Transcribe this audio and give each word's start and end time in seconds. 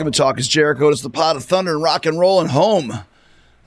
Welcome 0.00 0.12
to 0.12 0.18
Talk 0.18 0.38
is 0.38 0.48
Jericho. 0.48 0.88
It's 0.88 1.02
the 1.02 1.10
pod 1.10 1.36
of 1.36 1.44
thunder 1.44 1.74
and 1.74 1.82
rock 1.82 2.06
and 2.06 2.18
roll 2.18 2.40
and 2.40 2.50
home 2.50 2.90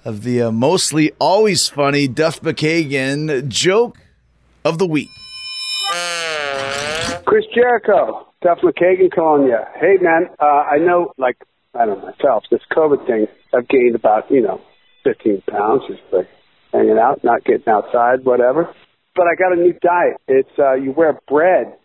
of 0.03 0.23
the 0.23 0.41
uh, 0.41 0.51
mostly 0.51 1.11
always 1.19 1.67
funny 1.67 2.07
Duff 2.07 2.41
McKagan 2.41 3.47
joke 3.49 3.99
of 4.65 4.79
the 4.79 4.87
week. 4.87 5.11
Chris 7.23 7.45
Jericho, 7.53 8.29
Duff 8.41 8.57
McKagan 8.63 9.13
calling 9.13 9.47
you. 9.47 9.59
Hey, 9.79 9.97
man, 10.01 10.31
uh, 10.39 10.45
I 10.45 10.79
know, 10.79 11.13
like, 11.19 11.37
I 11.75 11.85
don't 11.85 11.99
know 11.99 12.05
myself, 12.07 12.45
this 12.49 12.61
COVID 12.75 13.05
thing, 13.05 13.27
I've 13.53 13.67
gained 13.67 13.93
about, 13.93 14.31
you 14.31 14.41
know, 14.41 14.59
15 15.03 15.43
pounds 15.47 15.83
just 15.87 16.01
like 16.11 16.27
hanging 16.71 16.97
out, 16.97 17.23
not 17.23 17.43
getting 17.43 17.69
outside, 17.69 18.25
whatever. 18.25 18.73
But 19.15 19.27
I 19.27 19.35
got 19.35 19.53
a 19.53 19.61
new 19.61 19.73
diet. 19.73 20.17
It's, 20.27 20.57
uh, 20.57 20.73
you 20.73 20.93
wear 20.93 21.19
bread 21.27 21.75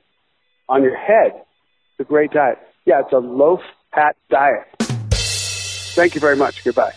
on 0.71 0.83
your 0.83 0.97
head. 0.97 1.33
It's 1.35 2.01
a 2.01 2.05
great 2.05 2.31
diet. 2.31 2.57
Yeah, 2.87 3.03
it's 3.05 3.13
a 3.13 3.19
loaf 3.19 3.61
hat 3.99 4.17
diet. 4.31 4.65
Thank 5.95 6.15
you 6.15 6.21
very 6.21 6.37
much. 6.37 6.63
Goodbye. 6.63 6.93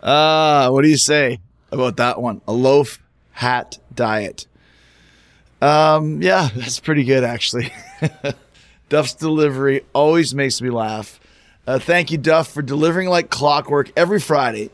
Uh, 0.00 0.68
what 0.70 0.82
do 0.82 0.88
you 0.88 0.96
say 0.96 1.40
about 1.72 1.96
that 1.96 2.20
one? 2.20 2.40
A 2.46 2.52
loaf 2.52 3.02
hat 3.32 3.78
diet. 3.92 4.46
Um, 5.60 6.22
yeah, 6.22 6.48
that's 6.54 6.78
pretty 6.78 7.04
good 7.04 7.24
actually. 7.24 7.72
Duff's 8.88 9.14
delivery 9.14 9.84
always 9.92 10.34
makes 10.34 10.60
me 10.60 10.70
laugh. 10.70 11.18
Uh, 11.66 11.78
thank 11.78 12.10
you, 12.10 12.18
Duff, 12.18 12.48
for 12.48 12.62
delivering 12.62 13.08
like 13.08 13.30
clockwork 13.30 13.90
every 13.96 14.20
Friday. 14.20 14.70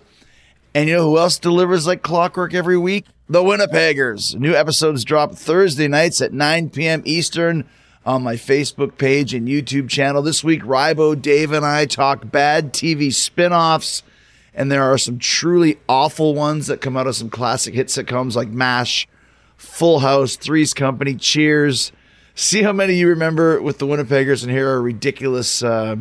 And 0.74 0.88
you 0.88 0.96
know 0.96 1.10
who 1.10 1.18
else 1.18 1.38
delivers 1.38 1.86
like 1.86 2.02
clockwork 2.02 2.52
every 2.52 2.78
week? 2.78 3.06
The 3.28 3.40
Winnipeggers. 3.40 4.34
New 4.36 4.54
episodes 4.54 5.04
drop 5.04 5.34
Thursday 5.34 5.88
nights 5.88 6.20
at 6.20 6.32
9 6.32 6.70
p.m. 6.70 7.02
Eastern 7.04 7.68
on 8.08 8.22
my 8.22 8.36
Facebook 8.36 8.96
page 8.96 9.34
and 9.34 9.46
YouTube 9.46 9.90
channel. 9.90 10.22
This 10.22 10.42
week, 10.42 10.62
Rybo, 10.62 11.20
Dave, 11.20 11.52
and 11.52 11.66
I 11.66 11.84
talk 11.84 12.30
bad 12.30 12.72
TV 12.72 13.12
spin 13.12 13.52
offs. 13.52 14.02
And 14.54 14.72
there 14.72 14.82
are 14.82 14.96
some 14.96 15.18
truly 15.18 15.78
awful 15.90 16.34
ones 16.34 16.68
that 16.68 16.80
come 16.80 16.96
out 16.96 17.06
of 17.06 17.16
some 17.16 17.28
classic 17.28 17.74
hit 17.74 17.88
sitcoms 17.88 18.34
like 18.34 18.48
MASH, 18.48 19.06
Full 19.58 19.98
House, 19.98 20.36
Three's 20.36 20.72
Company, 20.72 21.16
Cheers. 21.16 21.92
See 22.34 22.62
how 22.62 22.72
many 22.72 22.94
you 22.94 23.08
remember 23.08 23.60
with 23.60 23.76
the 23.76 23.86
Winnipeggers, 23.86 24.42
and 24.42 24.50
here 24.50 24.70
are 24.70 24.80
ridiculous 24.80 25.62
uh, 25.62 25.96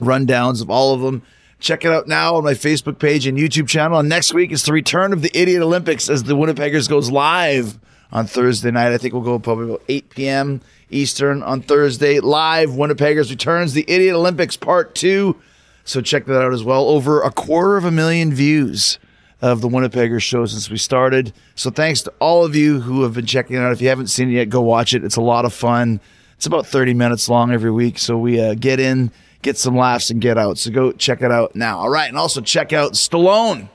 rundowns 0.00 0.62
of 0.62 0.70
all 0.70 0.94
of 0.94 1.00
them. 1.00 1.22
Check 1.58 1.84
it 1.84 1.90
out 1.90 2.06
now 2.06 2.36
on 2.36 2.44
my 2.44 2.54
Facebook 2.54 3.00
page 3.00 3.26
and 3.26 3.36
YouTube 3.36 3.66
channel. 3.66 3.98
And 3.98 4.08
next 4.08 4.32
week 4.32 4.52
is 4.52 4.62
the 4.62 4.72
return 4.72 5.12
of 5.12 5.22
the 5.22 5.36
Idiot 5.36 5.60
Olympics 5.60 6.08
as 6.08 6.22
the 6.22 6.36
Winnipeggers 6.36 6.88
goes 6.88 7.10
live 7.10 7.80
on 8.12 8.28
Thursday 8.28 8.70
night. 8.70 8.92
I 8.92 8.98
think 8.98 9.12
we'll 9.12 9.24
go 9.24 9.40
probably 9.40 9.70
about 9.70 9.82
8 9.88 10.10
p.m. 10.10 10.60
Eastern 10.90 11.42
on 11.42 11.62
Thursday. 11.62 12.20
Live 12.20 12.70
Winnipeggers 12.70 13.30
returns 13.30 13.72
the 13.72 13.84
Idiot 13.88 14.14
Olympics 14.14 14.56
Part 14.56 14.94
2. 14.94 15.36
So 15.84 16.00
check 16.00 16.26
that 16.26 16.42
out 16.42 16.52
as 16.52 16.64
well. 16.64 16.88
Over 16.88 17.22
a 17.22 17.30
quarter 17.30 17.76
of 17.76 17.84
a 17.84 17.90
million 17.90 18.32
views 18.32 18.98
of 19.42 19.60
the 19.60 19.68
Winnipeggers 19.68 20.22
show 20.22 20.46
since 20.46 20.70
we 20.70 20.78
started. 20.78 21.32
So 21.54 21.70
thanks 21.70 22.02
to 22.02 22.12
all 22.20 22.44
of 22.44 22.56
you 22.56 22.80
who 22.80 23.02
have 23.02 23.14
been 23.14 23.26
checking 23.26 23.56
it 23.56 23.60
out. 23.60 23.72
If 23.72 23.80
you 23.80 23.88
haven't 23.88 24.08
seen 24.08 24.30
it 24.30 24.32
yet, 24.32 24.48
go 24.48 24.60
watch 24.60 24.94
it. 24.94 25.04
It's 25.04 25.16
a 25.16 25.20
lot 25.20 25.44
of 25.44 25.52
fun. 25.52 26.00
It's 26.36 26.46
about 26.46 26.66
30 26.66 26.94
minutes 26.94 27.28
long 27.28 27.52
every 27.52 27.70
week. 27.70 27.98
So 27.98 28.18
we 28.18 28.40
uh, 28.40 28.54
get 28.54 28.80
in, 28.80 29.10
get 29.42 29.56
some 29.58 29.76
laughs, 29.76 30.10
and 30.10 30.20
get 30.20 30.38
out. 30.38 30.58
So 30.58 30.70
go 30.70 30.92
check 30.92 31.22
it 31.22 31.30
out 31.30 31.54
now. 31.54 31.78
All 31.78 31.90
right. 31.90 32.08
And 32.08 32.18
also 32.18 32.40
check 32.40 32.72
out 32.72 32.92
Stallone. 32.92 33.68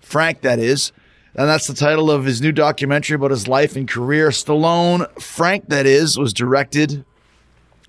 Frank, 0.00 0.40
that 0.40 0.58
is. 0.58 0.92
And 1.34 1.48
that's 1.48 1.66
the 1.66 1.74
title 1.74 2.10
of 2.10 2.24
his 2.24 2.40
new 2.40 2.52
documentary 2.52 3.14
about 3.14 3.30
his 3.30 3.46
life 3.46 3.76
and 3.76 3.88
career. 3.88 4.30
Stallone, 4.30 5.08
Frank, 5.20 5.68
that 5.68 5.86
is, 5.86 6.18
was 6.18 6.32
directed 6.32 7.04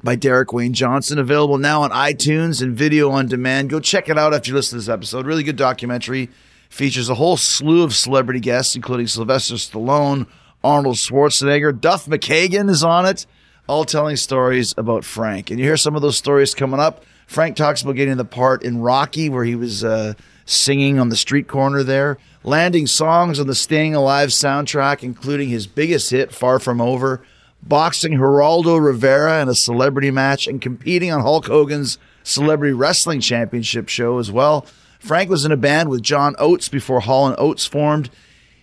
by 0.03 0.16
Derek 0.16 0.53
Wayne 0.53 0.74
Johnson. 0.74 1.18
Available 1.18 1.57
now 1.57 1.81
on 1.81 1.90
iTunes 1.91 2.62
and 2.62 2.78
video 2.78 3.09
on 3.09 3.28
demand. 3.28 3.69
Go 3.69 3.80
check 3.80 4.09
it 4.09 4.18
out 4.18 4.34
after 4.34 4.50
you 4.50 4.56
listen 4.56 4.78
to 4.78 4.85
this 4.85 4.90
episode. 4.90 5.25
Really 5.25 5.44
good 5.44 5.56
documentary. 5.56 6.30
Features 6.69 7.09
a 7.09 7.16
whole 7.16 7.35
slew 7.35 7.84
of 7.84 7.96
celebrity 7.96 8.40
guests, 8.40 8.75
including 8.75 9.07
Sylvester 9.07 9.56
Stallone, 9.56 10.28
Arnold 10.63 10.96
Schwarzenegger, 10.96 11.80
Duff 11.80 12.06
McKagan 12.06 12.69
is 12.69 12.84
on 12.84 13.06
it, 13.06 13.25
all 13.68 13.84
telling 13.84 14.16
stories 14.16 14.74
about 14.78 15.03
Frank. 15.03 15.50
And 15.50 15.59
you 15.59 15.66
hear 15.66 15.78
some 15.78 15.96
of 15.96 16.01
those 16.01 16.16
stories 16.16 16.53
coming 16.53 16.80
up. 16.80 17.03
Frank 17.25 17.56
talks 17.56 17.81
about 17.81 17.96
getting 17.96 18.18
the 18.18 18.25
part 18.25 18.63
in 18.63 18.81
Rocky, 18.81 19.30
where 19.30 19.44
he 19.44 19.56
was 19.56 19.84
uh, 19.84 20.13
singing 20.51 21.00
on 21.00 21.09
the 21.09 21.16
street 21.16 21.47
corner 21.47 21.84
there, 21.84 22.17
landing 22.44 22.88
songs 22.88 23.39
on 23.39 23.47
the 23.47 23.56
Staying 23.56 23.95
Alive 23.95 24.29
soundtrack, 24.29 25.03
including 25.03 25.50
his 25.50 25.67
biggest 25.67 26.12
hit, 26.12 26.31
Far 26.31 26.59
From 26.59 26.81
Over 26.81 27.22
boxing 27.63 28.13
Geraldo 28.13 28.84
Rivera 28.84 29.41
in 29.41 29.50
a 29.50 29.56
celebrity 29.56 30.12
match, 30.12 30.47
and 30.47 30.62
competing 30.62 31.12
on 31.12 31.22
Hulk 31.22 31.47
Hogan's 31.47 31.97
Celebrity 32.23 32.73
Wrestling 32.73 33.19
Championship 33.19 33.89
show 33.89 34.17
as 34.17 34.31
well. 34.31 34.66
Frank 35.00 35.29
was 35.29 35.45
in 35.45 35.51
a 35.51 35.57
band 35.57 35.89
with 35.89 36.03
John 36.03 36.35
Oates 36.38 36.69
before 36.69 37.01
Hall 37.01 37.28
and 37.28 37.35
Oates 37.39 37.66
formed. 37.66 38.09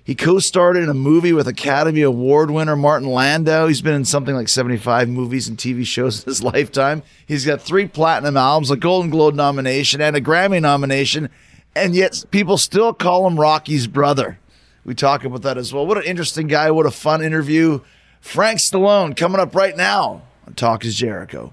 He 0.04 0.14
co-starred 0.14 0.76
in 0.76 0.88
a 0.88 0.94
movie 0.94 1.34
with 1.34 1.46
Academy 1.48 2.00
Award 2.00 2.50
winner 2.50 2.76
Martin 2.76 3.08
Landau. 3.08 3.66
He's 3.66 3.82
been 3.82 3.94
in 3.94 4.04
something 4.04 4.34
like 4.34 4.48
75 4.48 5.08
movies 5.08 5.48
and 5.48 5.58
TV 5.58 5.84
shows 5.84 6.22
in 6.22 6.30
his 6.30 6.42
lifetime. 6.42 7.02
He's 7.26 7.44
got 7.44 7.60
three 7.60 7.86
platinum 7.86 8.36
albums, 8.36 8.70
a 8.70 8.76
Golden 8.76 9.10
Globe 9.10 9.34
nomination, 9.34 10.00
and 10.00 10.16
a 10.16 10.20
Grammy 10.20 10.62
nomination, 10.62 11.28
and 11.78 11.94
yet 11.94 12.24
people 12.30 12.58
still 12.58 12.92
call 12.92 13.26
him 13.26 13.38
Rocky's 13.38 13.86
brother. 13.86 14.38
We 14.84 14.94
talk 14.94 15.24
about 15.24 15.42
that 15.42 15.58
as 15.58 15.72
well. 15.72 15.86
What 15.86 15.98
an 15.98 16.04
interesting 16.04 16.46
guy. 16.46 16.70
What 16.70 16.86
a 16.86 16.90
fun 16.90 17.22
interview. 17.22 17.80
Frank 18.20 18.58
Stallone 18.58 19.16
coming 19.16 19.40
up 19.40 19.54
right 19.54 19.76
now 19.76 20.22
on 20.46 20.54
Talk 20.54 20.84
is 20.84 20.94
Jericho. 20.94 21.52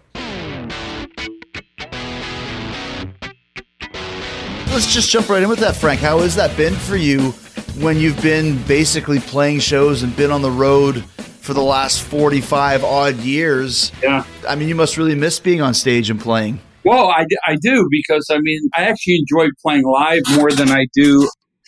Let's 4.71 4.93
just 4.93 5.09
jump 5.09 5.29
right 5.29 5.41
in 5.41 5.47
with 5.47 5.59
that, 5.59 5.75
Frank. 5.75 6.01
How 6.01 6.19
has 6.19 6.35
that 6.35 6.55
been 6.57 6.73
for 6.73 6.97
you 6.97 7.31
when 7.79 7.97
you've 7.97 8.21
been 8.21 8.61
basically 8.63 9.19
playing 9.19 9.59
shows 9.59 10.03
and 10.03 10.13
been 10.17 10.31
on 10.31 10.41
the 10.41 10.51
road 10.51 11.03
for 11.05 11.53
the 11.53 11.61
last 11.61 12.01
45 12.03 12.83
odd 12.83 13.15
years? 13.17 13.91
Yeah. 14.03 14.25
I 14.47 14.55
mean, 14.55 14.67
you 14.67 14.75
must 14.75 14.97
really 14.97 15.15
miss 15.15 15.39
being 15.39 15.61
on 15.61 15.73
stage 15.73 16.09
and 16.09 16.19
playing. 16.19 16.59
Well, 16.85 17.09
I, 17.09 17.25
I 17.47 17.55
do 17.59 17.87
because 17.89 18.27
I 18.31 18.37
mean, 18.39 18.61
I 18.75 18.83
actually 18.83 19.23
enjoy 19.27 19.47
playing 19.61 19.83
live 19.83 20.23
more 20.37 20.51
than 20.51 20.69
I 20.69 20.85
do 20.93 21.27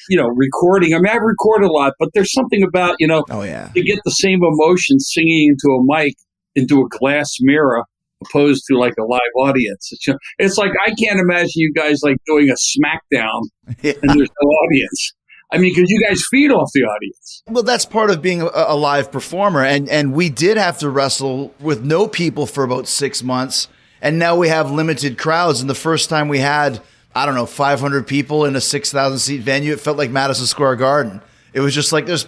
you 0.10 0.18
know, 0.18 0.28
recording. 0.28 0.94
I 0.94 1.00
mean, 1.00 1.12
I 1.12 1.18
record 1.18 1.64
a 1.64 1.72
lot, 1.72 1.94
but 2.00 2.10
there's 2.14 2.32
something 2.32 2.64
about, 2.64 2.96
you 3.00 3.08
know, 3.08 3.26
oh, 3.30 3.44
yeah. 3.44 3.70
to 3.74 3.82
get 3.82 4.00
the 4.06 4.12
same 4.12 4.40
emotion 4.42 5.00
singing 5.00 5.50
into 5.50 5.76
a 5.76 5.84
mic, 5.84 6.16
into 6.56 6.82
a 6.82 6.88
glass 6.90 7.36
mirror, 7.42 7.84
opposed 8.24 8.64
to 8.70 8.78
like 8.78 8.94
a 9.00 9.04
live 9.04 9.20
audience. 9.36 9.90
It's, 9.92 10.08
it's 10.40 10.58
like, 10.58 10.72
I 10.86 10.92
can't 10.92 11.20
imagine 11.20 11.52
you 11.56 11.74
guys 11.74 12.02
like 12.04 12.18
doing 12.26 12.50
a 12.50 12.54
SmackDown 12.54 13.42
yeah. 13.82 13.94
and 14.02 14.12
there's 14.12 14.30
no 14.42 14.48
audience. 14.48 15.14
I 15.52 15.60
mean, 15.60 15.74
because 15.74 15.90
you 15.90 16.06
guys 16.06 16.26
feed 16.30 16.52
off 16.52 16.70
the 16.74 16.82
audience. 16.82 17.44
Well, 17.48 17.64
that's 17.64 17.86
part 17.86 18.10
of 18.10 18.22
being 18.22 18.42
a, 18.42 18.50
a, 18.54 18.76
live 18.76 19.14
performer, 19.14 19.64
and 19.64 19.88
and 19.88 20.12
we 20.12 20.28
did 20.28 20.58
have 20.58 20.78
to 20.80 20.90
wrestle 20.90 21.54
with 21.62 21.86
no 21.86 22.06
people 22.06 22.46
for 22.46 22.66
about 22.66 22.86
six 22.86 23.24
months, 23.24 23.70
and 24.02 24.20
now 24.20 24.36
we 24.36 24.50
have 24.50 24.72
limited 24.72 25.18
crowds. 25.18 25.62
And 25.62 25.70
the 25.70 25.76
first 25.76 26.10
time 26.10 26.28
we 26.28 26.40
had 26.40 26.82
I 27.18 27.26
don't 27.26 27.34
know, 27.34 27.48
500 27.48 28.06
people 28.06 28.46
in 28.46 28.56
a 28.56 28.62
6,000 28.62 29.18
seat 29.18 29.42
venue. 29.42 29.74
It 29.74 29.80
felt 29.80 29.98
like 29.98 30.12
Madison 30.12 30.46
Square 30.46 30.76
Garden. 30.76 31.20
It 31.52 31.62
was 31.62 31.74
just 31.74 31.92
like, 31.92 32.06
there's 32.06 32.28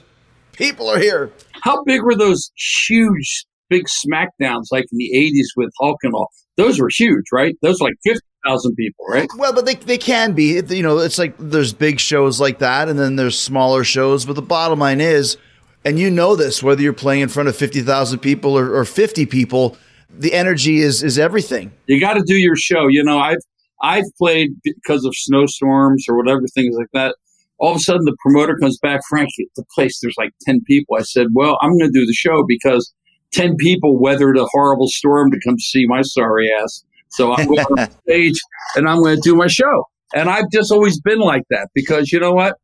people 0.53 0.89
are 0.89 0.97
here. 0.97 1.31
How 1.61 1.83
big 1.83 2.01
were 2.01 2.15
those 2.15 2.51
huge, 2.87 3.45
big 3.69 3.85
SmackDowns 3.85 4.65
like 4.71 4.85
in 4.91 4.97
the 4.97 5.11
80s 5.15 5.55
with 5.55 5.69
Hulk 5.79 5.97
and 6.01 6.15
all? 6.15 6.31
Those 6.57 6.79
were 6.79 6.89
huge, 6.91 7.25
right? 7.31 7.55
Those 7.61 7.79
were 7.79 7.89
like 7.89 7.97
50,000 8.03 8.75
people, 8.75 9.05
right? 9.07 9.29
Well, 9.37 9.53
but 9.53 9.67
they, 9.67 9.75
they 9.75 9.99
can 9.99 10.33
be. 10.33 10.59
You 10.59 10.81
know, 10.81 10.97
it's 10.97 11.19
like 11.19 11.35
there's 11.37 11.71
big 11.71 11.99
shows 11.99 12.41
like 12.41 12.57
that 12.57 12.89
and 12.89 12.97
then 12.97 13.15
there's 13.15 13.37
smaller 13.37 13.83
shows. 13.83 14.25
But 14.25 14.33
the 14.33 14.41
bottom 14.41 14.79
line 14.79 15.01
is, 15.01 15.37
and 15.85 15.99
you 15.99 16.09
know 16.09 16.35
this, 16.35 16.63
whether 16.63 16.81
you're 16.81 16.93
playing 16.93 17.21
in 17.21 17.29
front 17.29 17.47
of 17.47 17.55
50,000 17.55 18.17
people 18.19 18.57
or, 18.57 18.75
or 18.75 18.85
50 18.85 19.27
people, 19.27 19.77
the 20.09 20.33
energy 20.33 20.79
is 20.79 21.03
is 21.03 21.19
everything. 21.19 21.71
You 21.87 21.99
got 21.99 22.13
to 22.15 22.23
do 22.25 22.35
your 22.35 22.55
show. 22.55 22.87
You 22.87 23.03
know, 23.03 23.19
I've 23.19 23.39
I've 23.81 24.05
played 24.17 24.51
because 24.63 25.05
of 25.05 25.13
snowstorms 25.15 26.05
or 26.09 26.17
whatever, 26.17 26.41
things 26.53 26.75
like 26.77 26.89
that. 26.93 27.15
All 27.59 27.71
of 27.71 27.77
a 27.77 27.79
sudden, 27.79 28.05
the 28.05 28.15
promoter 28.21 28.57
comes 28.57 28.77
back, 28.79 29.01
Frank, 29.09 29.29
the 29.55 29.65
place, 29.75 29.99
there's 30.01 30.15
like 30.17 30.31
10 30.43 30.61
people. 30.65 30.95
I 30.97 31.01
said, 31.01 31.27
Well, 31.33 31.57
I'm 31.61 31.71
going 31.77 31.91
to 31.91 31.99
do 31.99 32.05
the 32.05 32.13
show 32.13 32.43
because 32.47 32.93
10 33.33 33.57
people 33.57 33.99
weathered 33.99 34.37
a 34.37 34.45
horrible 34.45 34.87
storm 34.87 35.31
to 35.31 35.39
come 35.45 35.59
see 35.59 35.85
my 35.85 36.01
sorry 36.01 36.49
ass. 36.61 36.83
So 37.09 37.33
I'm 37.33 37.47
going 37.47 37.65
on 37.77 37.91
stage 38.07 38.39
and 38.75 38.87
I'm 38.87 39.01
going 39.01 39.15
to 39.15 39.21
do 39.21 39.35
my 39.35 39.47
show. 39.47 39.85
And 40.13 40.29
I've 40.29 40.49
just 40.51 40.71
always 40.71 40.99
been 41.01 41.19
like 41.19 41.43
that 41.49 41.69
because 41.73 42.11
you 42.11 42.19
know 42.19 42.33
what? 42.33 42.55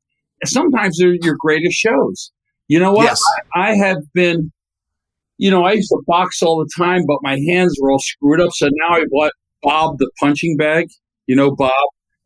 Sometimes 0.45 0.97
they're 0.97 1.15
your 1.21 1.35
greatest 1.39 1.75
shows. 1.75 2.31
You 2.67 2.79
know 2.79 2.91
what? 2.91 3.03
Yes. 3.03 3.21
I, 3.53 3.71
I 3.71 3.75
have 3.75 3.97
been, 4.13 4.51
you 5.37 5.51
know, 5.51 5.63
I 5.63 5.73
used 5.73 5.89
to 5.89 6.01
box 6.07 6.41
all 6.41 6.57
the 6.57 6.69
time, 6.77 7.01
but 7.07 7.17
my 7.21 7.39
hands 7.47 7.77
were 7.81 7.91
all 7.91 7.99
screwed 7.99 8.41
up. 8.41 8.51
So 8.53 8.67
now 8.71 8.95
I 8.95 9.03
bought 9.09 9.31
Bob 9.61 9.97
the 9.97 10.09
punching 10.19 10.57
bag. 10.57 10.87
You 11.27 11.35
know, 11.35 11.55
Bob. 11.55 11.71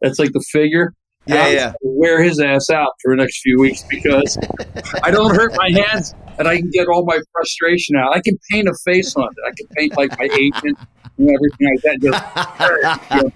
That's 0.02 0.20
like 0.20 0.32
the 0.32 0.44
figure. 0.52 0.94
Yeah, 1.26 1.48
yeah. 1.50 1.74
Wear 1.82 2.24
his 2.24 2.40
ass 2.40 2.70
out 2.70 2.92
for 3.02 3.14
the 3.14 3.18
next 3.22 3.42
few 3.42 3.60
weeks 3.60 3.84
because 3.90 4.38
I 5.04 5.12
don't 5.12 5.36
hurt 5.36 5.54
my 5.56 5.70
hands 5.70 6.16
and 6.40 6.48
I 6.48 6.58
can 6.58 6.70
get 6.72 6.88
all 6.88 7.06
my 7.06 7.20
frustration 7.34 7.96
out. 7.98 8.16
I 8.16 8.22
can 8.22 8.38
paint 8.52 8.68
a 8.68 8.74
face 8.86 9.16
on 9.16 9.26
it. 9.26 9.38
I 9.46 9.52
can 9.56 9.68
paint 9.76 9.98
like 9.98 10.18
my 10.18 10.26
agent 10.26 10.78
and 11.18 11.30
everything 11.30 11.68
like 11.76 11.82
that. 11.84 11.98
Just, 12.02 13.12
you 13.12 13.22
know, 13.24 13.32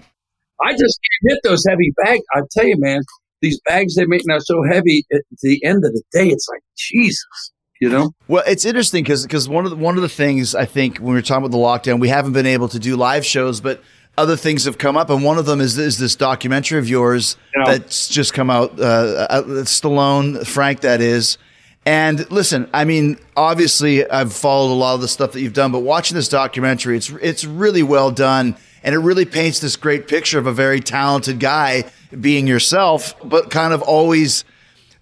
I 0.60 0.72
just 0.72 0.98
can't 1.02 1.34
hit 1.34 1.38
those 1.44 1.64
heavy 1.68 1.92
bags. 2.02 2.24
I 2.34 2.40
tell 2.50 2.66
you, 2.66 2.76
man, 2.78 3.02
these 3.42 3.60
bags 3.66 3.94
they 3.94 4.06
make 4.06 4.22
now 4.26 4.38
so 4.38 4.62
heavy. 4.68 5.04
At 5.12 5.20
the 5.42 5.62
end 5.64 5.84
of 5.84 5.92
the 5.92 6.02
day, 6.12 6.28
it's 6.28 6.48
like 6.48 6.62
Jesus. 6.76 7.52
You 7.84 7.98
know? 7.98 8.14
Well, 8.28 8.42
it's 8.46 8.64
interesting 8.64 9.04
because 9.04 9.24
because 9.24 9.48
one 9.48 9.64
of 9.64 9.70
the, 9.70 9.76
one 9.76 9.96
of 9.96 10.02
the 10.02 10.08
things 10.08 10.54
I 10.54 10.64
think 10.64 10.98
when 10.98 11.14
we 11.14 11.18
are 11.18 11.22
talking 11.22 11.44
about 11.44 11.52
the 11.52 11.58
lockdown, 11.58 12.00
we 12.00 12.08
haven't 12.08 12.32
been 12.32 12.46
able 12.46 12.68
to 12.68 12.78
do 12.78 12.96
live 12.96 13.24
shows, 13.24 13.60
but 13.60 13.82
other 14.16 14.36
things 14.36 14.64
have 14.64 14.78
come 14.78 14.96
up, 14.96 15.10
and 15.10 15.24
one 15.24 15.38
of 15.38 15.46
them 15.46 15.60
is, 15.60 15.76
is 15.76 15.98
this 15.98 16.14
documentary 16.14 16.78
of 16.78 16.88
yours 16.88 17.36
that's 17.64 18.08
just 18.08 18.32
come 18.32 18.48
out. 18.48 18.78
Uh, 18.78 18.82
uh, 18.82 19.42
Stallone, 19.64 20.46
Frank, 20.46 20.80
that 20.80 21.00
is. 21.00 21.36
And 21.86 22.30
listen, 22.30 22.70
I 22.72 22.84
mean, 22.84 23.18
obviously, 23.36 24.08
I've 24.08 24.32
followed 24.32 24.72
a 24.72 24.76
lot 24.76 24.94
of 24.94 25.00
the 25.00 25.08
stuff 25.08 25.32
that 25.32 25.40
you've 25.40 25.52
done, 25.52 25.72
but 25.72 25.80
watching 25.80 26.14
this 26.14 26.28
documentary, 26.28 26.96
it's 26.96 27.10
it's 27.10 27.44
really 27.44 27.82
well 27.82 28.10
done, 28.10 28.56
and 28.82 28.94
it 28.94 28.98
really 28.98 29.26
paints 29.26 29.58
this 29.58 29.76
great 29.76 30.08
picture 30.08 30.38
of 30.38 30.46
a 30.46 30.52
very 30.52 30.80
talented 30.80 31.40
guy 31.40 31.84
being 32.18 32.46
yourself, 32.46 33.14
but 33.22 33.50
kind 33.50 33.74
of 33.74 33.82
always 33.82 34.44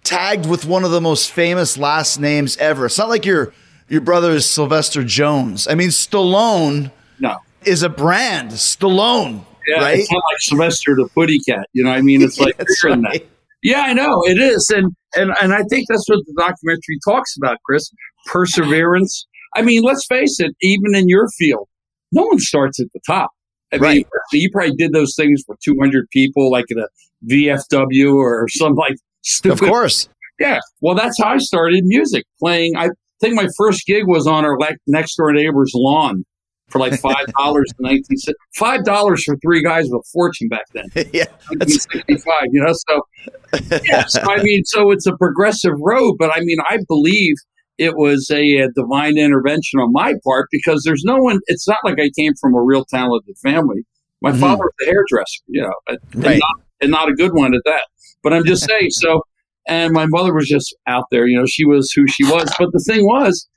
tagged 0.03 0.45
with 0.45 0.65
one 0.65 0.83
of 0.83 0.91
the 0.91 1.01
most 1.01 1.31
famous 1.31 1.77
last 1.77 2.19
names 2.19 2.57
ever. 2.57 2.85
It's 2.85 2.97
not 2.97 3.09
like 3.09 3.25
your 3.25 3.53
your 3.89 4.01
brother 4.01 4.31
is 4.31 4.45
Sylvester 4.45 5.03
Jones. 5.03 5.67
I 5.67 5.75
mean, 5.75 5.89
Stallone. 5.89 6.91
No 7.19 7.37
is 7.65 7.83
a 7.83 7.89
brand, 7.89 8.51
Stallone. 8.51 9.45
Yeah, 9.67 9.81
right? 9.81 9.99
it's 9.99 10.11
not 10.11 10.23
like 10.31 10.39
Sylvester 10.39 10.95
the 10.95 11.07
Putty 11.13 11.39
Cat. 11.39 11.67
You 11.73 11.85
know, 11.85 11.91
I 11.91 12.01
mean, 12.01 12.21
it's 12.21 12.39
like 12.39 12.57
right. 12.83 13.01
that. 13.01 13.25
Yeah, 13.61 13.81
I 13.81 13.93
know 13.93 14.21
it 14.25 14.37
is, 14.37 14.69
and 14.75 14.91
and 15.15 15.31
and 15.41 15.53
I 15.53 15.63
think 15.69 15.87
that's 15.87 16.07
what 16.07 16.19
the 16.25 16.33
documentary 16.37 16.99
talks 17.05 17.37
about, 17.37 17.57
Chris. 17.65 17.89
Perseverance. 18.25 19.25
I 19.55 19.61
mean, 19.61 19.83
let's 19.83 20.05
face 20.05 20.39
it. 20.39 20.51
Even 20.61 20.95
in 20.95 21.07
your 21.07 21.29
field, 21.37 21.67
no 22.11 22.23
one 22.23 22.39
starts 22.39 22.79
at 22.79 22.87
the 22.93 22.99
top. 23.05 23.31
I 23.71 23.77
right. 23.77 23.95
mean, 23.97 24.05
so 24.31 24.37
you 24.37 24.49
probably 24.51 24.75
did 24.75 24.91
those 24.91 25.15
things 25.15 25.43
for 25.45 25.55
200 25.63 26.09
people, 26.09 26.51
like 26.51 26.65
at 26.71 26.77
a 26.77 26.87
VFW 27.29 28.15
or 28.15 28.47
some 28.49 28.75
like 28.75 28.95
stupid. 29.23 29.63
Of 29.63 29.69
course. 29.69 30.09
Yeah. 30.39 30.59
Well, 30.81 30.95
that's 30.95 31.17
how 31.21 31.29
I 31.29 31.37
started 31.37 31.83
music, 31.85 32.25
playing. 32.39 32.73
I 32.77 32.89
think 33.21 33.35
my 33.35 33.47
first 33.57 33.85
gig 33.85 34.03
was 34.07 34.27
on 34.27 34.45
our 34.45 34.57
next 34.87 35.15
door 35.15 35.31
neighbor's 35.31 35.71
lawn 35.75 36.23
for 36.69 36.79
like 36.79 36.93
five 36.99 37.27
dollars 37.37 37.71
in 37.79 37.83
nineteen 37.83 38.17
five 38.55 38.83
dollars 38.83 39.23
for 39.23 39.37
three 39.37 39.63
guys 39.63 39.85
with 39.89 40.01
a 40.01 40.09
fortune 40.11 40.49
back 40.49 40.65
then. 40.73 40.85
yeah, 41.13 41.25
nineteen 41.51 41.79
sixty 41.79 42.17
five. 42.17 42.47
You 42.51 42.63
know, 42.63 42.73
so 42.73 43.79
yes, 43.85 44.17
I 44.21 44.41
mean, 44.43 44.63
so 44.65 44.91
it's 44.91 45.05
a 45.05 45.15
progressive 45.17 45.73
road, 45.79 46.15
but 46.19 46.31
I 46.35 46.41
mean, 46.41 46.57
I 46.69 46.79
believe 46.87 47.35
it 47.77 47.95
was 47.95 48.29
a, 48.31 48.59
a, 48.59 48.69
divine 48.75 49.17
intervention 49.17 49.79
on 49.79 49.91
my 49.91 50.13
part 50.23 50.47
because 50.51 50.83
there's 50.85 51.01
no 51.03 51.15
one. 51.15 51.39
It's 51.47 51.67
not 51.67 51.79
like 51.83 51.99
I 51.99 52.11
came 52.17 52.33
from 52.39 52.53
a 52.53 52.61
real 52.61 52.85
talented 52.85 53.35
family. 53.41 53.83
My 54.21 54.31
mm-hmm. 54.31 54.39
father 54.39 54.63
was 54.63 54.73
a 54.83 54.85
hairdresser, 54.85 55.43
you 55.47 55.61
know, 55.63 55.73
and, 55.87 56.23
right. 56.23 56.39
not, 56.39 56.65
and 56.81 56.91
not 56.91 57.09
a 57.09 57.13
good 57.13 57.31
one 57.33 57.53
at 57.55 57.61
that. 57.65 57.83
But 58.23 58.33
I'm 58.33 58.45
just 58.45 58.65
saying. 58.67 58.91
So, 58.91 59.21
and 59.67 59.93
my 59.93 60.05
mother 60.07 60.33
was 60.33 60.47
just 60.47 60.75
out 60.87 61.05
there. 61.11 61.27
You 61.27 61.37
know, 61.37 61.45
she 61.45 61.65
was 61.65 61.91
who 61.91 62.07
she 62.07 62.23
was. 62.23 62.53
But 62.57 62.71
the 62.71 62.83
thing 62.87 63.05
was 63.05 63.47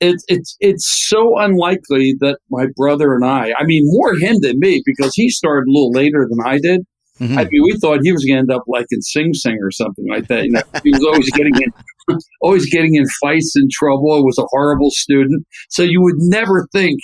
it's 0.00 0.24
it's 0.28 0.56
it's 0.60 1.08
so 1.08 1.38
unlikely 1.38 2.14
that 2.20 2.38
my 2.50 2.66
brother 2.76 3.14
and 3.14 3.24
I, 3.24 3.52
I 3.58 3.64
mean, 3.64 3.82
more 3.86 4.14
him 4.14 4.36
than 4.40 4.58
me 4.58 4.82
because 4.84 5.12
he 5.14 5.28
started 5.28 5.68
a 5.68 5.72
little 5.72 5.92
later 5.92 6.26
than 6.28 6.38
I 6.46 6.58
did. 6.58 6.82
Mm-hmm. 7.20 7.38
I 7.38 7.44
mean, 7.50 7.62
we 7.64 7.76
thought 7.78 7.98
he 8.02 8.12
was 8.12 8.24
going 8.24 8.36
to 8.36 8.40
end 8.40 8.52
up 8.52 8.62
like 8.68 8.86
in 8.90 9.02
Sing 9.02 9.34
Sing 9.34 9.58
or 9.60 9.72
something 9.72 10.06
like 10.08 10.28
that. 10.28 10.44
You 10.44 10.52
know, 10.52 10.62
he 10.84 10.90
was 10.90 11.04
always 11.04 11.30
getting 11.30 11.54
in, 11.56 12.16
always 12.40 12.70
getting 12.70 12.94
in 12.94 13.04
fights 13.20 13.54
and 13.56 13.68
trouble. 13.70 14.24
Was 14.24 14.38
a 14.38 14.46
horrible 14.50 14.90
student, 14.90 15.44
so 15.68 15.82
you 15.82 16.00
would 16.00 16.16
never 16.18 16.66
think 16.72 17.00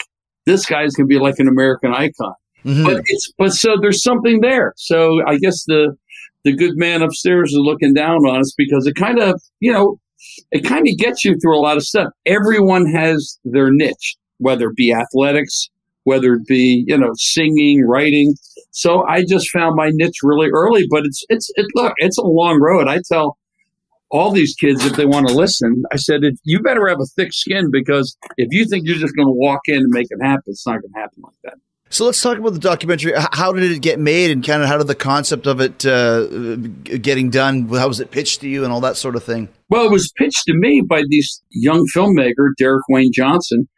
this 0.47 0.67
guy's 0.67 0.95
going 0.95 1.09
to 1.09 1.13
be 1.13 1.19
like 1.19 1.39
an 1.39 1.49
American 1.49 1.93
icon. 1.93 2.35
Mm-hmm. 2.65 2.85
But 2.85 3.03
it's 3.07 3.33
but 3.37 3.53
so 3.53 3.77
there's 3.81 4.03
something 4.03 4.41
there. 4.41 4.73
So 4.77 5.21
I 5.27 5.37
guess 5.39 5.65
the 5.67 5.97
the 6.45 6.55
good 6.55 6.77
man 6.77 7.03
upstairs 7.03 7.51
is 7.51 7.59
looking 7.59 7.95
down 7.95 8.19
on 8.19 8.41
us 8.41 8.55
because 8.57 8.87
it 8.87 8.95
kind 8.95 9.19
of 9.19 9.41
you 9.61 9.73
know 9.73 9.99
it 10.51 10.65
kind 10.65 10.87
of 10.89 10.97
gets 10.99 11.25
you 11.25 11.37
through 11.39 11.59
a 11.59 11.61
lot 11.61 11.77
of 11.77 11.85
stuff. 11.85 12.09
Everyone 12.27 12.87
has 12.87 13.39
their 13.45 13.71
niche, 13.71 14.17
whether 14.39 14.69
it 14.69 14.77
be 14.77 14.93
athletics, 14.93 15.69
whether 16.05 16.35
it 16.35 16.47
be, 16.47 16.85
you 16.87 16.97
know, 16.97 17.13
singing, 17.15 17.85
writing. 17.87 18.35
So 18.71 19.07
I 19.07 19.25
just 19.25 19.51
found 19.51 19.77
my 19.77 19.91
niche 19.93 20.19
really 20.23 20.49
early, 20.53 20.87
but 20.91 21.05
it's, 21.05 21.25
it's, 21.29 21.51
it, 21.57 21.67
look, 21.75 21.95
it's 21.99 22.19
a 22.19 22.23
long 22.23 22.61
road. 22.61 22.89
I 22.89 23.01
tell 23.07 23.37
all 24.11 24.31
these 24.31 24.55
kids, 24.55 24.85
if 24.85 24.97
they 24.97 25.07
want 25.07 25.29
to 25.29 25.35
listen, 25.35 25.83
I 25.93 25.97
said, 25.97 26.21
you 26.45 26.61
better 26.61 26.89
have 26.89 27.01
a 27.01 27.07
thick 27.17 27.33
skin 27.33 27.71
because 27.71 28.17
if 28.37 28.49
you 28.51 28.65
think 28.65 28.87
you're 28.87 28.99
just 28.99 29.17
going 29.17 29.27
to 29.29 29.33
walk 29.33 29.61
in 29.67 29.79
and 29.79 29.89
make 29.89 30.07
it 30.11 30.23
happen, 30.23 30.43
it's 30.47 30.67
not 30.67 30.81
going 30.81 30.93
to 30.93 31.01
happen 31.01 31.23
like 31.23 31.35
that. 31.45 31.55
So 31.95 32.07
let's 32.07 32.21
talk 32.21 32.39
about 32.39 32.55
the 32.55 32.59
documentary. 32.59 33.13
How 33.15 33.53
did 33.53 33.71
it 33.71 33.81
get 33.81 34.01
made, 34.01 34.33
and 34.33 34.45
kind 34.45 34.65
of 34.65 34.69
how 34.69 34.79
did 34.79 34.89
the 34.89 34.97
concept 34.97 35.47
of 35.47 35.61
it 35.61 35.87
uh, 35.87 36.27
getting 36.57 37.31
done? 37.31 37.69
How 37.69 37.87
was 37.87 38.01
it 38.01 38.11
pitched 38.11 38.41
to 38.41 38.49
you, 38.49 38.65
and 38.65 38.73
all 38.73 38.81
that 38.81 38.97
sort 38.97 39.15
of 39.15 39.23
thing? 39.23 39.49
Well, 39.69 39.85
it 39.85 39.93
was 39.93 40.11
pitched 40.17 40.43
to 40.47 40.55
me 40.55 40.83
by 40.85 41.05
this 41.09 41.41
young 41.51 41.87
filmmaker, 41.95 42.51
Derek 42.59 42.83
Wayne 42.89 43.13
Johnson. 43.15 43.69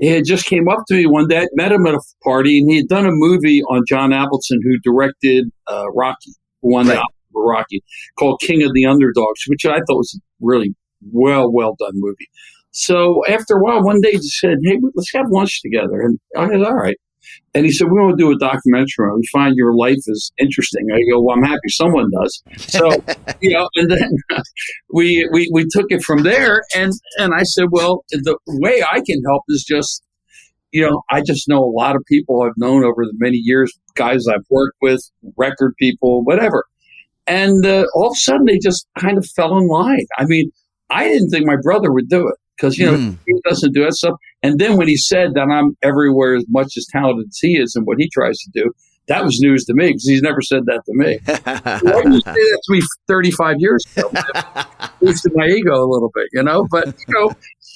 He 0.00 0.06
had 0.06 0.24
just 0.24 0.46
came 0.46 0.66
up 0.66 0.78
to 0.88 0.94
me 0.94 1.04
one 1.04 1.28
day, 1.28 1.46
met 1.56 1.70
him 1.70 1.86
at 1.86 1.92
a 1.92 2.00
party, 2.24 2.60
and 2.60 2.70
he 2.70 2.78
had 2.78 2.88
done 2.88 3.04
a 3.04 3.10
movie 3.12 3.60
on 3.64 3.82
John 3.86 4.12
Avildsen, 4.12 4.60
who 4.62 4.78
directed 4.82 5.50
uh, 5.70 5.90
Rocky, 5.94 6.32
won 6.62 6.88
right. 6.88 7.02
Rocky, 7.34 7.84
called 8.18 8.40
King 8.40 8.62
of 8.62 8.72
the 8.72 8.86
Underdogs, 8.86 9.42
which 9.46 9.66
I 9.66 9.76
thought 9.76 9.98
was 9.98 10.18
a 10.18 10.24
really 10.40 10.74
well, 11.12 11.52
well 11.52 11.76
done 11.78 11.92
movie. 11.96 12.30
So 12.70 13.22
after 13.28 13.56
a 13.56 13.60
while, 13.60 13.84
one 13.84 14.00
day 14.00 14.12
he 14.12 14.22
said, 14.22 14.56
"Hey, 14.64 14.78
let's 14.94 15.12
have 15.12 15.26
lunch 15.28 15.60
together," 15.60 16.00
and 16.00 16.18
I 16.34 16.48
said, 16.48 16.62
"All 16.62 16.72
right." 16.72 16.96
And 17.54 17.64
he 17.64 17.72
said, 17.72 17.88
We 17.90 18.00
want 18.00 18.18
to 18.18 18.24
do 18.24 18.30
a 18.30 18.38
documentary. 18.38 19.14
We 19.14 19.26
find 19.32 19.54
your 19.56 19.74
life 19.74 19.98
is 20.06 20.32
interesting. 20.38 20.86
I 20.92 20.98
go, 21.10 21.22
Well, 21.22 21.36
I'm 21.36 21.42
happy 21.42 21.68
someone 21.68 22.10
does. 22.10 22.42
So, 22.58 22.90
you 23.40 23.50
know, 23.50 23.68
and 23.76 23.90
then 23.90 24.10
we, 24.92 25.28
we, 25.32 25.50
we 25.52 25.66
took 25.70 25.86
it 25.88 26.02
from 26.02 26.22
there. 26.22 26.62
And, 26.74 26.92
and 27.18 27.32
I 27.34 27.42
said, 27.42 27.66
Well, 27.70 28.04
the 28.10 28.38
way 28.46 28.82
I 28.82 29.00
can 29.04 29.22
help 29.26 29.44
is 29.48 29.64
just, 29.66 30.02
you 30.72 30.88
know, 30.88 31.02
I 31.10 31.22
just 31.22 31.48
know 31.48 31.62
a 31.64 31.72
lot 31.72 31.96
of 31.96 32.02
people 32.06 32.42
I've 32.42 32.52
known 32.56 32.84
over 32.84 33.04
the 33.04 33.14
many 33.18 33.38
years, 33.38 33.72
guys 33.94 34.26
I've 34.28 34.46
worked 34.50 34.76
with, 34.80 35.00
record 35.36 35.74
people, 35.78 36.22
whatever. 36.24 36.64
And 37.26 37.64
uh, 37.64 37.84
all 37.94 38.08
of 38.08 38.12
a 38.12 38.16
sudden 38.16 38.44
they 38.46 38.58
just 38.58 38.86
kind 38.98 39.18
of 39.18 39.26
fell 39.36 39.56
in 39.58 39.68
line. 39.68 40.06
I 40.18 40.24
mean, 40.26 40.50
I 40.90 41.04
didn't 41.04 41.30
think 41.30 41.46
my 41.46 41.56
brother 41.62 41.92
would 41.92 42.08
do 42.08 42.26
it 42.28 42.34
because, 42.58 42.76
you 42.76 42.86
know, 42.86 42.96
mm. 42.96 43.18
he 43.26 43.34
doesn't 43.48 43.72
do 43.72 43.84
that 43.84 43.94
stuff. 43.94 44.14
and 44.42 44.58
then 44.58 44.76
when 44.76 44.88
he 44.88 44.96
said 44.96 45.34
that 45.34 45.48
I'm 45.48 45.76
everywhere 45.82 46.34
as 46.34 46.44
much 46.48 46.76
as 46.76 46.86
talented 46.90 47.26
as 47.28 47.38
he 47.38 47.56
is 47.56 47.74
and 47.76 47.86
what 47.86 47.98
he 47.98 48.10
tries 48.12 48.38
to 48.38 48.50
do, 48.52 48.72
that 49.08 49.24
was 49.24 49.38
news 49.40 49.64
to 49.64 49.74
me 49.74 49.88
because 49.88 50.06
he's 50.06 50.22
never 50.22 50.42
said 50.42 50.66
that 50.66 50.82
to 50.84 50.92
me. 50.94 51.18
Why 51.24 52.02
did 52.02 52.12
you 52.12 52.20
say 52.20 52.32
that 52.32 52.60
to 52.64 52.72
me 52.72 52.82
35 53.08 53.56
years 53.58 53.84
ago? 53.96 54.12
Boosted 55.00 55.32
my 55.34 55.46
ego 55.46 55.72
a 55.72 55.88
little 55.88 56.10
bit, 56.14 56.28
you 56.32 56.42
know. 56.42 56.66
But 56.70 56.88
you 56.88 57.14
know, 57.14 57.32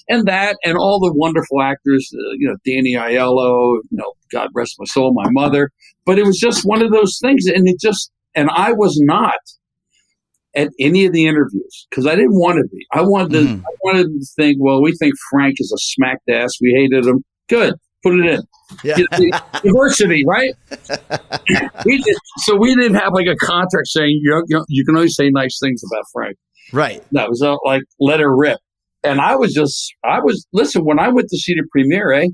and 0.08 0.26
that, 0.26 0.56
and 0.64 0.76
all 0.76 1.00
the 1.00 1.12
wonderful 1.14 1.62
actors, 1.62 2.12
uh, 2.14 2.32
you 2.38 2.48
know, 2.48 2.56
Danny 2.66 2.94
Aiello, 2.94 3.78
you 3.90 3.96
know, 3.96 4.12
God 4.30 4.48
rest 4.54 4.76
my 4.78 4.84
soul, 4.84 5.12
my 5.14 5.30
mother. 5.30 5.70
But 6.04 6.18
it 6.18 6.26
was 6.26 6.38
just 6.38 6.64
one 6.64 6.82
of 6.82 6.92
those 6.92 7.18
things, 7.22 7.46
and 7.46 7.66
it 7.66 7.80
just, 7.80 8.10
and 8.34 8.50
I 8.54 8.72
was 8.72 8.98
not 9.00 9.34
at 10.54 10.68
any 10.78 11.06
of 11.06 11.12
the 11.12 11.26
interviews 11.26 11.86
because 11.90 12.06
I 12.06 12.14
didn't 12.14 12.34
want 12.34 12.58
to 12.58 12.68
be. 12.68 12.84
I 12.92 13.02
wanted 13.02 13.32
to. 13.32 13.40
Mm. 13.40 13.60
I 13.60 13.74
wanted 13.82 14.06
to 14.06 14.26
think. 14.36 14.58
Well, 14.60 14.82
we 14.82 14.92
think 14.96 15.14
Frank 15.30 15.56
is 15.58 15.72
a 15.72 15.78
smacked 15.78 16.28
ass. 16.28 16.58
We 16.60 16.72
hated 16.74 17.06
him. 17.06 17.24
Good, 17.48 17.74
put 18.02 18.14
it 18.14 18.26
in. 18.26 18.42
Yeah. 18.84 18.96
Diversity, 19.62 20.24
right? 20.26 20.54
we 21.84 22.02
did, 22.02 22.16
so 22.38 22.56
we 22.56 22.74
didn't 22.74 22.94
have 22.94 23.12
like 23.12 23.26
a 23.26 23.36
contract 23.36 23.86
saying 23.86 24.20
you 24.22 24.42
you, 24.48 24.64
you 24.68 24.84
can 24.84 24.96
only 24.96 25.08
say 25.08 25.30
nice 25.30 25.58
things 25.62 25.82
about 25.90 26.04
Frank. 26.12 26.36
Right. 26.72 27.02
That 27.12 27.28
was 27.28 27.42
uh, 27.42 27.56
like 27.64 27.82
let 28.00 28.20
her 28.20 28.34
rip. 28.34 28.58
And 29.04 29.20
I 29.20 29.34
was 29.36 29.52
just, 29.52 29.92
I 30.04 30.20
was 30.20 30.46
listen 30.52 30.84
when 30.84 30.98
I 30.98 31.08
went 31.08 31.28
to 31.28 31.36
see 31.36 31.54
the 31.54 31.66
premiere. 31.72 32.12
Eh, 32.12 32.28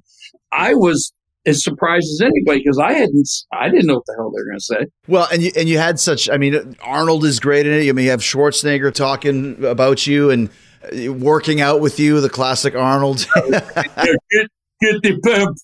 I 0.53 0.75
was 0.75 1.13
as 1.49 1.65
surprised 1.65 2.07
as 2.13 2.21
anybody 2.21 2.61
because 2.63 2.79
I 2.79 2.93
hadn't, 2.93 3.29
I 3.53 3.69
didn't 3.69 3.87
know 3.87 3.95
what 3.95 4.07
the 4.07 4.15
hell 4.17 4.31
they 4.31 4.41
were 4.41 4.47
going 4.47 4.59
to 4.59 4.65
say. 4.65 4.87
Well, 5.07 5.29
and 5.33 5.43
you 5.43 5.53
and 5.57 5.69
you 5.69 5.79
had 5.79 5.99
such, 5.99 6.29
I 6.29 6.37
mean, 6.37 6.77
Arnold 6.83 7.25
is 7.25 7.41
great 7.41 7.67
in 7.67 7.73
it. 7.73 7.89
I 7.89 7.93
mean, 7.93 8.05
you 8.05 8.11
have 8.11 8.21
Schwarzenegger 8.21 8.93
talking 8.93 9.65
about 9.65 10.07
you 10.07 10.31
and 10.31 10.51
uh, 10.85 11.13
working 11.13 11.61
out 11.61 11.81
with 11.81 11.99
you, 11.99 12.21
the 12.21 12.31
classic 12.31 12.75
Arnold. 12.75 13.27
yeah, 13.49 13.61
get, 13.97 14.47
get 14.81 15.03
the 15.03 15.21
pimp, 15.25 15.57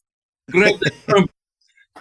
get 0.53 0.81
the. 0.81 1.29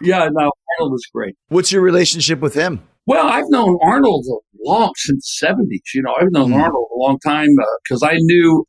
Yeah, 0.01 0.27
no, 0.31 0.51
Arnold 0.79 0.91
was 0.91 1.05
great. 1.13 1.35
What's 1.49 1.71
your 1.71 1.81
relationship 1.81 2.39
with 2.39 2.55
him? 2.55 2.81
Well, 3.05 3.27
I've 3.27 3.49
known 3.49 3.77
Arnold 3.81 4.25
a 4.27 4.37
long 4.65 4.91
since 4.95 5.37
the 5.39 5.47
70s. 5.47 5.93
You 5.93 6.03
know, 6.03 6.15
I've 6.19 6.31
known 6.31 6.51
mm. 6.51 6.61
Arnold 6.61 6.87
a 6.95 6.99
long 6.99 7.19
time 7.19 7.49
because 7.83 8.01
uh, 8.01 8.07
I 8.07 8.15
knew 8.17 8.65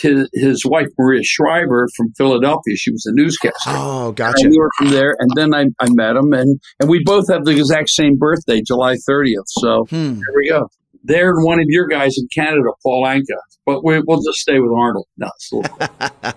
his, 0.00 0.28
his 0.32 0.64
wife 0.64 0.88
Maria 0.98 1.22
Shriver 1.22 1.88
from 1.96 2.12
Philadelphia. 2.16 2.76
She 2.76 2.90
was 2.90 3.04
a 3.06 3.12
newscaster. 3.12 3.70
Oh, 3.70 4.12
gotcha. 4.12 4.44
And 4.44 4.50
we 4.50 4.58
were 4.58 4.70
from 4.78 4.88
there, 4.88 5.16
and 5.18 5.30
then 5.36 5.54
I, 5.54 5.66
I 5.80 5.88
met 5.90 6.16
him, 6.16 6.32
and 6.32 6.60
and 6.80 6.88
we 6.88 7.02
both 7.04 7.30
have 7.30 7.44
the 7.44 7.52
exact 7.52 7.90
same 7.90 8.16
birthday, 8.18 8.62
July 8.66 8.96
30th. 9.08 9.44
So 9.46 9.86
hmm. 9.88 10.14
there 10.14 10.34
we 10.36 10.48
go. 10.48 10.68
There, 11.04 11.30
and 11.30 11.44
one 11.44 11.58
of 11.58 11.66
your 11.68 11.86
guys 11.86 12.16
in 12.18 12.28
Canada, 12.34 12.70
Paul 12.82 13.04
Anka. 13.06 13.38
But 13.64 13.84
we, 13.84 14.00
will 14.00 14.22
just 14.22 14.38
stay 14.38 14.58
with 14.58 14.70
Arnold. 14.70 15.06
No, 15.16 15.30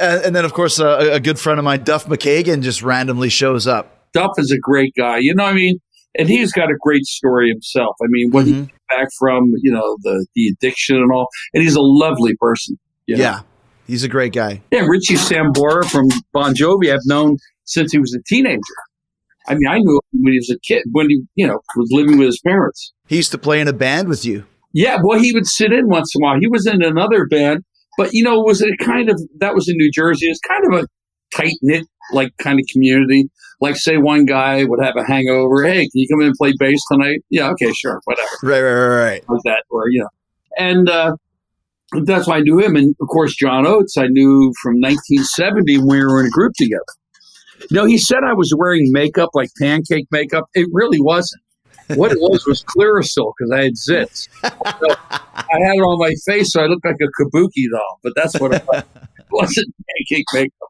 and 0.00 0.34
then, 0.36 0.44
of 0.44 0.52
course, 0.52 0.78
uh, 0.78 1.10
a 1.12 1.20
good 1.20 1.38
friend 1.38 1.58
of 1.58 1.64
mine, 1.64 1.84
Duff 1.84 2.06
McKagan, 2.06 2.62
just 2.62 2.82
randomly 2.82 3.30
shows 3.30 3.66
up. 3.66 4.08
Duff 4.12 4.32
is 4.38 4.50
a 4.50 4.58
great 4.58 4.92
guy. 4.96 5.18
You 5.18 5.34
know, 5.34 5.44
I 5.44 5.52
mean, 5.52 5.78
and 6.18 6.28
he's 6.28 6.52
got 6.52 6.70
a 6.70 6.74
great 6.80 7.04
story 7.04 7.50
himself. 7.50 7.96
I 8.02 8.06
mean, 8.08 8.30
when 8.30 8.46
mm-hmm. 8.46 8.62
he 8.64 8.72
back 8.90 9.08
from, 9.18 9.44
you 9.62 9.72
know, 9.72 9.96
the 10.02 10.26
the 10.34 10.48
addiction 10.48 10.96
and 10.96 11.10
all, 11.12 11.28
and 11.54 11.62
he's 11.62 11.76
a 11.76 11.82
lovely 11.82 12.34
person. 12.40 12.78
You 13.06 13.16
know? 13.16 13.22
Yeah, 13.22 13.40
he's 13.86 14.04
a 14.04 14.08
great 14.08 14.32
guy. 14.32 14.62
Yeah, 14.70 14.86
Richie 14.86 15.14
Sambora 15.14 15.84
from 15.84 16.06
Bon 16.32 16.54
Jovi, 16.54 16.92
I've 16.92 17.00
known 17.06 17.36
since 17.64 17.92
he 17.92 17.98
was 17.98 18.14
a 18.14 18.22
teenager. 18.26 18.58
I 19.48 19.54
mean, 19.54 19.66
I 19.68 19.78
knew 19.78 20.00
him 20.12 20.20
when 20.22 20.32
he 20.32 20.38
was 20.38 20.50
a 20.50 20.58
kid, 20.60 20.84
when 20.92 21.08
he, 21.08 21.22
you 21.34 21.46
know, 21.46 21.60
was 21.76 21.88
living 21.90 22.18
with 22.18 22.26
his 22.26 22.40
parents. 22.46 22.92
He 23.08 23.16
used 23.16 23.32
to 23.32 23.38
play 23.38 23.60
in 23.60 23.68
a 23.68 23.72
band 23.72 24.08
with 24.08 24.24
you. 24.24 24.44
Yeah, 24.72 24.98
well, 25.02 25.18
he 25.18 25.32
would 25.32 25.46
sit 25.46 25.72
in 25.72 25.88
once 25.88 26.14
in 26.14 26.22
a 26.22 26.24
while. 26.24 26.38
He 26.40 26.46
was 26.46 26.66
in 26.66 26.82
another 26.82 27.26
band, 27.26 27.64
but 27.98 28.10
you 28.12 28.22
know, 28.22 28.38
was 28.38 28.62
it 28.62 28.78
kind 28.78 29.10
of 29.10 29.20
that 29.40 29.54
was 29.54 29.68
in 29.68 29.76
New 29.76 29.90
Jersey? 29.92 30.26
It's 30.26 30.40
kind 30.40 30.72
of 30.72 30.84
a 30.84 30.86
tight 31.36 31.54
knit 31.62 31.86
like 32.12 32.36
kind 32.38 32.58
of 32.58 32.66
community. 32.72 33.30
Like 33.60 33.76
say 33.76 33.98
one 33.98 34.24
guy 34.24 34.64
would 34.64 34.82
have 34.82 34.96
a 34.96 35.04
hangover. 35.04 35.64
Hey, 35.64 35.82
can 35.82 35.90
you 35.94 36.08
come 36.08 36.20
in 36.22 36.28
and 36.28 36.36
play 36.36 36.52
bass 36.58 36.80
tonight? 36.90 37.20
Yeah, 37.28 37.50
okay, 37.50 37.72
sure, 37.72 38.00
whatever. 38.04 38.28
Right, 38.42 38.62
right, 38.62 38.72
right, 38.72 39.10
right. 39.10 39.28
Was 39.28 39.42
that 39.44 39.64
or 39.70 39.90
you 39.90 40.00
know, 40.00 40.08
and 40.56 40.88
uh, 40.88 41.16
that's 42.04 42.26
why 42.26 42.38
I 42.38 42.40
knew 42.40 42.58
him. 42.58 42.76
And 42.76 42.94
of 43.00 43.08
course, 43.08 43.34
John 43.36 43.66
Oates, 43.66 43.96
I 43.98 44.06
knew 44.06 44.52
from 44.62 44.74
1970 44.80 45.78
when 45.78 45.88
we 45.88 46.04
were 46.04 46.20
in 46.20 46.26
a 46.26 46.30
group 46.30 46.52
together. 46.56 46.82
You 47.68 47.76
know, 47.76 47.84
he 47.84 47.98
said 47.98 48.20
I 48.24 48.32
was 48.32 48.54
wearing 48.56 48.90
makeup 48.90 49.30
like 49.34 49.50
pancake 49.60 50.06
makeup. 50.10 50.46
It 50.54 50.68
really 50.72 51.00
wasn't. 51.00 51.42
What 51.96 52.12
it 52.12 52.18
was 52.20 52.46
was 52.46 52.62
Clearasil 52.64 53.32
because 53.36 53.50
I 53.52 53.64
had 53.64 53.72
zits. 53.74 54.28
So 54.42 54.96
I 55.12 55.58
had 55.58 55.74
it 55.74 55.82
on 55.82 55.98
my 55.98 56.14
face, 56.24 56.52
so 56.52 56.62
I 56.62 56.66
looked 56.66 56.84
like 56.84 56.96
a 57.02 57.22
kabuki 57.22 57.64
doll. 57.70 57.98
But 58.02 58.12
that's 58.14 58.38
what 58.38 58.54
it 58.54 58.64
was. 58.66 58.84
It 59.18 59.26
wasn't 59.30 59.74
pancake 59.98 60.26
makeup. 60.32 60.69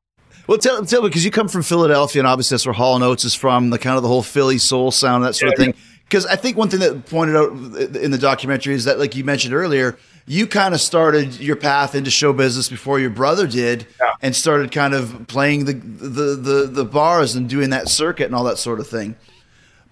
Well, 0.50 0.58
tell, 0.58 0.84
tell 0.84 1.02
me 1.02 1.08
because 1.08 1.24
you 1.24 1.30
come 1.30 1.46
from 1.46 1.62
Philadelphia, 1.62 2.18
and 2.18 2.26
obviously 2.26 2.56
that's 2.56 2.66
where 2.66 2.72
Hall 2.72 2.96
and 2.96 3.04
Oates 3.04 3.24
is 3.24 3.36
from. 3.36 3.70
The 3.70 3.78
kind 3.78 3.96
of 3.96 4.02
the 4.02 4.08
whole 4.08 4.20
Philly 4.20 4.58
soul 4.58 4.90
sound, 4.90 5.22
that 5.22 5.36
sort 5.36 5.50
yeah, 5.50 5.52
of 5.52 5.74
thing. 5.76 5.82
Because 6.02 6.26
I 6.26 6.34
think 6.34 6.56
one 6.56 6.68
thing 6.68 6.80
that 6.80 7.06
pointed 7.06 7.36
out 7.36 7.52
in 7.94 8.10
the 8.10 8.18
documentary 8.18 8.74
is 8.74 8.82
that, 8.82 8.98
like 8.98 9.14
you 9.14 9.22
mentioned 9.22 9.54
earlier, 9.54 9.96
you 10.26 10.48
kind 10.48 10.74
of 10.74 10.80
started 10.80 11.38
your 11.38 11.54
path 11.54 11.94
into 11.94 12.10
show 12.10 12.32
business 12.32 12.68
before 12.68 12.98
your 12.98 13.10
brother 13.10 13.46
did, 13.46 13.86
yeah. 14.00 14.10
and 14.22 14.34
started 14.34 14.72
kind 14.72 14.92
of 14.92 15.28
playing 15.28 15.66
the, 15.66 15.74
the 15.74 16.34
the 16.34 16.66
the 16.66 16.84
bars 16.84 17.36
and 17.36 17.48
doing 17.48 17.70
that 17.70 17.88
circuit 17.88 18.24
and 18.24 18.34
all 18.34 18.42
that 18.42 18.58
sort 18.58 18.80
of 18.80 18.88
thing. 18.88 19.14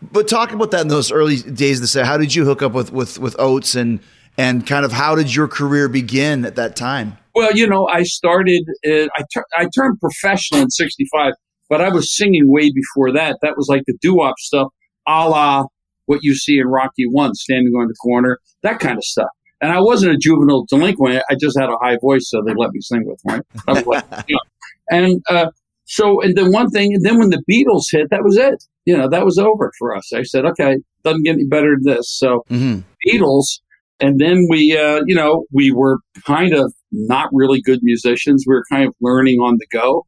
But 0.02 0.26
talk 0.26 0.50
about 0.50 0.72
that 0.72 0.80
in 0.80 0.88
those 0.88 1.12
early 1.12 1.36
days. 1.36 1.78
To 1.78 1.86
say, 1.86 2.02
how 2.02 2.16
did 2.16 2.34
you 2.34 2.44
hook 2.44 2.62
up 2.62 2.72
with 2.72 2.92
with 2.92 3.20
with 3.20 3.36
Oates 3.38 3.76
and 3.76 4.00
and 4.36 4.66
kind 4.66 4.84
of 4.84 4.90
how 4.90 5.14
did 5.14 5.32
your 5.32 5.46
career 5.46 5.88
begin 5.88 6.44
at 6.44 6.56
that 6.56 6.74
time? 6.74 7.16
Well, 7.38 7.56
you 7.56 7.68
know, 7.68 7.86
I 7.86 8.02
started, 8.02 8.64
uh, 8.84 9.06
I, 9.16 9.22
tur- 9.32 9.46
I 9.56 9.68
turned 9.72 10.00
professional 10.00 10.62
in 10.62 10.70
65, 10.70 11.34
but 11.68 11.80
I 11.80 11.88
was 11.88 12.16
singing 12.16 12.50
way 12.50 12.72
before 12.72 13.12
that. 13.12 13.38
That 13.42 13.56
was 13.56 13.68
like 13.68 13.84
the 13.86 13.96
doo 14.02 14.16
wop 14.16 14.34
stuff, 14.40 14.72
a 15.06 15.28
la 15.28 15.66
what 16.06 16.24
you 16.24 16.34
see 16.34 16.58
in 16.58 16.66
Rocky 16.66 17.06
One, 17.06 17.34
standing 17.34 17.74
on 17.74 17.86
the 17.86 17.94
corner, 17.94 18.40
that 18.64 18.80
kind 18.80 18.98
of 18.98 19.04
stuff. 19.04 19.28
And 19.60 19.70
I 19.70 19.80
wasn't 19.80 20.14
a 20.14 20.16
juvenile 20.16 20.66
delinquent. 20.68 21.22
I 21.30 21.36
just 21.40 21.56
had 21.56 21.68
a 21.68 21.76
high 21.80 21.98
voice, 22.00 22.28
so 22.28 22.42
they 22.44 22.54
let 22.56 22.72
me 22.72 22.80
sing 22.80 23.04
with, 23.06 23.20
right? 23.24 23.86
Like, 23.86 24.04
you 24.26 24.34
know. 24.34 24.40
And 24.90 25.22
uh, 25.30 25.50
so, 25.84 26.20
and 26.20 26.36
then 26.36 26.50
one 26.50 26.70
thing, 26.70 26.92
and 26.92 27.04
then 27.04 27.20
when 27.20 27.30
the 27.30 27.44
Beatles 27.48 27.84
hit, 27.92 28.10
that 28.10 28.24
was 28.24 28.36
it. 28.36 28.64
You 28.84 28.96
know, 28.96 29.08
that 29.10 29.24
was 29.24 29.38
over 29.38 29.70
for 29.78 29.94
us. 29.94 30.12
I 30.12 30.24
said, 30.24 30.44
okay, 30.44 30.78
doesn't 31.04 31.22
get 31.22 31.34
any 31.34 31.44
better 31.44 31.76
than 31.76 31.94
this. 31.94 32.10
So, 32.18 32.42
mm-hmm. 32.50 32.80
Beatles 33.06 33.60
and 34.00 34.20
then 34.20 34.46
we, 34.48 34.76
uh, 34.76 35.02
you 35.06 35.14
know, 35.14 35.44
we 35.52 35.72
were 35.72 35.98
kind 36.24 36.54
of 36.54 36.72
not 36.92 37.28
really 37.32 37.60
good 37.60 37.80
musicians. 37.82 38.44
We 38.46 38.54
were 38.54 38.64
kind 38.70 38.86
of 38.86 38.94
learning 39.00 39.38
on 39.38 39.56
the 39.58 39.66
go. 39.70 40.06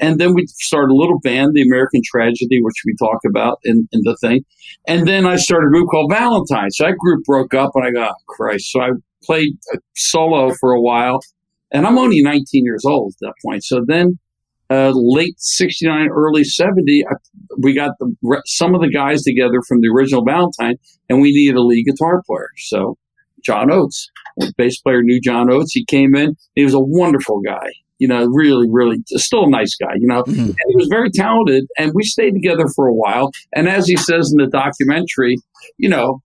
And 0.00 0.18
then 0.18 0.34
we 0.34 0.46
started 0.46 0.92
a 0.92 0.96
little 0.96 1.20
band, 1.20 1.52
the 1.54 1.62
American 1.62 2.00
Tragedy, 2.04 2.60
which 2.62 2.82
we 2.86 2.94
talk 2.98 3.18
about 3.28 3.58
in, 3.64 3.86
in 3.92 4.00
the 4.04 4.16
thing. 4.20 4.44
And 4.86 5.06
then 5.06 5.26
I 5.26 5.36
started 5.36 5.66
a 5.66 5.70
group 5.70 5.88
called 5.90 6.10
Valentine. 6.10 6.70
So 6.70 6.86
that 6.86 6.96
group 6.96 7.24
broke 7.24 7.52
up 7.52 7.72
and 7.74 7.84
I 7.84 7.90
got, 7.90 8.12
oh, 8.12 8.22
Christ. 8.26 8.72
So 8.72 8.80
I 8.80 8.90
played 9.22 9.58
solo 9.94 10.54
for 10.58 10.72
a 10.72 10.80
while 10.80 11.20
and 11.70 11.86
I'm 11.86 11.98
only 11.98 12.22
19 12.22 12.64
years 12.64 12.84
old 12.86 13.12
at 13.14 13.26
that 13.26 13.34
point. 13.44 13.64
So 13.64 13.84
then, 13.86 14.18
uh, 14.70 14.92
late 14.94 15.34
69, 15.36 16.08
early 16.10 16.44
70, 16.44 17.04
I, 17.06 17.14
we 17.58 17.74
got 17.74 17.90
the, 17.98 18.42
some 18.46 18.74
of 18.74 18.80
the 18.80 18.88
guys 18.88 19.22
together 19.22 19.60
from 19.66 19.80
the 19.80 19.88
original 19.88 20.24
Valentine 20.24 20.76
and 21.08 21.20
we 21.20 21.32
needed 21.32 21.56
a 21.56 21.62
lead 21.62 21.84
guitar 21.84 22.22
player. 22.24 22.50
So 22.56 22.96
John 23.44 23.70
Oates. 23.70 24.10
The 24.36 24.52
bass 24.56 24.80
player 24.80 25.02
knew 25.02 25.20
John 25.20 25.50
Oates. 25.50 25.72
He 25.72 25.84
came 25.84 26.14
in. 26.14 26.36
He 26.54 26.64
was 26.64 26.74
a 26.74 26.80
wonderful 26.80 27.40
guy. 27.44 27.68
You 27.98 28.08
know, 28.08 28.24
really, 28.26 28.66
really, 28.70 28.96
still 29.08 29.44
a 29.44 29.50
nice 29.50 29.74
guy. 29.76 29.94
You 29.96 30.06
know, 30.06 30.22
mm-hmm. 30.22 30.40
and 30.40 30.56
he 30.68 30.76
was 30.76 30.88
very 30.90 31.10
talented. 31.10 31.66
And 31.76 31.92
we 31.94 32.02
stayed 32.04 32.32
together 32.32 32.66
for 32.74 32.86
a 32.86 32.94
while. 32.94 33.30
And 33.54 33.68
as 33.68 33.86
he 33.86 33.96
says 33.96 34.32
in 34.32 34.42
the 34.42 34.50
documentary, 34.50 35.36
you 35.76 35.88
know, 35.88 36.22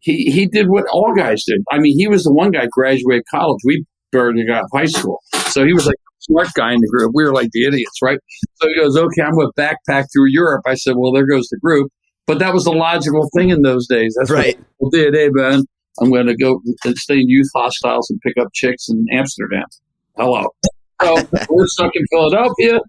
he 0.00 0.30
he 0.30 0.46
did 0.46 0.68
what 0.68 0.84
all 0.90 1.14
guys 1.14 1.44
did. 1.44 1.62
I 1.70 1.78
mean, 1.78 1.98
he 1.98 2.08
was 2.08 2.24
the 2.24 2.32
one 2.32 2.50
guy 2.50 2.66
graduated 2.70 3.24
college. 3.30 3.60
We 3.64 3.84
barely 4.12 4.44
got 4.46 4.64
high 4.72 4.86
school, 4.86 5.20
so 5.48 5.64
he 5.64 5.74
was 5.74 5.86
like 5.86 5.96
smart 6.20 6.48
guy 6.54 6.72
in 6.72 6.80
the 6.80 6.88
group. 6.88 7.12
We 7.14 7.24
were 7.24 7.34
like 7.34 7.50
the 7.52 7.66
idiots, 7.66 7.98
right? 8.02 8.18
So 8.54 8.68
he 8.68 8.74
goes, 8.74 8.96
"Okay, 8.96 9.22
I'm 9.22 9.32
going 9.32 9.50
to 9.54 9.60
backpack 9.60 10.06
through 10.12 10.30
Europe." 10.30 10.62
I 10.66 10.74
said, 10.74 10.94
"Well, 10.96 11.12
there 11.12 11.26
goes 11.26 11.48
the 11.50 11.58
group." 11.58 11.90
But 12.26 12.38
that 12.38 12.54
was 12.54 12.64
the 12.64 12.72
logical 12.72 13.28
thing 13.36 13.50
in 13.50 13.62
those 13.62 13.88
days. 13.88 14.14
That's 14.16 14.30
right. 14.30 14.56
what 14.78 14.90
people 14.90 14.90
did. 14.90 15.14
Hey, 15.14 15.30
man, 15.32 15.64
I'm 16.00 16.10
going 16.10 16.26
to 16.26 16.36
go 16.36 16.60
and 16.84 16.96
stay 16.96 17.14
in 17.14 17.28
youth 17.28 17.48
hostels 17.54 18.08
and 18.10 18.20
pick 18.20 18.34
up 18.40 18.48
chicks 18.54 18.88
in 18.88 19.06
Amsterdam. 19.12 19.64
Hello. 20.16 20.46
So 21.02 21.16
we're 21.50 21.66
stuck 21.66 21.92
in 21.94 22.04
Philadelphia. 22.10 22.80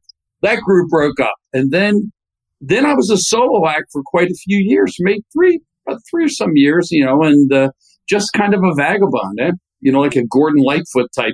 That 0.42 0.60
group 0.62 0.90
broke 0.90 1.20
up. 1.20 1.36
And 1.54 1.72
then, 1.72 2.12
then 2.60 2.86
I 2.86 2.94
was 2.94 3.10
a 3.10 3.18
solo 3.18 3.68
act 3.68 3.86
for 3.92 4.02
quite 4.06 4.28
a 4.28 4.36
few 4.46 4.58
years, 4.64 4.96
maybe 5.00 5.24
three, 5.34 5.60
about 5.88 6.02
three 6.10 6.26
or 6.26 6.30
some 6.30 6.52
years, 6.56 6.90
you 6.92 7.06
know, 7.06 7.22
and 7.24 7.52
uh, 7.52 7.70
just 8.08 8.34
kind 8.34 8.54
of 8.54 8.62
a 8.64 8.74
vagabond, 8.76 9.40
eh? 9.42 9.52
you 9.80 9.92
know, 9.92 10.00
like 10.00 10.16
a 10.16 10.26
Gordon 10.26 10.64
Lightfoot 10.64 11.10
type 11.16 11.34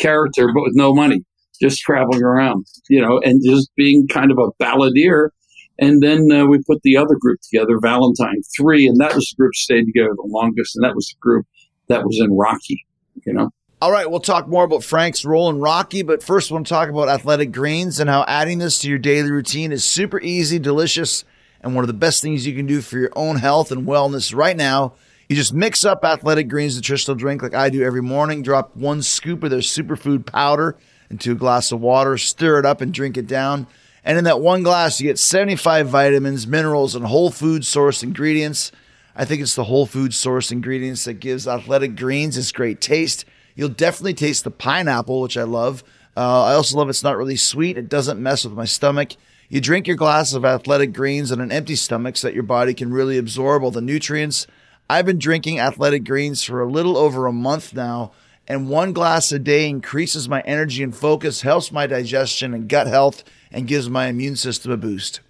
character, 0.00 0.48
but 0.54 0.62
with 0.62 0.74
no 0.74 0.92
money, 0.92 1.20
just 1.60 1.80
traveling 1.80 2.22
around, 2.22 2.66
you 2.88 3.00
know, 3.00 3.20
and 3.24 3.40
just 3.44 3.70
being 3.76 4.06
kind 4.08 4.30
of 4.30 4.38
a 4.38 4.62
balladeer 4.62 5.28
and 5.78 6.02
then 6.02 6.30
uh, 6.30 6.46
we 6.46 6.58
put 6.62 6.82
the 6.82 6.96
other 6.96 7.16
group 7.18 7.40
together, 7.40 7.78
Valentine 7.80 8.40
3, 8.56 8.86
and 8.86 9.00
that 9.00 9.14
was 9.14 9.26
the 9.30 9.42
group 9.42 9.54
stayed 9.54 9.84
together 9.84 10.10
the 10.14 10.28
longest, 10.28 10.76
and 10.76 10.84
that 10.84 10.94
was 10.94 11.08
the 11.08 11.20
group 11.20 11.46
that 11.88 12.04
was 12.04 12.20
in 12.20 12.32
Rocky, 12.36 12.86
you 13.26 13.32
know. 13.32 13.50
All 13.82 13.92
right, 13.92 14.10
we'll 14.10 14.20
talk 14.20 14.48
more 14.48 14.64
about 14.64 14.84
Frank's 14.84 15.24
role 15.24 15.50
in 15.50 15.58
Rocky, 15.58 16.02
but 16.02 16.22
first, 16.22 16.48
to 16.48 16.62
talk 16.62 16.88
about 16.88 17.08
athletic 17.08 17.52
greens 17.52 18.00
and 18.00 18.08
how 18.08 18.24
adding 18.26 18.58
this 18.58 18.78
to 18.78 18.88
your 18.88 18.98
daily 18.98 19.30
routine 19.30 19.72
is 19.72 19.84
super 19.84 20.20
easy, 20.20 20.58
delicious, 20.58 21.24
and 21.60 21.74
one 21.74 21.82
of 21.82 21.88
the 21.88 21.92
best 21.92 22.22
things 22.22 22.46
you 22.46 22.54
can 22.54 22.66
do 22.66 22.80
for 22.80 22.98
your 22.98 23.10
own 23.16 23.36
health 23.36 23.70
and 23.72 23.86
wellness 23.86 24.34
right 24.34 24.56
now. 24.56 24.94
You 25.28 25.36
just 25.36 25.52
mix 25.52 25.84
up 25.84 26.04
athletic 26.04 26.48
greens 26.48 26.76
nutritional 26.76 27.16
drink 27.16 27.42
like 27.42 27.54
I 27.54 27.68
do 27.68 27.82
every 27.82 28.02
morning, 28.02 28.42
drop 28.42 28.76
one 28.76 29.02
scoop 29.02 29.42
of 29.42 29.50
their 29.50 29.60
superfood 29.60 30.24
powder 30.26 30.76
into 31.10 31.32
a 31.32 31.34
glass 31.34 31.72
of 31.72 31.80
water, 31.80 32.16
stir 32.16 32.58
it 32.58 32.66
up, 32.66 32.80
and 32.80 32.92
drink 32.92 33.16
it 33.16 33.26
down. 33.26 33.66
And 34.04 34.18
in 34.18 34.24
that 34.24 34.40
one 34.40 34.62
glass, 34.62 35.00
you 35.00 35.08
get 35.08 35.18
75 35.18 35.88
vitamins, 35.88 36.46
minerals, 36.46 36.94
and 36.94 37.06
whole 37.06 37.30
food 37.30 37.64
source 37.64 38.02
ingredients. 38.02 38.70
I 39.16 39.24
think 39.24 39.40
it's 39.40 39.54
the 39.54 39.64
whole 39.64 39.86
food 39.86 40.12
source 40.12 40.50
ingredients 40.50 41.04
that 41.04 41.14
gives 41.14 41.48
athletic 41.48 41.96
greens 41.96 42.36
its 42.36 42.52
great 42.52 42.80
taste. 42.80 43.24
You'll 43.54 43.68
definitely 43.70 44.14
taste 44.14 44.44
the 44.44 44.50
pineapple, 44.50 45.20
which 45.20 45.36
I 45.36 45.44
love. 45.44 45.82
Uh, 46.16 46.44
I 46.44 46.54
also 46.54 46.76
love 46.76 46.88
it's 46.88 47.02
not 47.02 47.16
really 47.16 47.36
sweet. 47.36 47.78
It 47.78 47.88
doesn't 47.88 48.22
mess 48.22 48.44
with 48.44 48.54
my 48.54 48.64
stomach. 48.64 49.12
You 49.48 49.60
drink 49.60 49.86
your 49.86 49.96
glass 49.96 50.32
of 50.32 50.44
athletic 50.44 50.92
greens 50.92 51.30
on 51.30 51.40
an 51.40 51.52
empty 51.52 51.76
stomach 51.76 52.16
so 52.16 52.26
that 52.26 52.34
your 52.34 52.42
body 52.42 52.74
can 52.74 52.92
really 52.92 53.18
absorb 53.18 53.62
all 53.62 53.70
the 53.70 53.80
nutrients. 53.80 54.46
I've 54.88 55.06
been 55.06 55.18
drinking 55.18 55.60
athletic 55.60 56.04
greens 56.04 56.42
for 56.42 56.60
a 56.60 56.68
little 56.68 56.96
over 56.96 57.26
a 57.26 57.32
month 57.32 57.72
now, 57.72 58.12
and 58.46 58.68
one 58.68 58.92
glass 58.92 59.32
a 59.32 59.38
day 59.38 59.68
increases 59.68 60.28
my 60.28 60.40
energy 60.42 60.82
and 60.82 60.94
focus, 60.94 61.42
helps 61.42 61.72
my 61.72 61.86
digestion 61.86 62.52
and 62.52 62.68
gut 62.68 62.86
health, 62.86 63.24
and 63.54 63.68
gives 63.68 63.88
my 63.88 64.08
immune 64.08 64.34
system 64.34 64.72
a 64.72 64.76
boost. 64.76 65.20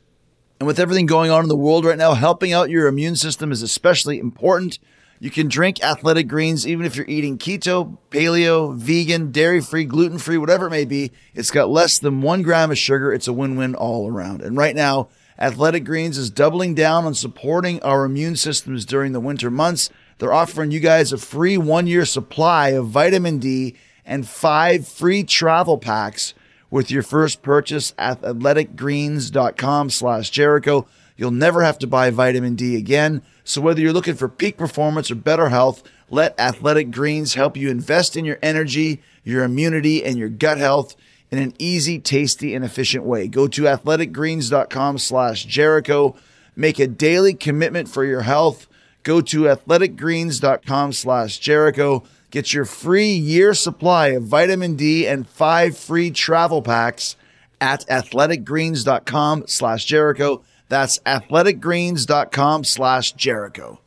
And 0.58 0.66
with 0.66 0.80
everything 0.80 1.04
going 1.04 1.30
on 1.30 1.42
in 1.42 1.48
the 1.48 1.54
world 1.54 1.84
right 1.84 1.98
now, 1.98 2.14
helping 2.14 2.54
out 2.54 2.70
your 2.70 2.86
immune 2.86 3.16
system 3.16 3.52
is 3.52 3.60
especially 3.60 4.18
important. 4.18 4.78
You 5.20 5.30
can 5.30 5.46
drink 5.46 5.84
athletic 5.84 6.26
greens 6.26 6.66
even 6.66 6.86
if 6.86 6.96
you're 6.96 7.06
eating 7.06 7.36
keto, 7.36 7.98
paleo, 8.10 8.74
vegan, 8.74 9.30
dairy 9.30 9.60
free, 9.60 9.84
gluten 9.84 10.18
free, 10.18 10.38
whatever 10.38 10.66
it 10.66 10.70
may 10.70 10.86
be. 10.86 11.12
It's 11.34 11.50
got 11.50 11.68
less 11.68 11.98
than 11.98 12.22
one 12.22 12.42
gram 12.42 12.70
of 12.70 12.78
sugar. 12.78 13.12
It's 13.12 13.28
a 13.28 13.32
win 13.32 13.56
win 13.56 13.74
all 13.74 14.08
around. 14.08 14.40
And 14.40 14.56
right 14.56 14.74
now, 14.74 15.08
Athletic 15.38 15.84
Greens 15.84 16.16
is 16.16 16.30
doubling 16.30 16.74
down 16.74 17.04
on 17.04 17.14
supporting 17.14 17.82
our 17.82 18.04
immune 18.04 18.36
systems 18.36 18.86
during 18.86 19.12
the 19.12 19.20
winter 19.20 19.50
months. 19.50 19.90
They're 20.18 20.32
offering 20.32 20.70
you 20.70 20.80
guys 20.80 21.12
a 21.12 21.18
free 21.18 21.58
one 21.58 21.86
year 21.86 22.06
supply 22.06 22.68
of 22.70 22.86
vitamin 22.86 23.38
D 23.38 23.76
and 24.06 24.26
five 24.26 24.88
free 24.88 25.24
travel 25.24 25.76
packs 25.76 26.32
with 26.74 26.90
your 26.90 27.04
first 27.04 27.40
purchase 27.40 27.94
at 27.96 28.20
athleticgreens.com 28.22 29.90
slash 29.90 30.28
Jericho. 30.28 30.84
You'll 31.16 31.30
never 31.30 31.62
have 31.62 31.78
to 31.78 31.86
buy 31.86 32.10
vitamin 32.10 32.56
D 32.56 32.74
again. 32.74 33.22
So 33.44 33.60
whether 33.60 33.80
you're 33.80 33.92
looking 33.92 34.16
for 34.16 34.28
peak 34.28 34.56
performance 34.56 35.08
or 35.08 35.14
better 35.14 35.50
health, 35.50 35.84
let 36.10 36.36
Athletic 36.36 36.90
Greens 36.90 37.34
help 37.34 37.56
you 37.56 37.70
invest 37.70 38.16
in 38.16 38.24
your 38.24 38.40
energy, 38.42 39.00
your 39.22 39.44
immunity, 39.44 40.04
and 40.04 40.18
your 40.18 40.28
gut 40.28 40.58
health. 40.58 40.96
in 41.30 41.38
an 41.38 41.54
easy, 41.60 42.00
tasty, 42.00 42.56
and 42.56 42.64
efficient 42.64 43.04
way. 43.04 43.28
Go 43.28 43.46
to 43.46 43.62
athleticgreens.com 43.62 44.98
slash 44.98 45.44
Jericho. 45.44 46.16
Make 46.56 46.80
a 46.80 46.88
daily 46.88 47.34
commitment 47.34 47.88
for 47.88 48.04
your 48.04 48.22
health. 48.22 48.66
Go 49.04 49.20
to 49.20 49.42
athleticgreens.com 49.42 50.92
slash 50.92 51.38
Jericho. 51.38 52.02
Get 52.34 52.52
your 52.52 52.64
free 52.64 53.12
year 53.12 53.54
supply 53.54 54.08
of 54.08 54.24
vitamin 54.24 54.74
D 54.74 55.06
and 55.06 55.24
five 55.24 55.78
free 55.78 56.10
travel 56.10 56.62
packs 56.62 57.14
at 57.60 57.86
athleticgreens.com 57.86 59.44
slash 59.46 59.84
Jericho. 59.84 60.42
That's 60.68 60.98
athleticgreens.com 61.06 62.64
slash 62.64 63.12
Jericho. 63.12 63.78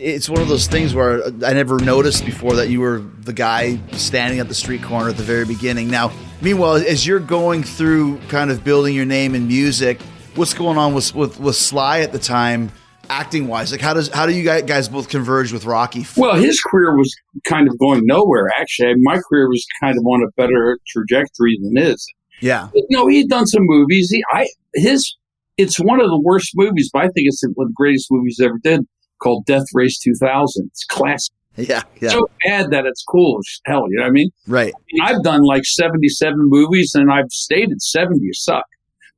It's 0.00 0.28
one 0.28 0.40
of 0.40 0.48
those 0.48 0.66
things 0.66 0.96
where 0.96 1.24
I 1.46 1.52
never 1.52 1.78
noticed 1.78 2.24
before 2.24 2.56
that 2.56 2.70
you 2.70 2.80
were 2.80 2.98
the 3.20 3.32
guy 3.32 3.78
standing 3.92 4.40
at 4.40 4.48
the 4.48 4.54
street 4.54 4.82
corner 4.82 5.10
at 5.10 5.16
the 5.16 5.22
very 5.22 5.44
beginning. 5.44 5.88
Now, 5.92 6.10
meanwhile, 6.40 6.74
as 6.74 7.06
you're 7.06 7.20
going 7.20 7.62
through 7.62 8.18
kind 8.30 8.50
of 8.50 8.64
building 8.64 8.96
your 8.96 9.06
name 9.06 9.36
in 9.36 9.46
music, 9.46 10.02
what's 10.34 10.54
going 10.54 10.76
on 10.76 10.92
with, 10.92 11.14
with, 11.14 11.38
with 11.38 11.54
Sly 11.54 12.00
at 12.00 12.10
the 12.10 12.18
time? 12.18 12.72
Acting 13.10 13.46
wise? 13.48 13.72
Like, 13.72 13.80
how 13.80 13.94
does 13.94 14.08
how 14.08 14.26
do 14.26 14.32
you 14.32 14.44
guys 14.44 14.88
both 14.88 15.08
converge 15.08 15.52
with 15.52 15.64
Rocky? 15.64 16.06
Well, 16.16 16.36
his 16.36 16.60
career 16.60 16.96
was 16.96 17.14
kind 17.44 17.68
of 17.68 17.78
going 17.78 18.02
nowhere. 18.04 18.50
Actually, 18.58 18.94
my 18.98 19.18
career 19.28 19.48
was 19.48 19.66
kind 19.80 19.96
of 19.96 20.04
on 20.04 20.22
a 20.22 20.30
better 20.36 20.78
trajectory 20.88 21.58
than 21.62 21.76
his. 21.76 22.06
Yeah, 22.40 22.68
you 22.74 22.86
know, 22.90 23.06
he'd 23.06 23.28
done 23.28 23.46
some 23.46 23.62
movies. 23.64 24.10
He, 24.10 24.22
I 24.32 24.48
his 24.74 25.16
it's 25.58 25.78
one 25.78 26.00
of 26.00 26.06
the 26.06 26.20
worst 26.20 26.50
movies, 26.54 26.90
but 26.92 27.00
I 27.00 27.08
think 27.08 27.26
it's 27.26 27.42
one 27.54 27.66
of 27.66 27.68
the 27.70 27.74
greatest 27.76 28.08
movies 28.10 28.40
ever 28.42 28.58
did. 28.62 28.80
Called 29.20 29.44
Death 29.46 29.66
Race 29.74 29.98
2000. 30.00 30.66
It's 30.66 30.84
classic. 30.84 31.34
Yeah, 31.56 31.82
yeah. 32.00 32.08
So 32.08 32.28
bad 32.46 32.70
that 32.70 32.86
it's 32.86 33.04
cool 33.04 33.38
as 33.38 33.60
hell. 33.66 33.84
You 33.90 33.98
know 33.98 34.04
what 34.04 34.08
I 34.08 34.12
mean? 34.12 34.30
Right. 34.48 34.72
I 34.74 34.80
mean, 34.92 35.02
I've 35.02 35.22
done 35.22 35.42
like 35.42 35.64
77 35.64 36.34
movies, 36.38 36.92
and 36.94 37.12
I've 37.12 37.30
stated 37.30 37.82
70 37.82 38.20
suck. 38.32 38.64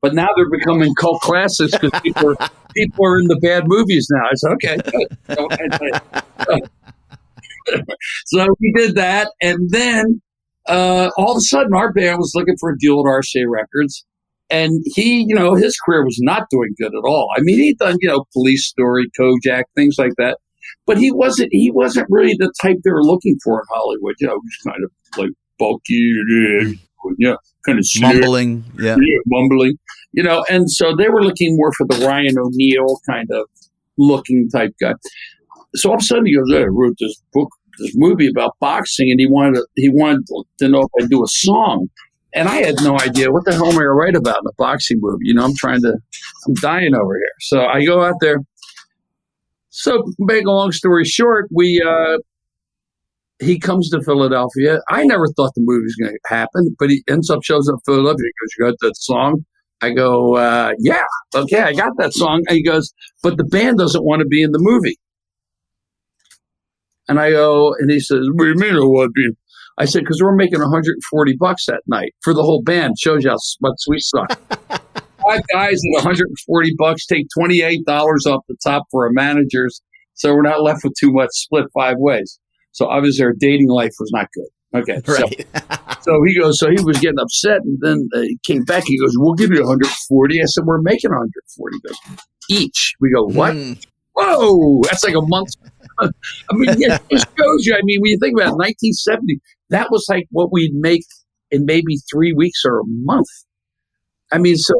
But 0.04 0.12
now 0.14 0.28
they're 0.36 0.50
becoming 0.50 0.94
cult 0.96 1.22
classics 1.22 1.72
because 1.72 1.98
people 2.02 2.36
are, 2.38 2.50
people 2.76 3.06
are 3.06 3.18
in 3.18 3.26
the 3.26 3.36
bad 3.36 3.62
movies 3.64 4.06
now. 4.12 4.20
I 4.20 4.34
said, 4.34 4.52
okay, 4.52 4.76
so 8.26 8.46
we 8.60 8.72
did 8.76 8.96
that, 8.96 9.32
and 9.40 9.70
then 9.70 10.20
uh, 10.68 11.08
all 11.16 11.30
of 11.30 11.38
a 11.38 11.40
sudden, 11.40 11.72
our 11.72 11.90
band 11.90 12.18
was 12.18 12.32
looking 12.34 12.54
for 12.60 12.72
a 12.72 12.78
deal 12.78 13.00
at 13.00 13.06
RCA 13.06 13.46
Records, 13.48 14.04
and 14.50 14.84
he, 14.94 15.24
you 15.26 15.34
know, 15.34 15.54
his 15.54 15.80
career 15.80 16.04
was 16.04 16.18
not 16.20 16.50
doing 16.50 16.74
good 16.78 16.92
at 16.94 17.08
all. 17.08 17.30
I 17.34 17.40
mean, 17.40 17.56
he'd 17.56 17.78
done, 17.78 17.96
you 18.00 18.08
know, 18.10 18.26
Police 18.34 18.66
Story, 18.66 19.10
Kojak, 19.18 19.62
things 19.74 19.94
like 19.96 20.12
that, 20.18 20.36
but 20.84 20.98
he 20.98 21.12
wasn't 21.12 21.48
he 21.50 21.70
wasn't 21.70 22.08
really 22.10 22.36
the 22.38 22.52
type 22.60 22.76
they 22.84 22.90
were 22.90 23.02
looking 23.02 23.38
for 23.42 23.58
in 23.60 23.64
Hollywood. 23.70 24.16
You 24.20 24.26
know, 24.26 24.38
he's 24.42 24.70
kind 24.70 24.84
of 24.84 24.90
like 25.16 25.30
bulky, 25.58 26.12
you 27.18 27.30
know, 27.30 27.38
kind 27.66 27.78
of 27.78 27.86
mumbling, 28.00 28.64
yeah. 28.78 28.96
yeah, 28.98 29.18
mumbling, 29.26 29.78
you 30.12 30.22
know. 30.22 30.44
And 30.50 30.70
so 30.70 30.94
they 30.96 31.08
were 31.08 31.22
looking 31.22 31.56
more 31.56 31.72
for 31.72 31.86
the 31.86 32.06
Ryan 32.06 32.38
O'Neal 32.38 33.00
kind 33.08 33.28
of 33.30 33.48
looking 33.96 34.48
type 34.50 34.74
guy. 34.80 34.94
So 35.74 35.90
all 35.90 35.96
of 35.96 36.00
a 36.00 36.04
sudden 36.04 36.26
he 36.26 36.36
goes, 36.36 36.50
hey, 36.50 36.62
"I 36.62 36.66
wrote 36.66 36.96
this 36.98 37.20
book, 37.32 37.48
this 37.78 37.92
movie 37.94 38.28
about 38.28 38.56
boxing, 38.60 39.10
and 39.10 39.20
he 39.20 39.26
wanted 39.26 39.56
to, 39.56 39.66
he 39.76 39.88
wanted 39.88 40.26
to 40.58 40.68
know 40.68 40.82
if 40.82 41.04
I'd 41.04 41.10
do 41.10 41.22
a 41.22 41.28
song." 41.28 41.88
And 42.34 42.48
I 42.48 42.56
had 42.56 42.74
no 42.82 42.98
idea 42.98 43.30
what 43.30 43.44
the 43.44 43.54
hell 43.54 43.68
am 43.68 43.78
I 43.78 43.82
to 43.82 43.90
write 43.90 44.16
about 44.16 44.38
in 44.38 44.48
a 44.48 44.54
boxing 44.58 44.98
movie. 45.00 45.22
You 45.22 45.34
know, 45.34 45.44
I'm 45.44 45.54
trying 45.54 45.82
to, 45.82 45.96
I'm 46.46 46.54
dying 46.54 46.92
over 46.92 47.14
here. 47.14 47.34
So 47.40 47.64
I 47.64 47.84
go 47.84 48.02
out 48.02 48.16
there. 48.20 48.38
So, 49.68 50.04
make 50.18 50.44
a 50.44 50.50
long 50.50 50.70
story 50.70 51.04
short, 51.04 51.48
we 51.52 51.82
uh, 51.84 52.18
he 53.40 53.58
comes 53.58 53.90
to 53.90 54.00
Philadelphia. 54.02 54.80
I 54.88 55.04
never 55.04 55.26
thought 55.36 55.52
the 55.54 55.62
movie 55.64 55.82
was 55.84 55.96
going 56.00 56.12
to 56.12 56.34
happen, 56.34 56.74
but 56.78 56.90
he 56.90 57.02
ends 57.08 57.30
up 57.30 57.42
shows 57.42 57.68
up 57.68 57.80
Philadelphia. 57.84 58.24
He 58.24 58.32
goes, 58.44 58.54
"You 58.58 58.66
got 58.66 58.86
that 58.86 58.96
song?" 58.96 59.44
I 59.82 59.90
go, 59.92 60.36
uh, 60.36 60.72
"Yeah, 60.78 61.02
okay, 61.34 61.62
I 61.62 61.72
got 61.72 61.92
that 61.98 62.12
song." 62.14 62.42
And 62.48 62.56
he 62.56 62.62
goes, 62.62 62.92
"But 63.22 63.36
the 63.36 63.44
band 63.44 63.78
doesn't 63.78 64.04
want 64.04 64.20
to 64.20 64.26
be 64.26 64.42
in 64.42 64.52
the 64.52 64.60
movie." 64.60 64.98
And 67.08 67.20
I 67.20 67.30
go, 67.30 67.74
and 67.78 67.90
he 67.90 68.00
says, 68.00 68.26
"What 68.32 68.44
do 68.44 68.50
you 68.50 68.56
mean, 68.56 68.74
I 68.74 68.78
want 68.78 69.08
to 69.08 69.12
be?" 69.12 69.36
I 69.78 69.84
said, 69.84 70.00
"Because 70.00 70.22
we're 70.22 70.36
making 70.36 70.60
140 70.60 71.36
bucks 71.38 71.66
that 71.66 71.82
night 71.86 72.12
for 72.22 72.32
the 72.32 72.42
whole 72.42 72.62
band. 72.62 72.94
Shows 72.98 73.24
you 73.24 73.30
how 73.30 73.38
much 73.60 73.80
we 73.88 73.98
suck." 73.98 74.38
Five 75.26 75.40
guys 75.52 75.80
at 75.96 76.04
140 76.04 76.74
bucks 76.76 77.06
take 77.06 77.26
28 77.36 77.84
dollars 77.86 78.26
off 78.26 78.42
the 78.46 78.56
top 78.62 78.84
for 78.90 79.06
our 79.06 79.12
managers, 79.12 79.80
so 80.12 80.34
we're 80.34 80.42
not 80.42 80.62
left 80.62 80.84
with 80.84 80.94
too 81.00 81.12
much. 81.12 81.30
Split 81.32 81.64
five 81.74 81.96
ways. 81.98 82.38
So 82.74 82.86
obviously 82.86 83.24
our 83.24 83.32
dating 83.38 83.68
life 83.68 83.92
was 83.98 84.10
not 84.12 84.28
good. 84.34 84.82
Okay. 84.82 85.00
Right. 85.06 85.46
So, 85.56 85.86
so, 86.02 86.22
he 86.26 86.38
goes, 86.38 86.58
so 86.58 86.68
he 86.68 86.82
was 86.82 86.98
getting 86.98 87.20
upset 87.20 87.60
and 87.62 87.78
then 87.80 88.08
uh, 88.12 88.22
he 88.22 88.38
came 88.44 88.64
back. 88.64 88.82
He 88.84 88.98
goes, 88.98 89.12
we'll 89.16 89.34
give 89.34 89.50
you 89.50 89.60
140. 89.60 90.40
I 90.40 90.44
said, 90.46 90.64
we're 90.64 90.82
making 90.82 91.10
140. 91.10 91.76
He 91.76 91.88
goes, 91.88 92.18
each. 92.50 92.94
We 93.00 93.12
go, 93.12 93.24
what? 93.24 93.54
Mm. 93.54 93.84
Whoa, 94.14 94.82
that's 94.82 95.04
like 95.04 95.14
a 95.14 95.22
month. 95.22 95.50
I 96.00 96.08
mean, 96.52 96.70
it 96.70 97.00
just 97.10 97.26
shows 97.38 97.66
you. 97.66 97.74
I 97.74 97.80
mean, 97.84 98.00
when 98.00 98.10
you 98.10 98.18
think 98.20 98.34
about 98.34 98.54
it, 98.54 98.58
1970, 98.58 99.40
that 99.70 99.90
was 99.90 100.06
like 100.08 100.26
what 100.30 100.52
we'd 100.52 100.74
make 100.74 101.02
in 101.50 101.64
maybe 101.64 101.98
three 102.12 102.32
weeks 102.32 102.62
or 102.64 102.80
a 102.80 102.84
month. 102.86 103.28
I 104.32 104.38
mean, 104.38 104.56
so, 104.56 104.74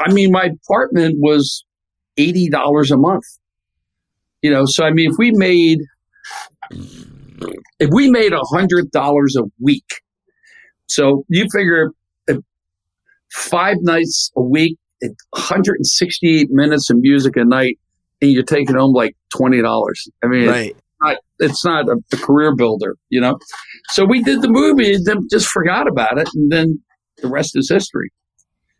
I 0.00 0.12
mean, 0.12 0.30
my 0.30 0.50
apartment 0.68 1.16
was 1.18 1.64
$80 2.18 2.90
a 2.90 2.96
month. 2.98 3.24
You 4.42 4.52
know, 4.52 4.64
so 4.66 4.84
I 4.84 4.90
mean, 4.90 5.10
if 5.10 5.16
we 5.18 5.32
made 5.32 5.80
if 7.78 7.90
we 7.92 8.10
made 8.10 8.32
a 8.32 8.42
hundred 8.42 8.90
dollars 8.90 9.36
a 9.36 9.44
week, 9.60 10.02
so 10.86 11.24
you 11.28 11.46
figure 11.52 11.90
uh, 12.28 12.34
five 13.32 13.76
nights 13.80 14.30
a 14.36 14.42
week, 14.42 14.78
168 15.00 16.50
minutes 16.50 16.90
of 16.90 16.98
music 16.98 17.36
a 17.36 17.44
night, 17.44 17.78
and 18.20 18.32
you're 18.32 18.42
taking 18.42 18.76
home 18.76 18.92
like 18.92 19.16
twenty 19.34 19.62
dollars. 19.62 20.08
I 20.24 20.28
mean, 20.28 20.48
right. 20.48 20.70
It's 20.70 20.82
not, 21.00 21.16
it's 21.38 21.64
not 21.64 21.88
a, 21.88 21.96
a, 22.12 22.16
career 22.16 22.54
builder, 22.56 22.96
you 23.08 23.20
know. 23.20 23.38
So 23.90 24.04
we 24.04 24.22
did 24.22 24.42
the 24.42 24.48
movie 24.48 24.94
and 24.94 25.06
then 25.06 25.28
just 25.30 25.46
forgot 25.46 25.86
about 25.86 26.18
it, 26.18 26.28
and 26.34 26.50
then 26.50 26.82
the 27.18 27.28
rest 27.28 27.56
is 27.56 27.68
history. 27.70 28.10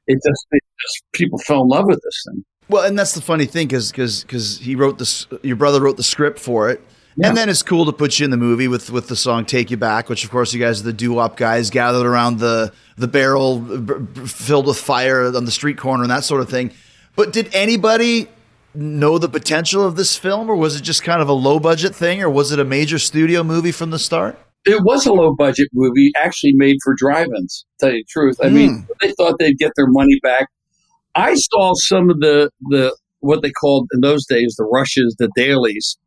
It 0.09 0.15
just, 0.15 0.47
it 0.51 0.63
just 0.81 1.05
people 1.13 1.39
fell 1.39 1.63
in 1.63 1.69
love 1.69 1.85
with 1.87 2.01
this 2.03 2.25
thing. 2.27 2.45
Well, 2.69 2.85
and 2.85 2.99
that's 2.99 3.15
the 3.15 3.21
funny 3.21 3.47
thing 3.47 3.69
because 3.69 3.93
because 3.93 4.59
he 4.59 4.75
wrote 4.75 4.99
this. 4.99 5.27
Your 5.43 5.57
brother 5.57 5.81
wrote 5.81 5.97
the 5.97 6.03
script 6.03 6.39
for 6.39 6.69
it 6.71 6.83
yeah. 7.19 7.29
And 7.29 7.37
then 7.37 7.49
it's 7.49 7.65
cool 7.65 7.85
to 7.87 7.93
put 7.93 8.21
you 8.21 8.25
in 8.25 8.31
the 8.31 8.37
movie 8.37 8.69
with 8.69 8.91
with 8.91 9.09
the 9.09 9.17
song 9.17 9.45
"Take 9.45 9.73
You 9.73 9.77
Back," 9.77 10.09
which 10.09 10.25
of 10.25 10.31
course 10.31 10.55
you 10.55 10.61
guys 10.61 10.81
are 10.81 10.85
the 10.85 10.93
doo 10.93 11.15
wop 11.15 11.37
guys 11.37 11.69
gathered 11.69 12.07
around 12.07 12.39
the 12.39 12.73
the 12.97 13.09
barrel 13.09 13.59
b- 13.59 14.25
filled 14.25 14.67
with 14.67 14.79
fire 14.79 15.27
on 15.27 15.45
the 15.45 15.51
street 15.51 15.79
corner 15.79 16.05
and 16.05 16.11
that 16.11 16.23
sort 16.23 16.41
of 16.41 16.49
thing. 16.49 16.71
But 17.17 17.33
did 17.33 17.53
anybody 17.53 18.29
know 18.73 19.19
the 19.19 19.29
potential 19.29 19.85
of 19.85 19.97
this 19.97 20.17
film, 20.17 20.49
or 20.49 20.55
was 20.55 20.77
it 20.77 20.83
just 20.83 21.03
kind 21.03 21.21
of 21.21 21.29
a 21.29 21.33
low 21.33 21.59
budget 21.59 21.93
thing, 21.93 22.23
or 22.23 22.31
was 22.31 22.53
it 22.53 22.61
a 22.61 22.65
major 22.65 23.01
studio 23.01 23.43
movie 23.43 23.73
from 23.73 23.91
the 23.91 23.99
start? 23.99 24.39
It 24.65 24.85
was 24.85 25.05
a 25.05 25.13
low 25.13 25.35
budget 25.35 25.69
movie, 25.73 26.13
actually 26.17 26.53
made 26.55 26.77
for 26.85 26.95
drive-ins. 26.95 27.65
tell 27.81 27.91
you 27.91 27.99
the 27.99 28.05
truth, 28.09 28.37
I 28.41 28.47
mm. 28.47 28.53
mean, 28.53 28.75
hmm. 28.83 28.93
they 29.01 29.13
thought 29.13 29.37
they'd 29.41 29.59
get 29.59 29.73
their 29.75 29.89
money 29.89 30.21
back. 30.23 30.47
I 31.17 31.35
saw 31.35 31.73
some 31.75 32.11
of 32.11 32.21
the 32.21 32.51
the 32.71 32.97
what 33.21 33.43
they 33.43 33.51
called 33.51 33.89
in 33.93 34.03
those 34.03 34.25
days 34.27 34.55
the 34.57 34.65
rushes, 34.65 35.17
the 35.19 35.31
dailies 35.35 35.99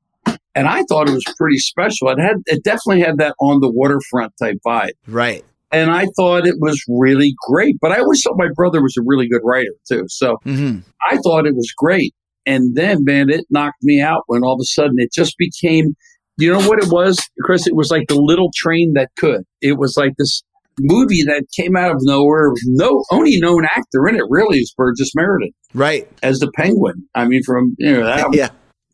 and 0.56 0.68
I 0.68 0.84
thought 0.84 1.08
it 1.08 1.14
was 1.14 1.24
pretty 1.38 1.58
special. 1.58 2.10
It 2.10 2.20
had 2.20 2.38
it 2.46 2.64
definitely 2.64 3.02
had 3.02 3.18
that 3.18 3.36
on 3.40 3.60
the 3.60 3.72
waterfront 3.72 4.34
type 4.42 4.58
vibe, 4.66 4.92
right? 5.08 5.44
And 5.72 5.90
I 5.90 6.08
thought 6.18 6.46
it 6.46 6.56
was 6.60 6.84
really 6.90 7.34
great. 7.48 7.78
But 7.80 7.92
I 7.92 8.00
always 8.00 8.22
thought 8.22 8.36
my 8.38 8.50
brother 8.56 8.82
was 8.82 8.96
a 8.98 9.04
really 9.06 9.28
good 9.28 9.42
writer 9.44 9.74
too, 9.88 10.06
so 10.08 10.38
mm-hmm. 10.46 10.80
I 11.10 11.18
thought 11.18 11.46
it 11.46 11.56
was 11.56 11.72
great. 11.78 12.14
And 12.46 12.76
then, 12.76 13.04
man, 13.04 13.30
it 13.30 13.46
knocked 13.50 13.84
me 13.84 14.02
out 14.02 14.24
when 14.28 14.44
all 14.44 14.56
of 14.56 14.60
a 14.60 14.66
sudden 14.66 14.96
it 14.98 15.12
just 15.14 15.38
became, 15.38 15.96
you 16.38 16.52
know 16.52 16.68
what 16.68 16.84
it 16.84 16.92
was, 16.92 17.20
Chris? 17.42 17.68
It 17.68 17.76
was 17.76 17.92
like 17.92 18.08
the 18.08 18.20
little 18.20 18.50
train 18.56 18.94
that 18.96 19.10
could. 19.16 19.44
It 19.62 19.78
was 19.78 19.96
like 19.96 20.14
this 20.18 20.42
movie 20.80 21.24
that 21.24 21.46
came 21.56 21.78
out 21.78 21.92
of 21.92 21.98
nowhere. 22.02 22.52
No, 22.66 23.04
only 23.12 23.40
known 23.40 23.66
actor 23.66 24.08
in 24.08 24.16
it 24.16 24.24
really 24.28 24.58
is 24.58 24.74
Burgess 24.76 25.12
Meredith, 25.16 25.54
right? 25.74 26.10
As 26.24 26.40
the 26.40 26.52
Penguin. 26.56 27.08
I 27.14 27.26
mean, 27.26 27.44
from 27.44 27.76
you 27.78 27.94
know 27.94 28.06
that. 28.06 28.28
yeah 28.34 28.50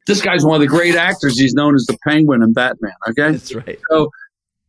this 0.07 0.21
guy's 0.21 0.43
one 0.43 0.55
of 0.55 0.61
the 0.61 0.67
great 0.67 0.95
actors. 0.95 1.39
He's 1.39 1.53
known 1.53 1.75
as 1.75 1.85
the 1.85 1.97
Penguin 2.07 2.41
and 2.41 2.55
Batman. 2.55 2.93
Okay, 3.09 3.31
that's 3.31 3.53
right. 3.53 3.79
So, 3.91 4.09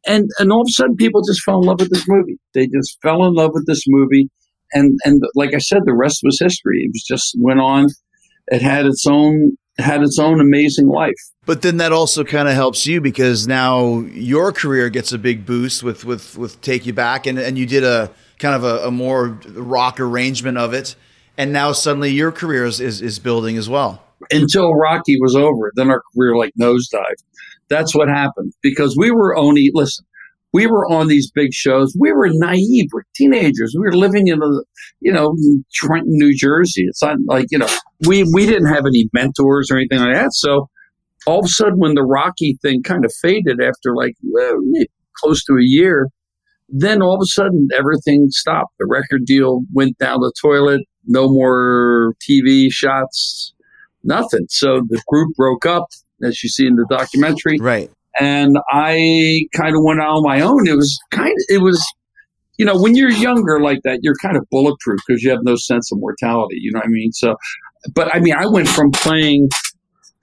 and 0.07 0.29
and 0.39 0.53
all 0.53 0.63
of 0.63 0.67
a 0.69 0.73
sudden, 0.73 0.97
people 0.97 1.23
just 1.23 1.43
fell 1.43 1.61
in 1.61 1.67
love 1.67 1.81
with 1.81 1.91
this 1.91 2.05
movie. 2.09 2.39
They 2.55 2.67
just 2.67 2.99
fell 3.03 3.25
in 3.25 3.35
love 3.35 3.53
with 3.55 3.67
this 3.67 3.85
movie, 3.87 4.29
and 4.73 4.99
and 5.05 5.23
like 5.35 5.55
I 5.55 5.59
said, 5.59 5.83
the 5.85 5.95
rest 5.95 6.21
was 6.23 6.39
history. 6.41 6.83
It 6.83 6.91
was 6.93 7.05
just 7.05 7.37
went 7.39 7.61
on. 7.61 7.87
It 8.49 8.63
had 8.63 8.85
its 8.85 9.07
own 9.07 9.57
had 9.79 10.03
its 10.03 10.19
own 10.19 10.41
amazing 10.41 10.89
life. 10.89 11.15
But 11.47 11.63
then 11.63 11.77
that 11.77 11.93
also 11.93 12.25
kind 12.25 12.49
of 12.49 12.55
helps 12.55 12.85
you 12.85 13.01
because 13.01 13.47
now 13.47 14.01
your 14.01 14.51
career 14.51 14.89
gets 14.89 15.13
a 15.13 15.19
big 15.19 15.47
boost 15.47 15.85
with 15.85 16.05
with 16.05 16.37
with 16.37 16.61
Take 16.61 16.85
You 16.85 16.93
Back, 16.93 17.27
and 17.27 17.39
and 17.39 17.57
you 17.57 17.65
did 17.65 17.85
a 17.85 18.11
kind 18.41 18.57
of 18.57 18.65
a, 18.65 18.89
a 18.89 18.91
more 18.91 19.39
rock 19.55 20.01
arrangement 20.01 20.59
of 20.59 20.75
it, 20.75 20.97
and 21.37 21.53
now 21.53 21.73
suddenly 21.73 22.11
your 22.11 22.33
career 22.33 22.65
is, 22.65 22.81
is, 22.81 23.03
is 23.03 23.19
building 23.19 23.57
as 23.57 23.69
well 23.69 24.08
until 24.31 24.75
Rocky 24.75 25.17
was 25.21 25.35
over. 25.35 25.73
Then 25.75 25.91
our 25.91 26.03
career 26.15 26.37
like 26.37 26.53
nosedived. 26.61 27.23
That's 27.69 27.95
what 27.95 28.09
happened 28.09 28.53
because 28.63 28.97
we 28.97 29.11
were 29.11 29.37
only 29.37 29.71
listen. 29.75 30.05
we 30.53 30.67
were 30.67 30.87
on 30.87 31.09
these 31.09 31.31
big 31.31 31.53
shows. 31.53 31.95
We 31.99 32.13
were 32.13 32.29
naive. 32.31 32.89
We're 32.93 33.03
teenagers. 33.15 33.75
We 33.77 33.85
were 33.85 33.97
living 33.97 34.29
in 34.29 34.43
a, 34.43 34.49
you 35.01 35.13
know, 35.13 35.35
Trenton, 35.75 36.13
New 36.13 36.35
Jersey. 36.35 36.85
It's 36.89 37.03
not 37.03 37.19
like, 37.27 37.47
you 37.51 37.59
know, 37.59 37.69
we, 38.07 38.25
we 38.33 38.47
didn't 38.47 38.73
have 38.73 38.87
any 38.87 39.09
mentors 39.13 39.71
or 39.71 39.77
anything 39.77 40.01
like 40.01 40.15
that. 40.15 40.33
So 40.33 40.71
all 41.27 41.41
of 41.41 41.45
a 41.45 41.49
sudden, 41.49 41.79
when 41.79 41.95
the 41.95 42.03
Rocky 42.03 42.59
thing 42.63 42.83
kind 42.83 43.05
of 43.05 43.13
faded 43.21 43.61
after 43.61 43.95
like 43.95 44.15
well, 44.23 44.57
close 45.17 45.45
to 45.45 45.55
a 45.55 45.63
year, 45.63 46.09
then 46.69 47.03
all 47.03 47.17
of 47.17 47.21
a 47.23 47.27
sudden 47.27 47.69
everything 47.77 48.29
stopped. 48.31 48.75
The 48.79 48.87
record 48.89 49.25
deal 49.27 49.61
went 49.73 49.99
down 49.99 50.21
the 50.21 50.33
toilet. 50.41 50.81
No 51.07 51.29
more 51.29 52.15
TV 52.29 52.69
shots, 52.71 53.55
nothing. 54.05 54.47
So 54.49 54.81
the 54.89 55.03
group 55.07 55.35
broke 55.37 55.67
up, 55.67 55.87
as 56.23 56.43
you 56.43 56.49
see 56.49 56.67
in 56.67 56.77
the 56.77 56.87
documentary. 56.89 57.59
Right 57.59 57.91
and 58.19 58.59
I 58.71 59.47
kind 59.55 59.77
of 59.77 59.83
went 59.83 60.01
out 60.01 60.17
on 60.17 60.23
my 60.23 60.41
own. 60.41 60.67
It 60.67 60.75
was 60.75 60.99
kind 61.11 61.29
of, 61.29 61.45
it 61.49 61.63
was, 61.63 61.85
you 62.59 62.67
know, 62.67 62.81
when 62.81 62.97
you're 62.97 63.11
younger 63.11 63.61
like 63.61 63.81
that, 63.85 64.01
you're 64.03 64.17
kind 64.21 64.37
of 64.37 64.45
bulletproof 64.51 65.01
because 65.07 65.23
you 65.23 65.31
have 65.31 65.41
no 65.43 65.57
sense 65.57 65.93
of 65.93 65.99
mortality. 65.99 66.57
You 66.61 66.73
know 66.73 66.79
what 66.79 66.87
I 66.87 66.91
mean? 66.91 67.13
So, 67.13 67.37
but 67.95 68.15
I 68.15 68.21
mean, 68.21 68.35
I 68.35 68.47
went 68.47 68.69
from 68.69 68.91
playing 68.91 69.49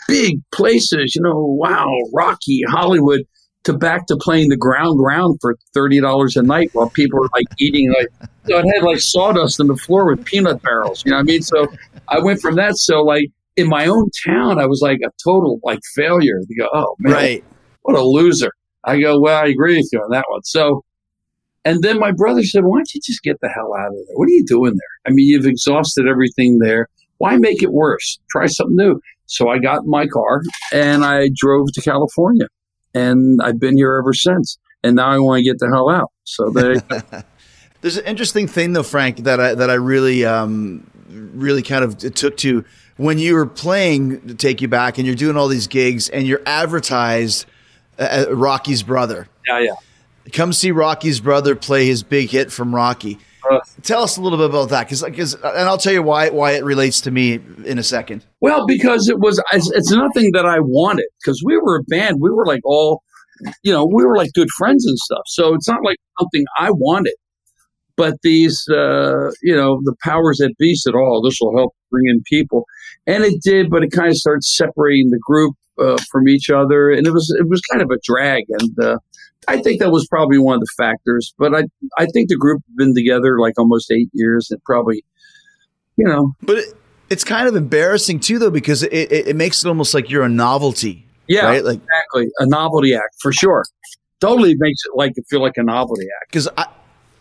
big 0.08 0.40
places, 0.52 1.16
you 1.16 1.22
know, 1.22 1.38
wow, 1.38 1.90
Rocky, 2.14 2.62
Hollywood, 2.68 3.22
to 3.64 3.74
back 3.74 4.06
to 4.08 4.18
playing 4.18 4.50
the 4.50 4.58
ground 4.58 5.00
round 5.02 5.40
for 5.42 5.56
thirty 5.74 6.00
dollars 6.00 6.36
a 6.36 6.44
night 6.44 6.70
while 6.74 6.88
people 6.88 7.18
are 7.20 7.30
like 7.34 7.48
eating 7.58 7.92
like 7.98 8.10
know, 8.48 8.60
it 8.60 8.66
had 8.76 8.84
like 8.84 9.00
sawdust 9.00 9.60
on 9.60 9.66
the 9.66 9.76
floor 9.76 10.06
with 10.06 10.24
peanut 10.24 10.62
barrels. 10.62 11.04
You 11.04 11.12
know 11.12 11.18
what 11.18 11.22
I 11.22 11.24
mean? 11.24 11.42
So 11.42 11.68
I 12.08 12.20
went 12.20 12.42
from 12.42 12.58
that. 12.58 12.78
So 12.78 13.02
like 13.02 13.26
in 13.58 13.68
my 13.68 13.88
own 13.88 14.10
town, 14.26 14.60
I 14.60 14.66
was 14.66 14.82
like 14.82 15.00
a 15.06 15.12
total 15.24 15.60
like 15.64 15.80
failure. 15.94 16.40
You 16.48 16.64
go, 16.64 16.70
oh 16.74 16.96
man, 17.00 17.14
right 17.14 17.44
what 17.86 17.96
a 17.96 18.04
loser. 18.04 18.52
I 18.84 19.00
go, 19.00 19.20
well, 19.20 19.42
I 19.42 19.48
agree 19.48 19.78
with 19.78 19.90
you 19.94 20.00
on 20.00 20.10
that 20.12 20.26
one. 20.28 20.44
So, 20.44 20.84
and 21.64 21.82
then 21.82 22.00
my 22.00 22.12
brother 22.12 22.44
said, 22.44 22.64
why 22.64 22.78
don't 22.78 22.94
you 22.94 23.02
just 23.04 23.24
get 23.24 23.40
the 23.42 23.50
hell 23.50 23.74
out 23.78 23.88
of 23.88 23.94
there? 23.94 24.16
What 24.16 24.26
are 24.26 24.32
you 24.32 24.46
doing 24.46 24.74
there? 24.74 25.08
I 25.08 25.10
mean, 25.12 25.28
you've 25.28 25.46
exhausted 25.46 26.08
everything 26.08 26.60
there. 26.60 26.88
Why 27.18 27.38
make 27.38 27.64
it 27.64 27.72
worse? 27.72 28.20
Try 28.30 28.48
something 28.48 28.76
new. 28.76 29.00
So 29.28 29.50
I 29.50 29.60
got 29.60 29.84
in 29.84 29.90
my 29.90 30.08
car 30.08 30.42
and 30.72 31.06
I 31.06 31.30
drove 31.36 31.72
to 31.74 31.82
California 31.82 32.48
and 32.94 33.40
I've 33.42 33.60
been 33.60 33.78
here 33.78 33.96
ever 33.96 34.14
since. 34.14 34.58
And 34.84 34.98
now 34.98 35.08
I 35.08 35.18
want 35.18 35.40
to 35.40 35.44
get 35.44 35.58
the 35.60 35.68
hell 35.68 35.90
out. 35.90 36.12
So 36.24 36.50
there. 36.50 36.76
There's 37.82 37.98
an 37.98 38.06
interesting 38.06 38.48
thing 38.48 38.74
though, 38.74 38.84
Frank, 38.84 39.18
that 39.18 39.40
I 39.40 39.54
that 39.54 39.70
I 39.70 39.76
really 39.76 40.26
um, 40.26 40.90
really 41.08 41.62
kind 41.62 41.84
of 41.84 41.98
took 41.98 42.38
to 42.38 42.66
when 42.98 43.20
you 43.20 43.36
were 43.36 43.46
playing 43.46 44.28
to 44.28 44.36
take 44.36 44.62
you 44.62 44.68
back 44.68 44.98
and 44.98 45.06
you're 45.06 45.16
doing 45.16 45.38
all 45.38 45.48
these 45.48 45.68
gigs 45.68 46.10
and 46.10 46.26
you're 46.28 46.42
advertised 46.46 47.46
uh, 48.00 48.26
uh, 48.30 48.36
Rocky's 48.36 48.84
brother. 48.84 49.28
Yeah, 49.48 49.60
yeah. 49.60 49.76
Come 50.34 50.54
see 50.54 50.72
Rocky's 50.72 51.20
brother 51.20 51.56
play 51.56 51.86
his 51.86 52.04
big 52.04 52.30
hit 52.30 52.52
from 52.52 52.74
Rocky. 52.74 53.20
Uh, 53.50 53.60
Tell 53.84 54.02
us 54.02 54.18
a 54.18 54.22
little 54.22 54.40
bit 54.40 54.50
about 54.50 54.70
that, 54.70 54.88
because 54.88 55.04
because 55.04 55.36
and 55.36 55.70
I'll 55.70 55.78
tell 55.78 55.94
you 55.94 56.02
why 56.02 56.30
why 56.30 56.54
it 56.54 56.64
relates 56.64 57.02
to 57.02 57.12
me 57.12 57.40
in 57.64 57.78
a 57.78 57.84
second. 57.84 58.26
Well, 58.42 58.66
because 58.66 59.08
it 59.08 59.20
was 59.20 59.40
it's, 59.54 59.70
it's 59.72 59.92
nothing 59.92 60.32
that 60.34 60.48
I 60.48 60.60
wanted 60.60 61.06
because 61.22 61.44
we 61.46 61.58
were 61.58 61.76
a 61.76 61.84
band. 61.84 62.18
We 62.20 62.32
were 62.32 62.48
like 62.48 62.62
all, 62.66 63.04
you 63.62 63.72
know, 63.72 63.86
we 63.86 64.04
were 64.04 64.18
like 64.18 64.32
good 64.34 64.50
friends 64.58 64.88
and 64.88 64.98
stuff. 64.98 65.22
So 65.28 65.54
it's 65.54 65.68
not 65.68 65.84
like 65.84 65.98
something 66.20 66.44
I 66.58 66.72
wanted. 66.72 67.14
But 67.98 68.16
these, 68.24 68.68
uh, 68.68 69.30
you 69.44 69.56
know, 69.56 69.80
the 69.84 69.96
powers 70.04 70.40
that 70.40 70.54
be 70.58 70.74
said, 70.74 70.94
"Oh, 70.96 71.22
this 71.24 71.38
will 71.40 71.56
help 71.56 71.74
bring 71.92 72.06
in 72.10 72.24
people," 72.28 72.66
and 73.08 73.24
it 73.24 73.42
did. 73.42 73.70
But 73.70 73.84
it 73.84 73.92
kind 73.92 74.10
of 74.10 74.18
started 74.18 74.44
separating 74.44 75.10
the 75.10 75.20
group 75.20 75.56
uh, 75.80 75.98
from 76.12 76.28
each 76.28 76.50
other, 76.50 76.92
and 76.92 77.06
it 77.06 77.12
was 77.12 77.36
it 77.40 77.48
was 77.48 77.62
kind 77.62 77.82
of 77.82 77.90
a 77.92 77.98
drag. 78.04 78.44
And 78.50 78.84
uh, 78.84 78.98
I 79.48 79.62
think 79.62 79.80
that 79.82 79.92
was 79.92 80.08
probably 80.08 80.38
one 80.38 80.56
of 80.56 80.62
the 80.62 80.74
factors. 80.78 81.34
But 81.38 81.54
I 81.56 81.64
I 81.98 82.06
think 82.08 82.30
the 82.30 82.38
group 82.38 82.62
had 82.68 82.76
been 82.78 82.96
together 82.96 83.40
like 83.40 83.58
almost 83.58 83.92
eight 83.92 84.10
years. 84.14 84.50
and 84.52 84.64
probably, 84.64 85.04
you 85.98 86.06
know, 86.06 86.34
but 86.42 86.58
it, 86.58 86.74
it's 87.10 87.24
kind 87.24 87.48
of 87.48 87.56
embarrassing 87.56 88.20
too, 88.20 88.40
though, 88.40 88.50
because 88.52 88.84
it, 88.84 88.94
it, 88.94 89.28
it 89.28 89.36
makes 89.36 89.64
it 89.64 89.68
almost 89.68 89.94
like 89.94 90.10
you're 90.10 90.24
a 90.24 90.30
novelty. 90.30 91.08
Yeah, 91.28 91.46
right? 91.46 91.64
like, 91.64 91.80
exactly, 91.80 92.28
a 92.40 92.46
novelty 92.46 92.94
act 92.94 93.16
for 93.22 93.32
sure. 93.32 93.66
Totally 94.22 94.56
makes 94.58 94.80
it 94.86 94.96
like 94.96 95.14
feel 95.30 95.42
like 95.42 95.58
a 95.58 95.64
novelty 95.64 96.06
act. 96.22 96.32
Because 96.32 96.48
I, 96.58 96.68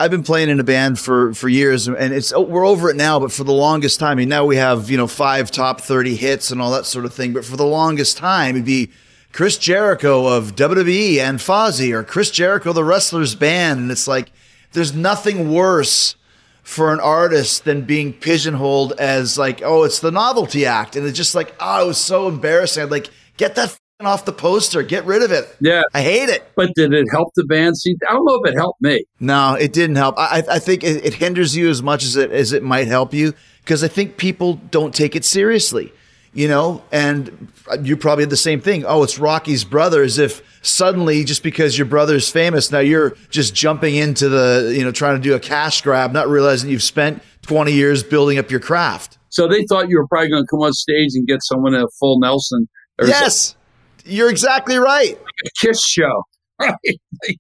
I've 0.05 0.11
been 0.11 0.23
playing 0.23 0.51
in 0.51 0.61
a 0.61 0.64
band 0.64 0.99
for 0.99 1.33
for 1.33 1.49
years, 1.49 1.88
and 1.88 2.12
it's 2.12 2.31
oh, 2.31 2.43
we're 2.43 2.67
over 2.67 2.90
it 2.90 2.97
now. 2.97 3.19
But 3.19 3.33
for 3.33 3.43
the 3.43 3.55
longest 3.55 3.99
time, 3.99 4.12
I 4.12 4.14
mean, 4.17 4.29
now 4.29 4.45
we 4.45 4.57
have 4.57 4.90
you 4.90 4.99
know 4.99 5.07
five 5.07 5.51
top 5.51 5.81
thirty 5.81 6.14
hits 6.14 6.51
and 6.51 6.61
all 6.61 6.71
that 6.73 6.85
sort 6.85 7.07
of 7.07 7.14
thing. 7.14 7.33
But 7.33 7.47
for 7.47 7.57
the 7.57 7.64
longest 7.64 8.19
time, 8.19 8.55
it'd 8.55 8.67
be 8.67 8.90
Chris 9.33 9.57
Jericho 9.57 10.27
of 10.27 10.57
WWE 10.57 11.21
and 11.21 11.38
Fozzy, 11.38 11.95
or 11.95 12.03
Chris 12.03 12.31
Jericho 12.31 12.75
the 12.75 12.85
wrestler's 12.85 13.35
band, 13.35 13.81
and 13.81 13.90
it's 13.90 14.07
like 14.07 14.31
there's 14.73 14.95
nothing 14.95 15.51
worse 15.51 16.17
for 16.62 16.93
an 16.93 17.01
artist 17.01 17.64
than 17.64 17.83
being 17.83 18.12
pigeonholed 18.12 18.93
as 18.99 19.38
like, 19.38 19.62
oh, 19.62 19.85
it's 19.85 20.01
the 20.01 20.11
novelty 20.11 20.67
act, 20.67 20.97
and 20.97 21.07
it's 21.07 21.17
just 21.17 21.35
like, 21.35 21.55
oh, 21.61 21.85
it 21.85 21.87
was 21.87 21.99
so 21.99 22.29
embarrassing. 22.29 22.83
I'd 22.83 22.90
like 22.90 23.09
get 23.38 23.55
that 23.55 23.75
off 24.07 24.25
the 24.25 24.33
poster. 24.33 24.83
Get 24.83 25.05
rid 25.05 25.23
of 25.23 25.33
it. 25.33 25.55
Yeah. 25.61 25.83
I 25.93 26.03
hate 26.03 26.29
it. 26.29 26.45
But 26.55 26.75
did 26.75 26.93
it 26.93 27.07
help 27.11 27.33
the 27.35 27.45
band? 27.45 27.77
See, 27.77 27.95
I 28.09 28.12
don't 28.12 28.25
know 28.25 28.40
if 28.43 28.53
it 28.53 28.57
helped 28.57 28.81
me. 28.83 29.05
No, 29.21 29.55
it 29.55 29.73
didn't 29.73 29.97
help. 29.97 30.19
I, 30.19 30.43
I 30.51 30.59
think 30.59 30.85
it, 30.85 31.05
it 31.05 31.14
hinders 31.14 31.57
you 31.57 31.69
as 31.69 31.83
much 31.83 32.05
as 32.05 32.17
it, 32.17 32.31
as 32.31 32.53
it 32.53 32.62
might 32.62 32.88
help 32.88 33.14
you 33.14 33.35
because 33.64 33.83
I 33.83 33.88
think 33.88 34.17
people 34.17 34.55
don't 34.71 34.95
take 34.95 35.17
it 35.17 35.25
seriously, 35.25 35.93
you 36.35 36.49
know, 36.49 36.83
and 36.93 37.49
you 37.83 37.97
probably 37.97 38.23
had 38.23 38.31
the 38.31 38.37
same 38.37 38.61
thing. 38.61 38.85
Oh, 38.87 39.03
it's 39.03 39.19
Rocky's 39.19 39.64
brother 39.64 40.03
as 40.03 40.19
if 40.19 40.43
suddenly 40.61 41.25
just 41.25 41.43
because 41.43 41.79
your 41.79 41.87
brother's 41.87 42.29
famous, 42.29 42.71
now 42.71 42.81
you're 42.81 43.17
just 43.31 43.55
jumping 43.55 43.95
into 43.95 44.29
the, 44.29 44.75
you 44.77 44.85
know, 44.85 44.93
trying 44.93 45.17
to 45.17 45.23
do 45.23 45.35
a 45.35 45.40
cash 45.40 45.81
grab, 45.81 46.12
not 46.12 46.29
realizing 46.29 46.69
you've 46.69 46.83
spent 46.83 47.23
20 47.43 47.73
years 47.73 48.03
building 48.03 48.38
up 48.38 48.51
your 48.51 48.61
craft. 48.61 49.19
So 49.31 49.49
they 49.49 49.64
thought 49.64 49.88
you 49.88 49.99
were 49.99 50.07
probably 50.07 50.31
going 50.31 50.43
to 50.43 50.47
come 50.49 50.61
on 50.61 50.73
stage 50.73 51.11
and 51.14 51.27
get 51.27 51.43
someone 51.43 51.75
a 51.75 51.87
full 51.99 52.21
Nelson. 52.21 52.69
yes. 53.01 53.49
Something 53.49 53.63
you're 54.05 54.31
exactly 54.31 54.77
right. 54.77 55.19
Like 55.21 55.35
a 55.47 55.67
kiss 55.67 55.85
show. 55.85 56.23
Right. 56.61 56.73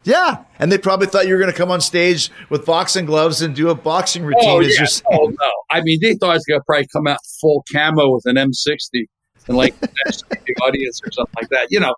yeah. 0.02 0.42
And 0.58 0.72
they 0.72 0.76
probably 0.76 1.06
thought 1.06 1.28
you 1.28 1.34
were 1.34 1.38
going 1.38 1.52
to 1.52 1.56
come 1.56 1.70
on 1.70 1.80
stage 1.80 2.32
with 2.50 2.66
boxing 2.66 3.06
gloves 3.06 3.42
and 3.42 3.54
do 3.54 3.70
a 3.70 3.74
boxing 3.74 4.24
oh, 4.24 4.26
routine. 4.26 4.48
Oh, 4.48 4.60
yeah. 4.60 4.86
oh 5.12 5.28
no. 5.28 5.50
I 5.70 5.82
mean, 5.82 6.00
they 6.02 6.14
thought 6.14 6.30
I 6.30 6.34
was 6.34 6.44
going 6.44 6.58
to 6.58 6.64
probably 6.66 6.88
come 6.92 7.06
out 7.06 7.20
full 7.40 7.64
camo 7.72 8.12
with 8.12 8.24
an 8.26 8.34
M60 8.34 9.04
and 9.46 9.56
like 9.56 9.78
the 9.80 10.54
audience 10.64 11.00
or 11.06 11.12
something 11.12 11.34
like 11.36 11.48
that, 11.50 11.68
you 11.70 11.78
know. 11.78 11.94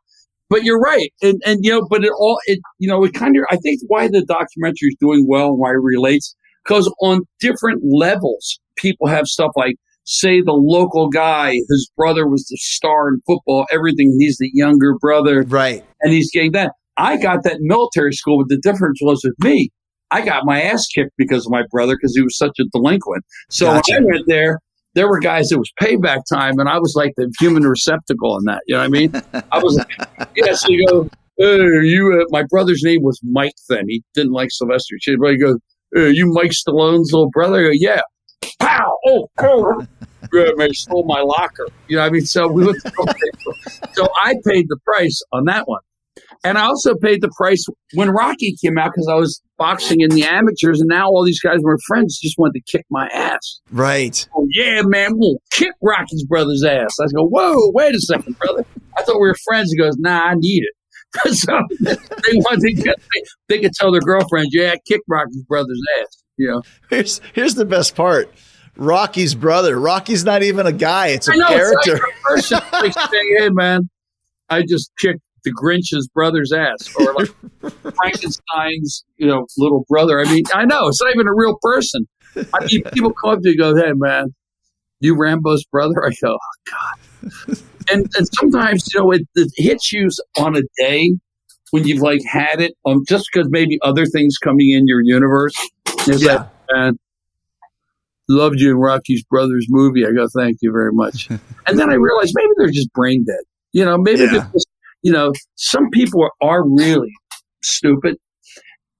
But 0.50 0.64
you're 0.64 0.78
right. 0.78 1.10
And, 1.22 1.40
and, 1.46 1.60
you 1.62 1.70
know, 1.70 1.86
but 1.88 2.04
it 2.04 2.12
all, 2.18 2.38
it, 2.44 2.60
you 2.78 2.86
know, 2.86 3.02
it 3.02 3.14
kind 3.14 3.34
of, 3.34 3.44
I 3.50 3.56
think 3.56 3.80
why 3.86 4.08
the 4.08 4.22
documentary 4.22 4.88
is 4.88 4.96
doing 5.00 5.24
well 5.26 5.48
and 5.48 5.58
why 5.58 5.70
it 5.70 5.82
relates, 5.82 6.36
because 6.64 6.92
on 7.00 7.22
different 7.40 7.82
levels, 7.82 8.60
people 8.76 9.06
have 9.06 9.26
stuff 9.26 9.52
like, 9.56 9.76
say 10.06 10.40
the 10.40 10.52
local 10.52 11.08
guy, 11.08 11.50
his 11.50 11.90
brother 11.96 12.26
was 12.26 12.46
the 12.46 12.56
star 12.56 13.08
in 13.08 13.20
football, 13.26 13.66
everything. 13.72 14.16
He's 14.18 14.38
the 14.38 14.50
younger 14.54 14.94
brother. 14.98 15.42
Right. 15.42 15.84
And 16.00 16.12
he's 16.12 16.30
getting 16.30 16.52
that. 16.52 16.72
I 16.96 17.18
got 17.18 17.42
that 17.42 17.58
military 17.60 18.12
school, 18.12 18.38
but 18.38 18.48
the 18.48 18.60
difference 18.62 19.00
was 19.02 19.20
with 19.22 19.34
me. 19.44 19.70
I 20.10 20.24
got 20.24 20.44
my 20.46 20.62
ass 20.62 20.86
kicked 20.86 21.10
because 21.18 21.44
of 21.44 21.52
my 21.52 21.64
brother 21.70 21.96
because 21.96 22.14
he 22.14 22.22
was 22.22 22.38
such 22.38 22.52
a 22.60 22.64
delinquent. 22.72 23.24
So 23.50 23.66
gotcha. 23.66 23.94
when 23.94 24.02
I 24.02 24.06
went 24.06 24.24
there, 24.28 24.60
there 24.94 25.08
were 25.08 25.18
guys 25.18 25.48
that 25.48 25.58
was 25.58 25.70
payback 25.82 26.20
time, 26.32 26.58
and 26.58 26.68
I 26.68 26.78
was 26.78 26.94
like 26.96 27.12
the 27.16 27.30
human 27.38 27.64
receptacle 27.64 28.38
in 28.38 28.44
that. 28.46 28.62
You 28.66 28.76
know 28.76 28.80
what 28.80 28.86
I 28.86 28.88
mean? 28.88 29.12
I 29.52 29.58
was 29.58 29.76
like, 29.76 30.28
yeah. 30.36 30.54
So 30.54 30.68
you 30.70 30.86
go, 30.86 31.10
you. 31.38 32.20
Uh, 32.22 32.24
my 32.30 32.44
brother's 32.48 32.82
name 32.82 33.02
was 33.02 33.20
Mike. 33.24 33.52
Then 33.68 33.84
he 33.88 34.02
didn't 34.14 34.32
like 34.32 34.48
Sylvester. 34.52 34.94
But 35.20 35.32
he 35.32 35.38
goes, 35.38 35.58
you 35.92 36.32
Mike 36.32 36.52
Stallone's 36.52 37.12
little 37.12 37.28
brother? 37.30 37.58
I 37.58 37.64
go, 37.64 37.70
yeah 37.72 38.00
pow, 38.58 38.98
oh, 39.06 39.28
oh, 39.38 39.86
they 40.32 40.68
stole 40.72 41.04
my 41.04 41.20
locker. 41.20 41.68
You 41.88 41.96
know, 41.96 42.02
what 42.02 42.08
I 42.08 42.10
mean, 42.10 42.26
so 42.26 42.48
we 42.48 42.66
went 42.66 42.80
so 43.92 44.08
I 44.22 44.34
paid 44.46 44.66
the 44.68 44.78
price 44.84 45.22
on 45.32 45.44
that 45.46 45.68
one. 45.68 45.80
And 46.44 46.58
I 46.58 46.62
also 46.62 46.94
paid 46.94 47.22
the 47.22 47.30
price 47.36 47.64
when 47.94 48.10
Rocky 48.10 48.56
came 48.62 48.78
out 48.78 48.92
because 48.92 49.08
I 49.10 49.14
was 49.14 49.42
boxing 49.58 50.00
in 50.00 50.10
the 50.10 50.24
amateurs, 50.24 50.80
and 50.80 50.88
now 50.88 51.06
all 51.06 51.24
these 51.24 51.40
guys 51.40 51.58
were 51.62 51.78
friends 51.86 52.18
just 52.20 52.38
wanted 52.38 52.54
to 52.54 52.70
kick 52.70 52.86
my 52.90 53.08
ass. 53.08 53.60
Right. 53.70 54.26
Oh, 54.36 54.46
yeah, 54.52 54.82
man, 54.82 55.12
we'll 55.16 55.38
kick 55.50 55.72
Rocky's 55.82 56.24
brother's 56.24 56.64
ass. 56.64 56.94
I 57.00 57.06
go, 57.14 57.26
whoa, 57.26 57.70
wait 57.72 57.94
a 57.94 58.00
second, 58.00 58.38
brother. 58.38 58.64
I 58.96 59.02
thought 59.02 59.20
we 59.20 59.28
were 59.28 59.36
friends. 59.44 59.72
He 59.72 59.78
goes, 59.78 59.96
nah, 59.98 60.20
I 60.20 60.34
need 60.36 60.62
it. 60.64 60.72
so 61.34 61.60
they 61.80 62.36
wanted 62.36 62.76
to 62.76 62.82
they, 62.84 63.22
they 63.48 63.60
could 63.60 63.72
tell 63.72 63.90
their 63.90 64.00
girlfriends, 64.00 64.50
yeah, 64.52 64.74
kick 64.86 65.00
Rocky's 65.08 65.42
brother's 65.44 65.80
ass. 66.00 66.22
Know. 66.38 66.62
Here's 66.90 67.20
here's 67.32 67.54
the 67.54 67.64
best 67.64 67.94
part. 67.94 68.32
Rocky's 68.76 69.34
brother. 69.34 69.78
Rocky's 69.78 70.24
not 70.24 70.42
even 70.42 70.66
a 70.66 70.72
guy; 70.72 71.08
it's 71.08 71.28
a 71.28 71.36
know, 71.36 71.46
character. 71.48 71.98
It's 72.30 72.50
like 72.50 72.62
person 72.62 72.92
saying, 73.10 73.36
"Hey, 73.38 73.48
man, 73.50 73.88
I 74.50 74.62
just 74.62 74.90
kicked 74.98 75.20
the 75.44 75.52
Grinch's 75.52 76.08
brother's 76.08 76.52
ass," 76.52 76.94
or 76.98 77.14
like 77.14 77.30
Frankenstein's, 77.94 79.04
you 79.16 79.26
know, 79.26 79.46
little 79.56 79.84
brother. 79.88 80.20
I 80.20 80.24
mean, 80.24 80.44
I 80.54 80.64
know 80.66 80.88
it's 80.88 81.00
not 81.00 81.14
even 81.14 81.26
a 81.26 81.34
real 81.34 81.56
person. 81.62 82.06
I 82.36 82.66
mean, 82.66 82.82
people 82.92 83.12
come 83.14 83.30
up 83.30 83.40
to 83.42 83.48
you 83.48 83.64
and 83.64 83.76
go, 83.76 83.82
"Hey, 83.82 83.92
man, 83.94 84.34
you 85.00 85.16
Rambo's 85.18 85.64
brother?" 85.64 86.04
I 86.04 86.10
go, 86.20 86.36
"Oh 86.36 86.70
God." 86.70 87.58
and 87.90 88.06
and 88.16 88.28
sometimes 88.38 88.92
you 88.92 89.00
know 89.00 89.10
it, 89.12 89.22
it 89.34 89.50
hits 89.56 89.92
you 89.92 90.08
on 90.38 90.56
a 90.56 90.62
day 90.78 91.10
when 91.70 91.86
you've 91.86 92.00
like 92.02 92.20
had 92.24 92.60
it, 92.60 92.74
um, 92.86 93.04
just 93.08 93.28
because 93.32 93.48
maybe 93.50 93.78
other 93.82 94.06
things 94.06 94.38
coming 94.38 94.70
in 94.70 94.86
your 94.86 95.00
universe. 95.02 95.54
It's 96.06 96.22
Yeah. 96.22 96.46
like, 96.72 96.94
loved 98.28 98.60
you 98.60 98.70
in 98.70 98.76
Rocky's 98.76 99.22
Brothers 99.24 99.66
movie. 99.68 100.04
I 100.06 100.10
go, 100.12 100.26
thank 100.36 100.58
you 100.60 100.72
very 100.72 100.92
much. 100.92 101.28
and 101.66 101.78
then 101.78 101.90
I 101.90 101.94
realized 101.94 102.32
maybe 102.34 102.50
they're 102.56 102.70
just 102.70 102.92
brain 102.92 103.24
dead. 103.24 103.44
You 103.72 103.84
know, 103.84 103.98
maybe 103.98 104.20
Yeah. 104.20 104.26
they're 104.32 104.50
just, 104.52 104.68
you 105.02 105.12
know, 105.12 105.32
some 105.56 105.90
people 105.90 106.28
are, 106.40 106.64
really 106.68 107.12
stupid. 107.62 108.16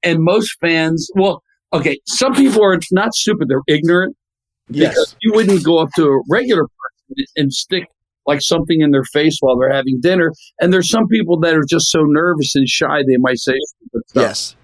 And 0.03 0.23
most 0.23 0.57
fans, 0.61 1.09
well, 1.15 1.43
okay, 1.73 1.99
some 2.07 2.35
people 2.35 2.63
are 2.65 2.79
not 2.93 3.15
stupid, 3.15 3.49
they're 3.49 3.63
ignorant 3.67 4.17
because 4.69 5.17
you 5.21 5.33
wouldn't 5.33 5.65
go 5.65 5.79
up 5.79 5.89
to 5.97 6.05
a 6.07 6.21
regular 6.29 6.63
person 6.63 7.25
and 7.37 7.53
stick 7.53 7.85
like 8.27 8.41
something 8.43 8.81
in 8.81 8.91
their 8.91 9.05
face 9.05 9.39
while 9.41 9.59
they're 9.59 9.73
having 9.73 10.01
dinner. 10.01 10.33
And 10.61 10.73
there's 10.73 10.91
some 10.91 11.07
people 11.09 11.39
that 11.41 11.55
are 11.55 11.65
just 11.69 11.91
so 11.91 12.01
nervous 12.03 12.55
and 12.55 12.69
shy 12.69 12.99
they 13.07 13.17
might 13.19 13.39
say 13.39 13.55
stuff. 13.99 14.03
Yes. 14.15 14.57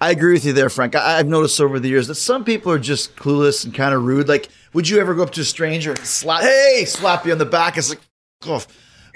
I 0.00 0.10
agree 0.10 0.34
with 0.34 0.44
you 0.44 0.52
there, 0.52 0.70
Frank. 0.70 0.94
I, 0.94 1.18
I've 1.18 1.26
noticed 1.26 1.60
over 1.60 1.80
the 1.80 1.88
years 1.88 2.06
that 2.06 2.14
some 2.14 2.44
people 2.44 2.70
are 2.70 2.78
just 2.78 3.16
clueless 3.16 3.64
and 3.64 3.74
kind 3.74 3.94
of 3.94 4.04
rude. 4.04 4.28
Like, 4.28 4.48
would 4.72 4.88
you 4.88 5.00
ever 5.00 5.14
go 5.14 5.24
up 5.24 5.30
to 5.30 5.40
a 5.40 5.44
stranger 5.44 5.90
and 5.90 5.98
slap, 6.06 6.42
hey, 6.42 6.84
slap 6.86 7.26
you 7.26 7.32
on 7.32 7.38
the 7.38 7.46
back? 7.46 7.76
It's 7.76 7.88
like, 7.88 8.00
oh. 8.46 8.64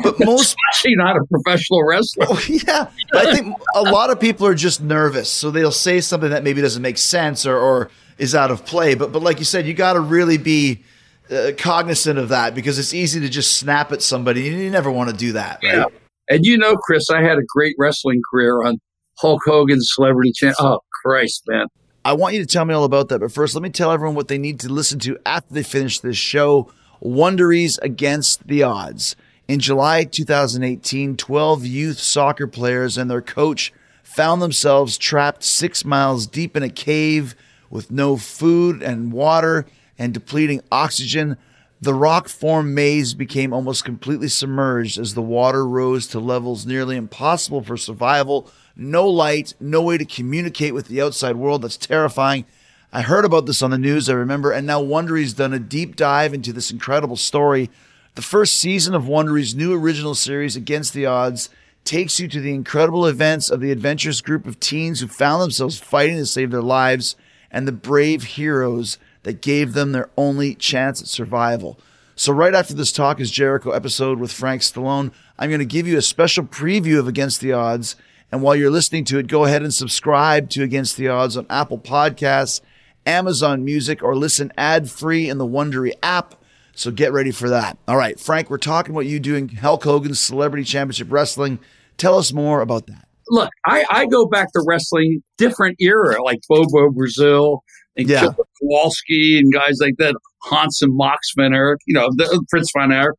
But 0.03 0.19
most, 0.25 0.57
Especially 0.73 0.97
not 0.97 1.17
a 1.17 1.21
professional 1.31 1.87
wrestler. 1.87 2.27
oh, 2.29 2.43
yeah. 2.49 2.91
But 3.13 3.27
I 3.27 3.35
think 3.35 3.57
a 3.77 3.83
lot 3.83 4.11
of 4.11 4.19
people 4.19 4.47
are 4.47 4.55
just 4.55 4.83
nervous. 4.83 5.29
So 5.31 5.53
they'll 5.53 5.71
say 5.71 6.01
something 6.01 6.31
that 6.31 6.43
maybe 6.43 6.61
doesn't 6.61 6.83
make 6.83 6.99
sense 6.99 7.47
or, 7.47 7.57
or 7.57 7.91
is 8.19 8.35
out 8.35 8.51
of 8.51 8.67
play. 8.67 8.95
But, 8.95 9.13
but 9.13 9.23
like 9.23 9.39
you 9.39 9.45
said, 9.45 9.67
you 9.67 9.75
got 9.75 9.93
to 9.93 10.01
really 10.01 10.39
be 10.39 10.83
uh, 11.31 11.53
cognizant 11.57 12.19
of 12.19 12.29
that 12.31 12.55
because 12.55 12.79
it's 12.79 12.95
easy 12.95 13.21
to 13.21 13.29
just 13.29 13.59
snap 13.59 13.93
at 13.93 14.03
somebody. 14.03 14.43
You 14.43 14.71
never 14.71 14.91
want 14.91 15.11
to 15.11 15.17
do 15.17 15.33
that, 15.33 15.61
right? 15.63 15.77
Yeah. 15.77 15.85
And 16.29 16.45
you 16.45 16.57
know, 16.57 16.77
Chris, 16.77 17.11
I 17.11 17.23
had 17.23 17.39
a 17.39 17.45
great 17.47 17.75
wrestling 17.79 18.23
career 18.31 18.63
on 18.63 18.81
Hulk 19.19 19.43
Hogan's 19.45 19.91
Celebrity 19.95 20.33
Channel. 20.33 20.57
Oh, 20.61 20.81
Christ, 21.05 21.45
man. 21.49 21.67
I 22.05 22.15
want 22.15 22.35
you 22.35 22.41
to 22.41 22.47
tell 22.47 22.65
me 22.65 22.75
all 22.75 22.85
about 22.85 23.09
that. 23.11 23.21
But 23.21 23.33
first, 23.33 23.55
let 23.55 23.63
me 23.63 23.71
tell 23.71 23.93
everyone 23.93 24.17
what 24.17 24.29
they 24.29 24.39
need 24.39 24.61
to 24.61 24.69
listen 24.69 24.99
to 25.01 25.19
after 25.25 25.55
they 25.55 25.63
finish 25.63 26.01
this 26.01 26.17
show 26.17 26.71
Wondery's 27.01 27.79
Against 27.79 28.47
the 28.47 28.63
Odds. 28.63 29.17
In 29.49 29.61
July 29.61 30.05
2018, 30.05 31.17
12 31.17 31.67
youth 31.67 31.99
soccer 31.99 32.47
players 32.47 32.97
and 32.97 33.11
their 33.11 33.21
coach 33.21 33.73
found 34.03 34.41
themselves 34.41 34.99
trapped 34.99 35.43
six 35.43 35.85
miles 35.85 36.27
deep 36.27 36.57
in 36.57 36.63
a 36.63 36.71
cave 36.71 37.35
with 37.71 37.91
no 37.91 38.17
food 38.17 38.83
and 38.83 39.13
water 39.13 39.67
and 39.99 40.15
depleting 40.15 40.63
oxygen. 40.71 41.37
The 41.81 41.95
rock 41.95 42.29
formed 42.29 42.75
maze 42.75 43.15
became 43.15 43.53
almost 43.53 43.85
completely 43.85 44.29
submerged 44.29 44.99
as 44.99 45.15
the 45.15 45.23
water 45.23 45.67
rose 45.67 46.07
to 46.09 46.21
levels 46.21 46.65
nearly 46.65 46.97
impossible 46.97 47.63
for 47.63 47.77
survival. 47.77 48.49
No 48.77 49.09
light, 49.09 49.55
no 49.59 49.83
way 49.83 49.99
to 49.99 50.05
communicate 50.05 50.75
with 50.75 50.89
the 50.89 51.03
outside 51.03 51.37
world. 51.37 51.63
That's 51.63 51.77
terrifying. 51.77 52.45
I 52.93 53.03
heard 53.03 53.25
about 53.25 53.47
this 53.47 53.63
on 53.63 53.71
the 53.71 53.79
news, 53.79 54.09
I 54.09 54.13
remember, 54.13 54.53
and 54.53 54.67
now 54.67 54.83
Wondery's 54.83 55.33
done 55.33 55.55
a 55.55 55.59
deep 55.59 55.97
dive 55.97 56.35
into 56.35 56.53
this 56.53 56.71
incredible 56.71 57.17
story. 57.17 57.71
The 58.15 58.23
first 58.23 58.61
season 58.61 58.95
of 58.95 59.05
Wondery's 59.05 59.55
new 59.55 59.75
original 59.75 60.15
series, 60.15 60.57
Against 60.57 60.93
the 60.93 61.07
Odds, 61.07 61.49
takes 61.85 62.21
you 62.21 62.29
to 62.29 62.41
the 62.41 62.55
incredible 62.55 63.07
events 63.07 63.51
of 63.51 63.61
the 63.61 63.73
adventurous 63.73 64.21
group 64.21 64.47
of 64.47 64.61
teens 64.61 65.01
who 65.01 65.09
found 65.09 65.43
themselves 65.43 65.79
fighting 65.79 66.17
to 66.17 66.27
save 66.27 66.51
their 66.51 66.63
lives 66.63 67.17
and 67.51 67.67
the 67.67 67.73
brave 67.73 68.25
heroes 68.25 68.99
that 69.23 69.43
gave 69.43 69.73
them 69.73 69.93
their 69.93 70.11
only 70.17 70.55
chance 70.55 71.01
at 71.01 71.09
survival. 71.09 71.79
So, 72.15 72.33
right 72.33 72.55
after 72.55 72.75
this 72.75 72.93
Talk 72.93 73.21
is 73.21 73.31
Jericho 73.31 73.71
episode 73.71 74.19
with 74.19 74.33
Frank 74.33 74.63
Stallone, 74.63 75.13
I'm 75.39 75.51
going 75.51 75.61
to 75.61 75.65
give 75.65 75.87
you 75.87 75.97
a 75.97 76.03
special 76.03 76.45
preview 76.45 76.99
of 76.99 77.09
Against 77.09 77.41
the 77.41 77.53
Odds. 77.53 77.97
And 78.31 78.43
while 78.43 78.55
you're 78.55 78.71
listening 78.71 79.05
to 79.07 79.19
it, 79.19 79.27
go 79.27 79.45
ahead 79.45 79.63
and 79.63 79.73
subscribe 79.73 80.49
to 80.51 80.63
Against 80.63 80.97
the 80.97 81.09
Odds 81.09 81.37
on 81.37 81.47
Apple 81.49 81.79
Podcasts, 81.79 82.61
Amazon 83.07 83.65
Music, 83.65 84.03
or 84.03 84.15
listen 84.15 84.53
ad 84.57 84.91
free 84.91 85.29
in 85.29 85.39
the 85.39 85.47
Wondery 85.47 85.93
app. 86.03 86.35
So 86.75 86.91
get 86.91 87.13
ready 87.13 87.31
for 87.31 87.49
that. 87.51 87.77
All 87.87 87.97
right, 87.97 88.19
Frank, 88.19 88.49
we're 88.49 88.59
talking 88.59 88.95
about 88.95 89.07
you 89.07 89.21
doing 89.21 89.49
Hulk 89.49 89.85
Hogan's 89.85 90.21
Celebrity 90.21 90.65
Championship 90.65 91.11
Wrestling. 91.11 91.59
Tell 91.99 92.17
us 92.19 92.33
more 92.33 92.61
about 92.61 92.87
that. 92.87 93.07
Look, 93.29 93.51
I, 93.67 93.85
I 93.91 94.07
go 94.07 94.27
back 94.27 94.53
to 94.53 94.65
wrestling 94.67 95.23
different 95.39 95.77
era, 95.81 96.23
like 96.23 96.41
Bobo 96.49 96.91
Brazil 96.91 97.63
and 97.97 98.09
Yeah. 98.09 98.21
Killer 98.21 98.35
Kowalski 98.61 99.39
and 99.39 99.53
guys 99.53 99.79
like 99.81 99.95
that, 99.99 100.15
Hans 100.43 100.81
and 100.83 100.95
Mox 100.95 101.29
Van 101.37 101.53
you 101.87 101.95
know, 101.95 102.09
the, 102.17 102.45
Prince 102.49 102.71
von 102.77 102.93
Erich. 102.93 103.17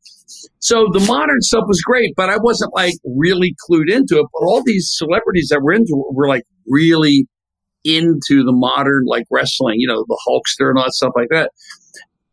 So 0.59 0.87
the 0.91 0.99
modern 1.01 1.41
stuff 1.41 1.63
was 1.67 1.81
great, 1.81 2.13
but 2.15 2.29
I 2.29 2.37
wasn't 2.37 2.73
like 2.73 2.93
really 3.17 3.55
clued 3.69 3.89
into 3.91 4.17
it. 4.19 4.25
But 4.33 4.45
all 4.45 4.63
these 4.65 4.91
celebrities 4.95 5.49
that 5.49 5.61
were 5.61 5.73
into 5.73 5.91
it 5.91 6.13
were 6.15 6.27
like 6.27 6.43
really 6.67 7.27
into 7.83 8.43
the 8.43 8.51
modern 8.53 9.03
like 9.05 9.25
wrestling, 9.29 9.75
you 9.79 9.87
know, 9.87 10.05
the 10.07 10.19
Hulkster 10.27 10.69
and 10.69 10.77
all 10.77 10.85
that 10.85 10.93
stuff 10.93 11.11
like 11.15 11.27
that. 11.29 11.51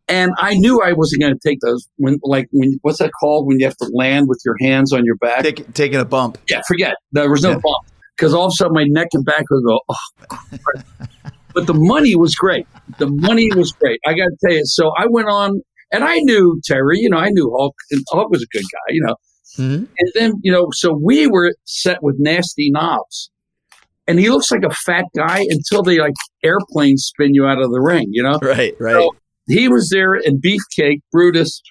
And 0.07 0.31
I 0.39 0.55
knew 0.55 0.81
I 0.83 0.91
wasn't 0.93 1.21
going 1.21 1.33
to 1.33 1.39
take 1.47 1.59
those 1.61 1.87
when, 1.95 2.17
like, 2.23 2.47
when 2.51 2.77
what's 2.81 2.99
that 2.99 3.11
called 3.17 3.47
when 3.47 3.59
you 3.59 3.65
have 3.65 3.77
to 3.77 3.89
land 3.93 4.27
with 4.27 4.41
your 4.43 4.55
hands 4.59 4.91
on 4.91 5.05
your 5.05 5.15
back? 5.15 5.43
Take, 5.43 5.73
taking 5.73 5.99
a 6.01 6.05
bump. 6.05 6.37
yeah, 6.49 6.61
forget. 6.67 6.95
There 7.13 7.29
was 7.29 7.43
no 7.43 7.51
Yeah. 7.51 7.59
bump 7.63 7.85
because 8.17 8.33
all 8.33 8.45
of 8.47 8.49
a 8.49 8.55
sudden 8.55 8.73
my 8.73 8.83
neck 8.89 9.07
and 9.13 9.23
back 9.23 9.43
would 9.49 9.63
go. 9.63 9.79
Oh. 9.87 11.07
Christ." 11.53 11.67
but 11.67 11.73
the 11.73 11.79
money 11.79 12.15
was 12.15 12.35
great. 12.35 12.65
The 12.97 13.07
money 13.09 13.49
was 13.55 13.71
great. 13.71 13.99
I 14.05 14.13
got 14.13 14.25
to 14.25 14.37
tell 14.45 14.55
you. 14.57 14.65
So 14.65 14.91
I 14.97 15.05
went 15.09 15.27
on, 15.29 15.61
and 15.91 16.03
I 16.03 16.19
knew 16.19 16.59
Terry. 16.65 16.99
You 16.99 17.09
know, 17.09 17.17
I 17.17 17.29
knew 17.29 17.53
Hulk. 17.57 17.75
And 17.91 18.03
Hulk 18.09 18.29
was 18.31 18.41
a 18.43 18.47
good 18.57 18.63
guy. 18.63 18.89
You 18.93 19.03
know, 19.05 19.15
Mhm. 19.59 19.87
and 19.99 20.11
then 20.15 20.33
you 20.43 20.51
know, 20.51 20.67
so 20.71 20.93
we 21.01 21.27
were 21.27 21.53
set 21.65 22.01
with 22.01 22.15
nasty 22.19 22.69
Knobbs, 22.71 23.29
and 24.07 24.19
he 24.19 24.29
looks 24.29 24.49
like 24.51 24.63
a 24.63 24.73
fat 24.73 25.05
guy 25.15 25.45
until 25.49 25.83
they 25.83 25.99
like 25.99 26.13
airplanes 26.43 27.03
spin 27.03 27.33
you 27.35 27.45
out 27.45 27.61
of 27.61 27.71
the 27.71 27.79
ring. 27.81 28.05
You 28.11 28.23
know, 28.23 28.39
Right, 28.41 28.73
right. 28.79 28.93
So 28.93 29.15
he 29.47 29.67
was 29.67 29.89
there 29.89 30.13
and 30.13 30.41
Beefcake, 30.41 30.99
Brutus, 31.11 31.61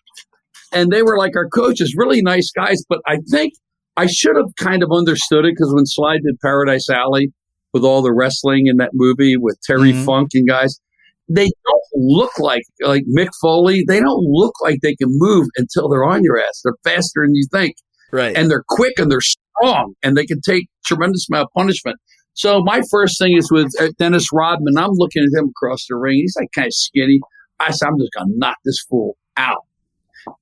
and 0.73 0.91
they 0.91 1.03
were 1.03 1.17
like 1.17 1.35
our 1.37 1.49
coaches, 1.49 1.95
really 1.97 2.21
nice 2.23 2.51
guys. 2.51 2.83
But 2.89 3.01
I 3.07 3.19
think 3.31 3.55
I 3.97 4.07
should 4.07 4.37
have 4.37 4.55
kind 4.59 4.83
of 4.83 4.91
understood 4.93 5.45
it 5.45 5.53
because 5.53 5.73
when 5.75 5.87
Sly 5.87 6.15
did 6.17 6.39
Paradise 6.43 6.89
Alley 6.91 7.33
with 7.73 7.85
all 7.85 8.03
the 8.03 8.13
wrestling 8.13 8.67
in 8.67 8.77
that 8.79 8.91
movie 8.95 9.37
with 9.37 9.59
Terry 9.63 9.93
Mhm. 9.93 10.05
Funk 10.05 10.31
and 10.35 10.47
guys, 10.49 10.81
they 11.29 11.45
don't 11.45 11.85
look 11.95 12.39
like 12.39 12.63
like 12.81 13.05
Mick 13.17 13.29
Foley. 13.41 13.85
They 13.87 14.01
don't 14.01 14.25
look 14.25 14.55
like 14.63 14.79
they 14.83 14.95
can 14.97 15.09
move 15.11 15.47
until 15.57 15.89
they're 15.89 16.05
on 16.05 16.23
your 16.25 16.39
ass. 16.39 16.61
They're 16.65 16.75
faster 16.85 17.23
than 17.25 17.35
you 17.35 17.47
think 17.53 17.77
right. 18.13 18.37
and 18.37 18.51
they're 18.51 18.65
quick 18.69 18.95
and 18.99 19.11
they're 19.11 19.21
strong 19.21 19.95
and 20.03 20.17
they 20.17 20.27
can 20.27 20.41
take 20.41 20.67
tremendous 20.85 21.29
amount 21.31 21.45
of 21.45 21.51
punishment. 21.57 21.97
So 22.33 22.63
my 22.63 22.83
first 22.91 23.19
thing 23.19 23.37
is 23.37 23.51
with 23.51 23.71
uh, 23.81 23.89
Dennis 23.99 24.29
Rodman. 24.33 24.79
I'm 24.79 24.93
looking 24.93 25.23
at 25.23 25.39
him 25.39 25.49
across 25.51 25.87
the 25.89 25.97
ring. 25.97 26.17
He's 26.19 26.35
like 26.39 26.49
kind 26.55 26.67
of 26.69 26.75
skinny. 26.75 27.21
I 27.59 27.71
said, 27.73 27.89
I'm 27.89 27.99
just 27.99 28.13
to 28.13 28.25
knock 28.37 28.57
this 28.65 28.81
fool 28.89 29.17
out. 29.37 29.65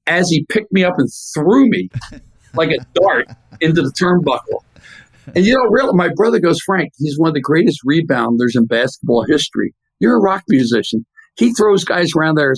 As 0.06 0.28
he 0.30 0.44
picked 0.48 0.72
me 0.72 0.84
up 0.84 0.94
and 0.98 1.08
threw 1.34 1.68
me 1.68 1.88
like 2.54 2.70
a 2.70 2.84
dart 2.94 3.28
into 3.60 3.82
the 3.82 3.90
turnbuckle. 3.90 4.62
And 5.34 5.44
you 5.46 5.54
know, 5.54 5.64
really, 5.70 5.92
my 5.94 6.10
brother 6.16 6.40
goes, 6.40 6.60
Frank, 6.64 6.90
he's 6.98 7.18
one 7.18 7.28
of 7.28 7.34
the 7.34 7.40
greatest 7.40 7.80
rebounders 7.88 8.54
in 8.54 8.66
basketball 8.66 9.24
history. 9.28 9.74
You're 10.00 10.16
a 10.16 10.20
rock 10.20 10.42
musician. 10.48 11.04
He 11.36 11.52
throws 11.54 11.84
guys 11.84 12.10
around 12.16 12.36
there 12.36 12.54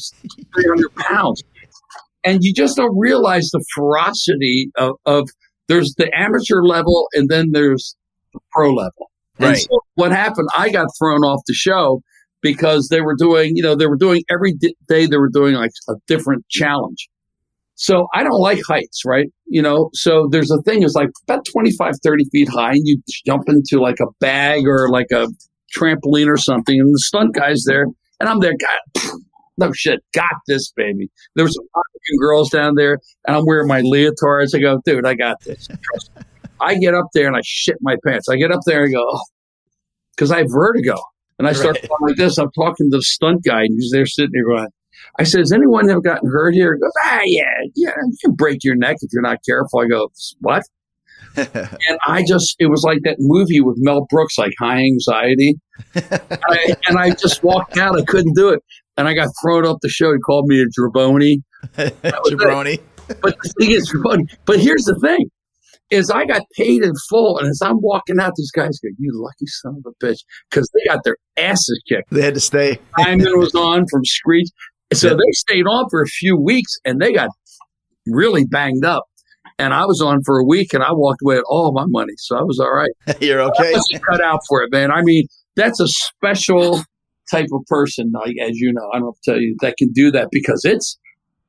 300 0.55 0.95
pounds. 0.97 1.43
And 2.25 2.41
you 2.43 2.53
just 2.55 2.77
don't 2.77 2.97
realize 2.99 3.49
the 3.51 3.65
ferocity 3.75 4.71
of, 4.77 4.93
of 5.07 5.29
there's 5.69 5.95
the 5.97 6.11
amateur 6.17 6.63
level 6.63 7.07
and 7.15 7.29
then 7.29 7.51
there's 7.53 7.97
the 8.33 8.41
pro 8.53 8.71
level. 8.73 9.11
And 9.39 9.49
Right. 9.51 9.59
so 9.59 9.81
what 9.95 10.13
happened, 10.13 10.49
I 10.55 10.71
got 10.71 10.89
thrown 10.99 11.21
off 11.21 11.41
the 11.47 11.55
show 11.55 12.03
because 12.43 12.89
they 12.91 13.01
were 13.01 13.15
doing, 13.17 13.53
you 13.55 13.63
know, 13.63 13.75
they 13.75 13.87
were 13.87 13.97
doing 13.97 14.23
every 14.31 14.53
day 14.89 15.07
they 15.07 15.17
were 15.17 15.31
doing 15.33 15.55
like 15.55 15.71
a 15.89 15.95
different 16.07 16.45
challenge. 16.51 17.09
So 17.83 18.09
I 18.13 18.23
don't 18.23 18.39
like 18.39 18.61
heights, 18.69 19.01
right? 19.07 19.27
You 19.47 19.63
know, 19.63 19.89
so 19.95 20.29
there's 20.31 20.51
a 20.51 20.61
thing 20.63 20.83
is 20.83 20.95
like 20.95 21.09
about 21.27 21.47
25, 21.51 21.95
30 22.03 22.25
feet 22.31 22.49
high 22.51 22.73
and 22.73 22.83
you 22.85 23.01
jump 23.25 23.45
into 23.49 23.81
like 23.83 23.99
a 24.01 24.07
bag 24.21 24.67
or 24.67 24.91
like 24.91 25.07
a 25.11 25.29
trampoline 25.75 26.29
or 26.29 26.37
something 26.37 26.79
and 26.79 26.93
the 26.95 26.99
stunt 26.99 27.35
guy's 27.35 27.65
there 27.65 27.87
and 28.21 28.29
I'm 28.29 28.41
there, 28.41 28.53
God, 28.53 29.11
no 29.57 29.73
shit, 29.73 30.01
got 30.13 30.29
this 30.47 30.71
baby. 30.77 31.09
There 31.37 31.45
was 31.47 31.55
some 31.55 31.65
African 31.75 32.19
girls 32.21 32.51
down 32.51 32.75
there 32.77 32.99
and 33.27 33.35
I'm 33.35 33.47
wearing 33.47 33.67
my 33.69 33.81
leotards. 33.81 34.55
I 34.55 34.59
go, 34.59 34.79
dude, 34.85 35.07
I 35.07 35.15
got 35.15 35.37
this. 35.47 35.67
Trust 35.67 36.11
me. 36.17 36.23
I 36.61 36.75
get 36.77 36.95
up 36.95 37.07
there 37.15 37.29
and 37.29 37.37
I 37.37 37.41
shit 37.43 37.77
my 37.81 37.97
pants. 38.07 38.29
I 38.29 38.37
get 38.37 38.53
up 38.53 38.61
there 38.67 38.85
and 38.85 38.93
go, 38.93 39.03
oh, 39.11 39.21
because 40.15 40.31
I 40.31 40.41
have 40.41 40.49
vertigo. 40.51 40.97
And 41.39 41.49
I 41.49 41.55
start 41.55 41.79
Right. 41.81 41.91
like 42.03 42.17
this. 42.17 42.37
I'm 42.37 42.51
talking 42.53 42.91
to 42.91 42.99
the 42.99 43.03
stunt 43.03 43.43
guy 43.43 43.63
and 43.63 43.71
he's 43.79 43.91
there 43.91 44.05
sitting 44.05 44.33
there 44.35 44.45
going, 44.45 44.69
I 45.19 45.25
said, 45.25 45.41
has 45.41 45.53
anyone 45.53 45.89
ever 45.91 46.01
gotten 46.01 46.29
hurt 46.31 46.55
here? 46.55 46.75
He 46.75 46.81
goes, 46.81 46.93
ah, 47.05 47.21
yeah, 47.25 47.43
yeah, 47.75 47.91
you 47.97 48.17
can 48.25 48.35
break 48.35 48.59
your 48.63 48.77
neck 48.77 48.97
if 49.01 49.11
you're 49.13 49.23
not 49.23 49.39
careful. 49.47 49.81
I 49.81 49.87
go, 49.87 50.11
what? 50.41 50.63
And 51.37 51.99
I 52.07 52.25
just, 52.27 52.57
it 52.59 52.67
was 52.67 52.83
like 52.83 52.99
that 53.05 53.17
movie 53.19 53.61
with 53.61 53.77
Mel 53.79 54.07
Brooks, 54.11 54.37
like 54.39 54.53
High 54.59 54.81
Anxiety. 54.81 55.55
and, 55.95 56.13
I, 56.31 56.75
and 56.89 56.99
I 56.99 57.11
just 57.11 57.43
walked 57.45 57.79
out. 57.79 57.99
I 57.99 58.05
couldn't 58.05 58.35
do 58.35 58.49
it. 58.49 58.61
And 58.97 59.07
I 59.07 59.15
got 59.15 59.29
thrown 59.43 59.65
off 59.65 59.79
the 59.83 59.89
show. 59.89 60.13
He 60.13 60.19
called 60.19 60.47
me 60.47 60.61
a 60.61 60.65
jabroni. 60.67 61.37
Jabroni. 61.77 62.81
But 63.23 63.37
the 63.43 63.53
thing 63.61 63.71
is, 63.71 63.93
jabroni. 63.93 64.23
But 64.45 64.61
here's 64.61 64.85
the 64.85 64.99
thing. 65.01 65.31
is 65.91 66.11
I 66.11 66.25
got 66.25 66.43
paid 66.57 66.83
in 66.83 66.93
full, 67.09 67.39
and 67.39 67.49
as 67.49 67.61
I'm 67.63 67.81
walking 67.81 68.19
out, 68.21 68.33
these 68.37 68.51
guys 68.53 68.79
go, 68.81 68.89
"You 68.99 69.11
lucky 69.15 69.47
son 69.47 69.83
of 69.85 69.93
a 69.93 70.05
bitch," 70.05 70.21
because 70.51 70.71
they 70.75 70.89
got 70.93 71.03
their 71.05 71.17
asses 71.37 71.83
kicked. 71.89 72.11
They 72.11 72.23
had 72.23 72.35
to 72.35 72.41
stay. 72.41 72.79
Diamond 72.97 73.39
was 73.39 73.55
on 73.57 73.87
from 73.91 74.05
Screech, 74.05 74.49
so 74.93 75.09
Yeah. 75.09 75.15
they 75.15 75.33
stayed 75.33 75.67
on 75.67 75.87
for 75.91 76.03
a 76.03 76.07
few 76.07 76.37
weeks, 76.37 76.77
and 76.85 77.01
they 77.01 77.13
got 77.13 77.29
really 78.07 78.45
banged 78.45 78.85
up. 78.85 79.05
And 79.59 79.75
I 79.75 79.85
was 79.85 80.01
on 80.01 80.23
for 80.25 80.39
a 80.39 80.45
week, 80.45 80.73
and 80.73 80.83
I 80.83 80.93
walked 80.93 81.21
away 81.23 81.37
with 81.37 81.45
all 81.49 81.73
my 81.73 81.85
money, 81.87 82.15
so 82.17 82.37
I 82.37 82.43
was 82.43 82.59
all 82.59 82.73
right. 82.73 82.91
You're 83.21 83.43
I 83.43 83.47
okay. 83.47 83.73
was 83.73 84.01
cut 84.09 84.23
out 84.23 84.41
for 84.49 84.63
it, 84.63 84.73
man. 84.73 84.91
I 84.91 85.03
mean, 85.03 85.27
that's 85.57 85.81
a 85.81 85.87
special 85.89 86.83
type 87.31 87.47
of 87.53 87.61
person, 87.67 88.11
like 88.15 88.35
as 88.43 88.57
you 88.59 88.73
know. 88.73 88.89
I 88.95 88.99
don't 88.99 89.09
have 89.09 89.21
to 89.23 89.31
tell 89.33 89.41
you 89.41 89.57
that 89.61 89.77
can 89.77 89.93
do 89.93 90.11
that 90.13 90.29
because 90.33 90.65
it's, 90.65 90.99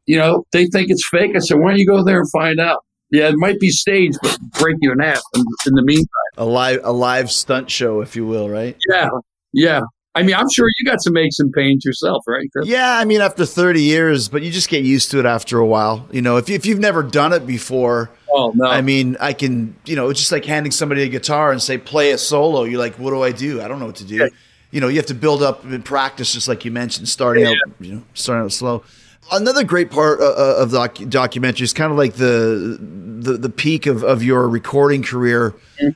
you 0.06 0.17
know, 0.17 0.43
they 0.51 0.65
think 0.67 0.89
it's 0.89 1.08
fake. 1.10 1.32
I 1.36 1.39
said, 1.39 1.58
why 1.60 1.71
don't 1.71 1.80
you 1.80 1.88
go 1.88 2.04
there 2.04 2.19
and 2.19 2.30
find 2.32 2.60
out? 2.60 2.84
Yeah, 3.12 3.27
it 3.30 3.36
might 3.38 3.60
be 3.60 3.69
staged, 3.69 4.17
but 4.21 4.38
break 4.60 4.77
you 4.82 4.91
in 4.91 4.99
half 4.99 5.21
in, 5.36 5.41
in 5.67 5.73
the 5.73 5.84
meantime. 5.84 6.08
A 6.38 6.45
live, 6.45 6.80
a 6.84 6.93
live 6.93 7.30
stunt 7.32 7.69
show, 7.69 8.01
if 8.01 8.15
you 8.15 8.25
will, 8.25 8.49
right? 8.49 8.77
Yeah, 8.89 9.10
yeah. 9.54 9.82
I 10.13 10.24
mean, 10.24 10.36
I'm 10.36 10.50
sure 10.50 10.67
you 10.80 10.86
got 10.86 11.02
some 11.02 11.15
aches 11.15 11.39
and 11.39 11.54
pains 11.54 11.86
yourself, 11.86 12.24
right? 12.28 12.50
Chris? 12.52 12.67
Yeah, 12.67 12.97
I 12.97 13.06
mean, 13.06 13.21
after 13.21 13.45
30 13.45 13.82
years, 13.82 14.28
but 14.28 14.41
you 14.41 14.52
just 14.52 14.67
get 14.67 14.84
used 14.84 15.10
to 15.12 15.19
it 15.19 15.26
after 15.26 15.58
a 15.58 15.65
while. 15.65 16.06
You 16.12 16.21
know, 16.21 16.36
if, 16.36 16.50
you, 16.50 16.56
if 16.56 16.65
you've 16.65 16.80
never 16.80 17.02
done 17.02 17.32
it 17.32 17.47
before, 17.47 18.12
Oh 18.34 18.52
no. 18.56 18.65
I 18.65 18.82
mean, 18.82 19.17
I 19.19 19.34
can, 19.34 19.76
you 19.86 19.95
know, 19.95 20.10
it's 20.10 20.19
just 20.19 20.32
like 20.32 20.45
handing 20.45 20.71
somebody 20.71 21.04
a 21.04 21.10
guitar 21.10 21.52
and 21.52 21.62
say, 21.62 21.78
play 21.78 22.12
a 22.12 22.17
solo. 22.17 22.63
You're 22.63 22.80
like, 22.80 22.95
what 22.95 23.12
do 23.12 23.21
I 23.21 23.32
do? 23.32 23.62
I 23.62 23.67
don't 23.67 23.80
know 23.80 23.88
what 23.88 23.97
to 23.97 24.06
do. 24.06 24.15
Yeah. 24.15 24.28
You 24.71 24.80
know, 24.80 24.88
you 24.88 24.95
have 24.97 25.08
to 25.08 25.13
build 25.13 25.43
up 25.43 25.65
and 25.65 25.84
practice, 25.84 26.32
just 26.32 26.47
like 26.47 26.63
you 26.63 26.71
mentioned, 26.71 27.10
starting 27.10 27.45
out, 27.45 27.56
you 27.82 27.95
know, 27.95 28.04
starting 28.13 28.45
out 28.45 28.54
slow. 28.54 28.84
Another 29.32 29.63
great 29.63 29.89
part 29.91 30.20
uh, 30.20 30.26
uh, 30.26 30.56
of 30.60 30.72
the 30.72 31.06
documentary 31.08 31.63
is 31.63 31.74
kind 31.74 31.91
of 31.91 31.98
like 31.98 32.15
the 32.15 32.78
the, 33.22 33.38
the 33.38 33.50
peak 33.50 33.86
of, 33.86 34.04
of 34.04 34.24
your 34.24 34.50
recording 34.50 35.04
career 35.04 35.54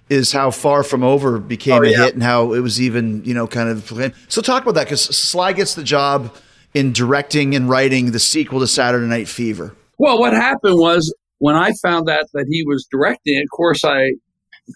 is 0.10 0.32
how 0.32 0.52
Far 0.52 0.84
From 0.84 1.04
Over 1.04 1.39
became 1.39 1.82
Mm-hmm. 1.82 1.86
Oh, 1.86 1.88
a 1.88 1.91
yeah. 1.91 2.06
hit 2.06 2.13
and 2.13 2.24
how 2.24 2.54
it 2.54 2.60
was 2.60 2.80
even, 2.80 3.24
you 3.26 3.34
know, 3.34 3.48
kind 3.48 3.69
of. 3.69 4.13
So 4.28 4.41
talk 4.41 4.63
about 4.63 4.76
that 4.76 4.86
because 4.86 5.02
Sly 5.02 5.54
gets 5.54 5.74
the 5.76 5.84
job 5.84 6.36
in 6.74 6.93
directing 6.93 7.56
and 7.56 7.67
writing 7.69 8.12
the 8.12 8.19
sequel 8.19 8.60
to 8.60 8.67
Saturday 8.67 9.08
Night 9.08 9.28
Fever. 9.28 9.76
Well, 9.98 10.19
what 10.19 10.34
happened 10.34 10.80
was 10.80 11.13
when 11.39 11.56
I 11.56 11.71
found 11.82 12.10
out 12.10 12.26
that 12.34 12.45
he 12.50 12.63
was 12.65 12.88
directing, 12.91 13.41
of 13.41 13.50
course, 13.50 13.84
I 13.84 14.12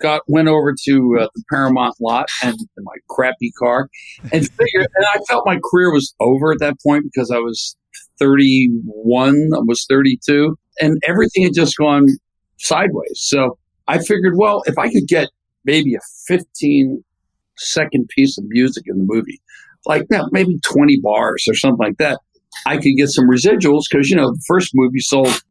got 0.02 0.22
went 0.28 0.48
over 0.48 0.74
to 0.86 1.18
uh, 1.22 1.28
the 1.36 1.44
Paramount 1.52 1.96
lot 2.00 2.28
and 2.44 2.56
in 2.60 2.84
my 2.84 2.96
crappy 3.10 3.52
car 3.58 3.90
and 4.32 4.48
figured, 4.48 4.88
and 4.96 5.06
I 5.14 5.20
felt 5.28 5.46
my 5.46 5.60
career 5.72 5.92
was 5.92 6.14
over 6.20 6.52
at 6.52 6.60
that 6.60 6.76
point 6.86 7.04
because 7.04 7.32
I 7.32 7.38
was 7.38 7.76
31, 8.20 9.30
I 9.56 9.60
was 9.66 9.86
32, 9.90 10.58
and 10.80 10.98
everything 11.08 11.44
had 11.44 11.54
just 11.54 11.76
gone 11.78 12.06
sideways. 12.58 13.16
So 13.16 13.58
I 13.88 14.00
figured, 14.00 14.34
well, 14.38 14.64
if 14.66 14.78
I 14.78 14.90
could 14.92 15.08
get 15.08 15.30
maybe 15.66 15.96
a 15.96 16.00
15 16.28 17.04
second 17.58 18.08
piece 18.10 18.38
of 18.38 18.46
music 18.48 18.84
in 18.88 18.98
the 18.98 19.06
movie, 19.08 19.42
like 19.86 20.06
no, 20.10 20.28
maybe 20.32 20.60
20 20.64 21.00
bars 21.02 21.46
or 21.48 21.56
something 21.56 21.86
like 21.86 21.98
that, 21.98 22.20
I 22.66 22.78
could 22.78 22.94
get 22.98 23.10
some 23.10 23.30
residuals 23.30 23.84
because, 23.90 24.10
you 24.10 24.16
know, 24.16 24.32
the 24.32 24.42
first 24.48 24.72
movie 24.74 25.00
sold 25.00 25.42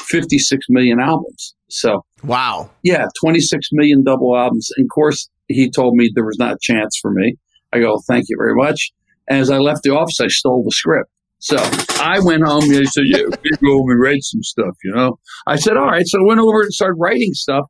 56 0.00 0.66
million 0.68 1.00
albums. 1.00 1.54
So, 1.68 2.04
Wow. 2.22 2.70
yeah, 2.82 3.06
26 3.20 3.68
million 3.72 4.02
double 4.04 4.36
albums. 4.36 4.70
And 4.76 4.84
of 4.86 4.90
course, 4.94 5.28
he 5.48 5.70
told 5.70 5.94
me 5.96 6.10
there 6.14 6.24
was 6.24 6.38
not 6.38 6.54
a 6.54 6.58
chance 6.60 6.98
for 7.00 7.10
me. 7.10 7.36
I 7.72 7.80
go, 7.80 8.00
thank 8.08 8.26
you 8.28 8.36
very 8.38 8.54
much. 8.54 8.92
And 9.28 9.40
as 9.40 9.50
I 9.50 9.58
left 9.58 9.82
the 9.82 9.90
office, 9.94 10.20
I 10.20 10.28
stole 10.28 10.62
the 10.64 10.70
script. 10.70 11.10
So 11.44 11.58
I 12.00 12.20
went 12.22 12.42
home 12.42 12.62
and 12.64 12.74
they 12.74 12.84
said, 12.84 13.04
yeah, 13.04 13.18
you 13.18 13.50
go 13.62 13.76
home 13.76 13.90
and 13.90 14.00
write 14.00 14.22
some 14.22 14.42
stuff, 14.42 14.74
you 14.82 14.94
know? 14.94 15.18
I 15.46 15.56
said, 15.56 15.76
all 15.76 15.84
right. 15.84 16.06
So 16.06 16.18
I 16.18 16.24
went 16.24 16.40
over 16.40 16.62
and 16.62 16.72
started 16.72 16.96
writing 16.98 17.34
stuff. 17.34 17.66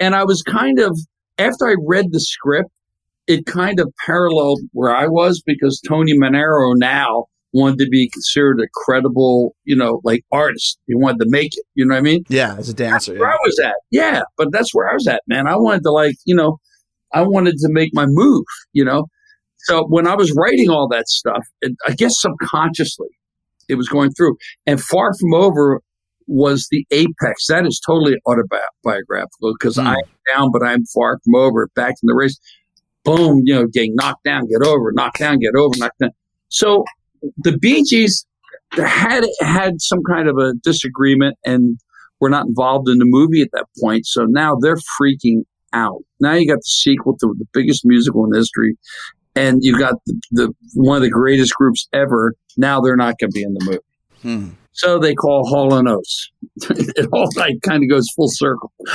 And 0.00 0.16
I 0.16 0.24
was 0.24 0.42
kind 0.42 0.80
of, 0.80 0.98
after 1.38 1.68
I 1.68 1.76
read 1.86 2.06
the 2.10 2.18
script, 2.18 2.70
it 3.28 3.46
kind 3.46 3.78
of 3.78 3.92
paralleled 4.04 4.62
where 4.72 4.92
I 4.92 5.06
was 5.06 5.40
because 5.46 5.80
Tony 5.86 6.18
Manero 6.18 6.72
now 6.74 7.26
wanted 7.52 7.78
to 7.78 7.88
be 7.88 8.10
considered 8.10 8.60
a 8.60 8.66
credible, 8.74 9.54
you 9.62 9.76
know, 9.76 10.00
like 10.02 10.24
artist. 10.32 10.80
He 10.88 10.96
wanted 10.96 11.20
to 11.20 11.26
make 11.28 11.56
it. 11.56 11.64
You 11.74 11.86
know 11.86 11.94
what 11.94 12.00
I 12.00 12.02
mean? 12.02 12.24
Yeah, 12.28 12.56
as 12.58 12.68
a 12.68 12.74
dancer. 12.74 13.12
Where 13.12 13.28
yeah. 13.28 13.34
I 13.34 13.38
was 13.44 13.60
at. 13.64 13.74
Yeah, 13.92 14.22
but 14.36 14.48
that's 14.50 14.74
where 14.74 14.90
I 14.90 14.94
was 14.94 15.06
at, 15.06 15.22
man. 15.28 15.46
I 15.46 15.54
wanted 15.54 15.84
to 15.84 15.92
like, 15.92 16.16
you 16.24 16.34
know, 16.34 16.58
I 17.14 17.22
wanted 17.22 17.58
to 17.58 17.68
make 17.70 17.90
my 17.92 18.06
move, 18.08 18.44
you 18.72 18.84
know. 18.84 19.06
So 19.68 19.84
when 19.86 20.06
I 20.06 20.14
was 20.14 20.32
writing 20.36 20.70
all 20.70 20.88
that 20.88 21.08
stuff, 21.08 21.46
it, 21.60 21.72
I 21.86 21.92
guess 21.92 22.14
subconsciously 22.20 23.08
it 23.68 23.74
was 23.74 23.88
going 23.88 24.10
through. 24.12 24.36
And 24.66 24.80
Far 24.80 25.12
From 25.18 25.34
Over 25.34 25.80
was 26.26 26.68
the 26.70 26.86
apex. 26.90 27.46
That 27.48 27.66
is 27.66 27.80
totally 27.84 28.16
autobiographical 28.26 29.54
because 29.58 29.76
Hmm. 29.76 29.86
I'm 29.88 30.02
down, 30.34 30.50
but 30.52 30.62
I'm 30.62 30.84
far 30.86 31.18
from 31.24 31.34
over. 31.34 31.68
Back 31.74 31.94
in 32.02 32.06
the 32.06 32.14
race, 32.14 32.38
boom, 33.04 33.42
you 33.44 33.54
know, 33.54 33.66
getting 33.66 33.94
knocked 33.94 34.24
down, 34.24 34.42
get 34.48 34.66
over, 34.66 34.92
knocked 34.92 35.18
down, 35.18 35.38
get 35.38 35.54
over, 35.56 35.74
knocked 35.78 35.98
down. 36.00 36.10
So 36.48 36.84
the 37.38 37.56
Bee 37.56 37.82
Gees 37.82 38.26
had 38.72 39.24
had 39.40 39.80
some 39.80 40.00
kind 40.08 40.28
of 40.28 40.36
a 40.36 40.52
disagreement 40.62 41.36
and 41.44 41.78
were 42.20 42.30
not 42.30 42.46
involved 42.46 42.88
in 42.88 42.98
the 42.98 43.06
movie 43.06 43.40
at 43.40 43.48
that 43.52 43.66
point. 43.80 44.06
So 44.06 44.24
now 44.24 44.56
they're 44.60 44.76
freaking 45.00 45.42
out. 45.72 46.00
Now 46.20 46.32
you 46.34 46.46
got 46.46 46.56
the 46.58 46.62
sequel 46.62 47.16
to 47.18 47.34
the 47.38 47.46
biggest 47.52 47.82
musical 47.84 48.24
in 48.26 48.34
history, 48.34 48.76
and 49.34 49.58
you've 49.62 49.78
got 49.78 49.94
the, 50.06 50.20
the 50.32 50.54
one 50.74 50.96
of 50.96 51.02
the 51.02 51.10
greatest 51.10 51.54
groups 51.54 51.88
ever. 51.92 52.34
Now 52.56 52.80
they're 52.80 52.96
not 52.96 53.18
going 53.18 53.30
to 53.30 53.34
be 53.34 53.42
in 53.42 53.54
the 53.54 53.64
movie. 53.64 53.78
Hmm. 54.22 54.54
So 54.72 55.00
they 55.00 55.14
call 55.14 55.44
Hall 55.48 55.74
and 55.74 55.88
Oates. 55.88 56.30
it 56.70 57.08
all 57.12 57.28
like 57.34 57.56
kind 57.62 57.82
of 57.82 57.90
goes 57.90 58.06
full 58.14 58.28
circle 58.28 58.70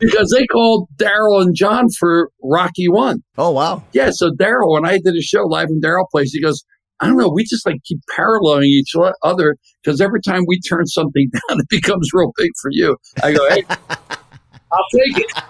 because 0.00 0.34
they 0.34 0.46
called 0.46 0.88
Daryl 0.96 1.42
and 1.42 1.54
John 1.54 1.88
for 1.98 2.30
Rocky 2.42 2.88
One. 2.88 3.22
Oh 3.36 3.50
wow. 3.50 3.84
Yeah, 3.92 4.10
so 4.12 4.30
Daryl, 4.30 4.78
and 4.78 4.86
I 4.86 4.98
did 5.04 5.14
a 5.14 5.20
show 5.20 5.42
live 5.42 5.68
in 5.68 5.80
Daryl 5.80 6.06
Place, 6.10 6.32
he 6.32 6.40
goes, 6.40 6.64
I 7.00 7.06
don't 7.06 7.18
know, 7.18 7.28
we 7.28 7.44
just 7.44 7.66
like 7.66 7.82
keep 7.84 7.98
paralleling 8.16 8.64
each 8.64 8.94
other 9.22 9.56
because 9.82 10.00
every 10.00 10.22
time 10.22 10.44
we 10.46 10.58
turn 10.60 10.86
something 10.86 11.30
down, 11.48 11.60
it 11.60 11.68
becomes 11.68 12.08
real 12.14 12.32
big 12.38 12.50
for 12.62 12.70
you. 12.72 12.96
I 13.22 13.32
go, 13.34 13.46
hey, 13.50 13.64
I'll 13.68 14.86
take 14.94 15.18
it. 15.18 15.42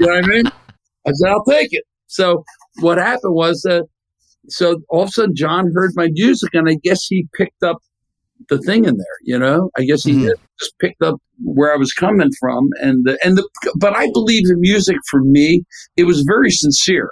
You 0.00 0.06
know 0.06 0.14
what 0.14 0.24
I 0.24 0.26
mean? 0.26 0.46
I 1.06 1.12
said, 1.12 1.30
I'll 1.30 1.44
take 1.44 1.68
it. 1.70 1.84
So 2.08 2.42
what 2.80 2.98
happened 2.98 3.34
was 3.34 3.62
that, 3.62 3.84
so 4.48 4.80
all 4.90 5.02
of 5.02 5.08
a 5.08 5.12
sudden 5.12 5.34
John 5.34 5.70
heard 5.74 5.92
my 5.94 6.08
music 6.12 6.50
and 6.54 6.68
I 6.68 6.76
guess 6.82 7.06
he 7.08 7.26
picked 7.36 7.62
up 7.62 7.78
the 8.48 8.58
thing 8.58 8.84
in 8.84 8.96
there, 8.96 9.18
you 9.22 9.38
know? 9.38 9.70
I 9.78 9.84
guess 9.84 10.02
he 10.02 10.12
Mhm. 10.12 10.32
just 10.60 10.78
picked 10.80 11.02
up 11.02 11.16
where 11.42 11.72
I 11.72 11.76
was 11.76 11.92
coming 11.92 12.30
from. 12.38 12.68
And 12.80 13.04
the, 13.04 13.18
and 13.24 13.38
the, 13.38 13.48
but 13.78 13.96
I 13.96 14.08
believe 14.12 14.46
the 14.46 14.56
music 14.58 14.96
for 15.10 15.22
me, 15.22 15.62
it 15.96 16.04
was 16.04 16.22
very 16.26 16.50
sincere. 16.50 17.10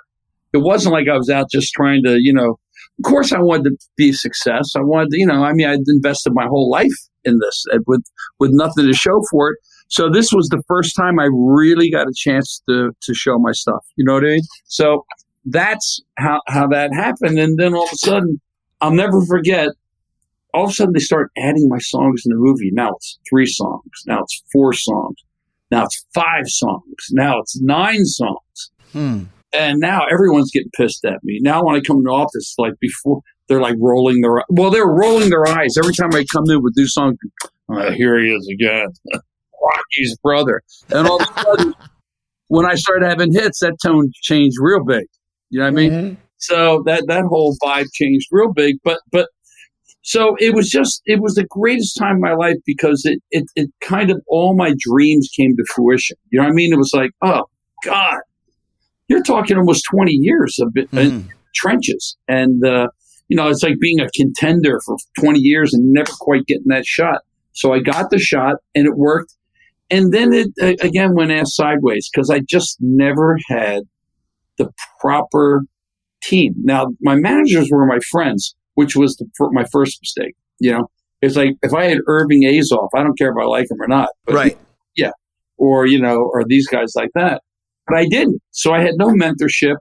It 0.52 0.58
wasn't 0.58 0.92
like 0.92 1.08
I 1.08 1.16
was 1.16 1.30
out 1.30 1.46
just 1.50 1.72
trying 1.72 2.02
to, 2.04 2.18
you 2.20 2.34
know, 2.34 2.58
of 2.98 3.04
course 3.04 3.32
I 3.32 3.40
wanted 3.40 3.70
to 3.70 3.76
be 3.96 4.10
a 4.10 4.14
success. 4.14 4.72
I 4.76 4.80
wanted 4.82 5.10
to, 5.12 5.18
you 5.18 5.26
know, 5.26 5.42
I 5.42 5.52
mean, 5.54 5.66
I'd 5.66 5.78
invested 5.86 6.32
my 6.34 6.46
whole 6.46 6.68
life 6.70 6.92
in 7.24 7.38
this 7.38 7.64
with, 7.86 8.02
with 8.38 8.50
nothing 8.52 8.86
to 8.86 8.92
show 8.92 9.22
for 9.30 9.50
it. 9.52 9.56
So 9.88 10.10
this 10.10 10.32
was 10.32 10.48
the 10.48 10.62
first 10.68 10.94
time 10.96 11.18
I 11.18 11.28
really 11.32 11.90
got 11.90 12.06
a 12.08 12.12
chance 12.14 12.62
to, 12.68 12.90
to 13.02 13.14
show 13.14 13.38
my 13.38 13.52
stuff. 13.52 13.84
You 13.96 14.04
know 14.04 14.14
what 14.14 14.24
I 14.24 14.28
mean? 14.28 14.42
So 14.66 15.04
that's 15.44 16.00
how, 16.18 16.40
how 16.46 16.66
that 16.68 16.94
happened. 16.94 17.38
And 17.38 17.58
then 17.58 17.74
all 17.74 17.84
of 17.84 17.92
a 17.92 17.96
sudden, 17.96 18.40
I'll 18.80 18.92
never 18.92 19.24
forget, 19.24 19.68
all 20.54 20.64
of 20.64 20.70
a 20.70 20.72
sudden 20.72 20.92
they 20.94 21.00
start 21.00 21.30
adding 21.38 21.68
my 21.68 21.78
songs 21.78 22.22
in 22.24 22.30
the 22.30 22.38
movie. 22.38 22.70
Now 22.72 22.92
it's 22.94 23.18
three 23.28 23.46
songs. 23.46 23.82
Now 24.06 24.22
it's 24.22 24.42
four 24.52 24.72
songs. 24.72 25.16
Now 25.70 25.84
it's 25.84 26.04
five 26.14 26.46
songs. 26.46 27.06
Now 27.10 27.38
it's 27.40 27.60
nine 27.60 28.04
songs. 28.04 28.70
Hmm. 28.92 29.22
And 29.54 29.80
now 29.80 30.06
everyone's 30.10 30.50
getting 30.50 30.70
pissed 30.76 31.04
at 31.04 31.22
me. 31.24 31.38
Now 31.42 31.64
when 31.64 31.76
I 31.76 31.80
come 31.80 31.98
to 31.98 32.04
the 32.04 32.10
office, 32.10 32.54
like 32.58 32.74
before, 32.80 33.20
they're 33.48 33.60
like 33.60 33.76
rolling 33.78 34.20
their 34.20 34.44
well, 34.48 34.70
they're 34.70 34.86
rolling 34.86 35.30
their 35.30 35.46
eyes 35.46 35.76
every 35.76 35.94
time 35.94 36.14
I 36.14 36.24
come 36.32 36.44
in 36.48 36.62
with 36.62 36.74
new 36.76 36.86
songs. 36.86 37.16
Here 37.94 38.18
he 38.18 38.30
is 38.30 38.48
again, 38.52 38.86
Rocky's 39.62 40.16
brother. 40.22 40.62
And 40.90 41.06
all 41.06 41.22
of 41.22 41.28
a 41.28 41.40
sudden, 41.40 41.74
when 42.48 42.66
I 42.66 42.74
started 42.74 43.06
having 43.08 43.32
hits, 43.32 43.60
that 43.60 43.76
tone 43.82 44.10
changed 44.22 44.56
real 44.60 44.84
big. 44.84 45.06
You 45.52 45.58
know 45.60 45.66
what 45.66 45.72
I 45.72 45.88
mean? 45.88 45.92
Mhm. 45.92 46.16
So 46.38 46.82
that 46.86 47.04
that 47.08 47.24
whole 47.24 47.56
vibe 47.64 47.86
changed 47.92 48.26
real 48.32 48.52
big. 48.52 48.76
But 48.82 48.98
but 49.12 49.28
so 50.02 50.34
it 50.40 50.54
was 50.54 50.68
just 50.70 51.02
it 51.04 51.20
was 51.20 51.34
the 51.34 51.46
greatest 51.48 51.96
time 51.96 52.16
of 52.16 52.20
my 52.22 52.32
life 52.34 52.56
because 52.66 53.02
it 53.04 53.20
it, 53.30 53.44
it 53.54 53.70
kind 53.82 54.10
of 54.10 54.20
all 54.28 54.56
my 54.56 54.74
dreams 54.78 55.28
came 55.38 55.54
to 55.56 55.64
fruition. 55.74 56.16
You 56.30 56.40
know 56.40 56.46
what 56.46 56.52
I 56.52 56.54
mean? 56.54 56.72
It 56.72 56.78
was 56.78 56.92
like, 56.94 57.10
oh 57.22 57.44
God, 57.84 58.18
you're 59.08 59.22
talking 59.22 59.56
almost 59.58 59.84
twenty 59.90 60.14
years 60.14 60.58
of 60.58 60.72
it, 60.74 60.88
in 60.92 61.10
Mhm. 61.12 61.28
trenches, 61.54 62.16
and 62.28 62.64
uh, 62.64 62.88
you 63.28 63.36
know 63.36 63.48
it's 63.48 63.62
like 63.62 63.78
being 63.78 64.00
a 64.00 64.08
contender 64.16 64.80
for 64.86 64.96
twenty 65.20 65.40
years 65.40 65.74
and 65.74 65.92
never 65.92 66.10
quite 66.18 66.46
getting 66.46 66.68
that 66.68 66.86
shot. 66.86 67.20
So 67.52 67.74
I 67.74 67.80
got 67.80 68.10
the 68.10 68.18
shot 68.18 68.56
and 68.74 68.86
it 68.86 68.96
worked. 68.96 69.34
And 69.90 70.10
then 70.12 70.32
it 70.32 70.48
uh, 70.62 70.74
again 70.80 71.14
went 71.14 71.30
ass 71.30 71.54
sideways 71.54 72.08
because 72.10 72.30
I 72.30 72.40
just 72.40 72.78
never 72.80 73.36
had 73.48 73.82
the 74.58 74.70
proper 75.00 75.62
team. 76.22 76.54
Now, 76.58 76.86
my 77.00 77.14
managers 77.16 77.68
were 77.70 77.86
my 77.86 77.98
friends, 78.10 78.54
which 78.74 78.96
was 78.96 79.16
the, 79.16 79.26
my 79.52 79.64
first 79.72 79.98
mistake. 80.02 80.34
You 80.60 80.72
know, 80.72 80.90
it's 81.20 81.36
like 81.36 81.54
if 81.62 81.72
I 81.74 81.84
had 81.86 81.98
Irving 82.06 82.42
Azoff, 82.42 82.88
I 82.94 83.02
don't 83.02 83.16
care 83.18 83.30
if 83.30 83.36
I 83.40 83.44
like 83.46 83.70
him 83.70 83.80
or 83.80 83.88
not. 83.88 84.08
But 84.24 84.34
Right. 84.34 84.58
or, 85.58 85.86
you 85.86 86.00
know, 86.00 86.16
or 86.32 86.42
these 86.46 86.66
guys 86.66 86.92
like 86.96 87.10
that. 87.14 87.40
But 87.86 87.96
I 87.98 88.06
didn't. 88.08 88.40
So 88.50 88.72
I 88.72 88.80
had 88.80 88.94
no 88.96 89.08
mentorship 89.08 89.76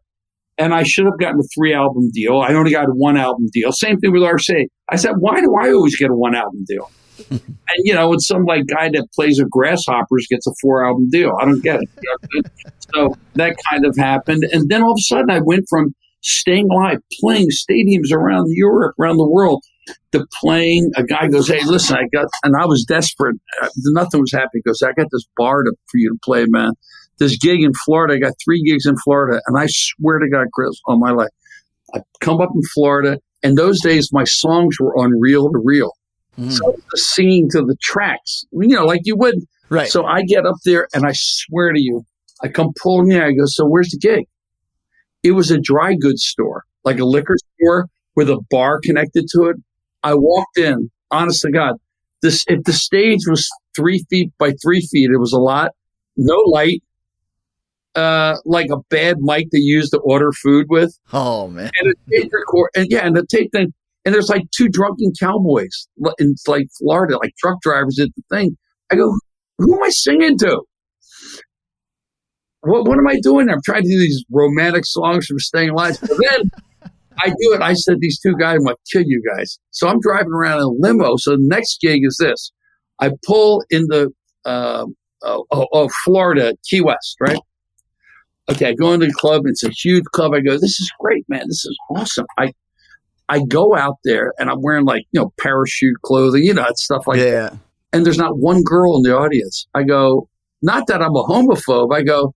and 0.57 0.73
I 0.73 0.83
should 0.83 1.05
have 1.05 1.17
gotten 1.19 1.39
a 1.39 1.43
three 1.55 1.73
album 1.73 2.11
deal. 2.13 2.39
I 2.39 2.53
only 2.53 2.71
got 2.71 2.85
a 2.85 2.91
one 2.91 3.17
album 3.17 3.47
deal. 3.51 3.71
Same 3.71 3.97
thing 3.99 4.11
with 4.11 4.21
RCA. 4.21 4.65
I 4.91 4.95
said, 4.95 5.13
why 5.19 5.39
do 5.39 5.55
I 5.59 5.69
always 5.71 5.97
get 5.97 6.11
a 6.11 6.15
one 6.15 6.35
album 6.35 6.65
deal? 6.67 6.91
And 7.29 7.79
you 7.83 7.93
know, 7.93 8.13
it's 8.13 8.27
some 8.27 8.45
like 8.45 8.65
guy 8.67 8.89
that 8.89 9.07
plays 9.13 9.39
with 9.39 9.49
grasshoppers 9.49 10.27
gets 10.29 10.47
a 10.47 10.51
four 10.61 10.85
album 10.85 11.09
deal. 11.09 11.33
I 11.39 11.45
don't 11.45 11.63
get 11.63 11.79
it. 11.81 12.51
so 12.93 13.15
that 13.35 13.55
kind 13.69 13.85
of 13.85 13.95
happened. 13.97 14.43
And 14.51 14.69
then 14.69 14.83
all 14.83 14.91
of 14.91 14.97
a 14.97 15.01
sudden 15.01 15.29
I 15.29 15.39
went 15.43 15.65
from 15.69 15.93
staying 16.21 16.67
alive, 16.71 16.99
playing 17.19 17.49
stadiums 17.49 18.11
around 18.11 18.47
Europe, 18.49 18.95
around 18.99 19.17
the 19.17 19.29
world, 19.29 19.63
to 20.11 20.25
playing. 20.39 20.91
A 20.95 21.03
guy 21.03 21.27
goes, 21.27 21.47
"Hey, 21.47 21.63
listen, 21.65 21.97
I 21.97 22.03
got," 22.13 22.27
and 22.43 22.55
I 22.55 22.65
was 22.65 22.85
desperate. 22.85 23.37
Uh, 23.61 23.69
nothing 23.85 24.21
was 24.21 24.31
happening. 24.31 24.61
He 24.65 24.69
goes, 24.69 24.81
"I 24.81 24.93
got 24.93 25.07
this 25.11 25.25
bar 25.37 25.63
to, 25.63 25.73
for 25.87 25.97
you 25.97 26.09
to 26.09 26.19
play, 26.23 26.45
man. 26.47 26.73
This 27.19 27.37
gig 27.37 27.63
in 27.63 27.71
Florida. 27.85 28.15
I 28.15 28.19
got 28.19 28.33
three 28.43 28.63
gigs 28.63 28.85
in 28.85 28.95
Florida, 29.03 29.41
and 29.47 29.57
I 29.57 29.67
swear 29.67 30.19
to 30.19 30.29
God, 30.29 30.47
Chris, 30.53 30.79
on 30.87 30.99
my 30.99 31.11
life, 31.11 31.29
I 31.93 32.01
come 32.19 32.41
up 32.41 32.49
in 32.53 32.61
Florida, 32.73 33.17
and 33.43 33.57
those 33.57 33.81
days 33.81 34.09
my 34.11 34.23
songs 34.23 34.77
were 34.79 34.97
on 34.97 35.19
reel 35.19 35.51
to 35.51 35.61
reel, 35.63 35.91
mm. 36.39 36.51
so 36.51 36.75
singing 36.95 37.49
to 37.51 37.61
the 37.61 37.75
tracks, 37.81 38.45
you 38.51 38.75
know, 38.75 38.85
like 38.85 39.01
you 39.03 39.15
would." 39.17 39.35
Right. 39.69 39.89
So 39.89 40.05
I 40.05 40.23
get 40.23 40.45
up 40.45 40.57
there, 40.65 40.87
and 40.93 41.05
I 41.05 41.11
swear 41.13 41.71
to 41.71 41.79
you, 41.79 42.05
I 42.43 42.49
come 42.49 42.71
pulling 42.81 43.11
in. 43.11 43.21
I 43.21 43.31
go, 43.31 43.45
"So 43.45 43.65
where's 43.65 43.89
the 43.89 43.99
gig?" 43.99 44.25
It 45.23 45.31
was 45.31 45.51
a 45.51 45.59
dry 45.59 45.93
goods 45.93 46.23
store, 46.23 46.63
like 46.83 46.99
a 46.99 47.05
liquor 47.05 47.37
store 47.37 47.87
with 48.15 48.29
a 48.29 48.39
bar 48.49 48.79
connected 48.83 49.25
to 49.33 49.49
it. 49.49 49.57
I 50.03 50.15
walked 50.15 50.57
in, 50.57 50.89
honest 51.11 51.41
to 51.41 51.51
God, 51.51 51.75
this, 52.21 52.43
if 52.47 52.63
the 52.63 52.73
stage 52.73 53.21
was 53.27 53.47
three 53.75 54.05
feet 54.09 54.31
by 54.37 54.53
three 54.63 54.81
feet, 54.81 55.09
it 55.11 55.17
was 55.19 55.33
a 55.33 55.39
lot, 55.39 55.71
no 56.17 56.35
light, 56.47 56.83
uh, 57.95 58.37
like 58.45 58.69
a 58.71 58.77
bad 58.89 59.17
mic 59.19 59.49
they 59.51 59.59
used 59.59 59.91
to 59.91 59.99
order 59.99 60.31
food 60.31 60.67
with. 60.69 60.97
Oh 61.11 61.47
man. 61.47 61.71
And 61.79 61.93
a 61.93 62.11
tape 62.11 62.31
record, 62.33 62.69
and 62.75 62.87
yeah, 62.89 63.05
and 63.05 63.15
the 63.15 63.25
tape 63.25 63.51
thing, 63.51 63.73
and 64.05 64.13
there's 64.13 64.29
like 64.29 64.43
two 64.55 64.67
drunken 64.67 65.11
cowboys 65.19 65.87
in 66.19 66.35
like 66.47 66.67
Florida, 66.77 67.17
like 67.17 67.35
truck 67.37 67.61
drivers 67.61 67.99
at 67.99 68.09
the 68.15 68.23
thing. 68.35 68.57
I 68.91 68.95
go, 68.95 69.13
who 69.57 69.75
am 69.75 69.83
I 69.83 69.89
singing 69.89 70.37
to? 70.39 70.61
what, 72.61 72.87
what 72.87 72.97
am 72.97 73.07
I 73.07 73.19
doing? 73.21 73.49
I'm 73.49 73.61
trying 73.63 73.83
to 73.83 73.89
do 73.89 73.99
these 73.99 74.23
romantic 74.31 74.85
songs 74.85 75.25
from 75.25 75.39
Staying 75.39 75.71
Alive. 75.71 75.97
But 75.99 76.09
then 76.09 76.51
I 77.19 77.29
do 77.29 77.53
it. 77.53 77.61
I 77.61 77.73
said, 77.73 77.97
these 77.99 78.19
two 78.19 78.35
guys, 78.35 78.57
I'm 78.57 78.65
going 78.65 78.75
to 78.75 78.91
kill 78.91 79.03
you 79.05 79.21
guys. 79.35 79.59
So 79.71 79.87
I'm 79.87 79.99
driving 79.99 80.31
around 80.31 80.57
in 80.57 80.63
a 80.63 80.69
limo. 80.69 81.15
So 81.17 81.31
the 81.31 81.37
next 81.39 81.79
gig 81.81 82.01
is 82.03 82.17
this. 82.19 82.51
I 82.99 83.11
pull 83.25 83.63
in 83.71 83.85
the, 83.87 84.11
uh, 84.45 84.85
oh, 85.23 85.45
oh, 85.51 85.67
oh, 85.73 85.89
Florida, 86.03 86.53
Key 86.69 86.81
West, 86.81 87.17
right? 87.19 87.39
Okay, 88.49 88.69
I 88.69 88.73
go 88.73 88.93
into 88.93 89.07
the 89.07 89.13
club. 89.13 89.43
It's 89.45 89.63
a 89.63 89.69
huge 89.69 90.03
club. 90.13 90.33
I 90.33 90.41
go, 90.41 90.53
this 90.53 90.79
is 90.79 90.91
great, 90.99 91.25
man. 91.29 91.43
This 91.47 91.65
is 91.65 91.77
awesome. 91.89 92.25
I, 92.37 92.53
I 93.31 93.39
go 93.47 93.73
out 93.77 93.95
there 94.03 94.33
and 94.37 94.49
I'm 94.49 94.61
wearing 94.61 94.83
like, 94.83 95.03
you 95.13 95.21
know, 95.21 95.31
parachute 95.39 95.95
clothing, 96.03 96.43
you 96.43 96.53
know, 96.53 96.65
stuff 96.75 97.07
like 97.07 97.19
yeah. 97.19 97.31
that. 97.31 97.57
And 97.93 98.05
there's 98.05 98.17
not 98.17 98.37
one 98.37 98.61
girl 98.61 98.97
in 98.97 99.03
the 99.03 99.17
audience. 99.17 99.67
I 99.73 99.83
go, 99.83 100.27
not 100.61 100.87
that 100.87 101.01
I'm 101.01 101.15
a 101.15 101.23
homophobe. 101.23 101.95
I 101.95 102.03
go, 102.03 102.33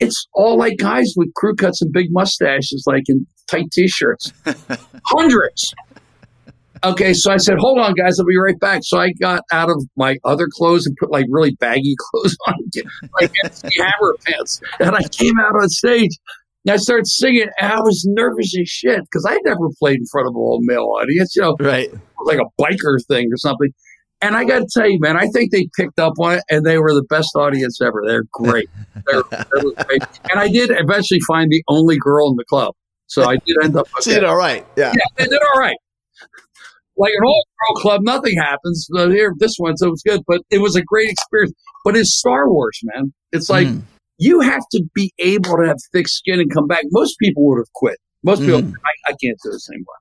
it's 0.00 0.26
all 0.34 0.58
like 0.58 0.78
guys 0.78 1.14
with 1.16 1.32
crew 1.34 1.54
cuts 1.54 1.80
and 1.80 1.92
big 1.92 2.08
mustaches, 2.10 2.82
like 2.88 3.04
in 3.06 3.24
tight 3.46 3.70
t-shirts. 3.72 4.32
Hundreds. 5.06 5.72
Okay, 6.84 7.14
so 7.14 7.32
I 7.32 7.38
said, 7.38 7.56
"Hold 7.58 7.78
on, 7.78 7.94
guys, 7.94 8.18
I'll 8.20 8.26
be 8.26 8.36
right 8.36 8.58
back." 8.60 8.80
So 8.84 8.98
I 8.98 9.10
got 9.18 9.42
out 9.50 9.70
of 9.70 9.82
my 9.96 10.18
other 10.24 10.46
clothes 10.50 10.86
and 10.86 10.94
put 11.00 11.10
like 11.10 11.24
really 11.30 11.56
baggy 11.58 11.94
clothes 12.10 12.36
on, 12.48 12.54
like 13.18 13.32
hammer 13.78 14.14
pants, 14.26 14.60
and 14.78 14.94
I 14.94 15.02
came 15.08 15.38
out 15.40 15.54
on 15.54 15.68
stage. 15.70 16.10
And 16.66 16.72
I 16.72 16.78
started 16.78 17.06
singing, 17.06 17.46
and 17.60 17.72
I 17.72 17.80
was 17.80 18.04
nervous 18.08 18.52
as 18.60 18.68
shit 18.68 19.00
because 19.02 19.24
I 19.24 19.38
never 19.44 19.68
played 19.78 19.98
in 19.98 20.06
front 20.10 20.26
of 20.26 20.32
a 20.32 20.38
whole 20.38 20.58
male 20.62 20.92
audience, 21.00 21.36
you 21.36 21.42
know, 21.42 21.54
right? 21.60 21.88
Like 22.24 22.38
a 22.38 22.62
biker 22.62 22.98
thing 23.06 23.28
or 23.32 23.36
something. 23.36 23.68
And 24.20 24.34
I 24.34 24.44
got 24.44 24.60
to 24.60 24.66
tell 24.72 24.88
you, 24.88 24.98
man, 24.98 25.16
I 25.16 25.28
think 25.28 25.52
they 25.52 25.68
picked 25.76 26.00
up 26.00 26.14
on 26.18 26.38
it, 26.38 26.44
and 26.50 26.66
they 26.66 26.78
were 26.78 26.92
the 26.92 27.04
best 27.08 27.36
audience 27.36 27.80
ever. 27.80 28.02
They're 28.04 28.24
great. 28.32 28.68
They're, 29.06 29.22
they're 29.30 29.84
great. 29.84 30.02
And 30.30 30.40
I 30.40 30.48
did 30.48 30.70
eventually 30.72 31.20
find 31.28 31.48
the 31.50 31.62
only 31.68 31.98
girl 31.98 32.30
in 32.30 32.36
the 32.36 32.44
club, 32.48 32.74
so 33.06 33.22
I 33.22 33.36
did 33.46 33.56
end 33.62 33.76
up. 33.76 33.86
Okay. 34.00 34.14
did 34.14 34.24
all 34.24 34.36
right. 34.36 34.66
Yeah, 34.76 34.92
yeah, 34.96 35.04
they 35.16 35.24
did 35.24 35.38
all 35.54 35.60
right. 35.60 35.76
Like 36.96 37.12
an 37.16 37.24
old 37.24 37.44
girl 37.44 37.82
club, 37.82 38.00
nothing 38.02 38.36
happens. 38.38 38.88
But 38.90 39.10
here, 39.10 39.32
this 39.38 39.54
one, 39.58 39.76
so 39.76 39.86
it 39.86 39.90
was 39.90 40.02
good. 40.02 40.22
But 40.26 40.40
it 40.50 40.58
was 40.58 40.74
a 40.74 40.82
great 40.82 41.10
experience. 41.10 41.52
But 41.84 41.96
it's 41.96 42.18
Star 42.18 42.50
Wars, 42.50 42.80
man. 42.82 43.12
It's 43.30 43.48
like 43.48 43.68
mm. 43.68 43.82
You 44.18 44.40
have 44.40 44.62
to 44.72 44.84
be 44.94 45.12
able 45.18 45.56
to 45.56 45.66
have 45.66 45.78
thick 45.92 46.08
skin 46.08 46.40
and 46.40 46.52
come 46.52 46.66
back. 46.66 46.82
Most 46.90 47.18
people 47.18 47.46
would 47.46 47.58
have 47.58 47.72
quit. 47.74 47.98
Most 48.22 48.40
people, 48.40 48.62
mm. 48.62 48.72
I, 48.84 49.10
I 49.10 49.14
can't 49.22 49.38
do 49.42 49.50
this 49.52 49.68
anymore. 49.70 49.94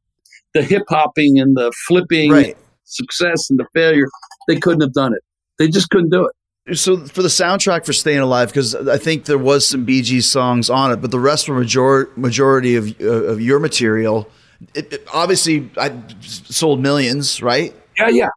The 0.54 0.64
hip 0.64 0.84
hopping 0.90 1.40
and 1.40 1.56
the 1.56 1.72
flipping. 1.88 2.32
Right 2.32 2.58
success 2.86 3.50
and 3.50 3.60
the 3.60 3.66
failure, 3.74 4.08
they 4.48 4.56
couldn't 4.58 4.82
have 4.82 4.94
done 4.94 5.14
it. 5.14 5.22
They 5.60 5.68
just 5.68 5.90
couldn't 5.90 6.10
do 6.10 6.28
it. 6.28 6.78
So 6.78 6.98
for 7.06 7.22
the 7.22 7.28
soundtrack 7.28 7.86
for 7.86 7.94
Staying 7.94 8.20
Alive, 8.20 8.50
because 8.50 8.74
I 8.74 8.98
think 8.98 9.26
there 9.26 9.38
was 9.38 9.68
some 9.68 9.86
Bee 9.86 10.02
Gees 10.02 10.28
songs 10.28 10.70
on 10.70 10.92
it, 10.92 10.98
but 10.98 11.12
the 11.12 11.20
rest 11.20 11.48
were 11.48 11.60
major- 11.60 12.10
majority 12.16 12.76
of 12.76 13.00
uh, 13.00 13.06
of 13.06 13.40
your 13.40 13.60
material. 13.60 14.28
It, 14.74 14.92
it, 14.92 15.08
obviously, 15.14 15.70
I 15.78 15.94
sold 16.22 16.82
millions, 16.82 17.44
right? 17.44 17.76
Yeah, 18.00 18.10
yeah. 18.10 18.30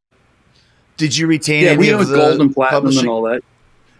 Did 0.98 1.16
you 1.16 1.26
retain 1.26 1.64
yeah, 1.64 1.76
we 1.76 1.88
of 1.90 2.06
the 2.06 2.16
golden 2.16 2.52
platinum 2.52 2.98
and 2.98 3.08
all 3.08 3.22
that? 3.22 3.40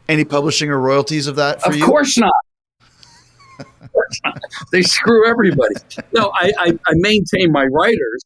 Any 0.09 0.25
publishing 0.25 0.71
or 0.71 0.81
royalties 0.81 1.27
of 1.27 1.37
that 1.37 1.63
for 1.63 1.71
of 1.71 1.77
you? 1.77 1.85
Of 1.85 1.91
course 1.91 2.19
not. 2.19 2.33
they 4.73 4.83
screw 4.83 5.29
everybody. 5.29 5.75
No, 6.15 6.33
I, 6.35 6.53
I, 6.59 6.67
I 6.87 6.93
maintain 6.95 7.53
my 7.53 7.67
writers, 7.67 8.23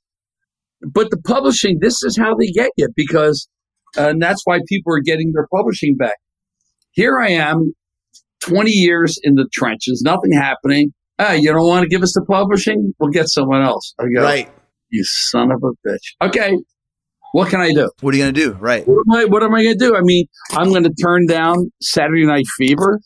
but 0.81 1.11
the 1.11 1.19
publishing, 1.19 1.79
this 1.81 2.03
is 2.03 2.17
how 2.17 2.35
they 2.35 2.49
get 2.49 2.71
you 2.77 2.89
because, 2.95 3.49
uh, 3.97 4.09
and 4.11 4.23
that's 4.23 4.43
why 4.45 4.61
people 4.69 4.95
are 4.95 5.01
getting 5.01 5.33
their 5.33 5.49
publishing 5.53 5.97
back. 5.97 6.17
Here 6.93 7.19
I 7.19 7.31
am, 7.31 7.75
20 8.41 8.71
years 8.71 9.19
in 9.23 9.35
the 9.35 9.49
trenches, 9.53 10.03
nothing 10.05 10.33
happening. 10.33 10.93
Ah, 11.19 11.33
you 11.33 11.53
don't 11.53 11.67
want 11.67 11.85
to 11.85 11.89
give 11.89 12.03
us 12.03 12.13
the 12.15 12.25
publishing? 12.25 12.93
We'll 12.99 13.11
get 13.11 13.29
someone 13.29 13.63
else. 13.63 13.95
I 13.99 14.05
go, 14.15 14.23
right. 14.23 14.51
You 14.91 15.05
son 15.05 15.51
of 15.51 15.63
a 15.63 15.89
bitch. 15.89 16.29
Okay. 16.29 16.59
What 17.33 17.49
can 17.49 17.61
I 17.61 17.73
do? 17.73 17.91
What 18.01 18.15
are 18.15 18.17
you 18.17 18.23
going 18.23 18.35
to 18.35 18.41
do? 18.41 18.53
Right. 18.53 18.87
What 18.87 19.05
am 19.09 19.13
I, 19.15 19.25
what 19.25 19.43
am 19.43 19.55
I 19.55 19.63
going 19.63 19.79
to 19.79 19.85
do? 19.85 19.97
I 19.97 20.03
mean, 20.03 20.27
I'm 20.53 20.69
going 20.69 20.85
to 20.85 20.93
turn 21.03 21.27
down 21.27 21.73
Saturday 21.81 22.27
Night 22.27 22.45
Fever. 22.59 23.01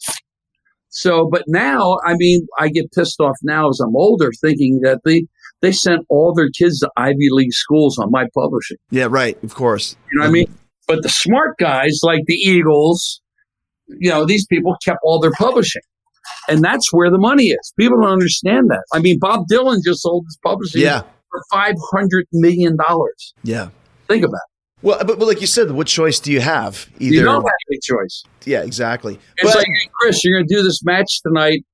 So, 0.90 1.28
but 1.30 1.44
now, 1.46 1.98
I 2.04 2.14
mean, 2.16 2.46
I 2.58 2.68
get 2.68 2.90
pissed 2.92 3.20
off 3.20 3.36
now 3.42 3.68
as 3.68 3.80
I'm 3.80 3.94
older 3.94 4.30
thinking 4.40 4.80
that 4.82 5.00
they, 5.04 5.26
they 5.62 5.70
sent 5.70 6.04
all 6.08 6.34
their 6.34 6.50
kids 6.50 6.80
to 6.80 6.90
Ivy 6.96 7.28
League 7.30 7.52
schools 7.52 7.98
on 7.98 8.10
my 8.10 8.26
publishing. 8.34 8.78
Yeah, 8.90 9.06
right. 9.08 9.42
Of 9.44 9.54
course. 9.54 9.94
You 10.10 10.18
know 10.18 10.24
what 10.24 10.30
I 10.30 10.32
mean? 10.32 10.58
But 10.88 11.02
the 11.02 11.08
smart 11.08 11.58
guys 11.58 12.00
like 12.02 12.22
the 12.26 12.34
Eagles, 12.34 13.20
you 13.88 14.10
know, 14.10 14.24
these 14.24 14.46
people 14.46 14.76
kept 14.84 14.98
all 15.02 15.20
their 15.20 15.32
publishing. 15.38 15.82
And 16.48 16.62
that's 16.62 16.92
where 16.92 17.10
the 17.10 17.18
money 17.18 17.48
is. 17.48 17.72
People 17.78 18.00
don't 18.00 18.10
understand 18.10 18.70
that. 18.70 18.84
I 18.92 18.98
mean, 18.98 19.18
Bob 19.20 19.44
Dylan 19.50 19.78
just 19.84 20.02
sold 20.02 20.24
his 20.26 20.38
publishing 20.42 20.82
yeah. 20.82 21.02
for 21.30 21.42
$500 21.52 21.74
million. 22.32 22.76
Yeah. 23.42 23.68
Think 24.08 24.24
about 24.24 24.36
it. 24.36 24.82
Well, 24.82 24.98
but, 24.98 25.18
but, 25.18 25.26
like 25.26 25.40
you 25.40 25.46
said, 25.46 25.70
what 25.70 25.86
choice 25.86 26.20
do 26.20 26.30
you 26.30 26.40
have? 26.40 26.88
Either 26.98 27.14
you 27.14 27.24
don't 27.24 27.42
have 27.42 27.52
any 27.70 27.78
choice. 27.82 28.24
Yeah, 28.44 28.62
exactly. 28.62 29.14
It's 29.38 29.50
but, 29.50 29.56
like, 29.56 29.66
hey, 29.66 29.90
Chris, 30.00 30.22
you're 30.22 30.38
going 30.38 30.46
to 30.46 30.54
do 30.54 30.62
this 30.62 30.84
match 30.84 31.22
tonight. 31.22 31.64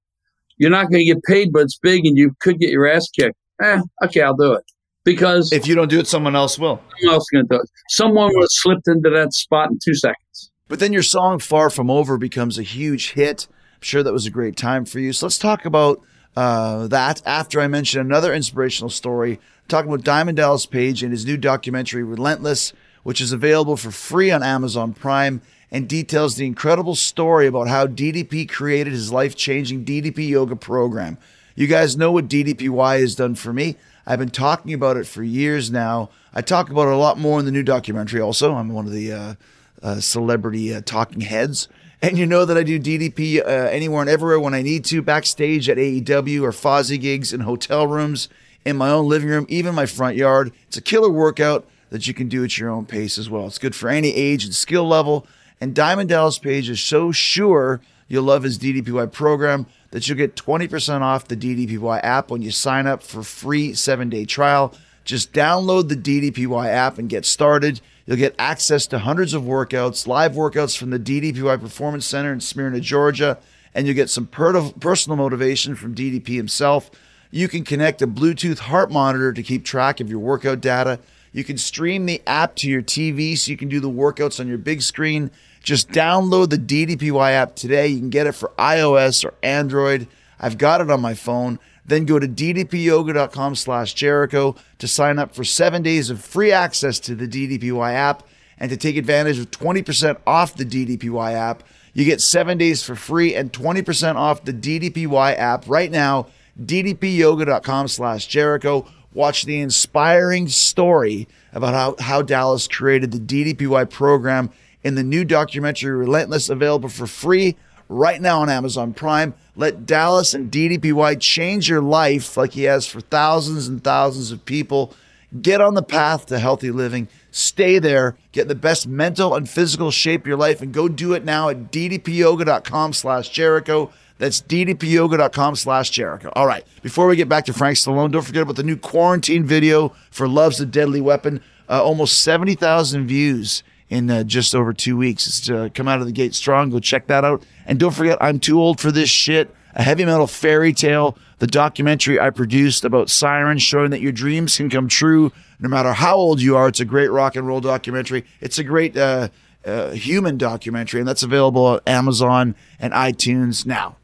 You're 0.56 0.70
not 0.70 0.90
going 0.90 1.04
to 1.04 1.14
get 1.14 1.22
paid, 1.24 1.52
but 1.52 1.62
it's 1.62 1.76
big, 1.78 2.06
and 2.06 2.16
you 2.16 2.36
could 2.40 2.58
get 2.60 2.70
your 2.70 2.86
ass 2.86 3.08
kicked 3.08 3.36
eh, 3.62 3.80
okay, 4.04 4.22
I'll 4.22 4.36
do 4.36 4.52
it. 4.52 4.64
Because 5.04 5.52
if 5.52 5.66
you 5.66 5.74
don't 5.74 5.88
do 5.88 5.98
it, 5.98 6.06
someone 6.06 6.36
else 6.36 6.58
will. 6.58 6.80
Someone 7.00 7.14
else 7.14 7.24
is 7.24 7.30
going 7.32 7.48
to 7.48 7.56
do 7.56 7.60
it. 7.60 7.70
Someone 7.88 8.30
would 8.34 8.42
have 8.42 8.48
slipped 8.50 8.86
into 8.86 9.10
that 9.10 9.32
spot 9.32 9.70
in 9.70 9.78
two 9.84 9.94
seconds. 9.94 10.50
But 10.68 10.78
then 10.78 10.92
your 10.92 11.02
song 11.02 11.40
"Far 11.40 11.70
From 11.70 11.90
Over" 11.90 12.18
becomes 12.18 12.56
a 12.56 12.62
huge 12.62 13.12
hit. 13.12 13.48
I'm 13.50 13.80
sure 13.80 14.02
that 14.04 14.12
was 14.12 14.26
a 14.26 14.30
great 14.30 14.56
time 14.56 14.84
for 14.84 15.00
you. 15.00 15.12
So 15.12 15.26
let's 15.26 15.38
talk 15.38 15.64
about 15.64 16.00
uh, 16.36 16.86
that 16.86 17.20
after 17.26 17.60
I 17.60 17.66
mention 17.66 18.00
another 18.00 18.32
inspirational 18.32 18.90
story. 18.90 19.40
Talking 19.72 19.90
about 19.90 20.04
Diamond 20.04 20.36
Dallas 20.36 20.66
Page 20.66 21.02
and 21.02 21.12
his 21.12 21.24
new 21.24 21.38
documentary 21.38 22.02
"Relentless," 22.02 22.74
which 23.04 23.22
is 23.22 23.32
available 23.32 23.78
for 23.78 23.90
free 23.90 24.30
on 24.30 24.42
Amazon 24.42 24.92
Prime 24.92 25.40
and 25.70 25.88
details 25.88 26.36
the 26.36 26.44
incredible 26.44 26.94
story 26.94 27.46
about 27.46 27.68
how 27.68 27.86
DDP 27.86 28.46
created 28.46 28.92
his 28.92 29.10
life-changing 29.10 29.86
DDP 29.86 30.28
yoga 30.28 30.56
program. 30.56 31.16
You 31.54 31.68
guys 31.68 31.96
know 31.96 32.12
what 32.12 32.28
DDPY 32.28 33.00
has 33.00 33.14
done 33.14 33.34
for 33.34 33.50
me. 33.54 33.76
I've 34.06 34.18
been 34.18 34.28
talking 34.28 34.74
about 34.74 34.98
it 34.98 35.06
for 35.06 35.22
years 35.22 35.70
now. 35.70 36.10
I 36.34 36.42
talk 36.42 36.68
about 36.68 36.88
it 36.88 36.92
a 36.92 36.98
lot 36.98 37.16
more 37.16 37.38
in 37.38 37.46
the 37.46 37.50
new 37.50 37.62
documentary, 37.62 38.20
also. 38.20 38.54
I'm 38.54 38.68
one 38.68 38.84
of 38.84 38.92
the 38.92 39.10
uh, 39.10 39.34
uh, 39.82 40.00
celebrity 40.00 40.74
uh, 40.74 40.82
talking 40.82 41.22
heads. 41.22 41.66
And 42.02 42.18
you 42.18 42.26
know 42.26 42.44
that 42.44 42.58
I 42.58 42.62
do 42.62 42.78
DDP 42.78 43.40
uh, 43.40 43.48
anywhere 43.48 44.02
and 44.02 44.10
everywhere 44.10 44.38
when 44.38 44.52
I 44.52 44.60
need 44.60 44.84
to, 44.84 45.00
backstage 45.00 45.70
at 45.70 45.78
AEW 45.78 46.42
or 46.42 46.50
Fozzy 46.50 47.00
gigs 47.00 47.32
in 47.32 47.40
hotel 47.40 47.86
rooms, 47.86 48.28
in 48.64 48.76
my 48.76 48.90
own 48.90 49.08
living 49.08 49.28
room, 49.28 49.46
even 49.48 49.74
my 49.74 49.86
front 49.86 50.16
yard. 50.16 50.52
It's 50.68 50.76
a 50.76 50.82
killer 50.82 51.10
workout 51.10 51.66
that 51.90 52.06
you 52.06 52.14
can 52.14 52.28
do 52.28 52.42
at 52.42 52.56
your 52.58 52.70
own 52.70 52.86
pace 52.86 53.18
as 53.18 53.28
well. 53.28 53.46
It's 53.46 53.58
good 53.58 53.74
for 53.74 53.88
any 53.88 54.14
age 54.14 54.44
and 54.44 54.54
skill 54.54 54.86
level 54.88 55.26
And 55.60 55.74
Diamond 55.74 56.08
Dallas 56.08 56.38
Page 56.38 56.68
is 56.68 56.80
so 56.80 57.12
sure 57.12 57.80
you'll 58.08 58.24
love 58.24 58.42
his 58.42 58.58
DDPY 58.58 59.12
program 59.12 59.66
that 59.90 60.08
you'll 60.08 60.18
get 60.18 60.34
20% 60.34 61.02
off 61.02 61.28
the 61.28 61.36
DDPY 61.36 62.00
app 62.02 62.30
when 62.30 62.42
you 62.42 62.50
sign 62.50 62.86
up 62.86 63.02
for 63.02 63.22
free 63.22 63.74
seven 63.74 64.08
day 64.08 64.24
trial. 64.24 64.74
Just 65.04 65.32
download 65.32 65.88
the 65.88 65.96
DDPY 65.96 66.66
app 66.68 66.98
and 66.98 67.08
get 67.08 67.24
started. 67.24 67.80
You'll 68.06 68.16
get 68.16 68.34
access 68.38 68.86
to 68.88 68.98
hundreds 69.00 69.34
of 69.34 69.42
workouts, 69.42 70.06
live 70.06 70.32
workouts 70.32 70.76
from 70.76 70.90
the 70.90 70.98
DDPY 70.98 71.60
Performance 71.60 72.06
Center 72.06 72.32
in 72.32 72.40
Smyrna, 72.40 72.80
Georgia, 72.80 73.38
and 73.74 73.86
you'll 73.86 73.96
get 73.96 74.10
some 74.10 74.26
per- 74.26 74.70
personal 74.80 75.16
motivation 75.16 75.74
from 75.74 75.94
DDP 75.94 76.36
himself. 76.36 76.90
You 77.34 77.48
can 77.48 77.64
connect 77.64 78.02
a 78.02 78.06
Bluetooth 78.06 78.58
heart 78.58 78.90
monitor 78.90 79.32
to 79.32 79.42
keep 79.42 79.64
track 79.64 80.00
of 80.00 80.10
your 80.10 80.18
workout 80.18 80.60
data. 80.60 80.98
You 81.32 81.44
can 81.44 81.56
stream 81.56 82.04
the 82.04 82.20
app 82.26 82.56
to 82.56 82.68
your 82.68 82.82
TV 82.82 83.38
so 83.38 83.50
you 83.50 83.56
can 83.56 83.70
do 83.70 83.80
the 83.80 83.88
workouts 83.88 84.38
on 84.38 84.48
your 84.48 84.58
big 84.58 84.82
screen. 84.82 85.30
Just 85.62 85.88
download 85.88 86.50
the 86.50 86.58
DDPY 86.58 87.32
app 87.32 87.56
today. 87.56 87.86
You 87.86 88.00
can 88.00 88.10
get 88.10 88.26
it 88.26 88.32
for 88.32 88.52
iOS 88.58 89.24
or 89.24 89.32
Android. 89.42 90.08
I've 90.38 90.58
got 90.58 90.82
it 90.82 90.90
on 90.90 91.00
my 91.00 91.14
phone. 91.14 91.58
Then 91.86 92.04
go 92.04 92.18
to 92.18 92.28
ddpyoga.com 92.28 93.54
slash 93.54 93.94
Jericho 93.94 94.54
to 94.78 94.86
sign 94.86 95.18
up 95.18 95.34
for 95.34 95.42
seven 95.42 95.82
days 95.82 96.10
of 96.10 96.22
free 96.22 96.52
access 96.52 97.00
to 97.00 97.14
the 97.14 97.26
DDPY 97.26 97.94
app 97.94 98.24
and 98.58 98.70
to 98.70 98.76
take 98.76 98.98
advantage 98.98 99.38
of 99.38 99.50
20% 99.50 100.18
off 100.26 100.54
the 100.54 100.66
DDPY 100.66 101.32
app. 101.32 101.62
You 101.94 102.04
get 102.04 102.20
seven 102.20 102.58
days 102.58 102.82
for 102.82 102.94
free 102.94 103.34
and 103.34 103.50
20% 103.50 104.16
off 104.16 104.44
the 104.44 104.52
DDPY 104.52 105.38
app 105.38 105.64
right 105.66 105.90
now. 105.90 106.26
ddpyoga.com 106.60 107.88
slash 107.88 108.26
Jericho. 108.26 108.86
Watch 109.14 109.44
the 109.44 109.60
inspiring 109.60 110.48
story 110.48 111.28
about 111.52 111.74
how, 111.74 111.96
how 112.02 112.22
Dallas 112.22 112.66
created 112.66 113.12
the 113.12 113.18
DDPY 113.54 113.90
program 113.90 114.50
in 114.82 114.94
the 114.94 115.02
new 115.02 115.24
documentary 115.24 115.92
Relentless, 115.92 116.48
available 116.48 116.88
for 116.88 117.06
free 117.06 117.56
right 117.88 118.20
now 118.20 118.40
on 118.40 118.48
Amazon 118.48 118.94
Prime. 118.94 119.34
Let 119.54 119.84
Dallas 119.84 120.34
and 120.34 120.50
DDPY 120.50 121.20
change 121.20 121.68
your 121.68 121.82
life 121.82 122.36
like 122.36 122.52
he 122.52 122.64
has 122.64 122.86
for 122.86 123.00
thousands 123.00 123.68
and 123.68 123.84
thousands 123.84 124.32
of 124.32 124.44
people. 124.44 124.94
Get 125.40 125.60
on 125.60 125.74
the 125.74 125.82
path 125.82 126.26
to 126.26 126.38
healthy 126.38 126.70
living. 126.70 127.08
Stay 127.30 127.78
there. 127.78 128.16
Get 128.32 128.48
the 128.48 128.54
best 128.54 128.86
mental 128.86 129.34
and 129.34 129.48
physical 129.48 129.90
shape 129.90 130.22
of 130.22 130.26
your 130.26 130.36
life 130.36 130.60
and 130.60 130.72
go 130.72 130.88
do 130.88 131.14
it 131.14 131.24
now 131.24 131.48
at 131.48 131.70
ddpyoga.com 131.70 132.92
slash 132.92 133.28
Jericho. 133.30 133.90
That's 134.22 134.40
ddpyoga.com 134.40 135.56
slash 135.56 135.90
Jericho. 135.90 136.30
All 136.36 136.46
right. 136.46 136.64
Before 136.80 137.08
we 137.08 137.16
get 137.16 137.28
back 137.28 137.44
to 137.46 137.52
Frank 137.52 137.76
Stallone, 137.76 138.12
don't 138.12 138.22
forget 138.22 138.44
about 138.44 138.54
the 138.54 138.62
new 138.62 138.76
quarantine 138.76 139.44
video 139.44 139.96
for 140.12 140.28
Love's 140.28 140.60
a 140.60 140.66
Deadly 140.66 141.00
Weapon. 141.00 141.42
Uh, 141.68 141.82
almost 141.82 142.22
70,000 142.22 143.08
views 143.08 143.64
in 143.88 144.08
uh, 144.08 144.22
just 144.22 144.54
over 144.54 144.72
two 144.72 144.96
weeks. 144.96 145.26
It's 145.26 145.50
uh, 145.50 145.70
come 145.74 145.88
out 145.88 145.98
of 145.98 146.06
the 146.06 146.12
gate 146.12 146.36
strong. 146.36 146.70
Go 146.70 146.78
check 146.78 147.08
that 147.08 147.24
out. 147.24 147.42
And 147.66 147.80
don't 147.80 147.90
forget, 147.90 148.16
I'm 148.20 148.38
too 148.38 148.60
old 148.60 148.78
for 148.78 148.92
this 148.92 149.10
shit. 149.10 149.52
A 149.74 149.82
heavy 149.82 150.04
metal 150.04 150.28
fairy 150.28 150.72
tale, 150.72 151.18
the 151.40 151.48
documentary 151.48 152.20
I 152.20 152.30
produced 152.30 152.84
about 152.84 153.10
sirens, 153.10 153.62
showing 153.62 153.90
that 153.90 154.02
your 154.02 154.12
dreams 154.12 154.56
can 154.56 154.70
come 154.70 154.86
true 154.86 155.32
no 155.58 155.68
matter 155.68 155.94
how 155.94 156.14
old 156.14 156.40
you 156.40 156.56
are. 156.56 156.68
It's 156.68 156.78
a 156.78 156.84
great 156.84 157.10
rock 157.10 157.34
and 157.34 157.44
roll 157.44 157.60
documentary. 157.60 158.24
It's 158.40 158.60
a 158.60 158.64
great 158.64 158.96
uh, 158.96 159.30
uh, 159.64 159.90
human 159.90 160.38
documentary, 160.38 161.00
and 161.00 161.08
that's 161.08 161.24
available 161.24 161.66
on 161.66 161.80
Amazon 161.88 162.54
and 162.78 162.92
iTunes 162.92 163.66
now. 163.66 163.96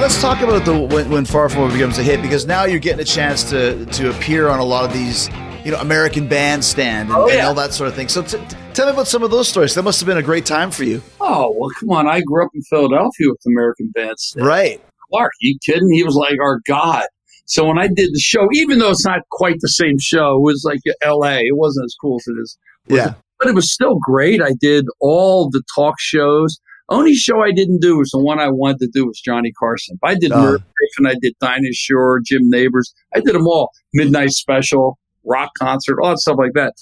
Let's 0.00 0.20
talk 0.20 0.42
about 0.42 0.64
the 0.66 0.78
when, 0.78 1.08
when 1.08 1.24
Far 1.24 1.48
From 1.48 1.62
Home 1.62 1.72
becomes 1.72 1.98
a 1.98 2.02
hit 2.02 2.20
because 2.20 2.44
now 2.46 2.64
you're 2.64 2.78
getting 2.80 3.00
a 3.00 3.04
chance 3.04 3.48
to 3.50 3.86
to 3.86 4.10
appear 4.10 4.48
on 4.48 4.58
a 4.58 4.64
lot 4.64 4.84
of 4.84 4.92
these 4.92 5.28
you 5.64 5.70
know, 5.70 5.78
American 5.80 6.28
Bandstand 6.28 7.08
and, 7.08 7.16
Oh, 7.16 7.26
yeah. 7.26 7.34
and 7.38 7.46
all 7.46 7.54
that 7.54 7.72
sort 7.72 7.88
of 7.88 7.94
thing. 7.94 8.08
So 8.08 8.20
t- 8.22 8.36
t- 8.36 8.56
tell 8.74 8.84
me 8.84 8.92
about 8.92 9.06
some 9.06 9.22
of 9.22 9.30
those 9.30 9.48
stories. 9.48 9.74
That 9.74 9.82
must 9.82 9.98
have 10.00 10.06
been 10.06 10.18
a 10.18 10.22
great 10.22 10.44
time 10.44 10.70
for 10.70 10.84
you. 10.84 11.00
Oh 11.20 11.54
well, 11.56 11.70
come 11.80 11.90
on! 11.90 12.06
I 12.06 12.20
grew 12.20 12.44
up 12.44 12.50
in 12.54 12.60
Philadelphia 12.62 13.28
with 13.30 13.40
American 13.46 13.90
bands. 13.94 14.34
Right. 14.38 14.78
Clark, 15.10 15.32
you 15.40 15.56
kidding? 15.64 15.90
He 15.92 16.02
was 16.04 16.16
like 16.16 16.38
our 16.42 16.60
god. 16.66 17.06
So 17.46 17.64
when 17.66 17.78
I 17.78 17.86
did 17.86 18.10
the 18.12 18.20
show, 18.20 18.46
even 18.52 18.78
though 18.80 18.90
it's 18.90 19.06
not 19.06 19.20
quite 19.30 19.56
the 19.60 19.68
same 19.68 19.98
show, 19.98 20.36
it 20.36 20.42
was 20.42 20.64
like 20.66 20.80
L.A. 21.02 21.38
It 21.40 21.56
wasn't 21.56 21.84
as 21.86 21.94
cool 22.00 22.16
as 22.16 22.26
it 22.26 22.40
is. 22.42 22.58
Yeah. 22.88 23.10
it? 23.10 23.14
but 23.38 23.48
it 23.48 23.54
was 23.54 23.72
still 23.72 23.96
great. 24.02 24.42
I 24.42 24.52
did 24.60 24.86
all 25.00 25.48
the 25.50 25.62
talk 25.74 25.94
shows. 25.98 26.58
Only 26.90 27.14
show 27.14 27.42
I 27.42 27.50
didn't 27.50 27.80
do 27.80 27.98
was 27.98 28.10
the 28.10 28.22
one 28.22 28.38
I 28.38 28.50
wanted 28.50 28.80
to 28.80 28.88
do 28.92 29.06
was 29.06 29.20
Johnny 29.20 29.52
Carson. 29.58 29.98
I 30.02 30.14
did. 30.14 30.30
Merv 30.30 30.60
Griffin, 30.60 31.06
I 31.06 31.18
did 31.20 31.34
Dinah 31.40 31.72
Shore, 31.72 32.20
Jim 32.24 32.50
Nabors. 32.50 32.94
I 33.14 33.20
did 33.20 33.34
them 33.34 33.46
all. 33.46 33.70
Midnight 33.94 34.30
Special, 34.32 34.98
rock 35.24 35.50
concert, 35.58 35.98
all 36.02 36.10
that 36.10 36.18
stuff 36.18 36.36
like 36.38 36.52
that. 36.54 36.74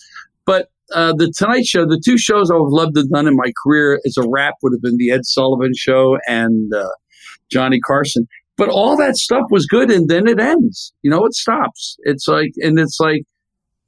But 0.44 0.68
uh, 0.92 1.12
the 1.12 1.32
Tonight 1.36 1.66
Show, 1.66 1.86
the 1.86 2.03
two 2.05 2.18
shows 2.18 2.50
I 2.50 2.55
would 2.55 2.66
have 2.66 2.72
loved 2.72 2.94
to 2.96 3.03
have 3.03 3.11
done 3.11 3.28
in 3.28 3.36
my 3.36 3.53
career 3.64 4.00
as 4.05 4.16
a 4.16 4.28
rap 4.28 4.55
would 4.62 4.72
have 4.74 4.82
been 4.82 4.96
the 4.96 5.11
Ed 5.12 5.24
Sullivan 5.24 5.72
Show 5.76 6.18
and 6.26 6.74
uh, 6.74 6.88
Johnny 7.50 7.80
Carson. 7.80 8.26
But 8.57 8.68
all 8.68 8.96
that 8.96 9.16
stuff 9.16 9.44
was 9.50 9.66
good, 9.66 9.90
and 9.90 10.09
then 10.09 10.26
it 10.26 10.38
ends. 10.38 10.92
You 11.03 11.11
know, 11.11 11.24
it 11.24 11.32
stops. 11.34 11.96
It's 12.00 12.28
like, 12.28 12.53
and 12.59 12.78
it's 12.78 12.98
like, 13.00 13.22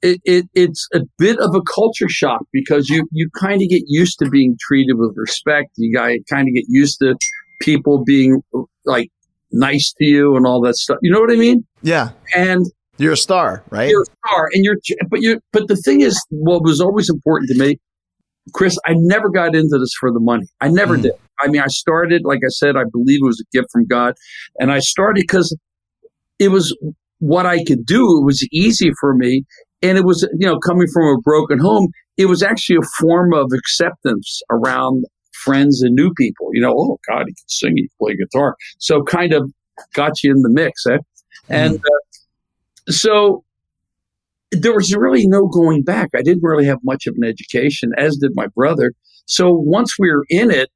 it, 0.05 0.21
it 0.25 0.45
it's 0.53 0.87
a 0.93 1.01
bit 1.17 1.37
of 1.39 1.55
a 1.55 1.61
culture 1.73 2.09
shock 2.09 2.41
because 2.53 2.89
you 2.89 3.07
you 3.11 3.29
kind 3.39 3.61
of 3.61 3.67
get 3.69 3.83
used 3.87 4.19
to 4.19 4.29
being 4.29 4.57
treated 4.67 4.93
with 4.97 5.13
respect. 5.15 5.69
You 5.77 5.97
kind 5.97 6.47
of 6.47 6.53
get 6.53 6.65
used 6.67 6.99
to 6.99 7.15
people 7.61 8.03
being 8.03 8.41
like 8.85 9.09
nice 9.51 9.93
to 9.97 10.05
you 10.05 10.35
and 10.35 10.45
all 10.45 10.61
that 10.61 10.75
stuff. 10.75 10.97
You 11.01 11.11
know 11.11 11.19
what 11.19 11.31
I 11.31 11.35
mean? 11.35 11.65
Yeah. 11.81 12.09
And 12.35 12.65
You're 12.97 13.13
a 13.13 13.17
star, 13.17 13.63
right? 13.69 13.89
you're 13.89 14.03
a 14.03 14.27
star, 14.27 14.49
and 14.53 14.63
you're 14.63 14.77
but 15.09 15.21
you 15.21 15.39
but 15.51 15.67
the 15.67 15.75
thing 15.77 16.01
is, 16.01 16.15
what 16.29 16.63
was 16.63 16.79
always 16.81 17.09
important 17.09 17.49
to 17.51 17.57
me, 17.57 17.77
Chris, 18.53 18.77
I 18.85 18.93
never 18.95 19.29
got 19.29 19.55
into 19.55 19.77
this 19.79 19.93
for 19.99 20.11
the 20.11 20.19
money. 20.19 20.47
I 20.61 20.69
never 20.69 20.97
Mm. 20.97 21.03
did. 21.03 21.11
I 21.41 21.47
mean, 21.49 21.61
I 21.61 21.67
started, 21.67 22.21
like 22.23 22.39
I 22.45 22.49
said, 22.49 22.77
I 22.77 22.83
believe 22.91 23.19
it 23.21 23.25
was 23.25 23.41
a 23.41 23.57
gift 23.57 23.67
from 23.73 23.85
God, 23.87 24.13
and 24.59 24.71
I 24.71 24.79
started 24.79 25.21
because 25.21 25.55
it 26.39 26.49
was 26.49 26.75
what 27.19 27.45
I 27.45 27.63
could 27.63 27.85
do. 27.85 28.01
It 28.19 28.25
was 28.25 28.47
easy 28.51 28.91
for 28.99 29.13
me, 29.15 29.43
and 29.85 29.97
it 29.97 30.05
was 30.05 30.27
you 30.37 30.47
know 30.47 30.59
coming 30.59 30.87
from 30.93 31.07
a 31.07 31.17
broken 31.21 31.59
home. 31.59 31.89
It 32.17 32.25
was 32.25 32.41
actually 32.41 32.77
a 32.77 32.87
form 32.99 33.33
of 33.33 33.51
acceptance 33.53 34.41
around 34.49 35.05
friends 35.33 35.81
and 35.81 35.95
new 35.95 36.13
people. 36.13 36.49
You 36.53 36.61
know, 36.61 36.73
oh 36.75 36.97
God, 37.07 37.25
he 37.27 37.33
can 37.33 37.47
sing, 37.47 37.73
he 37.75 37.83
can 37.83 37.89
play 37.99 38.15
guitar, 38.15 38.55
so 38.79 39.03
kind 39.03 39.33
of 39.33 39.51
got 39.93 40.23
you 40.23 40.31
in 40.31 40.41
the 40.41 40.49
mix, 40.49 40.85
eh? 40.87 40.97
And 41.49 41.75
uh, 41.75 42.91
so 42.91 43.43
there 44.51 44.73
was 44.73 44.95
really 44.95 45.27
no 45.27 45.47
going 45.47 45.83
back. 45.83 46.09
I 46.15 46.21
didn't 46.21 46.43
really 46.43 46.65
have 46.65 46.79
much 46.83 47.07
of 47.07 47.15
an 47.17 47.27
education, 47.27 47.91
as 47.97 48.17
did 48.17 48.31
my 48.35 48.47
brother. 48.47 48.93
So 49.25 49.51
once 49.51 49.95
we 49.99 50.09
were 50.09 50.25
in 50.29 50.51
it, 50.51 50.69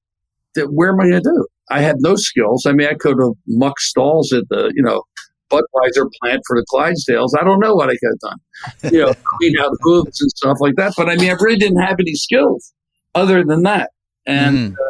that 0.55 0.67
where 0.73 0.89
am 0.89 0.99
I 0.99 1.09
going 1.09 1.23
to 1.23 1.29
do? 1.29 1.47
I 1.71 1.81
had 1.81 1.97
no 1.99 2.15
skills. 2.15 2.65
I 2.65 2.73
mean, 2.73 2.87
I 2.87 2.95
could 2.95 3.17
have 3.21 3.33
mucked 3.47 3.81
stalls 3.81 4.33
at 4.33 4.43
the, 4.49 4.71
you 4.75 4.81
know, 4.81 5.03
Budweiser 5.49 6.07
plant 6.21 6.41
for 6.47 6.57
the 6.59 6.65
Clydesdales. 6.73 7.29
I 7.39 7.43
don't 7.43 7.59
know 7.59 7.75
what 7.75 7.89
I 7.89 7.93
could 7.93 8.11
have 8.11 8.19
done. 8.19 8.91
You 8.93 9.01
know, 9.05 9.13
clean 9.39 9.53
out 9.59 9.75
hooves 9.81 10.21
and 10.21 10.29
stuff 10.31 10.57
like 10.59 10.75
that. 10.75 10.93
But 10.97 11.09
I 11.09 11.15
mean, 11.15 11.29
I 11.29 11.35
really 11.39 11.57
didn't 11.57 11.81
have 11.81 11.97
any 11.99 12.13
skills 12.13 12.73
other 13.15 13.43
than 13.43 13.63
that. 13.63 13.91
And 14.25 14.57
Mhm. 14.57 14.73
uh, 14.73 14.89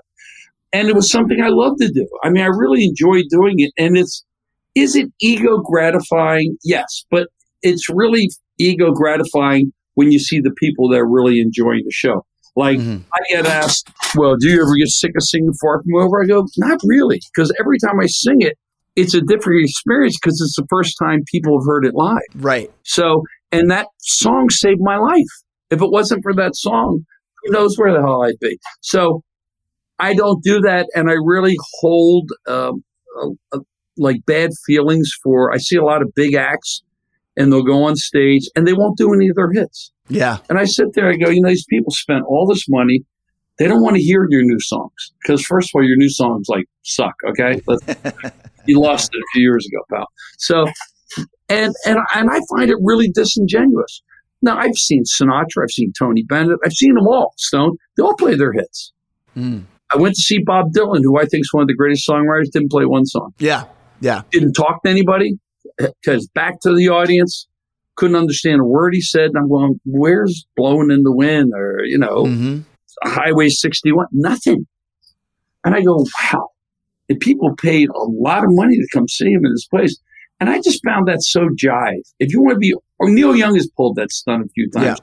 and 0.71 0.87
it 0.87 0.95
was 0.95 1.09
something 1.09 1.41
I 1.41 1.49
loved 1.49 1.79
to 1.81 1.91
do. 1.91 2.07
I 2.23 2.29
mean, 2.29 2.43
I 2.43 2.47
really 2.47 2.83
enjoyed 2.85 3.25
doing 3.29 3.55
it. 3.57 3.71
And 3.77 3.97
it's 3.97 4.23
is 4.75 4.95
it 4.95 5.07
ego 5.21 5.57
gratifying? 5.57 6.57
Yes, 6.63 7.05
but 7.09 7.27
it's 7.63 7.89
really 7.89 8.29
ego 8.59 8.91
gratifying 8.91 9.73
when 9.95 10.11
you 10.11 10.19
see 10.19 10.39
the 10.39 10.51
people 10.51 10.87
that 10.89 10.97
are 10.99 11.09
really 11.09 11.39
enjoying 11.39 11.81
the 11.85 11.91
show. 11.91 12.25
Like 12.55 12.77
Mhm. 12.79 13.01
I 13.13 13.17
get 13.33 13.45
asked, 13.45 13.89
"Well, 14.15 14.35
do 14.37 14.47
you 14.49 14.61
ever 14.61 14.75
get 14.77 14.87
sick 14.89 15.11
of 15.15 15.23
singing 15.23 15.53
Far 15.61 15.81
From 15.81 15.95
Over?" 15.95 16.21
I 16.23 16.25
go, 16.27 16.45
"Not 16.57 16.79
really," 16.83 17.19
because 17.33 17.51
every 17.59 17.79
time 17.79 17.99
I 17.99 18.05
sing 18.07 18.41
it, 18.41 18.57
it's 18.99 19.13
a 19.13 19.21
different 19.21 19.63
experience 19.63 20.17
because 20.21 20.41
it's 20.41 20.55
the 20.55 20.67
first 20.69 20.95
time 21.01 21.23
people 21.31 21.59
have 21.59 21.65
heard 21.65 21.85
it 21.85 21.93
live. 21.95 22.19
Right. 22.35 22.71
So, 22.83 23.23
and 23.51 23.69
that 23.71 23.87
song 23.99 24.49
saved 24.49 24.79
my 24.81 24.97
life. 24.97 25.31
If 25.69 25.81
it 25.81 25.91
wasn't 25.91 26.23
for 26.23 26.33
that 26.35 26.55
song, 26.55 27.05
who 27.43 27.51
knows 27.51 27.77
where 27.77 27.93
the 27.93 28.01
hell 28.01 28.23
I'd 28.23 28.39
be? 28.39 28.57
So, 28.81 29.23
I 29.99 30.13
don't 30.13 30.41
do 30.43 30.61
that, 30.61 30.87
and 30.95 31.09
I 31.09 31.15
really 31.21 31.57
hold 31.79 32.29
um, 32.47 32.83
a, 33.21 33.57
a, 33.57 33.59
like 33.97 34.25
bad 34.25 34.51
feelings 34.65 35.11
for. 35.21 35.53
I 35.53 35.57
see 35.57 35.75
a 35.75 35.83
lot 35.83 36.01
of 36.01 36.13
big 36.15 36.35
acts, 36.35 36.81
and 37.39 37.51
they'll 37.51 37.63
go 37.63 37.83
on 37.83 37.95
stage 37.95 38.43
and 38.55 38.67
they 38.67 38.73
won't 38.73 38.97
do 38.97 39.13
any 39.13 39.29
of 39.29 39.35
their 39.35 39.51
hits. 39.51 39.91
Yeah. 40.09 40.37
And 40.49 40.59
I 40.59 40.65
sit 40.65 40.87
there, 40.93 41.09
I 41.09 41.15
go, 41.15 41.29
you 41.29 41.41
know, 41.41 41.49
these 41.49 41.65
people 41.69 41.91
spent 41.91 42.23
all 42.27 42.45
this 42.45 42.67
money. 42.67 43.05
They 43.57 43.67
don't 43.67 43.81
want 43.81 43.95
to 43.95 44.01
hear 44.01 44.25
your 44.29 44.43
new 44.43 44.59
songs 44.59 45.13
because, 45.21 45.43
first 45.43 45.69
of 45.69 45.71
all, 45.75 45.87
your 45.87 45.97
new 45.97 46.09
songs 46.09 46.47
like 46.49 46.65
suck. 46.83 47.13
Okay, 47.27 47.61
you 48.69 48.79
lost 48.79 49.09
it 49.13 49.17
a 49.17 49.29
few 49.33 49.41
years 49.41 49.65
ago, 49.65 49.83
pal. 49.91 50.05
So, 50.37 50.65
and 51.49 51.73
and 51.85 51.99
and 52.15 52.29
I 52.29 52.39
find 52.55 52.69
it 52.69 52.77
really 52.81 53.09
disingenuous. 53.09 54.01
Now, 54.41 54.57
I've 54.57 54.75
seen 54.75 55.03
Sinatra, 55.03 55.63
I've 55.63 55.71
seen 55.71 55.91
Tony 55.97 56.23
Bennett, 56.23 56.59
I've 56.63 56.73
seen 56.73 56.95
them 56.95 57.07
all. 57.07 57.33
Stone, 57.37 57.77
they 57.97 58.03
all 58.03 58.15
play 58.15 58.35
their 58.35 58.53
hits. 58.53 58.93
Mm. 59.35 59.65
I 59.93 59.97
went 59.97 60.15
to 60.15 60.21
see 60.21 60.39
Bob 60.39 60.67
Dylan, 60.71 61.01
who 61.03 61.19
I 61.19 61.25
think 61.25 61.41
is 61.41 61.49
one 61.51 61.63
of 61.63 61.67
the 61.67 61.73
greatest 61.73 62.07
songwriters. 62.07 62.51
Didn't 62.51 62.71
play 62.71 62.85
one 62.85 63.05
song. 63.05 63.33
Yeah. 63.39 63.65
Yeah. 64.01 64.21
Didn't 64.31 64.53
talk 64.53 64.83
to 64.83 64.89
anybody 64.89 65.37
because 65.77 66.27
back 66.29 66.61
to 66.61 66.73
the 66.73 66.89
audience. 66.89 67.47
Couldn't 67.95 68.15
understand 68.15 68.61
a 68.61 68.63
word 68.63 68.93
he 68.93 69.01
said. 69.01 69.31
And 69.33 69.37
I'm 69.37 69.49
going, 69.49 69.79
where's 69.83 70.45
blowing 70.55 70.89
in 70.89 71.03
the 71.03 71.11
wind? 71.11 71.51
Or, 71.53 71.81
you 71.83 71.97
know, 71.97 72.25
hmm 72.25 72.59
Highway 73.03 73.47
61, 73.49 74.07
nothing. 74.11 74.67
And 75.63 75.73
I 75.73 75.81
go, 75.81 76.05
wow. 76.33 76.49
And 77.09 77.19
people 77.19 77.55
paid 77.55 77.89
a 77.89 78.03
lot 78.03 78.43
of 78.43 78.49
money 78.51 78.77
to 78.77 78.87
come 78.93 79.07
see 79.07 79.31
him 79.31 79.45
in 79.45 79.51
this 79.51 79.67
place. 79.67 79.97
And 80.39 80.49
I 80.49 80.61
just 80.61 80.83
found 80.85 81.07
that 81.07 81.21
so 81.21 81.41
jive. 81.61 82.13
If 82.19 82.31
you 82.31 82.41
want 82.41 82.55
to 82.55 82.59
be, 82.59 82.73
or 82.99 83.09
Neil 83.09 83.35
Young 83.35 83.55
has 83.55 83.67
pulled 83.75 83.95
that 83.97 84.11
stunt 84.11 84.45
a 84.45 84.49
few 84.49 84.69
times. 84.69 84.85
Yeah. 84.85 84.95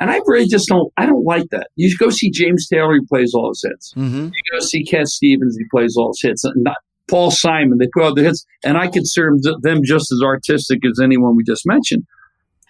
And 0.00 0.10
I 0.10 0.20
really 0.26 0.46
just 0.46 0.68
don't, 0.68 0.92
I 0.96 1.06
don't 1.06 1.24
like 1.24 1.50
that. 1.50 1.68
You 1.76 1.94
go 1.98 2.08
see 2.08 2.30
James 2.30 2.68
Taylor, 2.68 2.94
he 2.94 3.00
plays 3.06 3.32
all 3.34 3.50
his 3.50 3.62
hits. 3.62 3.92
Mm-hmm. 3.94 4.26
You 4.26 4.42
go 4.52 4.60
see 4.60 4.84
Cat 4.84 5.08
Stevens, 5.08 5.56
he 5.58 5.64
plays 5.70 5.94
all 5.96 6.08
his 6.08 6.22
hits. 6.22 6.42
Not 6.56 6.76
Paul 7.10 7.30
Simon, 7.30 7.78
they 7.78 7.88
play 7.92 8.04
all 8.04 8.14
the 8.14 8.22
hits. 8.22 8.46
And 8.64 8.78
I 8.78 8.88
consider 8.88 9.32
them 9.60 9.80
just 9.84 10.10
as 10.12 10.22
artistic 10.24 10.80
as 10.86 11.00
anyone 11.02 11.36
we 11.36 11.44
just 11.44 11.66
mentioned. 11.66 12.04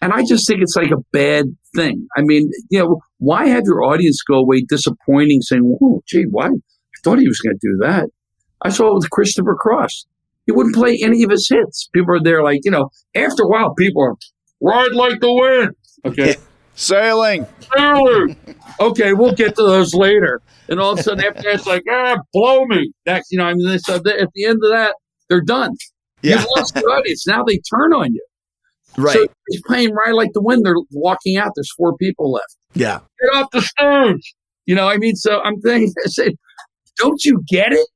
And 0.02 0.12
I 0.12 0.24
just 0.24 0.46
think 0.46 0.62
it's 0.62 0.76
like 0.76 0.90
a 0.90 1.04
bad 1.12 1.44
thing. 1.76 2.08
I 2.16 2.22
mean, 2.22 2.50
you 2.70 2.78
know, 2.78 3.00
why 3.18 3.46
have 3.48 3.64
your 3.64 3.84
audience 3.84 4.22
go 4.22 4.36
away 4.36 4.64
disappointing 4.66 5.42
saying, 5.42 5.78
oh, 5.82 6.02
gee, 6.06 6.24
why? 6.30 6.46
I 6.46 6.98
thought 7.04 7.18
he 7.18 7.28
was 7.28 7.38
going 7.38 7.56
to 7.56 7.60
do 7.60 7.76
that. 7.82 8.08
I 8.62 8.70
saw 8.70 8.88
it 8.88 8.94
with 8.94 9.10
Christopher 9.10 9.56
Cross. 9.58 10.06
He 10.46 10.52
wouldn't 10.52 10.74
play 10.74 10.98
any 11.02 11.22
of 11.22 11.30
his 11.30 11.48
hits. 11.48 11.88
People 11.92 12.16
are 12.16 12.22
there 12.22 12.42
like, 12.42 12.60
you 12.64 12.70
know, 12.70 12.90
after 13.14 13.44
a 13.44 13.48
while, 13.48 13.74
people 13.74 14.02
are, 14.02 14.16
ride 14.60 14.92
like 14.92 15.20
the 15.20 15.32
wind. 15.32 15.74
Okay. 16.04 16.36
Sailing. 16.74 17.46
Sailing. 17.76 18.36
okay, 18.80 19.12
we'll 19.12 19.34
get 19.34 19.54
to 19.56 19.62
those 19.62 19.94
later. 19.94 20.40
And 20.68 20.80
all 20.80 20.92
of 20.92 20.98
a 20.98 21.02
sudden, 21.02 21.24
after 21.24 21.42
that, 21.42 21.54
it's 21.54 21.66
like, 21.66 21.82
ah, 21.90 22.16
blow 22.32 22.64
me. 22.66 22.92
That's, 23.04 23.30
you 23.30 23.38
know, 23.38 23.44
I 23.44 23.54
mean, 23.54 23.68
they, 23.68 23.78
so 23.78 23.96
at 23.96 24.02
the 24.04 24.44
end 24.44 24.58
of 24.62 24.70
that, 24.70 24.94
they're 25.28 25.42
done. 25.42 25.72
Yeah. 26.22 26.36
You've 26.36 26.46
lost 26.56 26.74
the 26.74 26.80
audience. 26.80 27.26
Now 27.26 27.44
they 27.44 27.58
turn 27.58 27.92
on 27.92 28.12
you. 28.12 28.24
Right. 28.96 29.14
So 29.14 29.26
he's 29.48 29.62
playing 29.66 29.92
right 29.92 30.14
like 30.14 30.30
the 30.32 30.42
wind. 30.42 30.64
They're 30.64 30.74
walking 30.90 31.36
out. 31.36 31.52
There's 31.54 31.72
four 31.76 31.96
people 31.96 32.32
left. 32.32 32.56
yeah. 32.74 33.00
Get 33.20 33.34
off 33.34 33.50
the 33.52 33.62
stage. 33.62 34.34
You 34.66 34.74
know, 34.74 34.88
I 34.88 34.96
mean, 34.98 35.16
so 35.16 35.40
I'm 35.40 35.60
thinking, 35.60 35.92
I 36.04 36.08
said, 36.08 36.32
don't 36.96 37.24
you 37.24 37.42
get 37.48 37.72
it? 37.72 37.88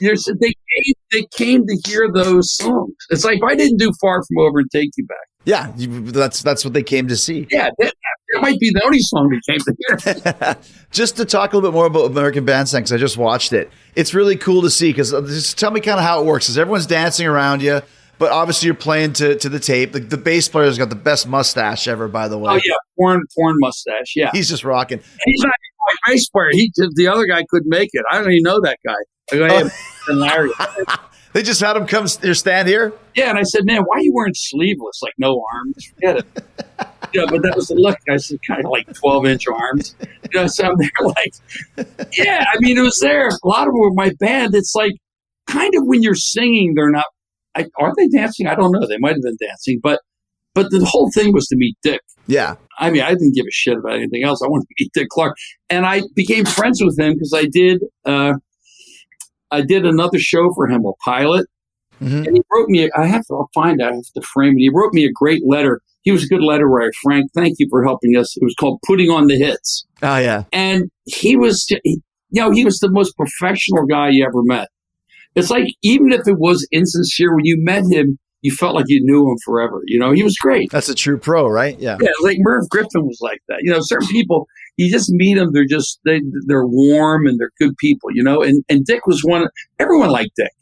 There's, 0.00 0.24
they 0.40 0.52
came, 0.52 0.94
they 1.12 1.26
came 1.36 1.66
to 1.66 1.78
hear 1.86 2.10
those 2.12 2.54
songs. 2.54 2.94
It's 3.10 3.24
like 3.24 3.38
if 3.38 3.42
I 3.44 3.54
didn't 3.54 3.78
do 3.78 3.92
"Far 4.00 4.22
From 4.22 4.38
Over" 4.38 4.60
and 4.60 4.70
"Take 4.70 4.90
You 4.96 5.06
Back." 5.06 5.16
Yeah. 5.44 5.72
You, 5.76 6.10
that's 6.10 6.42
that's 6.42 6.64
what 6.64 6.74
they 6.74 6.82
came 6.82 7.08
to 7.08 7.16
see. 7.16 7.46
Yeah, 7.50 7.70
that, 7.78 7.94
that 8.34 8.42
might 8.42 8.60
be 8.60 8.70
the 8.70 8.82
only 8.84 8.98
song 9.00 9.30
they 9.30 9.52
came 9.52 9.60
to 9.60 10.44
hear. 10.44 10.56
just 10.90 11.16
to 11.16 11.24
talk 11.24 11.52
a 11.52 11.56
little 11.56 11.70
bit 11.70 11.74
more 11.74 11.86
about 11.86 12.10
American 12.10 12.44
Bandstand, 12.44 12.84
because 12.84 12.92
I 12.92 12.98
just 12.98 13.16
watched 13.16 13.52
it. 13.52 13.70
It's 13.94 14.12
really 14.12 14.36
cool 14.36 14.62
to 14.62 14.70
see. 14.70 14.90
Because 14.90 15.14
uh, 15.14 15.22
just 15.22 15.58
tell 15.58 15.70
me 15.70 15.80
kind 15.80 15.98
of 15.98 16.04
how 16.04 16.20
it 16.20 16.26
works. 16.26 16.48
Is 16.48 16.58
everyone's 16.58 16.86
dancing 16.86 17.26
around 17.26 17.62
you, 17.62 17.80
but 18.18 18.30
obviously 18.30 18.66
you're 18.66 18.74
playing 18.74 19.14
to, 19.14 19.36
to 19.36 19.48
the 19.48 19.60
tape. 19.60 19.92
The, 19.92 20.00
the 20.00 20.18
bass 20.18 20.48
player's 20.48 20.76
got 20.76 20.90
the 20.90 20.96
best 20.96 21.26
mustache 21.26 21.88
ever, 21.88 22.08
by 22.08 22.28
the 22.28 22.36
way. 22.36 22.52
oh 22.52 22.60
yeah, 22.62 22.74
porn, 22.98 23.22
porn 23.34 23.56
mustache. 23.58 24.12
Yeah, 24.16 24.30
He's 24.32 24.50
just 24.50 24.64
rocking. 24.64 24.98
he's 25.24 25.42
not 25.42 25.54
even 25.64 25.76
my 25.86 26.12
bass 26.12 26.28
player. 26.28 26.50
He 26.52 26.70
the 26.94 27.06
other 27.06 27.24
guy 27.24 27.44
couldn't 27.48 27.70
make 27.70 27.88
it. 27.92 28.04
I 28.10 28.18
don't 28.18 28.30
even 28.30 28.42
know 28.42 28.60
that 28.60 28.78
guy. 28.86 28.94
I 29.32 29.36
go, 29.36 29.48
hey, 29.48 29.70
and 30.08 30.20
Larry. 30.20 30.50
They 31.34 31.42
just 31.42 31.60
had 31.60 31.76
him 31.76 31.86
come 31.86 32.08
stand 32.08 32.68
here. 32.68 32.92
Yeah, 33.14 33.28
and 33.28 33.38
I 33.38 33.42
said, 33.42 33.64
man, 33.64 33.82
why 33.82 33.98
are 33.98 34.00
you 34.00 34.12
wearing 34.14 34.34
sleeveless, 34.34 35.00
like 35.02 35.12
no 35.18 35.44
arms? 35.54 35.86
Forget 35.94 36.16
it. 36.16 36.26
yeah, 37.14 37.26
but 37.28 37.42
that 37.42 37.52
was 37.54 37.68
the 37.68 37.74
look. 37.74 37.98
I 38.08 38.16
said, 38.16 38.38
kind 38.46 38.64
of 38.64 38.70
like 38.70 38.92
twelve 38.94 39.26
inch 39.26 39.46
arms. 39.46 39.94
You 40.00 40.40
know, 40.40 40.46
so 40.46 40.66
I'm 40.66 40.76
there 40.78 40.90
like, 41.02 41.86
yeah. 42.16 42.44
I 42.52 42.58
mean, 42.60 42.78
it 42.78 42.82
was 42.82 42.98
there. 43.00 43.28
A 43.28 43.46
lot 43.46 43.68
of 43.68 43.72
them 43.72 43.78
were 43.78 43.92
my 43.92 44.12
band. 44.18 44.54
It's 44.54 44.74
like 44.74 44.92
kind 45.46 45.74
of 45.76 45.82
when 45.84 46.02
you're 46.02 46.14
singing, 46.14 46.74
they're 46.74 46.90
not. 46.90 47.06
I, 47.54 47.66
are 47.78 47.92
they 47.96 48.08
dancing? 48.08 48.46
I 48.46 48.54
don't 48.54 48.72
know. 48.72 48.86
They 48.86 48.98
might 48.98 49.14
have 49.14 49.22
been 49.22 49.36
dancing, 49.40 49.80
but 49.82 50.00
but 50.54 50.70
the 50.70 50.84
whole 50.84 51.10
thing 51.12 51.32
was 51.32 51.46
to 51.48 51.56
meet 51.56 51.76
Dick. 51.82 52.00
Yeah. 52.26 52.56
I 52.78 52.90
mean, 52.90 53.02
I 53.02 53.10
didn't 53.10 53.34
give 53.34 53.46
a 53.46 53.52
shit 53.52 53.76
about 53.76 53.94
anything 53.94 54.24
else. 54.24 54.42
I 54.42 54.48
wanted 54.48 54.66
to 54.66 54.74
meet 54.80 54.92
Dick 54.92 55.08
Clark, 55.08 55.36
and 55.70 55.86
I 55.86 56.02
became 56.14 56.44
friends 56.44 56.82
with 56.82 56.98
him 56.98 57.14
because 57.14 57.32
I 57.34 57.44
did. 57.44 57.82
Uh, 58.04 58.34
I 59.50 59.62
did 59.62 59.84
another 59.86 60.18
show 60.18 60.52
for 60.54 60.66
him, 60.68 60.84
a 60.84 60.92
pilot, 61.04 61.46
Mhm. 62.00 62.26
and 62.26 62.36
he 62.36 62.42
wrote 62.54 62.68
me. 62.68 62.90
I 62.96 63.06
have 63.06 63.24
to 63.26 63.34
I'll 63.34 63.50
find. 63.54 63.80
out. 63.80 63.92
I 63.92 63.96
have 63.96 64.12
to 64.14 64.22
frame 64.22 64.54
it. 64.56 64.60
He 64.60 64.70
wrote 64.72 64.92
me 64.92 65.04
a 65.04 65.12
great 65.12 65.42
letter. 65.46 65.80
He 66.02 66.12
was 66.12 66.24
a 66.24 66.28
good 66.28 66.42
letter 66.42 66.66
writer. 66.66 66.92
Frank, 67.02 67.30
thank 67.34 67.56
you 67.58 67.66
for 67.70 67.84
helping 67.84 68.16
us. 68.16 68.36
It 68.36 68.44
was 68.44 68.54
called 68.58 68.80
"Putting 68.86 69.10
on 69.10 69.26
the 69.26 69.36
Hits," 69.36 69.84
Oh 70.02 70.16
yeah. 70.18 70.44
and 70.52 70.90
he 71.06 71.36
was, 71.36 71.66
he- 71.68 72.00
you 72.30 72.42
know, 72.42 72.50
he 72.50 72.64
was 72.64 72.78
the 72.78 72.90
most 72.90 73.16
professional 73.16 73.84
guy 73.86 74.10
you 74.10 74.24
ever 74.24 74.42
met. 74.42 74.68
It's 75.34 75.50
like 75.50 75.68
even 75.82 76.12
if 76.12 76.26
it 76.26 76.38
was 76.38 76.66
insincere 76.72 77.34
when 77.34 77.44
you 77.44 77.56
met 77.60 77.84
him, 77.90 78.18
you 78.42 78.52
felt 78.52 78.74
like 78.74 78.86
you 78.88 79.00
knew 79.04 79.30
him 79.30 79.36
forever. 79.44 79.82
You 79.86 79.98
know, 79.98 80.12
he 80.12 80.22
was 80.22 80.36
great. 80.36 80.70
That's 80.70 80.88
a 80.88 80.94
true 80.94 81.18
pro, 81.18 81.48
right? 81.48 81.78
Yeah. 81.78 81.98
Yeah, 82.00 82.10
like 82.22 82.36
Merv 82.40 82.68
Griffin 82.68 83.06
was 83.06 83.18
like 83.20 83.40
that. 83.48 83.58
You 83.62 83.72
know, 83.72 83.80
certain 83.80 84.08
people 84.08 84.46
you 84.78 84.90
just 84.90 85.10
meet 85.10 85.34
them, 85.34 85.50
they're 85.52 85.66
just 85.66 86.00
they 86.04 86.22
they're 86.46 86.66
warm 86.66 87.26
and 87.26 87.38
they're 87.38 87.50
good 87.60 87.76
people. 87.76 88.10
You 88.14 88.22
know, 88.22 88.42
and 88.42 88.64
and 88.70 88.86
Dick 88.86 89.06
was 89.06 89.22
one. 89.24 89.46
Everyone 89.78 90.08
liked 90.08 90.30
Dick. 90.36 90.52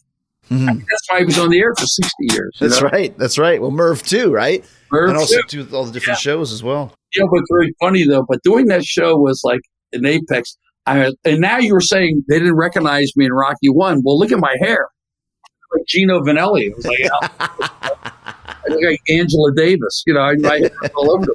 Mhm. 0.51 0.67
That's 0.67 1.11
why 1.11 1.19
he 1.19 1.25
was 1.25 1.39
on 1.39 1.51
the 1.51 1.59
air 1.61 1.75
for 1.79 1.87
sixty 1.87 2.27
years. 2.33 2.57
That's 2.59 2.81
know? 2.81 2.89
right. 2.89 3.17
That's 3.19 3.39
right. 3.39 3.61
Well, 3.61 3.71
Merv 3.71 4.03
too, 4.03 4.33
right? 4.33 4.65
Merv, 4.91 5.11
and 5.11 5.19
also 5.19 5.41
too. 5.49 5.65
do 5.65 5.77
all 5.77 5.85
the 5.85 5.93
different 5.93 6.19
shows 6.19 6.53
as 6.53 6.63
well. 6.63 6.95
Yeah, 7.15 7.25
but 7.31 7.43
very 7.53 7.75
funny 7.79 8.05
though. 8.05 8.25
But 8.27 8.43
doing 8.43 8.67
that 8.67 8.85
show 8.85 9.17
was 9.17 9.43
like 9.45 9.61
an 9.93 10.07
apex. 10.07 10.57
I, 10.87 11.13
and 11.25 11.41
now 11.41 11.59
you 11.59 11.75
were 11.75 11.81
saying 11.81 12.25
they 12.29 12.39
didn't 12.39 12.57
recognize 12.57 13.11
me 13.17 13.27
in 13.27 13.33
Rocky 13.33 13.69
One. 13.69 14.03
Well, 14.05 14.19
look 14.19 14.33
at 14.33 14.39
my 14.39 14.57
hair, 14.61 14.89
like 15.73 15.87
Gino 15.87 16.21
Vannelli. 16.21 16.69
It 16.69 16.77
was 16.77 16.87
like, 16.87 16.99
you 16.99 17.05
know, 17.09 17.19
I 17.23 18.69
look 18.69 18.83
like 18.83 19.01
Angela 19.09 19.55
Davis. 19.55 20.03
You 20.07 20.15
know, 20.15 20.21
I, 20.21 20.35
was 20.35 20.71
all 20.95 21.11
over. 21.11 21.27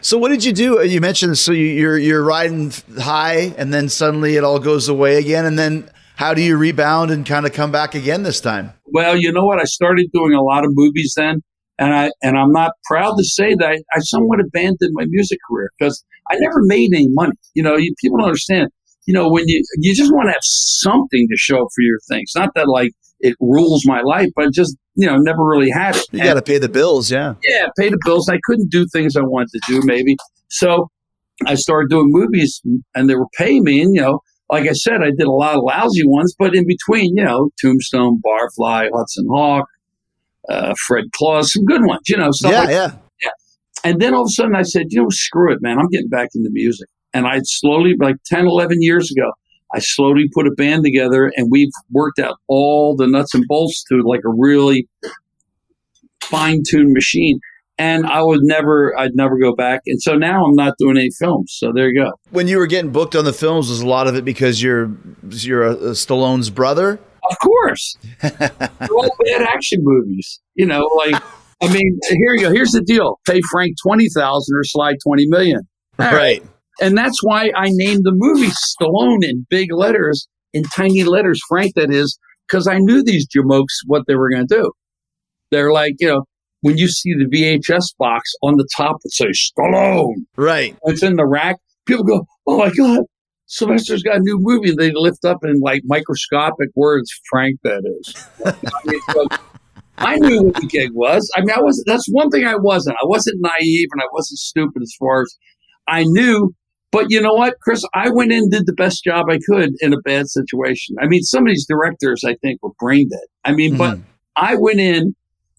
So 0.00 0.18
what 0.18 0.30
did 0.30 0.44
you 0.44 0.52
do? 0.52 0.84
You 0.84 1.00
mentioned 1.00 1.38
so 1.38 1.52
you, 1.52 1.66
you're 1.66 1.98
you're 1.98 2.24
riding 2.24 2.72
high, 2.98 3.54
and 3.56 3.72
then 3.72 3.88
suddenly 3.88 4.36
it 4.36 4.42
all 4.42 4.58
goes 4.58 4.88
away 4.88 5.16
again, 5.16 5.44
and 5.44 5.56
then 5.56 5.88
how 6.16 6.34
do 6.34 6.42
you 6.42 6.56
rebound 6.56 7.10
and 7.10 7.24
kind 7.24 7.46
of 7.46 7.52
come 7.52 7.70
back 7.70 7.94
again 7.94 8.22
this 8.22 8.40
time? 8.40 8.72
Well, 8.86 9.16
you 9.16 9.32
know 9.32 9.44
what? 9.44 9.60
I 9.60 9.64
started 9.64 10.08
doing 10.12 10.34
a 10.34 10.42
lot 10.42 10.64
of 10.64 10.70
movies 10.74 11.14
then, 11.16 11.42
and 11.78 11.94
I 11.94 12.10
and 12.22 12.36
I'm 12.36 12.52
not 12.52 12.72
proud 12.84 13.14
to 13.16 13.24
say 13.24 13.54
that 13.54 13.64
I, 13.64 13.74
I 13.94 14.00
somewhat 14.00 14.40
abandoned 14.40 14.90
my 14.92 15.04
music 15.06 15.38
career 15.48 15.70
because 15.78 16.04
I 16.30 16.36
never 16.38 16.62
made 16.62 16.90
any 16.94 17.08
money. 17.10 17.34
You 17.54 17.62
know, 17.62 17.76
you, 17.76 17.94
people 18.00 18.18
don't 18.18 18.26
understand. 18.26 18.70
You 19.06 19.14
know, 19.14 19.30
when 19.30 19.44
you 19.46 19.62
you 19.78 19.94
just 19.94 20.12
want 20.12 20.28
to 20.28 20.32
have 20.32 20.42
something 20.42 21.26
to 21.30 21.36
show 21.36 21.58
for 21.58 21.80
your 21.80 21.98
things. 22.08 22.32
Not 22.34 22.50
that 22.54 22.68
like 22.68 22.90
it 23.22 23.36
rules 23.40 23.86
my 23.86 24.02
life, 24.02 24.28
but 24.36 24.52
just 24.52 24.76
you 24.94 25.06
know, 25.06 25.16
never 25.16 25.44
really 25.44 25.70
had 25.70 25.96
it. 25.96 26.06
You 26.12 26.22
got 26.22 26.34
to 26.34 26.42
pay 26.42 26.58
the 26.58 26.68
bills, 26.68 27.10
yeah. 27.10 27.34
yeah, 27.42 27.68
pay 27.78 27.88
the 27.88 27.98
bills. 28.04 28.28
I 28.28 28.38
couldn't 28.44 28.70
do 28.70 28.86
things 28.92 29.16
I 29.16 29.22
wanted 29.22 29.48
to 29.54 29.60
do, 29.66 29.80
maybe. 29.84 30.16
So 30.48 30.90
I 31.46 31.54
started 31.54 31.88
doing 31.88 32.08
movies 32.10 32.60
and 32.94 33.08
they 33.08 33.14
were 33.14 33.28
paying 33.38 33.64
me. 33.64 33.80
And, 33.82 33.94
you 33.94 34.02
know, 34.02 34.20
like 34.50 34.68
I 34.68 34.72
said, 34.72 35.02
I 35.02 35.10
did 35.16 35.26
a 35.26 35.32
lot 35.32 35.56
of 35.56 35.62
lousy 35.64 36.02
ones, 36.04 36.34
but 36.38 36.54
in 36.54 36.66
between, 36.66 37.16
you 37.16 37.24
know, 37.24 37.48
Tombstone, 37.60 38.20
Barfly, 38.24 38.88
Hudson 38.94 39.26
Hawk, 39.30 39.66
uh, 40.50 40.74
Fred 40.86 41.04
Claus, 41.16 41.52
some 41.52 41.64
good 41.64 41.80
ones, 41.86 42.02
you 42.08 42.18
know, 42.18 42.30
stuff 42.32 42.52
yeah, 42.52 42.60
like 42.60 42.70
yeah. 42.70 43.30
And 43.84 44.00
then 44.00 44.14
all 44.14 44.22
of 44.22 44.26
a 44.26 44.30
sudden 44.30 44.54
I 44.54 44.62
said, 44.62 44.86
you 44.90 45.02
know, 45.02 45.08
screw 45.10 45.52
it, 45.52 45.60
man. 45.62 45.78
I'm 45.78 45.88
getting 45.88 46.08
back 46.08 46.28
into 46.34 46.50
music. 46.52 46.88
And 47.14 47.26
I 47.26 47.40
slowly, 47.44 47.94
like 47.98 48.16
10, 48.26 48.46
11 48.46 48.78
years 48.80 49.10
ago, 49.10 49.30
I 49.74 49.78
slowly 49.80 50.28
put 50.32 50.46
a 50.46 50.50
band 50.50 50.84
together 50.84 51.32
and 51.36 51.48
we've 51.50 51.72
worked 51.90 52.18
out 52.18 52.36
all 52.48 52.94
the 52.96 53.06
nuts 53.06 53.34
and 53.34 53.44
bolts 53.48 53.82
to 53.84 54.02
like 54.04 54.20
a 54.24 54.30
really 54.30 54.88
fine 56.22 56.62
tuned 56.68 56.92
machine. 56.92 57.40
And 57.78 58.06
I 58.06 58.22
would 58.22 58.40
never, 58.42 58.96
I'd 58.98 59.14
never 59.14 59.38
go 59.38 59.54
back. 59.54 59.80
And 59.86 60.00
so 60.00 60.14
now 60.14 60.44
I'm 60.44 60.54
not 60.54 60.74
doing 60.78 60.98
any 60.98 61.08
films. 61.18 61.54
So 61.58 61.72
there 61.74 61.88
you 61.88 62.02
go. 62.02 62.12
When 62.30 62.46
you 62.46 62.58
were 62.58 62.66
getting 62.66 62.92
booked 62.92 63.16
on 63.16 63.24
the 63.24 63.32
films, 63.32 63.70
was 63.70 63.80
a 63.80 63.86
lot 63.86 64.06
of 64.06 64.14
it 64.14 64.24
because 64.24 64.62
you're 64.62 64.90
you're 65.30 65.62
a, 65.62 65.72
a 65.72 65.90
Stallone's 65.92 66.50
brother? 66.50 67.00
Of 67.30 67.38
course. 67.38 67.96
They're 68.20 68.88
all 68.90 69.16
bad 69.24 69.42
action 69.42 69.80
movies. 69.82 70.40
You 70.54 70.66
know, 70.66 70.88
like, 70.96 71.20
I 71.62 71.72
mean, 71.72 71.98
here 72.08 72.34
you 72.34 72.40
go. 72.42 72.52
Here's 72.52 72.72
the 72.72 72.82
deal. 72.82 73.20
Pay 73.26 73.40
Frank 73.50 73.76
20,000 73.82 74.54
or 74.54 74.64
slide 74.64 74.96
20 75.02 75.26
million. 75.28 75.60
All 75.98 76.12
Right. 76.12 76.42
And 76.82 76.98
that's 76.98 77.22
why 77.22 77.52
I 77.56 77.68
named 77.68 78.02
the 78.02 78.12
movie 78.12 78.50
Stallone 78.50 79.22
in 79.22 79.46
big 79.48 79.72
letters, 79.72 80.26
in 80.52 80.64
tiny 80.64 81.04
letters, 81.04 81.40
Frank, 81.48 81.74
that 81.76 81.92
is, 81.92 82.18
because 82.48 82.66
I 82.66 82.78
knew 82.78 83.04
these 83.04 83.26
jamokes 83.28 83.78
what 83.86 84.02
they 84.08 84.16
were 84.16 84.28
going 84.28 84.48
to 84.48 84.54
do. 84.54 84.72
They're 85.52 85.72
like, 85.72 85.94
you 86.00 86.08
know, 86.08 86.24
when 86.62 86.78
you 86.78 86.88
see 86.88 87.14
the 87.14 87.26
VHS 87.26 87.96
box 87.98 88.32
on 88.42 88.56
the 88.56 88.66
top, 88.76 88.96
that 89.02 89.10
says 89.12 89.52
Stallone. 89.56 90.24
Right. 90.36 90.76
It's 90.84 91.04
in 91.04 91.14
the 91.14 91.26
rack. 91.26 91.56
People 91.86 92.02
go, 92.02 92.26
oh 92.48 92.58
my 92.58 92.70
God, 92.70 93.02
Sylvester's 93.46 94.02
got 94.02 94.16
a 94.16 94.20
new 94.20 94.38
movie. 94.40 94.70
And 94.70 94.78
they 94.78 94.90
lift 94.92 95.24
up 95.24 95.44
in 95.44 95.60
like 95.60 95.82
microscopic 95.84 96.70
words, 96.74 97.12
Frank, 97.30 97.60
that 97.62 97.82
is. 98.00 98.26
I, 98.44 98.54
mean, 98.86 99.28
I 99.98 100.16
knew 100.16 100.42
what 100.44 100.56
the 100.56 100.66
gig 100.66 100.90
was. 100.94 101.30
I 101.36 101.42
mean, 101.42 101.50
I 101.50 101.60
was, 101.60 101.80
that's 101.86 102.06
one 102.10 102.30
thing 102.30 102.44
I 102.44 102.56
wasn't. 102.56 102.96
I 103.00 103.06
wasn't 103.06 103.36
naive 103.40 103.88
and 103.92 104.02
I 104.02 104.06
wasn't 104.12 104.38
stupid 104.38 104.82
as 104.82 104.92
far 104.98 105.22
as 105.22 105.36
I 105.86 106.02
knew. 106.04 106.52
But 106.92 107.06
you 107.08 107.20
know 107.22 107.32
what, 107.32 107.58
Chris? 107.60 107.82
I 107.94 108.10
went 108.10 108.30
in 108.32 108.38
and 108.44 108.50
did 108.52 108.66
the 108.66 108.74
best 108.74 109.02
job 109.02 109.26
I 109.30 109.38
could 109.48 109.70
in 109.80 109.92
a 109.94 110.00
bad 110.04 110.28
situation. 110.28 110.94
I 111.00 111.06
mean, 111.06 111.22
some 111.22 111.42
of 111.44 111.48
these 111.48 111.66
directors, 111.66 112.22
I 112.24 112.36
think, 112.42 112.62
were 112.62 112.70
brain 112.78 113.08
dead. 113.08 113.26
I 113.44 113.52
mean, 113.52 113.76
but 113.78 113.96
Mhm. 113.96 114.02
I 114.36 114.54
went 114.56 114.78
in 114.78 115.14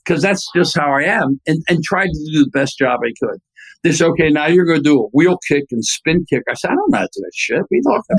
because 0.05 0.21
that's 0.21 0.47
just 0.55 0.77
how 0.77 0.91
I 0.93 1.03
am 1.03 1.41
and, 1.47 1.61
and 1.67 1.83
tried 1.83 2.07
to 2.07 2.31
do 2.33 2.43
the 2.45 2.49
best 2.51 2.77
job 2.77 2.99
I 3.03 3.11
could. 3.19 3.39
They 3.83 3.91
said, 3.91 4.07
okay, 4.09 4.29
now 4.29 4.45
you're 4.47 4.65
going 4.65 4.77
to 4.79 4.83
do 4.83 5.01
a 5.01 5.07
wheel 5.11 5.37
kick 5.47 5.65
and 5.71 5.83
spin 5.83 6.23
kick. 6.29 6.43
I 6.49 6.53
said, 6.53 6.69
I 6.71 6.75
don't 6.75 6.91
know 6.91 6.97
how 6.99 7.03
to 7.03 7.09
do 7.13 7.21
that 7.21 7.31
shit. 7.33 7.57
What 7.57 7.67
are 7.69 7.75
you 7.75 7.81
talking 7.83 8.17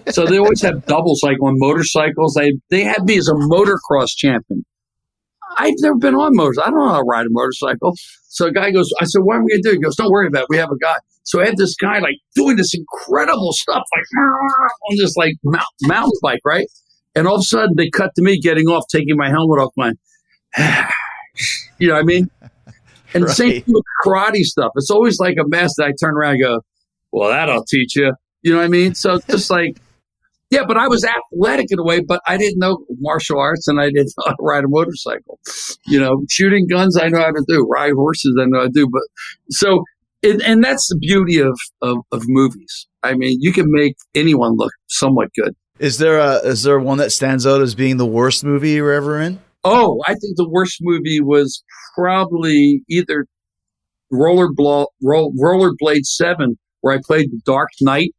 about? 0.00 0.12
so 0.14 0.26
they 0.26 0.38
always 0.38 0.62
have 0.62 0.84
doubles, 0.86 1.22
like 1.22 1.40
on 1.42 1.54
motorcycles. 1.58 2.34
They 2.34 2.54
they 2.70 2.82
had 2.82 3.04
me 3.04 3.16
as 3.18 3.28
a 3.28 3.34
motocross 3.34 4.16
champion. 4.16 4.64
I've 5.58 5.74
never 5.80 5.96
been 5.96 6.14
on 6.16 6.34
motors. 6.34 6.58
I 6.64 6.70
don't 6.70 6.78
know 6.78 6.88
how 6.88 6.98
to 6.98 7.04
ride 7.04 7.26
a 7.26 7.30
motorcycle. 7.30 7.94
So 8.28 8.46
a 8.46 8.52
guy 8.52 8.70
goes, 8.72 8.90
I 9.00 9.04
said, 9.04 9.20
what 9.20 9.36
am 9.36 9.42
I 9.42 9.46
going 9.48 9.62
to 9.62 9.68
do? 9.70 9.70
He 9.72 9.78
goes, 9.78 9.96
don't 9.96 10.10
worry 10.10 10.26
about 10.26 10.42
it. 10.42 10.46
We 10.50 10.56
have 10.58 10.70
a 10.70 10.78
guy. 10.78 10.96
So 11.26 11.40
I 11.40 11.46
had 11.46 11.56
this 11.56 11.74
guy 11.74 11.98
like 11.98 12.16
doing 12.36 12.56
this 12.56 12.72
incredible 12.72 13.52
stuff, 13.52 13.82
like 13.94 14.04
on 14.90 14.96
this 14.96 15.16
like 15.16 15.34
mountain 15.42 16.12
bike, 16.22 16.40
right? 16.44 16.66
And 17.16 17.26
all 17.26 17.34
of 17.34 17.40
a 17.40 17.44
sudden 17.44 17.74
they 17.76 17.90
cut 17.90 18.12
to 18.14 18.22
me 18.22 18.40
getting 18.40 18.66
off, 18.68 18.84
taking 18.88 19.16
my 19.16 19.28
helmet 19.28 19.58
off, 19.58 19.72
my, 19.76 19.92
you 21.78 21.88
know 21.88 21.94
what 21.94 22.00
I 22.00 22.04
mean? 22.04 22.30
And 23.14 23.24
right. 23.24 23.34
same 23.34 23.62
thing 23.62 23.64
with 23.68 23.84
karate 24.04 24.42
stuff. 24.42 24.72
It's 24.74 24.90
always 24.90 25.18
like 25.20 25.36
a 25.40 25.48
mess 25.48 25.72
that 25.76 25.86
I 25.86 25.92
turn 25.98 26.18
around 26.18 26.34
and 26.34 26.42
go, 26.42 26.60
well, 27.12 27.30
that'll 27.30 27.64
teach 27.64 27.96
you. 27.96 28.12
You 28.42 28.50
know 28.50 28.58
what 28.58 28.64
I 28.64 28.68
mean? 28.68 28.94
So 28.94 29.20
just 29.30 29.48
like, 29.48 29.78
yeah, 30.50 30.64
but 30.66 30.76
I 30.76 30.86
was 30.86 31.02
athletic 31.04 31.68
in 31.70 31.78
a 31.78 31.84
way, 31.84 32.00
but 32.00 32.20
I 32.26 32.36
didn't 32.36 32.58
know 32.58 32.84
martial 32.98 33.38
arts 33.40 33.68
and 33.68 33.80
I 33.80 33.86
didn't 33.86 34.12
know 34.18 34.24
how 34.26 34.32
to 34.32 34.42
ride 34.42 34.64
a 34.64 34.68
motorcycle. 34.68 35.38
You 35.86 35.98
know, 35.98 36.24
shooting 36.28 36.66
guns, 36.66 36.98
I 36.98 37.08
know 37.08 37.20
how 37.20 37.30
to 37.30 37.44
do. 37.48 37.66
Ride 37.70 37.92
horses, 37.92 38.36
I 38.38 38.44
know 38.46 38.58
how 38.58 38.64
to 38.66 38.70
do. 38.70 38.86
But 38.92 39.02
so, 39.50 39.82
and, 40.26 40.42
and 40.42 40.64
that's 40.64 40.88
the 40.88 40.98
beauty 40.98 41.38
of, 41.38 41.58
of, 41.82 41.98
of 42.12 42.22
movies. 42.26 42.86
I 43.02 43.14
mean, 43.14 43.38
you 43.40 43.52
can 43.52 43.66
make 43.68 43.96
anyone 44.14 44.56
look 44.56 44.72
somewhat 44.88 45.28
good. 45.34 45.54
Is 45.78 45.98
there 45.98 46.18
a 46.18 46.36
is 46.38 46.62
there 46.62 46.78
one 46.78 46.98
that 46.98 47.12
stands 47.12 47.46
out 47.46 47.60
as 47.60 47.74
being 47.74 47.98
the 47.98 48.06
worst 48.06 48.44
movie 48.44 48.70
you 48.70 48.82
were 48.82 48.92
ever 48.92 49.20
in? 49.20 49.40
Oh, 49.62 50.00
I 50.06 50.14
think 50.14 50.36
the 50.36 50.48
worst 50.48 50.78
movie 50.80 51.20
was 51.20 51.62
probably 51.94 52.82
either 52.88 53.26
Roller 54.10 54.48
Blo- 54.52 54.88
Roll, 55.02 55.32
Rollerblade 55.34 56.04
Seven, 56.04 56.56
where 56.80 56.96
I 56.96 57.00
played 57.04 57.30
the 57.30 57.40
Dark 57.44 57.68
Knight. 57.80 58.12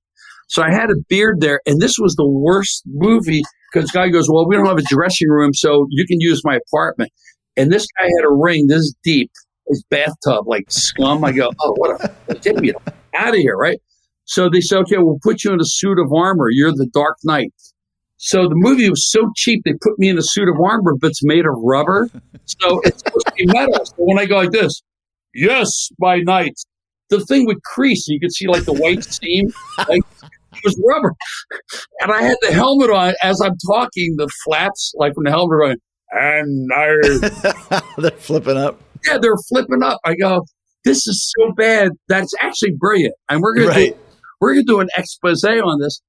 So 0.49 0.61
I 0.61 0.71
had 0.71 0.89
a 0.89 0.95
beard 1.09 1.41
there, 1.41 1.61
and 1.65 1.81
this 1.81 1.95
was 1.99 2.15
the 2.15 2.27
worst 2.27 2.83
movie 2.85 3.41
because 3.71 3.91
guy 3.91 4.09
goes, 4.09 4.29
"Well, 4.29 4.47
we 4.47 4.55
don't 4.55 4.67
have 4.67 4.77
a 4.77 4.83
dressing 4.89 5.29
room, 5.29 5.53
so 5.53 5.87
you 5.89 6.05
can 6.05 6.21
use 6.21 6.41
my 6.43 6.59
apartment." 6.67 7.11
And 7.57 7.71
this 7.71 7.87
guy 7.99 8.05
had 8.05 8.25
a 8.25 8.33
ring 8.33 8.67
this 8.67 8.81
is 8.81 8.95
deep, 9.03 9.31
his 9.69 9.83
bathtub, 9.89 10.47
like 10.47 10.65
scum. 10.69 11.23
I 11.23 11.31
go, 11.31 11.51
"Oh, 11.61 11.73
what 11.77 12.01
a 12.29 12.35
get 12.41 12.57
me 12.57 12.73
out 13.13 13.29
of 13.29 13.35
here!" 13.35 13.55
Right? 13.55 13.79
So 14.25 14.49
they 14.49 14.61
said, 14.61 14.79
"Okay, 14.79 14.97
we'll 14.97 15.19
put 15.21 15.43
you 15.43 15.53
in 15.53 15.61
a 15.61 15.65
suit 15.65 15.99
of 15.99 16.11
armor. 16.13 16.49
You're 16.49 16.71
the 16.71 16.89
Dark 16.93 17.17
Knight." 17.23 17.53
So 18.17 18.47
the 18.47 18.55
movie 18.55 18.89
was 18.89 19.09
so 19.11 19.31
cheap, 19.35 19.61
they 19.63 19.73
put 19.73 19.97
me 19.99 20.09
in 20.09 20.17
a 20.17 20.23
suit 20.23 20.49
of 20.49 20.55
armor, 20.59 20.95
but 20.99 21.11
it's 21.11 21.23
made 21.23 21.45
of 21.45 21.53
rubber. 21.63 22.09
So 22.45 22.81
it's 22.83 23.03
supposed 23.03 23.27
to 23.27 23.33
be 23.37 23.45
metal. 23.45 23.85
So 23.85 23.93
when 23.97 24.17
I 24.17 24.25
go 24.25 24.37
like 24.37 24.51
this, 24.51 24.81
yes, 25.35 25.89
by 25.99 26.19
night, 26.19 26.55
the 27.09 27.23
thing 27.25 27.45
would 27.45 27.61
crease. 27.63 28.07
You 28.07 28.19
could 28.19 28.33
see 28.33 28.47
like 28.47 28.65
the 28.65 28.73
white 28.73 29.03
steam. 29.03 29.53
Like 29.77 30.01
it 30.21 30.61
was 30.63 30.81
rubber. 30.83 31.13
And 32.01 32.11
I 32.11 32.23
had 32.23 32.37
the 32.41 32.53
helmet 32.53 32.89
on 32.89 33.13
as 33.21 33.39
I'm 33.39 33.55
talking, 33.69 34.15
the 34.17 34.29
flaps, 34.43 34.93
like 34.95 35.13
from 35.13 35.25
the 35.25 35.29
helmet, 35.29 35.59
going, 35.59 35.77
and 36.11 36.71
I. 36.73 37.81
they're 37.97 38.11
flipping 38.11 38.57
up. 38.57 38.81
Yeah, 39.05 39.17
they're 39.17 39.37
flipping 39.49 39.83
up. 39.83 39.99
I 40.05 40.15
go, 40.15 40.45
this 40.85 41.07
is 41.07 41.33
so 41.37 41.51
bad. 41.53 41.91
That's 42.07 42.33
actually 42.41 42.73
brilliant. 42.77 43.15
And 43.29 43.41
we're 43.41 43.55
going 43.55 43.69
right. 43.69 43.93
to 43.93 43.99
we're 44.39 44.53
going 44.53 44.65
to 44.65 44.71
do 44.71 44.79
an 44.79 44.89
expose 44.95 45.43
on 45.43 45.79
this. 45.79 46.01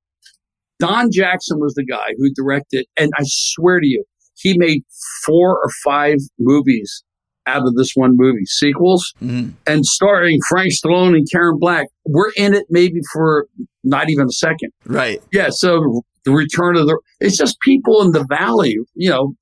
Don 0.79 1.11
Jackson 1.11 1.59
was 1.59 1.75
the 1.75 1.85
guy 1.85 2.13
who 2.19 2.31
directed, 2.35 2.87
and 2.97 3.11
I 3.19 3.23
swear 3.25 3.81
to 3.81 3.87
you, 3.87 4.05
he 4.37 4.57
made 4.57 4.83
four 5.25 5.57
or 5.57 5.69
five 5.85 6.19
movies 6.39 7.03
out 7.47 7.67
of 7.67 7.75
this 7.75 7.93
one 7.95 8.13
movie, 8.15 8.45
sequels, 8.45 9.13
mm-hmm. 9.23 9.51
and 9.67 9.85
starring 9.85 10.39
Frank 10.49 10.73
Stallone 10.73 11.17
and 11.17 11.27
Karen 11.33 11.59
Black. 11.59 11.89
We're 12.07 12.31
in 12.37 12.55
it 12.55 12.67
maybe 12.71 13.01
for 13.13 13.47
not 13.83 14.11
even 14.11 14.27
a 14.27 14.33
second. 14.33 14.71
Right. 14.85 15.21
Yeah. 15.33 15.49
So 15.51 16.03
the 16.25 16.31
return 16.31 16.77
of 16.77 16.87
the, 16.87 17.01
it's 17.21 17.39
just 17.39 17.59
people 17.61 18.03
in 18.03 18.13
the 18.13 18.25
valley, 18.29 18.77
you 18.95 19.09
know, 19.09 19.33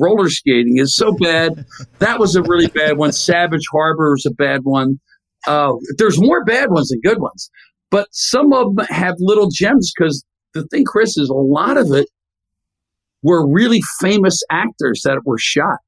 roller 0.00 0.28
skating 0.28 0.78
is 0.78 0.94
so 0.94 1.12
bad. 1.12 1.64
that 1.98 2.18
was 2.18 2.36
a 2.36 2.42
really 2.42 2.68
bad 2.68 2.96
one. 2.96 3.12
Savage 3.12 3.64
Harbor 3.70 4.10
was 4.10 4.26
a 4.26 4.34
bad 4.34 4.60
one. 4.64 5.00
Uh, 5.46 5.72
there's 5.98 6.20
more 6.20 6.44
bad 6.44 6.70
ones 6.70 6.88
than 6.88 7.00
good 7.02 7.20
ones, 7.20 7.50
but 7.90 8.08
some 8.12 8.52
of 8.52 8.74
them 8.74 8.86
have 8.88 9.14
little 9.18 9.50
gems 9.52 9.92
because 9.96 10.24
the 10.54 10.66
thing, 10.68 10.84
Chris, 10.84 11.18
is 11.18 11.28
a 11.28 11.34
lot 11.34 11.76
of 11.76 11.92
it 11.92 12.08
were 13.22 13.46
really 13.46 13.82
famous 14.00 14.40
actors 14.50 15.02
that 15.04 15.20
were 15.24 15.38
shot, 15.38 15.78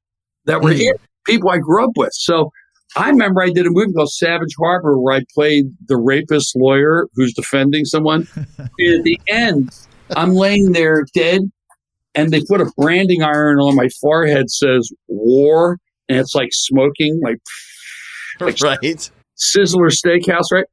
that 0.45 0.61
were 0.61 0.71
mm. 0.71 0.91
people 1.25 1.49
I 1.49 1.57
grew 1.57 1.83
up 1.83 1.91
with. 1.95 2.11
So 2.13 2.51
I 2.95 3.09
remember 3.09 3.41
I 3.41 3.49
did 3.49 3.65
a 3.65 3.69
movie 3.69 3.93
called 3.93 4.11
Savage 4.11 4.55
Harbor 4.57 4.99
where 4.99 5.15
I 5.15 5.21
played 5.33 5.65
the 5.87 5.97
rapist 5.97 6.55
lawyer 6.55 7.07
who's 7.15 7.33
defending 7.33 7.85
someone. 7.85 8.27
and 8.35 8.99
at 8.99 9.03
the 9.03 9.19
end, 9.27 9.69
I'm 10.15 10.33
laying 10.33 10.71
there 10.71 11.05
dead, 11.13 11.41
and 12.17 12.31
they 12.31 12.41
put 12.41 12.59
a 12.59 12.69
branding 12.75 13.21
iron 13.21 13.59
on 13.59 13.75
my 13.75 13.87
forehead 14.01 14.49
says 14.49 14.91
war, 15.07 15.77
and 16.09 16.17
it's 16.19 16.33
like 16.33 16.49
smoking, 16.51 17.21
like, 17.23 17.37
like 18.39 18.59
right. 18.61 19.11
Sizzler 19.37 19.91
Steakhouse, 19.91 20.51
right? 20.51 20.65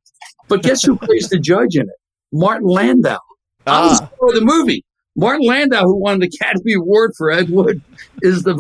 But 0.49 0.63
guess 0.63 0.83
who 0.83 0.97
plays 0.97 1.29
the 1.29 1.39
judge 1.39 1.77
in 1.77 1.83
it? 1.83 1.97
Martin 2.33 2.69
Landau. 2.69 3.19
I 3.67 3.87
was 3.87 4.01
ah. 4.01 4.09
the 4.33 4.41
movie. 4.43 4.85
Martin 5.17 5.47
Landau, 5.47 5.85
who 5.85 5.97
won 5.97 6.19
the 6.19 6.27
Academy 6.27 6.73
Award 6.75 7.13
for 7.17 7.31
Ed 7.31 7.51
Wood, 7.51 7.81
is 8.23 8.43
the 8.43 8.59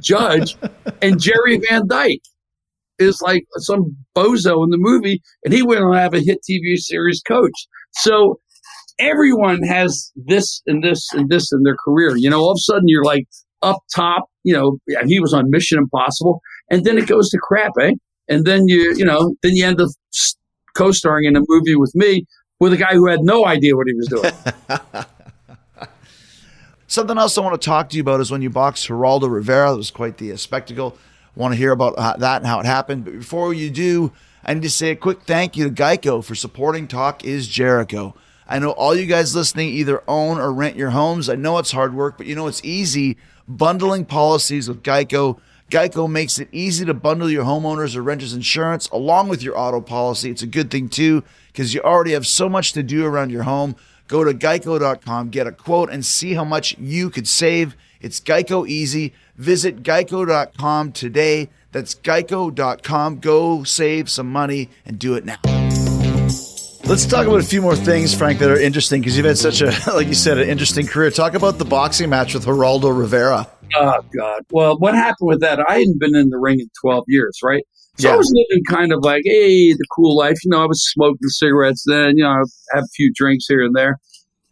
judge, 0.00 0.56
and 1.02 1.20
Jerry 1.20 1.58
Van 1.68 1.88
Dyke 1.88 2.22
is 2.98 3.20
like 3.22 3.44
some 3.56 3.96
bozo 4.14 4.62
in 4.62 4.70
the 4.70 4.78
movie, 4.78 5.20
and 5.44 5.52
he 5.52 5.62
went 5.62 5.82
on 5.82 5.92
to 5.92 5.98
have 5.98 6.14
a 6.14 6.20
hit 6.20 6.38
TV 6.48 6.76
series 6.76 7.22
coach. 7.26 7.66
So 7.92 8.38
everyone 8.98 9.62
has 9.62 10.12
this 10.14 10.62
and 10.66 10.82
this 10.82 11.12
and 11.12 11.28
this 11.28 11.52
in 11.52 11.62
their 11.62 11.76
career. 11.84 12.16
You 12.16 12.30
know, 12.30 12.40
all 12.40 12.52
of 12.52 12.56
a 12.56 12.60
sudden 12.60 12.84
you're 12.86 13.04
like 13.04 13.26
up 13.62 13.78
top. 13.94 14.26
You 14.44 14.54
know, 14.54 14.78
he 15.06 15.20
was 15.20 15.32
on 15.32 15.50
Mission 15.50 15.78
Impossible, 15.78 16.40
and 16.70 16.84
then 16.84 16.98
it 16.98 17.06
goes 17.06 17.28
to 17.30 17.38
crap, 17.38 17.72
eh? 17.80 17.92
And 18.28 18.44
then 18.44 18.66
you, 18.66 18.94
you 18.96 19.04
know, 19.04 19.34
then 19.42 19.52
you 19.54 19.64
end 19.64 19.80
up 19.80 19.88
co-starring 20.76 21.24
in 21.24 21.36
a 21.36 21.40
movie 21.46 21.76
with 21.76 21.92
me 21.94 22.24
with 22.60 22.72
a 22.72 22.76
guy 22.76 22.92
who 22.94 23.08
had 23.08 23.20
no 23.22 23.46
idea 23.46 23.76
what 23.76 23.86
he 23.86 23.94
was 23.94 24.08
doing. 24.08 24.32
Something 26.88 27.18
else 27.18 27.36
I 27.36 27.40
want 27.40 27.60
to 27.60 27.64
talk 27.64 27.88
to 27.90 27.96
you 27.96 28.02
about 28.02 28.20
is 28.20 28.30
when 28.30 28.42
you 28.42 28.50
boxed 28.50 28.88
Geraldo 28.88 29.30
Rivera. 29.30 29.72
It 29.72 29.76
was 29.76 29.90
quite 29.90 30.18
the 30.18 30.32
uh, 30.32 30.36
spectacle. 30.36 30.96
I 31.36 31.40
want 31.40 31.52
to 31.52 31.58
hear 31.58 31.72
about 31.72 31.96
that 31.96 32.36
and 32.38 32.46
how 32.46 32.60
it 32.60 32.66
happened. 32.66 33.04
But 33.04 33.14
before 33.18 33.52
you 33.52 33.70
do, 33.70 34.12
I 34.44 34.54
need 34.54 34.62
to 34.62 34.70
say 34.70 34.90
a 34.90 34.96
quick 34.96 35.22
thank 35.22 35.56
you 35.56 35.68
to 35.68 35.74
Geico 35.74 36.24
for 36.24 36.34
supporting 36.34 36.86
Talk 36.86 37.24
is 37.24 37.48
Jericho. 37.48 38.14
I 38.48 38.58
know 38.58 38.70
all 38.70 38.94
you 38.94 39.06
guys 39.06 39.34
listening 39.34 39.70
either 39.70 40.02
own 40.06 40.38
or 40.38 40.52
rent 40.52 40.76
your 40.76 40.90
homes. 40.90 41.28
I 41.28 41.34
know 41.34 41.58
it's 41.58 41.72
hard 41.72 41.94
work, 41.94 42.16
but 42.16 42.26
you 42.26 42.34
know 42.34 42.46
it's 42.46 42.64
easy 42.64 43.16
bundling 43.48 44.04
policies 44.04 44.68
with 44.68 44.82
Geico. 44.82 45.38
Geico 45.70 46.08
makes 46.08 46.38
it 46.38 46.48
easy 46.52 46.84
to 46.84 46.94
bundle 46.94 47.28
your 47.28 47.44
homeowners 47.44 47.96
or 47.96 48.02
renters 48.02 48.32
insurance 48.32 48.88
along 48.90 49.28
with 49.28 49.42
your 49.42 49.58
auto 49.58 49.80
policy. 49.80 50.30
It's 50.30 50.42
a 50.42 50.46
good 50.46 50.70
thing 50.70 50.88
too 50.88 51.24
because 51.48 51.74
you 51.74 51.80
already 51.80 52.12
have 52.12 52.26
so 52.26 52.48
much 52.48 52.72
to 52.74 52.82
do 52.82 53.04
around 53.04 53.30
your 53.30 53.42
home. 53.42 53.74
Go 54.06 54.22
to 54.22 54.32
geico.com, 54.32 55.30
get 55.30 55.48
a 55.48 55.52
quote, 55.52 55.90
and 55.90 56.04
see 56.04 56.34
how 56.34 56.44
much 56.44 56.78
you 56.78 57.10
could 57.10 57.26
save. 57.26 57.76
It's 58.00 58.20
Geico 58.20 58.68
Easy. 58.68 59.12
Visit 59.36 59.82
geico.com 59.82 60.92
today. 60.92 61.50
That's 61.72 61.96
geico.com. 61.96 63.18
Go 63.18 63.64
save 63.64 64.08
some 64.08 64.30
money 64.30 64.70
and 64.84 64.98
do 64.98 65.14
it 65.14 65.24
now. 65.24 65.65
Let's 66.88 67.04
talk 67.04 67.26
about 67.26 67.40
a 67.40 67.44
few 67.44 67.62
more 67.62 67.74
things, 67.74 68.14
Frank, 68.14 68.38
that 68.38 68.48
are 68.48 68.60
interesting 68.60 69.00
because 69.00 69.16
you've 69.16 69.26
had 69.26 69.36
such 69.36 69.60
a, 69.60 69.72
like 69.92 70.06
you 70.06 70.14
said, 70.14 70.38
an 70.38 70.48
interesting 70.48 70.86
career. 70.86 71.10
Talk 71.10 71.34
about 71.34 71.58
the 71.58 71.64
boxing 71.64 72.08
match 72.08 72.32
with 72.32 72.44
Geraldo 72.44 72.96
Rivera. 72.96 73.50
Oh, 73.74 74.00
God. 74.16 74.42
Well, 74.52 74.78
what 74.78 74.94
happened 74.94 75.26
with 75.26 75.40
that? 75.40 75.58
I 75.68 75.78
hadn't 75.80 75.98
been 75.98 76.14
in 76.14 76.30
the 76.30 76.38
ring 76.38 76.60
in 76.60 76.68
12 76.80 77.04
years, 77.08 77.40
right? 77.42 77.64
So 77.98 78.08
yeah. 78.08 78.14
I 78.14 78.16
was 78.16 78.32
living 78.32 78.62
kind 78.68 78.92
of 78.92 79.02
like, 79.02 79.22
hey, 79.24 79.72
the 79.72 79.84
cool 79.96 80.16
life. 80.16 80.36
You 80.44 80.52
know, 80.52 80.62
I 80.62 80.66
was 80.66 80.80
smoking 80.92 81.26
cigarettes 81.26 81.82
then, 81.88 82.12
you 82.16 82.22
know, 82.22 82.30
I 82.30 82.38
have 82.74 82.84
a 82.84 82.88
few 82.94 83.10
drinks 83.16 83.46
here 83.48 83.64
and 83.64 83.74
there. 83.74 83.98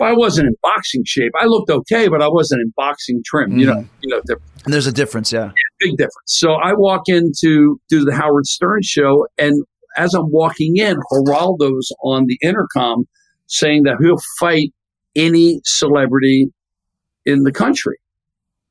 But 0.00 0.08
I 0.08 0.12
wasn't 0.14 0.48
in 0.48 0.54
boxing 0.60 1.04
shape. 1.06 1.30
I 1.40 1.44
looked 1.44 1.70
okay, 1.70 2.08
but 2.08 2.20
I 2.20 2.28
wasn't 2.28 2.62
in 2.62 2.72
boxing 2.76 3.22
trim. 3.24 3.50
Mm-hmm. 3.50 3.58
You 3.60 3.66
know, 3.66 3.86
you 4.02 4.08
know, 4.08 4.20
and 4.64 4.74
there's 4.74 4.88
a 4.88 4.92
difference, 4.92 5.30
yeah. 5.30 5.44
yeah. 5.44 5.50
Big 5.78 5.92
difference. 5.92 6.14
So 6.24 6.54
I 6.54 6.72
walk 6.72 7.02
into 7.06 7.78
do 7.88 8.04
the 8.04 8.12
Howard 8.12 8.46
Stern 8.46 8.80
show, 8.82 9.28
and 9.38 9.62
as 9.96 10.14
I'm 10.14 10.30
walking 10.30 10.76
in, 10.76 10.96
Geraldo's 11.12 11.92
on 12.02 12.26
the 12.26 12.38
intercom 12.42 13.06
saying 13.46 13.84
that 13.84 13.96
he'll 14.00 14.20
fight 14.38 14.72
any 15.16 15.60
celebrity 15.64 16.48
in 17.24 17.42
the 17.44 17.52
country 17.52 17.96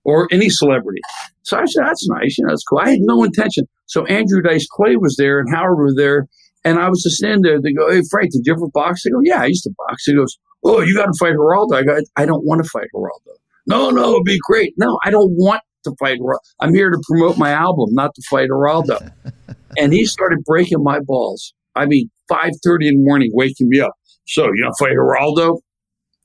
or 0.04 0.28
any 0.32 0.50
celebrity. 0.50 1.02
So 1.44 1.58
I 1.58 1.66
said, 1.66 1.84
that's 1.86 2.08
nice. 2.10 2.38
You 2.38 2.46
know, 2.46 2.52
that's 2.52 2.64
cool. 2.64 2.80
I 2.80 2.92
had 2.92 3.00
no 3.02 3.24
intention. 3.24 3.66
So 3.86 4.06
Andrew 4.06 4.42
Dice 4.42 4.68
Clay 4.72 4.98
was 4.98 5.16
there 5.18 5.40
and 5.40 5.54
Howard 5.54 5.78
was 5.78 5.96
there. 5.98 6.28
And 6.66 6.80
I 6.80 6.90
was 6.90 7.04
just 7.04 7.18
standing 7.18 7.42
there. 7.42 7.62
They 7.62 7.74
go, 7.74 7.92
Hey, 7.92 8.02
Frank, 8.10 8.32
did 8.32 8.44
you 8.46 8.54
ever 8.54 8.68
box? 8.74 9.04
I 9.06 9.10
go, 9.10 9.20
Yeah, 9.24 9.42
I 9.42 9.46
used 9.48 9.64
to 9.64 9.74
box. 9.88 10.06
He 10.06 10.16
goes, 10.16 10.38
Oh, 10.64 10.82
you 10.82 10.96
got 10.96 11.08
to 11.08 11.18
fight 11.20 11.34
Geraldo. 11.34 11.76
I 11.76 11.84
go, 11.84 12.00
I 12.16 12.26
don't 12.26 12.46
want 12.46 12.64
to 12.64 12.70
fight 12.70 12.88
Geraldo. 12.96 13.36
No, 13.68 13.90
no, 13.90 14.14
it'd 14.14 14.24
be 14.24 14.40
great. 14.48 14.74
No, 14.78 14.98
I 15.04 15.10
don't 15.10 15.32
want 15.32 15.62
to 15.84 15.94
fight. 16.00 16.20
I'm 16.60 16.74
here 16.74 16.90
to 16.90 17.02
promote 17.08 17.38
my 17.38 17.52
album, 17.52 17.90
not 17.92 18.14
to 18.16 18.22
fight 18.30 18.50
Geraldo. 18.50 19.12
and 19.78 19.94
he 19.94 20.06
started 20.06 20.40
breaking 20.46 20.84
my 20.84 21.00
balls. 21.00 21.54
I 21.76 21.86
mean, 21.86 22.10
5.30 22.32 22.90
in 22.90 22.96
the 22.96 23.04
morning, 23.04 23.32
waking 23.34 23.70
me 23.70 23.80
up. 23.80 23.94
So, 24.26 24.46
you 24.46 24.64
know, 24.64 24.72
fight 24.80 24.94
Geraldo? 24.94 25.60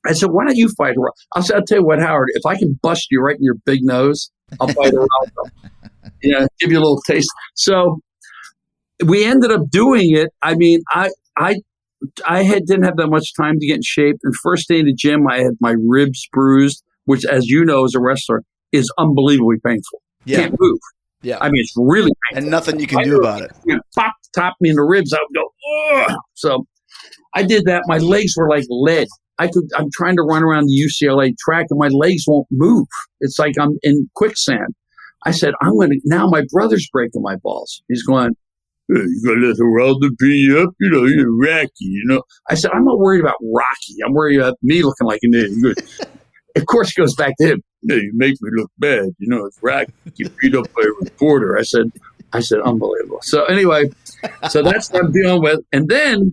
I 0.07 0.13
said, 0.13 0.31
why 0.31 0.45
don't 0.45 0.57
you 0.57 0.69
fight 0.77 0.97
Geraldo? 0.97 1.13
I 1.35 1.41
said, 1.41 1.57
I'll 1.57 1.65
tell 1.65 1.79
you 1.79 1.85
what, 1.85 2.01
Howard, 2.01 2.29
if 2.35 2.47
I 2.47 2.57
can 2.57 2.79
bust 2.83 3.09
you 3.11 3.21
right 3.21 3.37
in 3.37 3.43
your 3.43 3.57
big 3.65 3.81
nose, 3.83 4.31
I'll 4.61 4.69
fight 4.69 4.93
Geraldo. 4.93 5.51
you 6.23 6.33
know, 6.33 6.47
give 6.61 6.71
you 6.71 6.79
a 6.79 6.81
little 6.81 7.03
taste. 7.07 7.31
So 7.55 8.01
we 9.05 9.25
ended 9.25 9.51
up 9.51 9.69
doing 9.71 10.17
it. 10.17 10.31
I 10.43 10.55
mean, 10.55 10.81
I, 10.91 11.11
I, 11.37 11.57
I 12.27 12.43
had 12.43 12.67
didn't 12.67 12.85
have 12.85 12.97
that 12.97 13.09
much 13.09 13.35
time 13.35 13.59
to 13.59 13.67
get 13.67 13.77
in 13.77 13.83
shape. 13.83 14.17
And 14.23 14.35
first 14.37 14.69
day 14.69 14.81
in 14.81 14.87
the 14.87 14.95
gym, 14.95 15.27
I 15.29 15.39
had 15.39 15.55
my 15.61 15.75
ribs 15.87 16.29
bruised, 16.33 16.83
which, 17.05 17.25
as 17.25 17.47
you 17.47 17.65
know, 17.65 17.85
as 17.85 17.95
a 17.95 18.01
wrestler, 18.01 18.43
is 18.73 18.93
unbelievably 18.99 19.57
painful. 19.65 20.03
Yeah. 20.25 20.39
Can't 20.39 20.57
move. 20.59 20.79
Yeah. 21.23 21.39
I 21.41 21.51
mean, 21.51 21.63
it's 21.63 21.75
really 21.77 22.13
painful. 22.31 22.45
and 22.45 22.51
nothing 22.51 22.81
you 22.81 22.87
can 22.87 23.03
do 23.03 23.19
about 23.19 23.43
it. 23.43 23.51
You 23.65 23.77
know, 23.77 23.83
pop, 23.97 24.15
top 24.35 24.55
me 24.61 24.71
in 24.71 24.77
the 24.77 24.83
ribs. 24.83 25.13
I 25.13 25.19
would 25.19 25.35
go, 25.35 26.13
Ugh. 26.13 26.19
so 26.35 26.67
I 27.35 27.43
did 27.43 27.65
that. 27.65 27.85
My 27.87 27.99
legs 27.99 28.35
were 28.37 28.49
like 28.49 28.65
lead. 28.69 29.09
I 29.39 29.47
could. 29.49 29.65
I'm 29.77 29.89
trying 29.93 30.17
to 30.17 30.23
run 30.23 30.43
around 30.43 30.67
the 30.67 30.75
UCLA 30.75 31.37
track, 31.39 31.67
and 31.71 31.79
my 31.79 31.89
legs 31.89 32.25
won't 32.27 32.47
move. 32.51 32.87
It's 33.21 33.39
like 33.39 33.55
I'm 33.61 33.79
in 33.83 34.11
quicksand. 34.15 34.75
I 35.25 35.31
said, 35.31 35.55
I'm 35.61 35.75
going 35.75 35.91
to. 35.91 36.01
Now 36.05 36.27
my 36.27 36.43
brother's 36.51 36.89
breaking 36.93 37.23
my 37.23 37.37
balls. 37.37 37.83
He's 37.89 38.03
going. 38.03 38.35
Hey, 38.89 39.01
you 39.01 39.23
gonna 39.25 39.47
let 39.47 39.57
Geraldo 39.57 40.09
beat 40.19 40.47
you 40.47 40.61
up? 40.61 40.71
You 40.81 40.91
know, 40.91 41.05
you're 41.05 41.37
Rocky. 41.37 41.71
You 41.81 42.05
know. 42.07 42.23
I 42.49 42.55
said, 42.55 42.71
I'm 42.73 42.85
not 42.85 42.99
worried 42.99 43.21
about 43.21 43.37
Rocky. 43.43 43.97
I'm 44.05 44.15
worried 44.15 44.41
about 44.41 44.57
me 44.63 44.83
looking 44.83 45.07
like 45.07 45.21
an 45.23 45.35
idiot. 45.35 46.09
Of 46.57 46.67
course, 46.67 46.91
it 46.91 46.97
goes 46.97 47.15
back 47.15 47.35
to 47.41 47.49
him. 47.49 47.63
Yeah, 47.83 47.97
you 47.97 48.13
make 48.15 48.35
me 48.41 48.51
look 48.55 48.71
bad. 48.79 49.11
You 49.19 49.29
know, 49.29 49.45
it's 49.47 49.59
Rocky. 49.63 49.93
You 50.17 50.29
beat 50.41 50.55
up 50.55 50.67
by 50.75 50.83
a 50.83 51.05
reporter. 51.05 51.57
I 51.59 51.63
said, 51.63 51.93
I 52.33 52.41
said, 52.41 52.61
unbelievable. 52.61 53.21
So 53.23 53.45
anyway, 53.45 53.91
so 54.51 54.63
that's 54.63 54.91
what 54.91 55.05
I'm 55.05 55.13
dealing 55.13 55.43
with. 55.43 55.61
And 55.73 55.89
then 55.89 56.33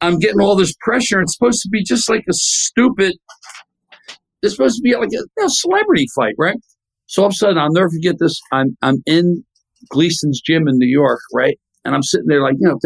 I'm 0.00 0.18
getting 0.18 0.40
all 0.40 0.56
this 0.56 0.74
pressure. 0.80 1.20
It's 1.20 1.34
supposed 1.34 1.60
to 1.62 1.68
be 1.68 1.82
just 1.82 2.08
like 2.08 2.24
a 2.28 2.32
stupid. 2.32 3.14
It's 4.42 4.54
supposed 4.54 4.76
to 4.76 4.82
be 4.82 4.94
like 4.96 5.10
a 5.12 5.48
celebrity 5.48 6.06
fight, 6.14 6.34
right? 6.38 6.56
So 7.06 7.22
all 7.22 7.28
of 7.28 7.32
a 7.32 7.34
sudden, 7.34 7.58
I'll 7.58 7.72
never 7.72 7.90
forget 7.90 8.16
this. 8.18 8.40
I'm 8.52 8.76
I'm 8.82 9.02
in 9.06 9.44
Gleason's 9.88 10.40
gym 10.40 10.68
in 10.68 10.78
New 10.78 10.88
York, 10.88 11.20
right? 11.32 11.58
And 11.84 11.94
I'm 11.94 12.02
sitting 12.02 12.26
there 12.28 12.42
like, 12.42 12.54
you 12.58 12.68
know, 12.68 12.78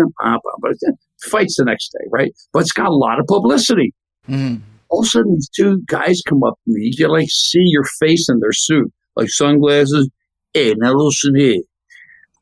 fights 1.23 1.57
the 1.57 1.64
next 1.64 1.91
day, 1.91 2.05
right? 2.11 2.33
But 2.53 2.61
it's 2.61 2.73
got 2.73 2.89
a 2.89 2.95
lot 2.95 3.21
of 3.21 3.27
publicity. 3.27 3.95
Mhm. 4.29 4.61
All 4.91 5.01
of 5.01 5.07
a 5.07 5.09
sudden, 5.09 5.34
these 5.34 5.51
two 5.55 5.82
guys 5.86 6.22
come 6.26 6.43
up 6.43 6.55
to 6.64 6.72
me. 6.72 6.91
You 6.93 6.97
can 6.97 7.12
like 7.12 7.28
see 7.30 7.62
your 7.64 7.84
face 7.84 8.28
in 8.28 8.41
their 8.41 8.53
suit, 8.53 8.93
like 9.16 9.28
sunglasses. 9.30 10.11
Hey, 10.55 10.74
now 10.76 10.93
listen 10.95 11.34
here. 11.36 11.61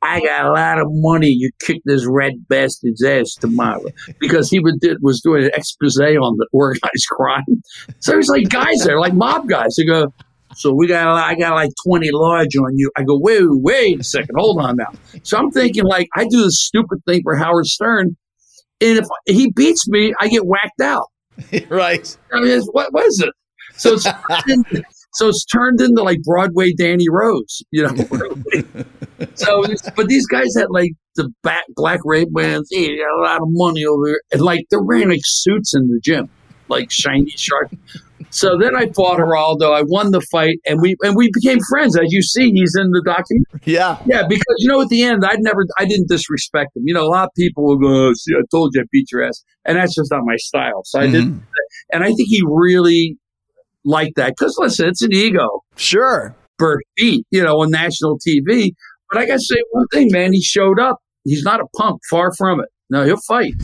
I 0.02 0.20
got 0.20 0.46
a 0.46 0.52
lot 0.52 0.78
of 0.78 0.86
money. 0.90 1.28
You 1.28 1.50
kick 1.60 1.78
this 1.84 2.06
red 2.06 2.32
bastard's 2.48 3.02
ass 3.02 3.34
tomorrow 3.34 3.86
because 4.20 4.50
he 4.50 4.60
would, 4.60 4.78
did, 4.80 4.98
was 5.00 5.20
doing 5.20 5.44
an 5.44 5.50
expose 5.54 5.98
on 5.98 6.36
the 6.36 6.46
organized 6.52 7.08
crime. 7.10 7.62
So 8.00 8.12
there's 8.12 8.28
like 8.28 8.48
guys 8.48 8.84
there, 8.84 9.00
like 9.00 9.14
mob 9.14 9.48
guys. 9.48 9.74
They 9.76 9.84
go, 9.84 10.12
so 10.54 10.72
we 10.72 10.86
got, 10.86 11.08
I 11.08 11.34
got 11.34 11.54
like 11.54 11.70
20 11.86 12.08
large 12.12 12.56
on 12.56 12.76
you. 12.76 12.90
I 12.96 13.02
go, 13.02 13.18
wait, 13.18 13.42
wait 13.46 14.00
a 14.00 14.04
second. 14.04 14.34
Hold 14.36 14.60
on 14.60 14.76
now. 14.76 14.92
So 15.22 15.38
I'm 15.38 15.50
thinking 15.50 15.84
like 15.84 16.08
I 16.14 16.24
do 16.24 16.42
this 16.42 16.64
stupid 16.64 16.98
thing 17.06 17.22
for 17.22 17.36
Howard 17.36 17.66
Stern. 17.66 18.16
And 18.80 18.98
if 18.98 19.06
he 19.26 19.50
beats 19.50 19.88
me, 19.88 20.14
I 20.20 20.28
get 20.28 20.46
whacked 20.46 20.80
out. 20.80 21.06
right. 21.68 22.16
I 22.32 22.40
mean, 22.40 22.60
what 22.72 22.92
was 22.92 23.20
it? 23.20 23.32
So 23.76 23.94
it's 23.94 24.06
into, 24.48 24.82
so 25.14 25.28
it's 25.28 25.44
turned 25.46 25.80
into 25.80 26.02
like 26.02 26.22
Broadway 26.22 26.72
Danny 26.72 27.06
Rose, 27.10 27.62
you 27.70 27.82
know. 27.82 27.94
so, 29.34 29.64
but 29.94 30.08
these 30.08 30.26
guys 30.26 30.54
had 30.56 30.68
like 30.70 30.92
the 31.16 31.30
back 31.42 31.64
black 31.74 32.00
Ray-Bans. 32.04 32.68
Hey, 32.70 32.98
got 32.98 33.18
a 33.18 33.22
lot 33.22 33.42
of 33.42 33.48
money 33.50 33.84
over 33.84 34.08
here, 34.08 34.22
and 34.32 34.40
like 34.40 34.66
they're 34.70 34.82
wearing 34.82 35.10
like 35.10 35.20
suits 35.24 35.74
in 35.74 35.88
the 35.88 36.00
gym, 36.02 36.28
like 36.68 36.90
shiny 36.90 37.30
sharp. 37.30 37.72
So 38.30 38.56
then 38.58 38.74
I 38.74 38.86
fought 38.94 39.18
Geraldo. 39.18 39.72
I 39.74 39.82
won 39.82 40.10
the 40.10 40.20
fight, 40.20 40.56
and 40.66 40.80
we 40.80 40.96
and 41.02 41.14
we 41.16 41.30
became 41.32 41.58
friends. 41.68 41.96
As 41.96 42.06
you 42.12 42.22
see, 42.22 42.50
he's 42.50 42.74
in 42.78 42.90
the 42.90 43.02
documentary. 43.04 43.60
Yeah. 43.64 43.98
Yeah, 44.06 44.22
because 44.28 44.54
you 44.58 44.68
know, 44.68 44.80
at 44.80 44.88
the 44.88 45.02
end, 45.02 45.24
I'd 45.24 45.40
never, 45.40 45.64
I 45.78 45.84
didn't 45.84 46.08
disrespect 46.08 46.76
him. 46.76 46.82
You 46.86 46.94
know, 46.94 47.04
a 47.04 47.08
lot 47.10 47.24
of 47.24 47.30
people 47.36 47.64
will 47.64 47.78
go, 47.78 48.08
oh, 48.08 48.12
"See, 48.14 48.32
I 48.34 48.40
told 48.50 48.74
you 48.74 48.82
I 48.82 48.84
beat 48.90 49.10
your 49.12 49.22
ass," 49.22 49.44
and 49.64 49.76
that's 49.76 49.94
just 49.94 50.10
not 50.10 50.22
my 50.24 50.36
style. 50.36 50.82
So 50.84 51.00
I 51.00 51.06
did, 51.08 51.24
Mhm. 51.24 51.40
and 51.92 52.02
I 52.04 52.06
think 52.08 52.28
he 52.28 52.42
really 52.46 53.16
liked 53.84 54.16
that 54.16 54.34
because 54.36 54.56
listen, 54.58 54.88
it's 54.88 55.02
an 55.02 55.12
ego. 55.12 55.62
Sure. 55.76 56.34
Bert 56.58 56.82
beat, 56.96 57.26
you 57.30 57.42
know, 57.42 57.60
on 57.60 57.70
national 57.70 58.18
TV. 58.26 58.72
But 59.10 59.20
I 59.20 59.26
got 59.26 59.34
to 59.34 59.40
say 59.40 59.56
one 59.70 59.86
thing, 59.92 60.08
man. 60.10 60.32
He 60.32 60.42
showed 60.42 60.80
up. 60.80 60.96
He's 61.24 61.42
not 61.42 61.60
a 61.60 61.66
punk. 61.76 62.00
Far 62.10 62.32
from 62.34 62.60
it. 62.60 62.68
No, 62.90 63.04
he'll 63.04 63.18
fight. 63.28 63.52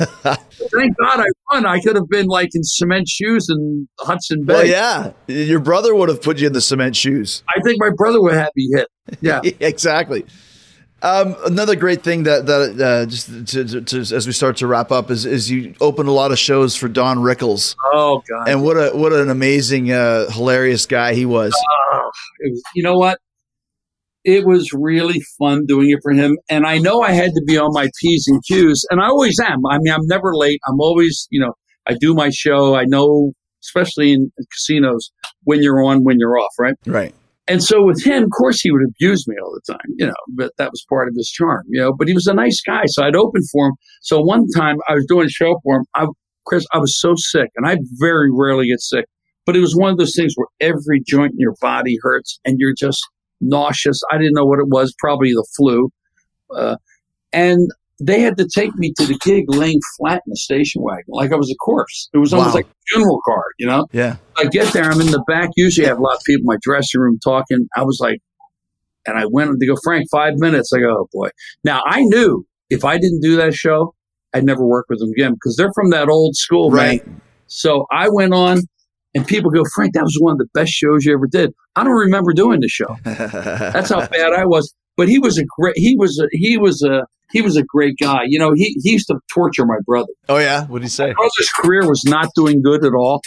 Thank 0.22 0.96
God 0.98 1.20
I 1.20 1.24
won. 1.52 1.66
I 1.66 1.80
could 1.80 1.96
have 1.96 2.08
been 2.08 2.26
like 2.26 2.50
in 2.54 2.62
cement 2.64 3.08
shoes 3.08 3.48
in 3.50 3.88
Hudson 3.98 4.44
Bay. 4.44 4.54
Well, 4.54 4.66
yeah. 4.66 5.12
Your 5.26 5.60
brother 5.60 5.94
would 5.94 6.08
have 6.08 6.22
put 6.22 6.38
you 6.38 6.46
in 6.46 6.52
the 6.52 6.60
cement 6.60 6.96
shoes. 6.96 7.42
I 7.48 7.60
think 7.64 7.76
my 7.80 7.90
brother 7.96 8.20
would 8.22 8.34
have 8.34 8.50
me 8.56 8.68
hit. 8.74 8.88
Yeah. 9.20 9.40
exactly. 9.60 10.24
Um, 11.02 11.34
another 11.46 11.76
great 11.76 12.02
thing 12.02 12.24
that 12.24 12.44
that 12.46 12.80
uh, 12.80 13.06
just 13.06 13.26
to, 13.48 13.64
to, 13.64 13.80
to, 13.80 14.00
as 14.14 14.26
we 14.26 14.32
start 14.34 14.58
to 14.58 14.66
wrap 14.66 14.92
up 14.92 15.10
is 15.10 15.24
is 15.24 15.50
you 15.50 15.74
open 15.80 16.06
a 16.06 16.12
lot 16.12 16.30
of 16.30 16.38
shows 16.38 16.76
for 16.76 16.88
Don 16.88 17.18
Rickles, 17.18 17.74
Oh 17.94 18.22
God. 18.28 18.48
and 18.48 18.62
what 18.62 18.74
a 18.76 18.90
what 18.94 19.12
an 19.14 19.30
amazing, 19.30 19.90
uh, 19.90 20.28
hilarious 20.30 20.84
guy 20.84 21.14
he 21.14 21.24
was. 21.24 21.54
It 22.40 22.50
was, 22.52 22.62
you 22.74 22.82
know 22.82 22.98
what? 22.98 23.18
It 24.24 24.46
was 24.46 24.70
really 24.72 25.22
fun 25.38 25.64
doing 25.66 25.90
it 25.90 26.00
for 26.02 26.12
him. 26.12 26.36
And 26.48 26.66
I 26.66 26.78
know 26.78 27.00
I 27.00 27.12
had 27.12 27.32
to 27.32 27.42
be 27.46 27.56
on 27.56 27.70
my 27.72 27.88
P's 28.00 28.26
and 28.26 28.42
Q's, 28.46 28.86
and 28.90 29.00
I 29.00 29.06
always 29.06 29.38
am. 29.40 29.64
I 29.66 29.78
mean, 29.78 29.92
I'm 29.92 30.06
never 30.06 30.34
late. 30.34 30.60
I'm 30.68 30.80
always, 30.80 31.26
you 31.30 31.40
know, 31.40 31.54
I 31.86 31.94
do 31.98 32.14
my 32.14 32.30
show. 32.30 32.74
I 32.74 32.84
know, 32.84 33.32
especially 33.62 34.12
in 34.12 34.30
casinos, 34.52 35.10
when 35.44 35.62
you're 35.62 35.82
on, 35.82 36.04
when 36.04 36.18
you're 36.18 36.38
off, 36.38 36.52
right? 36.58 36.74
Right. 36.86 37.14
And 37.48 37.64
so 37.64 37.82
with 37.82 38.04
him, 38.04 38.24
of 38.24 38.30
course, 38.30 38.60
he 38.60 38.70
would 38.70 38.82
abuse 38.86 39.26
me 39.26 39.34
all 39.42 39.52
the 39.52 39.72
time, 39.72 39.86
you 39.96 40.06
know, 40.06 40.14
but 40.36 40.52
that 40.58 40.70
was 40.70 40.84
part 40.88 41.08
of 41.08 41.14
his 41.16 41.28
charm, 41.28 41.64
you 41.68 41.80
know, 41.80 41.92
but 41.92 42.06
he 42.06 42.14
was 42.14 42.28
a 42.28 42.34
nice 42.34 42.60
guy. 42.64 42.82
So 42.86 43.02
I'd 43.02 43.16
open 43.16 43.42
for 43.50 43.66
him. 43.68 43.72
So 44.02 44.20
one 44.20 44.46
time 44.56 44.76
I 44.86 44.94
was 44.94 45.04
doing 45.08 45.26
a 45.26 45.30
show 45.30 45.58
for 45.64 45.78
him. 45.78 45.84
I, 45.96 46.06
Chris, 46.46 46.64
I 46.72 46.78
was 46.78 47.00
so 47.00 47.14
sick 47.16 47.48
and 47.56 47.66
I 47.66 47.78
very 47.98 48.30
rarely 48.32 48.68
get 48.68 48.80
sick, 48.80 49.06
but 49.46 49.56
it 49.56 49.60
was 49.60 49.74
one 49.74 49.90
of 49.90 49.98
those 49.98 50.14
things 50.14 50.34
where 50.36 50.46
every 50.60 51.02
joint 51.04 51.32
in 51.32 51.38
your 51.38 51.56
body 51.60 51.96
hurts 52.00 52.38
and 52.44 52.56
you're 52.58 52.74
just 52.76 53.00
nauseous. 53.40 54.00
I 54.12 54.18
didn't 54.18 54.34
know 54.34 54.44
what 54.44 54.58
it 54.58 54.68
was, 54.68 54.94
probably 54.98 55.30
the 55.32 55.46
flu. 55.56 55.88
Uh, 56.54 56.76
and 57.32 57.68
they 58.02 58.20
had 58.20 58.36
to 58.38 58.48
take 58.48 58.74
me 58.76 58.92
to 58.98 59.06
the 59.06 59.18
gig 59.22 59.44
laying 59.48 59.78
flat 59.98 60.22
in 60.26 60.30
the 60.30 60.36
station 60.36 60.82
wagon, 60.82 61.04
like 61.08 61.32
I 61.32 61.36
was 61.36 61.50
a 61.50 61.54
corpse. 61.56 62.08
It 62.14 62.18
was 62.18 62.32
almost 62.32 62.50
Wow. 62.50 62.54
like 62.54 62.66
a 62.66 62.74
funeral 62.88 63.20
car, 63.26 63.44
you 63.58 63.66
know? 63.66 63.86
Yeah. 63.92 64.16
I 64.38 64.46
get 64.46 64.72
there, 64.72 64.84
I'm 64.84 65.00
in 65.00 65.08
the 65.10 65.22
back. 65.28 65.50
Usually 65.56 65.86
I 65.86 65.90
have 65.90 65.98
a 65.98 66.02
lot 66.02 66.14
of 66.16 66.22
people 66.26 66.42
in 66.42 66.46
my 66.46 66.56
dressing 66.62 67.00
room 67.00 67.18
talking. 67.22 67.68
I 67.76 67.82
was 67.82 67.98
like, 68.00 68.18
and 69.06 69.18
I 69.18 69.26
went 69.26 69.50
to 69.58 69.66
go, 69.66 69.76
Frank, 69.84 70.06
five 70.10 70.34
minutes. 70.36 70.72
I 70.74 70.78
go, 70.80 70.90
oh 70.90 71.08
boy. 71.12 71.28
Now 71.64 71.82
I 71.86 72.00
knew 72.02 72.46
if 72.70 72.84
I 72.84 72.96
didn't 72.98 73.20
do 73.20 73.36
that 73.36 73.54
show, 73.54 73.94
I'd 74.32 74.44
never 74.44 74.64
work 74.64 74.86
with 74.88 74.98
them 75.00 75.10
again 75.10 75.32
because 75.34 75.56
they're 75.56 75.72
from 75.74 75.90
that 75.90 76.08
old 76.08 76.36
school, 76.36 76.70
Right. 76.70 77.06
man. 77.06 77.20
So 77.48 77.86
I 77.90 78.08
went 78.10 78.32
on 78.32 78.60
and 79.14 79.26
people 79.26 79.50
go, 79.50 79.62
Frank, 79.74 79.94
that 79.94 80.02
was 80.04 80.16
one 80.20 80.32
of 80.32 80.38
the 80.38 80.48
best 80.54 80.70
shows 80.70 81.04
you 81.04 81.12
ever 81.12 81.26
did. 81.26 81.52
I 81.76 81.84
don't 81.84 81.94
remember 81.94 82.32
doing 82.32 82.60
the 82.60 82.68
show. 82.68 82.96
That's 83.04 83.90
how 83.90 84.06
bad 84.06 84.32
I 84.32 84.44
was. 84.44 84.74
But 84.96 85.08
he 85.08 85.18
was 85.18 85.38
a 85.38 85.44
great, 85.58 85.76
he 85.76 85.96
was 85.98 86.20
a, 86.22 86.28
he 86.32 86.56
was 86.56 86.82
a, 86.82 87.06
he 87.32 87.42
was 87.42 87.56
a 87.56 87.62
great 87.62 87.96
guy. 88.00 88.22
You 88.26 88.38
know, 88.38 88.52
he, 88.54 88.76
he 88.82 88.92
used 88.92 89.06
to 89.08 89.16
torture 89.32 89.64
my 89.64 89.78
brother 89.86 90.12
oh 90.28 90.38
yeah. 90.38 90.66
What 90.66 90.80
did 90.80 90.86
he 90.86 90.90
say? 90.90 91.08
My 91.08 91.14
brother's 91.14 91.50
career 91.60 91.88
was 91.88 92.02
not 92.04 92.28
doing 92.34 92.62
good 92.62 92.84
at 92.84 92.92
all. 92.94 93.20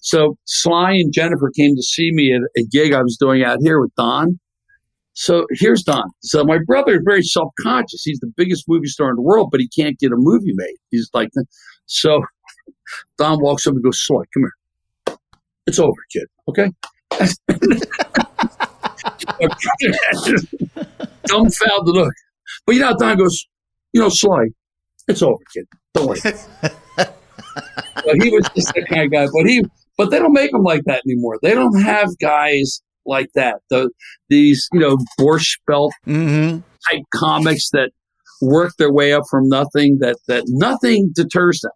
So 0.00 0.36
Sly 0.44 0.92
and 0.92 1.12
Jennifer 1.12 1.50
came 1.56 1.74
to 1.74 1.82
see 1.82 2.10
me 2.12 2.34
at 2.34 2.42
a 2.56 2.64
gig 2.66 2.92
I 2.92 3.02
was 3.02 3.16
doing 3.20 3.42
out 3.44 3.58
here 3.60 3.80
with 3.80 3.94
Don. 3.96 4.38
So 5.12 5.46
here's 5.50 5.82
Don. 5.82 6.04
So 6.20 6.44
my 6.44 6.58
brother 6.64 6.94
is 6.94 7.00
very 7.04 7.22
self 7.22 7.52
conscious. 7.60 8.02
He's 8.04 8.20
the 8.20 8.32
biggest 8.36 8.64
movie 8.68 8.86
star 8.86 9.10
in 9.10 9.16
the 9.16 9.22
world, 9.22 9.48
but 9.50 9.60
he 9.60 9.68
can't 9.68 9.98
get 9.98 10.12
a 10.12 10.16
movie 10.16 10.52
made. 10.54 10.76
He's 10.90 11.10
like, 11.12 11.30
so 11.86 12.22
Don 13.16 13.42
walks 13.42 13.66
up 13.66 13.74
and 13.74 13.82
goes, 13.82 14.00
Sly, 14.00 14.22
come 14.32 14.44
here. 14.44 14.52
It's 15.68 15.78
over, 15.78 15.92
kid. 16.10 16.26
Okay. 16.48 16.70
Dumbfounded 21.26 21.94
look. 21.94 22.12
But 22.64 22.74
you 22.74 22.80
know, 22.80 22.94
Don 22.98 23.18
goes, 23.18 23.44
you 23.92 24.00
know, 24.00 24.08
Sly, 24.08 24.46
it's 25.08 25.20
over, 25.22 25.36
kid. 25.54 25.66
Don't 25.92 26.06
worry. 26.08 26.20
but 26.96 28.16
he 28.22 28.30
was 28.30 28.48
just 28.56 28.72
that 28.74 28.86
kind 28.88 29.02
of 29.04 29.12
guy. 29.12 29.26
But 29.26 29.46
he, 29.46 29.62
but 29.98 30.10
they 30.10 30.18
don't 30.18 30.32
make 30.32 30.52
them 30.52 30.62
like 30.62 30.84
that 30.86 31.02
anymore. 31.06 31.38
They 31.42 31.52
don't 31.52 31.82
have 31.82 32.08
guys 32.18 32.80
like 33.04 33.28
that. 33.34 33.56
The 33.68 33.90
these, 34.30 34.66
you 34.72 34.80
know, 34.80 34.96
Borscht 35.20 35.58
Belt 35.66 35.92
Mm-hmm. 36.06 36.60
type 36.90 37.04
comics 37.14 37.68
that 37.72 37.90
work 38.40 38.72
their 38.78 38.90
way 38.92 39.12
up 39.12 39.24
from 39.30 39.48
nothing. 39.48 39.98
That 40.00 40.16
that 40.28 40.44
nothing 40.46 41.10
deters 41.14 41.60
them. 41.60 41.72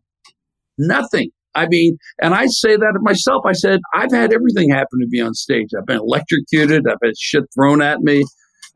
Nothing. 0.79 1.31
I 1.55 1.67
mean, 1.69 1.97
and 2.23 2.35
I 2.35 2.47
say 2.47 2.77
that 2.77 2.99
myself. 3.03 3.43
I 3.47 3.53
said 3.53 3.81
I've 3.95 4.13
had 4.13 4.33
everything 4.33 4.71
happen 4.71 5.01
to 5.01 5.07
me 5.09 5.21
on 5.21 5.35
stage. 5.35 5.69
I've 5.79 5.87
been 5.87 5.99
electrocuted. 5.99 6.85
I've 6.89 6.99
had 7.03 7.17
shit 7.19 7.45
thrown 7.55 7.83
at 7.83 8.01
me. 8.01 8.25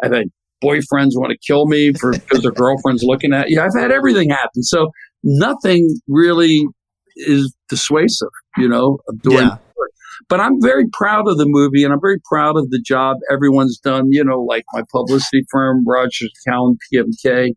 I've 0.03 0.13
had 0.13 0.27
boyfriends 0.63 1.11
want 1.15 1.33
to 1.33 1.39
kill 1.47 1.67
me 1.67 1.93
for 1.93 2.13
because 2.13 2.43
their 2.43 2.53
girlfriend's 2.53 3.03
looking 3.03 3.33
at 3.33 3.49
you. 3.49 3.61
I've 3.61 3.79
had 3.79 3.91
everything 3.91 4.31
happen. 4.31 4.63
So 4.63 4.89
nothing 5.23 5.89
really 6.09 6.67
is 7.17 7.55
dissuasive, 7.69 8.29
you 8.57 8.69
know, 8.69 8.99
of 9.09 9.23
doing. 9.23 9.47
Yeah. 9.47 9.57
But 10.29 10.41
I'm 10.41 10.61
very 10.61 10.85
proud 10.93 11.29
of 11.29 11.37
the 11.37 11.45
movie, 11.47 11.85
and 11.85 11.93
I'm 11.93 12.01
very 12.01 12.19
proud 12.29 12.57
of 12.57 12.71
the 12.71 12.83
job 12.85 13.19
everyone's 13.31 13.79
done. 13.79 14.07
You 14.11 14.25
know, 14.25 14.41
like 14.41 14.65
my 14.73 14.83
publicity 14.91 15.45
firm, 15.51 15.85
Rogers 15.87 16.33
Cowan 16.47 16.77
PMK, 16.93 17.51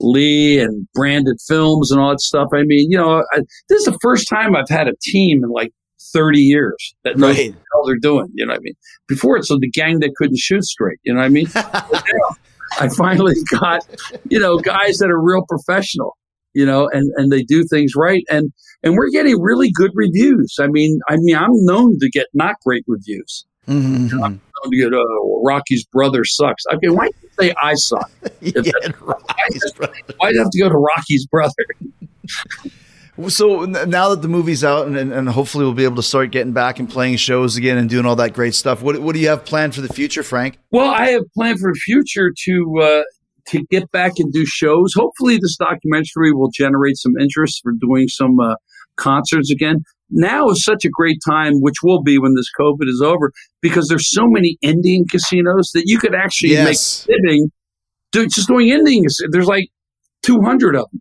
Lee, 0.00 0.58
and 0.60 0.86
Branded 0.94 1.38
Films, 1.46 1.90
and 1.90 2.00
all 2.00 2.10
that 2.10 2.20
stuff. 2.20 2.48
I 2.54 2.62
mean, 2.64 2.90
you 2.90 2.96
know, 2.98 3.24
I, 3.32 3.38
this 3.68 3.80
is 3.80 3.84
the 3.86 3.98
first 4.00 4.28
time 4.28 4.54
I've 4.56 4.68
had 4.68 4.88
a 4.88 4.94
team 5.02 5.42
in 5.44 5.50
like 5.50 5.72
30 6.12 6.38
years 6.40 6.94
that 7.04 7.18
knows 7.18 7.36
Right. 7.36 7.48
what 7.50 7.54
the 7.58 7.64
hell 7.72 7.86
they're 7.86 7.96
doing. 8.00 8.28
You 8.34 8.46
know 8.46 8.52
what 8.52 8.60
I 8.60 8.62
mean? 8.62 8.74
Before 9.08 9.36
it's 9.36 9.48
the 9.48 9.70
gang 9.72 10.00
that 10.00 10.14
couldn't 10.16 10.38
shoot 10.38 10.64
straight. 10.64 10.98
You 11.02 11.14
know 11.14 11.20
what 11.20 11.26
I 11.26 11.28
mean? 11.28 11.46
Now 11.54 12.36
I 12.80 12.88
finally 12.90 13.34
got, 13.58 13.80
you 14.28 14.38
know, 14.38 14.58
guys 14.58 14.98
that 14.98 15.08
are 15.10 15.20
real 15.20 15.42
professional, 15.48 16.16
you 16.52 16.66
know, 16.66 16.88
and, 16.92 17.10
and 17.16 17.32
they 17.32 17.42
do 17.42 17.64
things 17.64 17.92
right. 17.96 18.22
And, 18.30 18.52
and 18.82 18.94
we're 18.94 19.08
getting 19.10 19.40
really 19.40 19.70
good 19.72 19.90
reviews. 19.94 20.54
I 20.60 20.66
mean, 20.66 21.00
I 21.08 21.16
mean, 21.16 21.34
I'm 21.34 21.50
known 21.64 21.98
to 21.98 22.10
get 22.10 22.26
not 22.34 22.56
great 22.64 22.84
reviews. 22.86 23.46
Mhm. 23.66 24.38
Known 24.64 24.70
to 24.70 24.76
get, 24.76 24.92
uh, 24.94 25.02
Rocky's 25.44 25.84
brother 25.86 26.24
sucks. 26.24 26.64
Okay. 26.74 26.88
Why 26.88 27.08
do 27.08 27.14
you 27.22 27.28
say 27.40 27.54
I 27.62 27.74
suck? 27.74 28.10
yeah. 28.40 28.62
Why 30.16 30.30
do 30.30 30.34
you 30.34 30.42
have 30.42 30.50
to 30.50 30.58
go 30.58 30.68
to 30.68 30.76
Rocky's 30.76 31.26
brother? 31.26 31.52
So 33.26 33.64
now 33.64 34.10
that 34.10 34.22
the 34.22 34.28
movie's 34.28 34.62
out 34.62 34.86
and, 34.86 34.96
and, 34.96 35.12
and 35.12 35.28
hopefully 35.28 35.64
we'll 35.64 35.74
be 35.74 35.82
able 35.82 35.96
to 35.96 36.04
start 36.04 36.30
getting 36.30 36.52
back 36.52 36.78
and 36.78 36.88
playing 36.88 37.16
shows 37.16 37.56
again 37.56 37.76
and 37.76 37.90
doing 37.90 38.06
all 38.06 38.14
that 38.14 38.32
great 38.32 38.54
stuff. 38.54 38.80
What, 38.80 39.00
what 39.00 39.14
do 39.14 39.20
you 39.20 39.26
have 39.28 39.44
planned 39.44 39.74
for 39.74 39.80
the 39.80 39.92
future, 39.92 40.22
Frank? 40.22 40.56
Well, 40.70 40.88
I 40.88 41.08
have 41.08 41.24
planned 41.34 41.58
for 41.58 41.72
the 41.72 41.80
future 41.80 42.32
to 42.44 42.80
uh, 42.80 43.02
to 43.48 43.64
get 43.70 43.90
back 43.90 44.12
and 44.18 44.32
do 44.32 44.46
shows. 44.46 44.92
Hopefully, 44.94 45.36
this 45.36 45.56
documentary 45.56 46.32
will 46.32 46.50
generate 46.54 46.96
some 46.96 47.14
interest 47.20 47.60
for 47.62 47.72
doing 47.80 48.06
some 48.06 48.38
uh, 48.38 48.54
concerts 48.98 49.50
again. 49.50 49.76
Now 50.10 50.48
is 50.48 50.64
such 50.64 50.84
a 50.84 50.90
great 50.90 51.18
time, 51.26 51.54
which 51.60 51.76
will 51.82 52.02
be 52.02 52.18
when 52.18 52.34
this 52.34 52.50
COVID 52.58 52.88
is 52.88 53.02
over, 53.04 53.30
because 53.60 53.88
there's 53.88 54.10
so 54.10 54.22
many 54.26 54.56
Indian 54.62 55.04
casinos 55.10 55.70
that 55.74 55.84
you 55.86 55.98
could 55.98 56.14
actually 56.14 56.50
Yes. 56.52 57.06
make 57.08 57.18
living 57.18 57.50
do, 58.12 58.26
just 58.26 58.48
doing 58.48 58.68
Indian. 58.68 59.04
There's 59.30 59.46
like 59.46 59.68
200 60.22 60.74
of 60.76 60.86
them, 60.90 61.00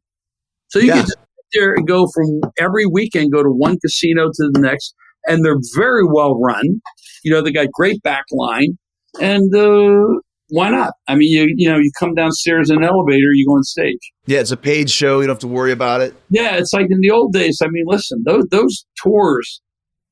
so 0.67 0.79
you 0.79 0.87
Yeah. 0.87 0.93
can 0.95 1.01
just 1.03 1.17
sit 1.17 1.45
there 1.53 1.73
and 1.73 1.87
go 1.87 2.07
from 2.13 2.41
every 2.59 2.85
weekend, 2.85 3.31
go 3.31 3.43
to 3.43 3.49
one 3.49 3.77
casino 3.79 4.27
to 4.27 4.49
the 4.51 4.59
next, 4.59 4.93
and 5.25 5.43
they're 5.45 5.59
very 5.75 6.03
well 6.05 6.39
run. 6.39 6.81
You 7.23 7.31
know, 7.31 7.41
they 7.41 7.51
got 7.51 7.71
great 7.71 8.01
back 8.03 8.25
line, 8.31 8.77
and 9.21 9.53
uh, 9.55 10.19
why 10.49 10.69
not? 10.69 10.93
I 11.07 11.15
mean, 11.15 11.29
you 11.31 11.53
you 11.57 11.69
know, 11.69 11.77
you 11.77 11.91
come 11.99 12.13
downstairs 12.13 12.69
in 12.69 12.77
an 12.77 12.83
elevator, 12.83 13.31
you 13.33 13.45
go 13.47 13.53
on 13.53 13.63
stage. 13.63 13.99
Yeah, 14.25 14.39
it's 14.39 14.51
a 14.51 14.57
paid 14.57 14.89
show. 14.89 15.19
You 15.19 15.27
don't 15.27 15.35
have 15.35 15.39
to 15.41 15.47
worry 15.47 15.71
about 15.71 16.01
it. 16.01 16.13
Yeah, 16.29 16.55
it's 16.55 16.73
like 16.73 16.87
in 16.89 16.99
the 17.01 17.11
old 17.11 17.33
days. 17.33 17.59
I 17.63 17.67
mean, 17.69 17.83
listen, 17.87 18.23
those 18.25 18.45
those 18.51 18.85
tours. 19.01 19.61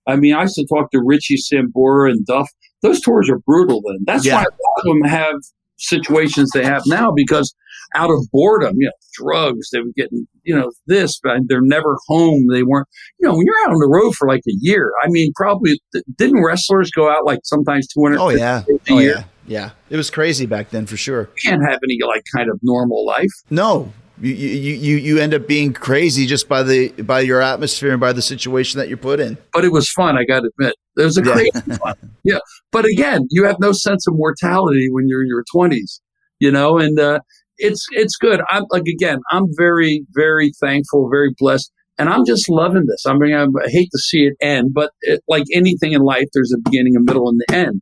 I 0.07 0.15
mean, 0.15 0.33
I 0.35 0.41
used 0.43 0.55
to 0.55 0.65
talk 0.67 0.91
to 0.91 1.01
Richie 1.03 1.37
Sambora 1.37 2.11
and 2.11 2.25
Duff. 2.25 2.49
Those 2.81 3.01
tours 3.01 3.29
are 3.29 3.39
brutal. 3.39 3.81
Then 3.85 3.97
that's 4.05 4.25
Yeah. 4.25 4.35
why 4.35 4.41
a 4.41 4.43
lot 4.43 4.77
of 4.77 4.85
them 4.85 5.01
have 5.09 5.35
situations 5.77 6.49
they 6.53 6.63
have 6.63 6.83
now 6.85 7.11
because 7.15 7.53
out 7.95 8.09
of 8.09 8.17
boredom, 8.31 8.75
you 8.77 8.85
know, 8.87 8.91
drugs. 9.13 9.69
They 9.71 9.79
were 9.79 9.91
getting, 9.95 10.27
you 10.43 10.55
know, 10.55 10.71
this, 10.87 11.19
but 11.21 11.37
they're 11.47 11.61
never 11.61 11.97
home. 12.07 12.45
They 12.51 12.63
weren't, 12.63 12.87
you 13.19 13.27
know, 13.27 13.35
when 13.35 13.45
you're 13.45 13.55
out 13.67 13.73
on 13.73 13.79
the 13.79 13.89
road 13.91 14.15
for 14.15 14.27
like 14.27 14.41
a 14.47 14.55
year. 14.59 14.91
I 15.03 15.07
mean, 15.09 15.31
probably 15.35 15.79
didn't 16.17 16.43
wrestlers 16.43 16.91
go 16.91 17.09
out 17.09 17.25
like 17.25 17.39
sometimes 17.43 17.87
two 17.87 18.03
hundred? 18.03 18.19
Oh, 18.19 18.29
yeah. 18.29 18.63
a 18.67 18.93
Oh, 18.93 18.99
year. 18.99 19.15
yeah. 19.17 19.23
Yeah. 19.47 19.71
It 19.89 19.97
was 19.97 20.09
crazy 20.09 20.45
back 20.45 20.69
then 20.71 20.85
for 20.85 20.97
sure. 20.97 21.29
You 21.43 21.49
can't 21.49 21.61
have 21.69 21.79
any 21.83 21.99
like 22.05 22.23
kind 22.35 22.49
of 22.49 22.59
normal 22.63 23.05
life. 23.05 23.29
No, 23.49 23.91
you, 24.21 24.33
you, 24.33 24.73
you, 24.75 24.95
you 24.97 25.17
end 25.19 25.33
up 25.33 25.47
being 25.47 25.73
crazy 25.73 26.25
just 26.25 26.47
by 26.47 26.63
the 26.63 26.89
by 27.01 27.19
your 27.19 27.41
atmosphere 27.41 27.91
and 27.91 27.99
by 27.99 28.13
the 28.13 28.21
situation 28.21 28.79
that 28.79 28.87
you're 28.87 28.97
put 28.97 29.19
in. 29.19 29.37
but 29.53 29.65
it 29.65 29.71
was 29.71 29.89
fun. 29.91 30.17
I 30.17 30.23
got 30.23 30.41
to 30.41 30.49
admit, 30.57 30.75
it 30.97 31.03
was 31.03 31.17
a 31.17 31.23
Yeah. 31.23 31.33
crazy 31.33 31.51
fun. 31.83 31.95
Yeah, 32.23 32.39
but 32.71 32.85
again, 32.85 33.27
you 33.29 33.43
have 33.45 33.57
no 33.59 33.71
sense 33.71 34.07
of 34.07 34.13
mortality 34.15 34.87
when 34.91 35.07
you're 35.07 35.21
in 35.21 35.27
your 35.27 35.43
twenties, 35.51 36.01
you 36.39 36.49
know, 36.51 36.77
and 36.77 36.97
uh, 36.99 37.19
it's 37.57 37.85
it's 37.91 38.15
good. 38.15 38.41
I'm 38.49 38.63
like 38.69 38.83
again, 38.87 39.19
I'm 39.31 39.45
very 39.57 40.05
very 40.13 40.51
thankful, 40.61 41.09
very 41.09 41.33
blessed, 41.37 41.71
and 41.99 42.07
I'm 42.09 42.25
just 42.25 42.49
loving 42.49 42.85
this. 42.87 43.03
I 43.05 43.13
mean, 43.17 43.33
I, 43.35 43.43
I 43.43 43.69
hate 43.69 43.89
to 43.91 43.99
see 43.99 44.25
it 44.27 44.33
end, 44.41 44.73
but 44.73 44.91
it, 45.01 45.21
like 45.27 45.43
anything 45.53 45.91
in 45.91 46.01
life, 46.01 46.25
there's 46.33 46.53
a 46.55 46.61
beginning, 46.63 46.95
a 46.95 47.01
middle, 47.01 47.27
and 47.29 47.39
the 47.47 47.53
end. 47.55 47.81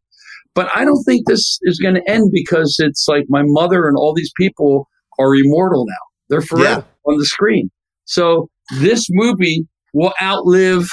But 0.56 0.70
I 0.76 0.86
don't 0.86 1.04
think 1.04 1.28
this 1.28 1.58
is 1.64 1.80
going 1.80 1.96
to 1.96 2.10
end 2.10 2.32
because 2.32 2.78
it's 2.80 3.08
like 3.08 3.26
my 3.28 3.42
mother 3.44 3.88
and 3.88 3.98
all 3.98 4.14
these 4.14 4.32
people 4.38 4.88
are 5.20 5.36
immortal 5.36 5.86
now. 5.86 5.94
They're 6.30 6.42
forever 6.42 6.86
on 7.06 7.18
the 7.18 7.26
screen. 7.26 7.70
So 8.06 8.50
this 8.80 9.08
movie 9.10 9.68
will 9.94 10.14
outlive 10.22 10.88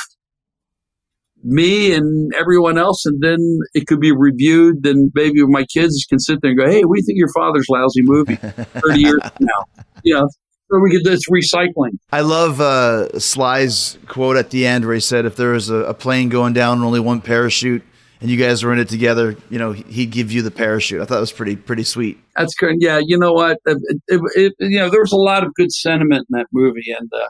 me 1.42 1.94
and 1.94 2.32
everyone 2.38 2.78
else, 2.78 3.06
and 3.06 3.22
then 3.22 3.38
it 3.74 3.86
could 3.86 4.00
be 4.00 4.12
reviewed. 4.12 4.82
Then 4.82 5.10
maybe 5.14 5.42
my 5.46 5.64
kids 5.64 6.04
can 6.08 6.18
sit 6.18 6.40
there 6.42 6.50
and 6.50 6.58
go, 6.58 6.66
"Hey, 6.70 6.84
we 6.84 7.02
think 7.02 7.18
your 7.18 7.32
father's 7.34 7.66
lousy 7.68 8.02
movie 8.02 8.36
thirty 8.36 9.00
years 9.00 9.20
from 9.22 9.46
now." 9.46 9.84
You 10.04 10.14
know, 10.14 10.28
so 10.70 10.78
we 10.80 10.90
could. 10.90 11.06
It's 11.06 11.28
recycling. 11.30 11.98
I 12.12 12.20
love 12.20 12.60
uh, 12.60 13.18
Sly's 13.18 13.98
quote 14.06 14.36
at 14.36 14.50
the 14.50 14.66
end 14.66 14.84
where 14.84 14.94
he 14.94 15.00
said, 15.00 15.24
"If 15.24 15.36
there 15.36 15.52
was 15.52 15.70
a, 15.70 15.76
a 15.76 15.94
plane 15.94 16.28
going 16.28 16.52
down 16.52 16.78
and 16.78 16.84
only 16.84 17.00
one 17.00 17.20
parachute, 17.20 17.82
and 18.20 18.30
you 18.30 18.36
guys 18.36 18.62
were 18.62 18.72
in 18.72 18.78
it 18.78 18.88
together, 18.88 19.36
you 19.48 19.58
know, 19.58 19.72
he'd 19.72 20.10
give 20.10 20.30
you 20.30 20.42
the 20.42 20.50
parachute." 20.50 21.00
I 21.00 21.04
thought 21.04 21.18
it 21.18 21.20
was 21.20 21.32
pretty 21.32 21.56
pretty 21.56 21.84
sweet. 21.84 22.18
That's 22.36 22.54
good. 22.54 22.76
Yeah, 22.78 23.00
you 23.04 23.18
know 23.18 23.32
what? 23.32 23.58
It, 23.66 23.78
it, 24.08 24.20
it, 24.34 24.54
you 24.58 24.78
know, 24.78 24.90
there 24.90 25.00
was 25.00 25.12
a 25.12 25.16
lot 25.16 25.44
of 25.44 25.54
good 25.54 25.72
sentiment 25.72 26.26
in 26.30 26.38
that 26.38 26.46
movie, 26.52 26.94
and 26.98 27.10
uh, 27.12 27.28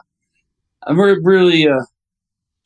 I'm 0.87 0.99
re- 0.99 1.19
really 1.23 1.67
uh, 1.67 1.81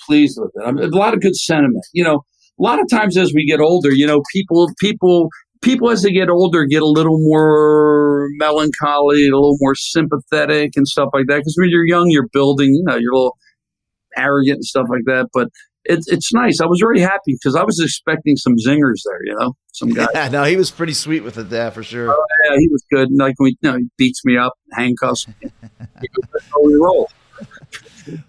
pleased 0.02 0.40
with 0.40 0.52
it. 0.56 0.66
I 0.66 0.72
mean, 0.72 0.84
a 0.84 0.96
lot 0.96 1.14
of 1.14 1.22
good 1.22 1.36
sentiment. 1.36 1.86
You 1.94 2.04
know, 2.04 2.26
a 2.60 2.64
lot 2.64 2.80
of 2.80 2.90
times 2.90 3.18
as 3.18 3.34
we 3.34 3.46
get 3.46 3.60
older, 3.60 3.92
you 3.92 4.08
know, 4.08 4.24
people, 4.32 4.70
people, 4.80 5.30
people 5.62 5.90
as 5.90 6.04
they 6.04 6.12
get 6.12 6.30
older 6.30 6.66
get 6.66 6.82
a 6.82 6.88
little 6.88 7.18
more 7.20 8.28
melancholy, 8.38 9.28
a 9.28 9.36
little 9.36 9.58
more 9.60 9.76
sympathetic 9.76 10.74
and 10.76 10.88
stuff 10.88 11.10
like 11.14 11.26
that. 11.28 11.38
Because 11.38 11.56
when 11.58 11.70
you're 11.70 11.86
young, 11.86 12.10
you're 12.10 12.30
building, 12.32 12.74
you 12.74 12.84
know, 12.86 12.96
you're 12.96 13.14
a 13.14 13.18
little 13.18 13.38
arrogant 14.16 14.58
and 14.58 14.66
stuff 14.66 14.88
like 14.90 15.04
that. 15.06 15.28
But 15.34 15.50
it's 15.86 16.08
it's 16.08 16.34
nice. 16.34 16.60
I 16.62 16.66
was 16.66 16.80
very 16.80 17.00
happy 17.00 17.34
because 17.34 17.56
I 17.56 17.64
was 17.64 17.80
expecting 17.80 18.36
some 18.36 18.56
zingers 18.56 19.02
there. 19.06 19.20
You 19.24 19.36
know, 19.40 19.54
some 19.74 19.90
guy. 19.90 20.08
Yeah, 20.14 20.28
no, 20.32 20.44
he 20.44 20.58
was 20.58 20.72
pretty 20.72 20.94
sweet 20.94 21.22
with 21.22 21.38
it, 21.38 21.48
yeah, 21.50 21.70
for 21.70 21.84
sure. 21.84 22.08
Yeah, 22.08 22.58
he 22.58 22.68
was 22.70 22.84
good. 22.92 23.10
And 23.10 23.18
like 23.18 23.36
we, 23.40 23.58
you 23.62 23.72
know, 23.72 23.78
he 23.78 23.88
beats 23.98 24.26
me 24.26 24.38
up, 24.38 24.54
handcuffs. 24.74 25.28
me. 25.28 25.34
He 25.42 26.08
goes, 26.08 26.30
"That's 26.34 26.46
how 26.52 26.64
we 26.64 26.76
roll. 26.76 27.10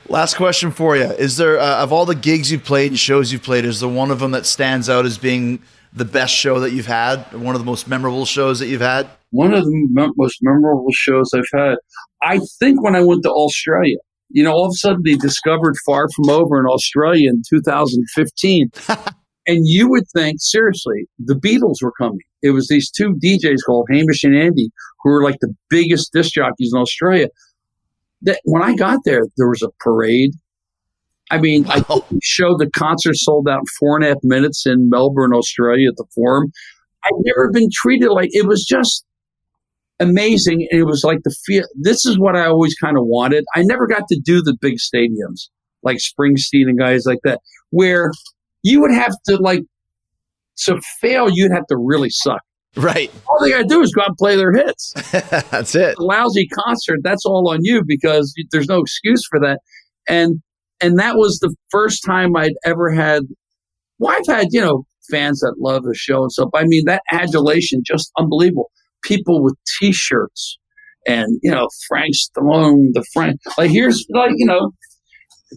Last 0.08 0.36
question 0.36 0.70
for 0.70 0.96
you: 0.96 1.04
Is 1.04 1.36
there 1.36 1.58
uh, 1.58 1.82
of 1.82 1.92
all 1.92 2.06
the 2.06 2.14
gigs 2.14 2.50
you've 2.50 2.64
played 2.64 2.92
and 2.92 2.98
shows 2.98 3.32
you've 3.32 3.42
played, 3.42 3.64
is 3.64 3.80
there 3.80 3.88
one 3.88 4.10
of 4.10 4.20
them 4.20 4.30
that 4.32 4.46
stands 4.46 4.88
out 4.88 5.04
as 5.04 5.18
being 5.18 5.62
the 5.92 6.04
best 6.04 6.34
show 6.34 6.60
that 6.60 6.72
you've 6.72 6.86
had, 6.86 7.32
one 7.32 7.54
of 7.54 7.60
the 7.60 7.66
most 7.66 7.88
memorable 7.88 8.26
shows 8.26 8.58
that 8.58 8.68
you've 8.68 8.80
had? 8.80 9.08
One 9.30 9.52
of 9.54 9.64
the 9.64 10.12
most 10.16 10.38
memorable 10.42 10.92
shows 10.92 11.30
I've 11.34 11.44
had. 11.52 11.76
I 12.22 12.40
think 12.58 12.82
when 12.82 12.94
I 12.94 13.02
went 13.02 13.22
to 13.24 13.30
Australia, 13.30 13.96
you 14.30 14.42
know, 14.42 14.52
all 14.52 14.66
of 14.66 14.70
a 14.70 14.74
sudden 14.74 15.02
they 15.04 15.14
discovered 15.14 15.74
Far 15.84 16.06
From 16.14 16.30
Over 16.30 16.58
in 16.58 16.66
Australia 16.66 17.30
in 17.30 17.42
2015. 17.48 18.70
and 19.46 19.60
you 19.66 19.88
would 19.88 20.04
think, 20.14 20.38
seriously, 20.40 21.06
the 21.18 21.34
Beatles 21.34 21.82
were 21.82 21.92
coming. 21.98 22.20
It 22.42 22.50
was 22.50 22.68
these 22.68 22.90
two 22.90 23.14
DJs 23.22 23.58
called 23.64 23.88
Hamish 23.90 24.24
and 24.24 24.36
Andy, 24.36 24.70
who 25.02 25.10
were 25.10 25.22
like 25.22 25.38
the 25.40 25.54
biggest 25.70 26.12
disc 26.12 26.32
jockeys 26.32 26.72
in 26.74 26.80
Australia. 26.80 27.28
That 28.22 28.40
when 28.44 28.62
I 28.62 28.74
got 28.74 29.00
there, 29.04 29.22
there 29.36 29.48
was 29.48 29.62
a 29.62 29.70
parade. 29.80 30.32
I 31.30 31.38
mean, 31.38 31.66
I 31.68 31.82
showed 32.22 32.58
the 32.58 32.70
concert 32.70 33.16
sold 33.16 33.48
out 33.48 33.60
in 33.60 33.66
four 33.78 33.96
and 33.96 34.04
a 34.04 34.08
half 34.08 34.18
minutes 34.22 34.64
in 34.64 34.88
Melbourne, 34.88 35.32
Australia 35.32 35.88
at 35.88 35.96
the 35.96 36.06
Forum. 36.14 36.52
I'd 37.04 37.12
never 37.24 37.50
been 37.52 37.68
treated 37.72 38.10
like 38.10 38.30
it 38.32 38.46
was 38.46 38.64
just 38.64 39.04
amazing. 40.00 40.66
And 40.70 40.80
it 40.80 40.84
was 40.84 41.04
like 41.04 41.18
the 41.24 41.34
feel. 41.44 41.64
This 41.80 42.04
is 42.06 42.18
what 42.18 42.36
I 42.36 42.46
always 42.46 42.74
kind 42.74 42.96
of 42.96 43.04
wanted. 43.06 43.44
I 43.54 43.62
never 43.62 43.86
got 43.86 44.02
to 44.08 44.20
do 44.22 44.42
the 44.42 44.56
big 44.60 44.76
stadiums 44.76 45.48
like 45.82 45.98
Springsteen 45.98 46.68
and 46.68 46.78
guys 46.78 47.04
like 47.06 47.20
that, 47.24 47.40
where 47.70 48.10
you 48.62 48.80
would 48.80 48.92
have 48.92 49.12
to 49.28 49.36
like 49.36 49.62
to 50.64 50.80
fail. 51.00 51.28
You'd 51.30 51.52
have 51.52 51.66
to 51.68 51.76
really 51.76 52.10
suck. 52.10 52.40
Right, 52.78 53.10
All 53.26 53.42
they 53.42 53.48
got 53.48 53.62
to 53.62 53.64
do 53.64 53.80
is 53.80 53.90
go 53.94 54.02
out 54.02 54.08
and 54.08 54.16
play 54.18 54.36
their 54.36 54.52
hits 54.52 54.92
that's 55.50 55.74
it. 55.74 55.98
lousy 55.98 56.46
concert, 56.46 57.00
that's 57.02 57.24
all 57.24 57.50
on 57.50 57.60
you 57.62 57.82
because 57.86 58.34
there's 58.50 58.68
no 58.68 58.80
excuse 58.80 59.24
for 59.30 59.40
that. 59.40 59.60
And 60.06 60.42
and 60.82 60.98
that 60.98 61.16
was 61.16 61.38
the 61.38 61.54
first 61.70 62.02
time 62.04 62.36
I'd 62.36 62.52
ever 62.66 62.90
had. 62.92 63.22
Well, 63.98 64.14
I've 64.14 64.26
had 64.36 64.48
you 64.50 64.60
know 64.60 64.84
fans 65.10 65.40
that 65.40 65.54
love 65.58 65.84
the 65.84 65.94
show 65.94 66.20
and 66.20 66.30
stuff. 66.30 66.50
I 66.54 66.64
mean 66.66 66.84
that 66.84 67.00
adulation, 67.10 67.80
just 67.82 68.12
unbelievable. 68.18 68.70
People 69.02 69.42
with 69.42 69.54
T-shirts 69.78 70.58
and 71.06 71.38
you 71.42 71.50
know 71.50 71.68
Frank 71.88 72.14
Stallone, 72.14 72.88
the 72.92 73.04
Frank. 73.12 73.40
Like 73.56 73.70
here's 73.70 74.04
like 74.10 74.32
you 74.36 74.46
know, 74.46 74.72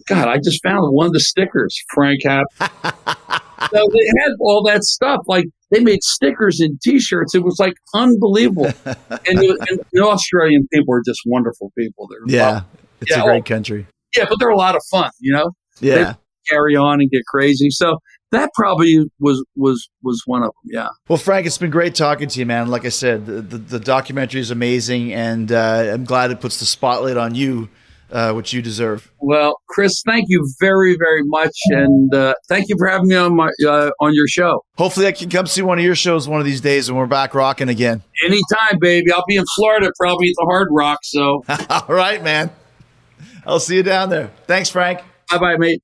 God, 0.08 0.28
I 0.28 0.38
just 0.38 0.62
found 0.62 0.80
one 0.94 1.06
of 1.06 1.12
the 1.12 1.20
stickers, 1.20 1.76
Frank 1.94 2.24
App. 2.24 2.46
so 2.60 3.88
they 3.92 4.22
had 4.22 4.32
all 4.40 4.62
that 4.64 4.84
stuff. 4.84 5.20
Like 5.26 5.46
They 5.70 5.80
made 5.80 6.02
stickers 6.02 6.60
and 6.60 6.80
T-shirts. 6.80 7.34
It 7.34 7.44
was 7.44 7.58
like 7.58 7.74
unbelievable. 7.94 8.66
and, 8.66 9.38
the, 9.38 9.66
and, 9.68 9.80
the, 9.92 10.04
Australian 10.04 10.66
people 10.72 10.94
are 10.94 11.02
just 11.04 11.20
wonderful 11.26 11.72
people. 11.76 12.08
They're 12.08 12.20
yeah, 12.26 12.62
it's 13.00 13.10
yeah, 13.10 13.22
a 13.22 13.24
great 13.24 13.42
oh, 13.42 13.54
country. 13.54 13.86
Yeah, 14.16 14.26
but 14.28 14.36
they're 14.38 14.50
a 14.50 14.56
lot 14.56 14.76
of 14.76 14.82
fun. 14.90 15.10
You 15.20 15.32
know. 15.32 15.50
Yeah. 15.80 16.04
They 16.04 16.14
carry 16.48 16.76
on 16.76 17.00
and 17.00 17.10
get 17.10 17.22
crazy. 17.26 17.70
So 17.70 17.98
that 18.32 18.50
probably 18.54 19.10
was 19.18 19.44
was 19.56 19.88
was 20.02 20.22
one 20.26 20.42
of 20.42 20.48
them. 20.48 20.70
Yeah. 20.72 20.88
Well, 21.08 21.18
Frank, 21.18 21.46
it's 21.46 21.58
been 21.58 21.70
great 21.70 21.94
talking 21.94 22.28
to 22.28 22.38
you, 22.38 22.46
man. 22.46 22.68
Like 22.68 22.84
I 22.84 22.90
said, 22.90 23.26
the 23.26 23.40
the, 23.42 23.58
the 23.58 23.80
documentary 23.80 24.40
is 24.40 24.50
amazing, 24.50 25.12
and 25.12 25.50
uh, 25.52 25.90
I'm 25.92 26.04
glad 26.04 26.30
it 26.30 26.40
puts 26.40 26.60
the 26.60 26.66
spotlight 26.66 27.16
on 27.16 27.34
you 27.34 27.68
uh, 28.12 28.32
which 28.32 28.52
you 28.52 28.62
deserve. 28.62 29.10
Well, 29.20 29.60
Chris, 29.68 30.02
thank 30.04 30.26
you 30.28 30.48
very, 30.60 30.96
very 30.96 31.22
much, 31.24 31.56
and 31.70 32.12
uh, 32.14 32.34
thank 32.48 32.68
you 32.68 32.76
for 32.78 32.88
having 32.88 33.08
me 33.08 33.16
on 33.16 33.36
my 33.36 33.50
uh, 33.66 33.90
on 34.00 34.14
your 34.14 34.26
show. 34.26 34.64
Hopefully, 34.76 35.06
I 35.06 35.12
can 35.12 35.30
come 35.30 35.46
see 35.46 35.62
one 35.62 35.78
of 35.78 35.84
your 35.84 35.94
shows 35.94 36.28
one 36.28 36.40
of 36.40 36.46
these 36.46 36.60
days 36.60 36.90
when 36.90 36.98
we're 36.98 37.06
back 37.06 37.34
rocking 37.34 37.68
again. 37.68 38.02
Anytime, 38.24 38.78
baby. 38.80 39.12
I'll 39.12 39.24
be 39.26 39.36
in 39.36 39.44
Florida, 39.56 39.92
probably 39.98 40.28
at 40.28 40.34
the 40.36 40.46
Hard 40.46 40.68
Rock. 40.70 41.00
So, 41.02 41.44
all 41.70 41.86
right, 41.88 42.22
man. 42.22 42.50
I'll 43.46 43.60
see 43.60 43.76
you 43.76 43.82
down 43.82 44.10
there. 44.10 44.30
Thanks, 44.46 44.70
Frank. 44.70 45.00
Bye, 45.30 45.38
bye, 45.38 45.56
mate. 45.56 45.82